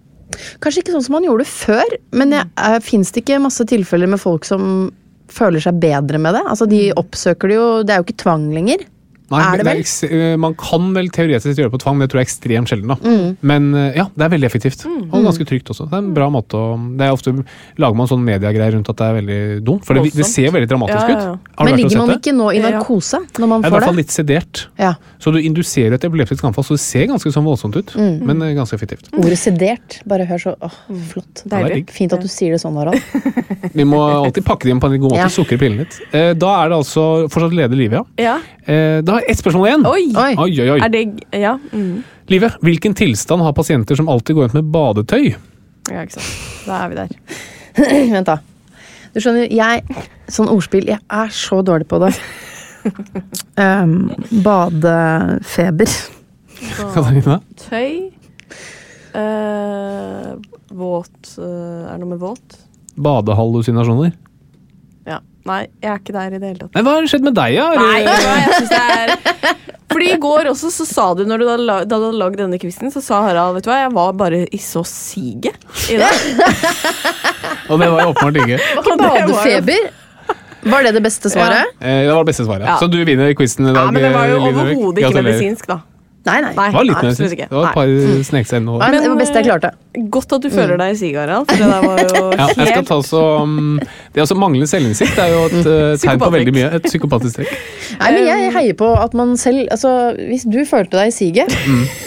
Kanskje 0.63 0.83
ikke 0.83 0.95
sånn 0.95 1.05
som 1.05 1.17
man 1.19 1.27
gjorde 1.27 1.45
før, 1.49 1.97
men 2.17 2.33
mm. 2.33 2.81
fins 2.87 3.13
det 3.13 3.25
ikke 3.25 3.43
masse 3.43 3.65
tilfeller 3.69 4.09
med 4.09 4.23
folk 4.23 4.47
som 4.49 4.93
føler 5.33 5.65
seg 5.65 5.81
bedre 5.83 6.21
med 6.23 6.37
det? 6.37 6.45
Altså, 6.47 6.69
De 6.71 6.83
oppsøker 6.97 7.51
det 7.53 7.57
jo 7.59 7.69
Det 7.83 7.95
er 7.95 8.03
jo 8.03 8.07
ikke 8.09 8.23
tvang 8.25 8.49
lenger. 8.55 8.85
Nei, 9.33 9.43
Er 9.55 9.63
det 9.63 9.67
vel? 9.67 9.83
Det 9.83 10.11
er 10.13 10.37
man 10.43 10.55
kan 10.61 10.91
vel 10.97 11.09
teoretisk 11.15 11.57
gjøre 11.59 11.71
det 11.71 11.75
på 11.75 11.81
tvang, 11.83 11.97
men 11.99 12.07
det 12.07 12.13
tror 12.13 12.21
jeg 12.23 12.27
er 12.27 12.31
ekstremt 12.31 12.69
sjelden. 12.73 12.93
da. 12.93 12.97
Mm. 13.03 13.37
Men 13.53 13.69
eh, 13.75 13.97
ja, 13.97 14.07
det 14.15 14.27
er 14.27 14.33
veldig 14.37 14.49
effektivt. 14.51 14.85
Og 14.87 15.25
ganske 15.27 15.47
trygt 15.49 15.71
også. 15.73 15.89
Det 15.91 15.97
er 15.99 16.05
en 16.05 16.13
bra 16.17 16.29
måte 16.33 16.59
å 16.59 16.77
Det 16.99 17.07
er 17.09 17.13
ofte 17.17 17.33
lager 17.81 17.97
man 17.97 18.09
sånn 18.11 18.23
mediegreier 18.27 18.73
rundt 18.77 18.89
at 18.93 18.97
det 19.01 19.07
er 19.09 19.17
veldig 19.21 19.41
dumt, 19.67 19.85
for 19.89 19.95
det, 19.99 20.13
det 20.15 20.27
ser 20.29 20.51
veldig 20.55 20.69
dramatisk 20.71 21.09
Ja, 21.09 21.09
ja, 21.17 21.33
ut. 21.33 21.51
Har 21.59 21.65
Men 21.71 21.77
ligger 21.81 21.99
man 22.03 22.15
ikke 22.19 22.35
nå 22.37 22.51
i 22.53 22.57
Ja, 22.61 22.63
ja. 22.69 22.71
narkose 22.79 23.23
når 23.39 23.49
man 23.49 23.63
får 23.63 23.63
det? 23.63 23.69
I 23.69 23.75
hvert 23.79 23.89
fall 23.89 23.97
litt 24.03 24.13
sedert. 24.15 24.67
Ja. 24.79 24.93
Så 25.19 25.33
du 25.33 25.39
induserer 25.41 25.95
et 25.99 26.05
epileptisk 26.05 26.45
anfall, 26.45 26.65
så 26.69 26.77
det 26.77 26.83
ser 26.85 27.07
ganske 27.11 27.33
sånn 27.33 27.45
voldsomt 27.49 27.77
ut, 27.77 27.95
Mm. 27.97 28.21
men 28.27 28.43
eh, 28.43 28.55
ganske 28.55 28.75
effektivt. 28.77 29.09
Ordet 29.17 29.39
sedert. 29.39 30.01
Bare 30.09 30.25
hør 30.27 30.39
så 30.43 30.55
åh, 30.61 30.77
flott. 31.13 31.43
Deilig. 31.47 31.87
det 31.87 31.91
er. 31.91 31.93
Fint 31.97 32.13
at 32.13 32.21
du 32.21 32.29
sier 32.29 32.53
det 32.53 32.61
sånn, 32.61 32.77
Harald. 32.77 33.01
Vi 33.79 33.85
må 33.89 34.01
alltid 34.03 34.45
pakke 34.45 34.65
det 34.67 34.75
inn 34.75 34.81
på 34.83 34.91
en 34.93 34.99
god 35.01 35.13
måte. 35.15 35.23
Ja. 35.23 35.29
Sukker 35.33 35.57
i 35.57 35.61
pillene 35.63 35.87
litt. 35.87 35.99
Eh, 36.13 36.33
Da 36.35 36.51
er 36.65 36.69
det 36.73 36.77
altså 36.83 37.05
fortsatt 37.33 37.55
leder 37.55 37.77
Live, 37.79 38.01
ja. 38.01 38.05
Ja. 38.19 38.37
Eh, 38.67 39.01
Da 39.07 39.21
har 39.23 39.33
ett 39.33 39.41
spørsmål 39.41 39.69
igjen. 39.71 39.87
Oi! 39.89 40.05
Oi. 40.13 40.33
Oi, 40.37 40.51
oi, 40.63 40.69
oi. 40.77 40.79
Er 40.83 40.93
det 40.93 41.05
Ja. 41.39 41.57
Mm. 41.73 42.03
Live, 42.31 42.53
hvilken 42.63 42.95
tilstand 42.95 43.43
har 43.43 43.53
pasienter 43.57 43.99
som 43.99 44.09
alltid 44.09 44.37
går 44.37 44.49
rundt 44.49 44.55
med 44.61 44.71
badetøy? 44.73 45.35
ja, 45.91 46.03
ikke 46.05 46.15
sant. 46.21 46.31
Da 46.67 46.85
er 46.85 46.89
vi 46.93 46.95
der. 47.01 47.09
Vent, 48.15 48.27
da. 48.29 48.39
Du 49.13 49.21
skjønner, 49.21 49.49
jeg 49.53 49.83
Sånn 50.33 50.49
ordspill, 50.49 50.87
jeg 50.89 51.03
er 51.13 51.33
så 51.35 51.59
dårlig 51.67 51.85
på 51.91 51.99
det. 52.01 52.13
Um, 53.61 54.11
badefeber. 54.47 55.91
Katarina? 56.95 57.41
Tøy. 57.67 58.09
Eh, 59.13 60.29
våt 60.73 61.35
uh, 61.37 61.85
Er 61.85 61.91
det 61.93 62.01
noe 62.01 62.13
med 62.15 62.23
våt? 62.23 62.57
Badehallusinasjoner? 62.97 64.15
Ja. 65.05 65.19
Nei, 65.49 65.61
jeg 65.83 65.91
er 65.91 65.99
ikke 65.99 66.15
der 66.15 66.35
i 66.37 66.39
det 66.39 66.49
hele 66.53 66.59
tatt. 66.63 66.75
Men 66.77 66.85
Hva 66.87 66.93
har 66.99 67.07
skjedd 67.11 67.25
med 67.27 67.35
deg, 67.35 67.57
da? 67.59 67.69
Nei, 67.83 68.01
jeg 68.07 68.53
synes 68.57 68.69
det 68.71 68.83
er 68.95 69.57
Fordi 69.93 70.07
i 70.15 70.19
går 70.23 70.49
også 70.53 70.71
så 70.73 70.87
sa 70.89 71.07
du, 71.19 71.25
når 71.29 71.43
du 71.43 71.47
hadde 71.51 71.65
lag- 71.69 71.89
da 71.91 71.99
du 71.99 72.05
hadde 72.09 72.21
lagd 72.21 72.39
denne 72.41 72.59
quizen, 72.63 72.93
så 72.95 73.03
sa 73.05 73.19
Harald 73.27 73.59
vet 73.59 73.67
du 73.67 73.71
hva, 73.73 73.81
jeg 73.83 73.93
var 73.93 74.13
bare 74.17 74.39
i 74.49 74.61
så 74.63 74.81
siget 74.89 75.59
i 75.93 75.99
dag. 76.01 76.15
Og 77.71 77.77
det 77.81 77.91
var 77.93 78.01
jo 78.07 78.13
åpenbart 78.15 78.39
ikke. 78.45 78.59
Var 78.59 78.87
jo- 78.87 78.97
Badefeber? 79.03 79.91
Var 80.73 80.85
det 80.87 80.93
det 80.95 81.03
beste 81.03 81.29
svaret? 81.33 81.73
Eh, 81.83 82.07
Det 82.07 82.13
var 82.15 82.23
det 82.23 82.31
beste 82.31 82.45
svaret. 82.47 82.67
Ja. 82.71 82.77
Så 82.79 82.87
du 82.89 83.01
vinner 83.05 83.35
quizen 83.35 83.67
i 83.67 83.73
dag. 83.75 83.83
Ja, 83.85 83.91
men 83.91 84.03
det 84.07 84.13
var 84.15 84.29
jo 84.31 84.37
eh, 84.39 84.49
overhodet 84.53 85.05
ikke 85.09 85.23
medisinsk, 85.27 85.67
da. 85.67 85.81
Nei, 86.25 86.37
nei. 86.41 86.53
Nei, 86.55 86.67
Det 86.71 86.77
var 86.79 86.85
litt 86.87 87.03
nei, 87.03 87.09
absolutt 87.11 87.33
ikke. 87.35 87.49
Det 87.51 87.57
var 87.59 87.67
et 87.67 87.75
par 87.75 88.23
snek 88.31 88.47
seg 88.47 88.61
inn 88.63 88.69
og 88.71 88.79
det 88.79 88.91
var 88.95 89.09
det 89.11 89.19
beste 89.19 89.41
jeg 89.43 89.49
klarte. 89.51 89.73
Godt 89.93 90.33
at 90.33 90.45
du 90.45 90.49
føler 90.49 90.79
deg 90.81 90.95
i 90.95 90.97
siget, 90.97 91.19
Harald. 91.21 91.51
For 91.51 91.61
det 91.61 91.69
der 91.69 91.83
var 91.85 91.99
jo 92.01 92.23
ja, 92.41 92.47
jeg 92.57 92.69
skal 92.71 92.87
ta 92.89 92.97
så, 93.05 93.23
um, 93.45 93.81
Det 94.15 94.23
altså 94.25 94.37
manglende 94.41 94.69
selvinnsikt 94.71 95.19
er 95.21 95.33
jo 95.35 95.43
et 95.51 95.59
uh, 95.69 95.75
tegn 96.01 96.23
på 96.23 96.31
veldig 96.33 96.55
mye. 96.57 96.71
Et 96.79 96.89
psykopatisk 96.89 97.41
trekk. 97.43 97.53
Nei, 98.01 98.13
men 98.17 98.25
jeg 98.31 98.53
heier 98.57 98.79
på 98.79 98.89
at 98.97 99.13
man 99.19 99.35
selv 99.37 99.67
altså, 99.75 99.91
Hvis 100.17 100.47
du 100.49 100.63
følte 100.69 100.97
deg 100.97 101.11
i 101.11 101.15
siget 101.15 101.53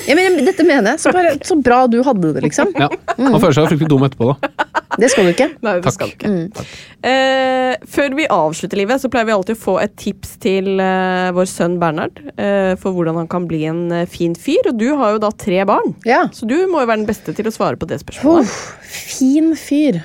ja, 0.09 0.15
men, 0.17 0.39
Dette 0.47 0.65
mener 0.65 0.95
jeg. 0.95 1.03
Så, 1.05 1.13
bare, 1.13 1.35
så 1.45 1.59
bra 1.61 1.83
du 1.91 1.99
hadde 2.05 2.33
det, 2.33 2.45
liksom. 2.47 2.73
Ja. 2.73 2.89
Man 3.19 3.37
føler 3.37 3.59
seg 3.59 3.69
fryktelig 3.69 3.91
dum 3.91 4.07
etterpå, 4.07 4.33
da. 4.33 4.71
Det 4.99 5.09
skal 5.11 5.27
du 5.27 5.31
ikke. 5.33 5.47
Nei, 5.65 5.73
det 5.77 5.83
Takk. 5.85 5.95
skal 5.95 6.11
du 6.11 6.15
ikke. 6.15 6.65
Eh, 7.05 7.73
før 7.91 8.15
vi 8.17 8.27
avslutter 8.31 8.79
livet, 8.79 9.01
så 9.01 9.09
pleier 9.11 9.27
vi 9.27 9.33
alltid 9.35 9.57
å 9.57 9.61
få 9.61 9.75
et 9.83 9.93
tips 9.99 10.35
til 10.41 10.79
uh, 10.79 11.33
vår 11.35 11.49
sønn 11.49 11.75
Bernhard 11.81 12.21
eh, 12.41 12.73
for 12.79 12.95
hvordan 12.95 13.19
han 13.19 13.29
kan 13.31 13.45
bli 13.49 13.63
en 13.69 13.83
fin 14.09 14.35
fyr. 14.39 14.71
Og 14.71 14.79
du 14.79 14.87
har 14.97 15.15
jo 15.15 15.21
da 15.25 15.31
tre 15.35 15.61
barn, 15.67 15.93
Ja. 16.07 16.25
så 16.33 16.47
du 16.49 16.55
må 16.71 16.83
jo 16.83 16.89
være 16.89 17.03
den 17.03 17.09
beste 17.09 17.35
til 17.35 17.49
å 17.49 17.53
svare 17.53 17.74
på 17.81 17.89
det 17.89 17.99
spørsmålet. 18.01 18.51
Oh, 18.51 18.85
fin 18.85 19.53
fyr. 19.59 20.01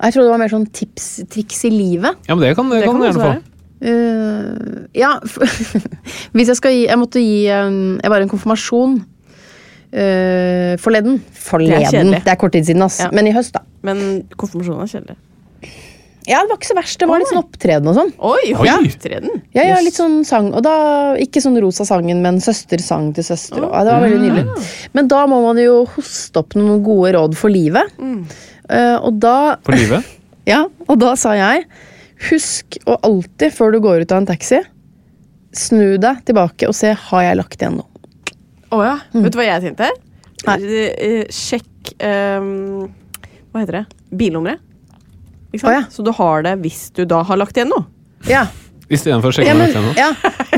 Jeg 0.00 0.14
trodde 0.14 0.26
det 0.26 0.32
var 0.32 0.40
mer 0.40 0.52
sånn 0.52 0.68
tips, 0.72 1.08
triks 1.30 1.64
i 1.68 1.72
livet. 1.74 2.20
Ja, 2.28 2.34
men 2.34 2.46
det 2.46 2.54
kan, 2.56 2.70
det 2.72 2.80
Det 2.80 2.88
kan 2.88 2.96
kan 2.96 3.02
du 3.02 3.08
gjerne 3.08 3.24
få. 3.26 3.46
Eh, 3.80 5.00
ja, 5.00 5.14
hvis 6.36 6.50
jeg 6.52 6.58
skal 6.58 6.74
gi 6.74 6.82
Jeg 6.84 6.98
måtte 7.00 7.16
gi 7.24 7.46
um, 7.48 7.94
Jeg 7.96 8.12
var 8.12 8.20
i 8.20 8.26
en 8.26 8.28
konfirmasjon 8.28 8.98
uh, 9.00 10.74
forleden. 10.82 11.16
Forleden. 11.32 11.86
kjedelig. 11.88 12.20
Det 12.26 12.34
er 12.34 12.40
kort 12.40 12.52
tid 12.52 12.68
siden, 12.68 12.84
ass. 12.84 13.00
Ja. 13.00 13.08
Men 13.16 13.30
i 13.30 13.32
høst, 13.32 13.56
da. 13.56 13.64
Men 13.86 14.22
konfirmasjonen 14.36 14.84
er 14.84 14.92
kjedelig. 14.92 15.16
Ja, 16.28 16.42
det 16.44 16.50
var 16.50 16.58
ikke 16.58 16.68
så 16.68 16.76
verst. 16.76 16.98
Det 17.00 17.06
var 17.08 17.18
litt 17.22 17.30
sånn 17.30 17.40
opptreden 17.40 17.88
og 17.90 17.94
sånn. 17.96 18.10
Oi, 18.28 18.52
Oi. 18.52 18.68
opptreden! 18.76 19.40
Ja, 19.56 19.64
ja, 19.70 19.78
litt 19.80 19.96
sånn 19.96 20.18
sang. 20.28 20.50
Og 20.54 20.62
da, 20.66 20.74
ikke 21.22 21.40
sånn 21.42 21.56
rosa 21.62 21.86
sangen, 21.88 22.20
men 22.22 22.40
søster 22.44 22.80
sang 22.84 23.12
til 23.16 23.24
søster. 23.24 23.62
og- 23.64 23.72
Ja, 23.72 23.84
det 23.84 23.92
var 23.94 24.04
veldig 24.04 24.20
nydelig. 24.20 24.66
Men 24.92 25.08
da 25.08 25.26
må 25.26 25.42
man 25.42 25.56
jo 25.56 25.86
hoste 25.86 26.36
opp 26.42 26.54
noen 26.54 26.82
gode 26.84 27.14
råd 27.16 27.34
for 27.36 27.48
livet. 27.50 27.90
Eh, 28.68 28.96
og 29.00 29.18
da 29.18 29.56
For 29.64 29.72
livet. 29.72 30.04
Ja, 30.46 30.64
og 30.88 30.98
da 30.98 31.14
sa 31.16 31.32
jeg 31.36 31.66
Husk 32.30 32.76
å 32.86 32.98
alltid, 33.02 33.52
før 33.52 33.72
du 33.72 33.80
går 33.80 34.02
ut 34.02 34.12
av 34.12 34.18
en 34.18 34.26
taxi, 34.26 34.60
snu 35.56 35.96
deg 35.98 36.22
tilbake 36.28 36.68
og 36.68 36.74
se 36.76 36.92
har 36.92 37.22
jeg 37.22 37.36
lagt 37.38 37.56
igjen 37.62 37.78
noe. 37.80 37.86
Å 38.70 38.84
ja. 38.84 38.96
Vet 39.14 39.32
du 39.32 39.38
hva 39.38 39.46
jeg 39.48 39.62
tenkte? 39.74 39.88
Nei. 40.46 40.56
Eh, 40.60 40.90
eh, 41.00 41.24
sjekk 41.32 41.94
ehm, 41.98 42.90
Hva 43.52 43.62
heter 43.64 43.72
det? 43.80 43.86
Bilnummeret. 44.14 44.60
Ikke 45.52 45.60
sant? 45.64 45.70
Å 45.70 45.76
ja. 45.80 45.84
Så 45.90 46.04
du 46.06 46.12
har 46.12 46.42
det 46.42 46.56
hvis 46.62 46.90
du 46.94 47.04
da 47.04 47.22
har 47.22 47.36
lagt 47.36 47.56
igjen 47.56 47.68
noe. 47.74 47.86
Ja, 48.28 48.46
Istedenfor 48.90 49.30
å 49.30 49.34
sjekke 49.36 49.46
ja, 49.46 49.54
men, 49.54 49.70
noe. 49.70 49.92
ja, 49.94 50.08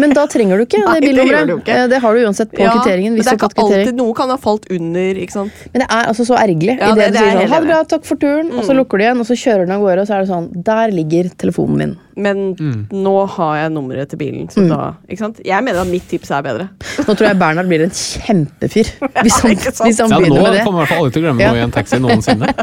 men 0.01 0.15
da 0.17 0.23
trenger 0.25 0.57
du 0.57 0.63
ikke 0.65 0.79
Nei, 0.81 0.93
det 1.05 1.11
det 1.13 1.25
gjør 1.29 1.43
du 1.51 1.51
bilnummeret. 1.53 1.65
Det. 1.67 1.75
Eh, 1.77 1.89
Det 1.93 1.99
har 2.01 2.15
du 2.17 2.21
uansett 2.25 2.49
på 2.55 2.63
Ja, 2.65 2.71
kvitteringen. 2.73 3.13
men 3.13 3.21
det 3.21 3.29
er 3.29 3.37
ikke 3.37 3.51
alltid 3.61 3.95
Noe 3.99 4.15
kan 4.17 4.31
ha 4.33 4.39
falt 4.41 4.65
under, 4.73 5.19
ikke 5.21 5.35
sant. 5.35 5.53
Men 5.75 5.83
det 5.85 5.89
er 5.93 6.09
altså 6.09 6.25
så 6.25 6.39
ergerlig. 6.41 6.79
Ja, 6.81 6.95
i 6.95 6.97
det, 6.97 6.97
det- 6.97 7.13
du 7.13 7.19
det 7.19 7.21
sier 7.21 7.37
sånn, 7.43 7.51
ha 7.53 7.59
det 7.61 7.69
bra, 7.69 7.83
takk 7.93 8.05
for 8.09 8.17
turen, 8.17 8.49
og 8.57 8.65
så 8.65 8.73
lukker 8.79 8.97
du 8.97 9.05
igjen, 9.05 9.21
og 9.21 9.27
så 9.29 9.37
kjører 9.37 9.67
den 9.69 9.75
av 9.77 9.85
gårde, 9.85 10.01
og 10.01 10.09
så 10.09 10.15
er 10.17 10.25
det 10.25 10.31
sånn 10.33 10.49
Der 10.65 10.89
ligger 10.97 11.29
telefonen 11.45 11.77
min. 11.77 11.93
Men 12.17 12.41
Mm. 12.57 12.87
nå 13.05 13.15
har 13.37 13.55
jeg 13.61 13.71
nummeret 13.77 14.09
til 14.09 14.17
bilen, 14.25 14.49
så 14.49 14.65
da 14.67 14.95
Ikke 15.11 15.19
sant. 15.19 15.41
Jeg 15.45 15.63
mener 15.63 15.81
at 15.85 15.87
mitt 15.93 16.09
tips 16.09 16.31
er 16.31 16.41
bedre. 16.43 16.71
Nå 17.05 17.13
tror 17.13 17.29
jeg 17.29 17.39
Bernhard 17.39 17.69
blir 17.69 17.83
en 17.85 17.91
kjempefyr 17.93 18.89
hvis 19.23 19.41
han, 19.45 19.51
ikke 19.53 19.77
hvis 19.77 20.01
han 20.01 20.09
Ja, 20.09 20.19
begynner 20.19 20.43
med 20.49 20.53
det. 20.57 20.65
Nå 20.65 20.65
kommer 20.73 20.81
i 20.81 20.87
hvert 20.87 20.89
fall 20.89 21.05
alle 21.05 21.11
til 21.13 21.21
å 21.21 21.25
glemme 21.29 21.41
Ja. 21.45 21.53
noe 21.53 21.61
i 21.61 21.65
en 21.69 21.71
taxi 21.71 22.01
noensinne. 22.01 22.49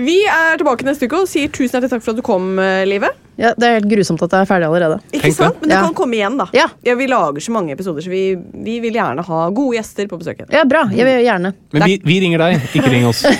Vi 0.00 0.18
er 0.30 0.56
tilbake 0.60 0.86
neste 0.86 1.06
uke 1.10 1.18
og 1.24 1.28
sier 1.28 1.50
tusen 1.52 1.74
hjertelig 1.76 1.90
takk 1.92 2.02
for 2.04 2.12
at 2.14 2.20
du 2.20 2.22
kom, 2.24 2.58
eh, 2.62 2.84
Live. 2.88 3.10
Ja, 3.40 3.54
det 3.56 3.66
er 3.66 3.74
helt 3.78 3.88
grusomt 3.90 4.22
at 4.22 4.34
jeg 4.36 4.44
er 4.44 4.48
ferdig 4.48 4.66
allerede. 4.68 4.98
Ikke 5.12 5.22
Tenk 5.26 5.34
sant? 5.36 5.54
det. 5.60 5.60
Men 5.60 5.68
du 5.68 5.74
Ja. 5.74 5.80
kan 5.86 5.94
komme 5.94 6.14
igjen, 6.18 6.36
da. 6.38 6.46
Ja. 6.52 6.66
Vi 6.82 7.06
lager 7.08 7.40
så 7.40 7.50
mange 7.52 7.72
episoder, 7.72 8.00
så 8.04 8.10
vi, 8.10 8.34
vi 8.36 8.80
vil 8.80 8.92
gjerne 8.94 9.24
ha 9.24 9.38
gode 9.50 9.76
gjester 9.78 10.06
på 10.08 10.18
besøk. 10.20 10.42
Ja, 10.52 10.64
bra. 10.64 10.84
Jeg 10.92 11.04
vil 11.08 11.24
gjerne. 11.24 11.54
Men 11.72 11.82
vi, 11.88 12.00
vi 12.04 12.20
ringer 12.20 12.38
deg, 12.38 12.60
ikke 12.74 12.90
ring 12.90 13.06
oss. 13.06 13.24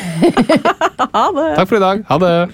Ha 1.10 1.26
det! 1.32 1.56
Takk 1.56 1.68
for 1.68 1.76
i 1.76 1.80
dag. 1.80 2.02
Ha 2.06 2.18
det. 2.18 2.50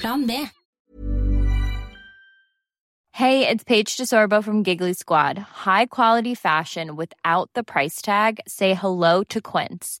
Plan 0.00 0.26
B. 0.26 0.32
Hey, 3.14 3.46
it's 3.46 3.62
Paige 3.64 3.96
DeSorbo 3.98 4.42
from 4.42 4.62
Giggly 4.62 4.94
Squad. 4.94 5.38
High 5.66 5.86
quality 5.86 6.34
fashion 6.34 6.96
without 6.96 7.50
the 7.54 7.62
price 7.62 8.00
tag. 8.00 8.40
Say 8.48 8.74
hello 8.74 9.22
to 9.24 9.40
Quince. 9.40 10.00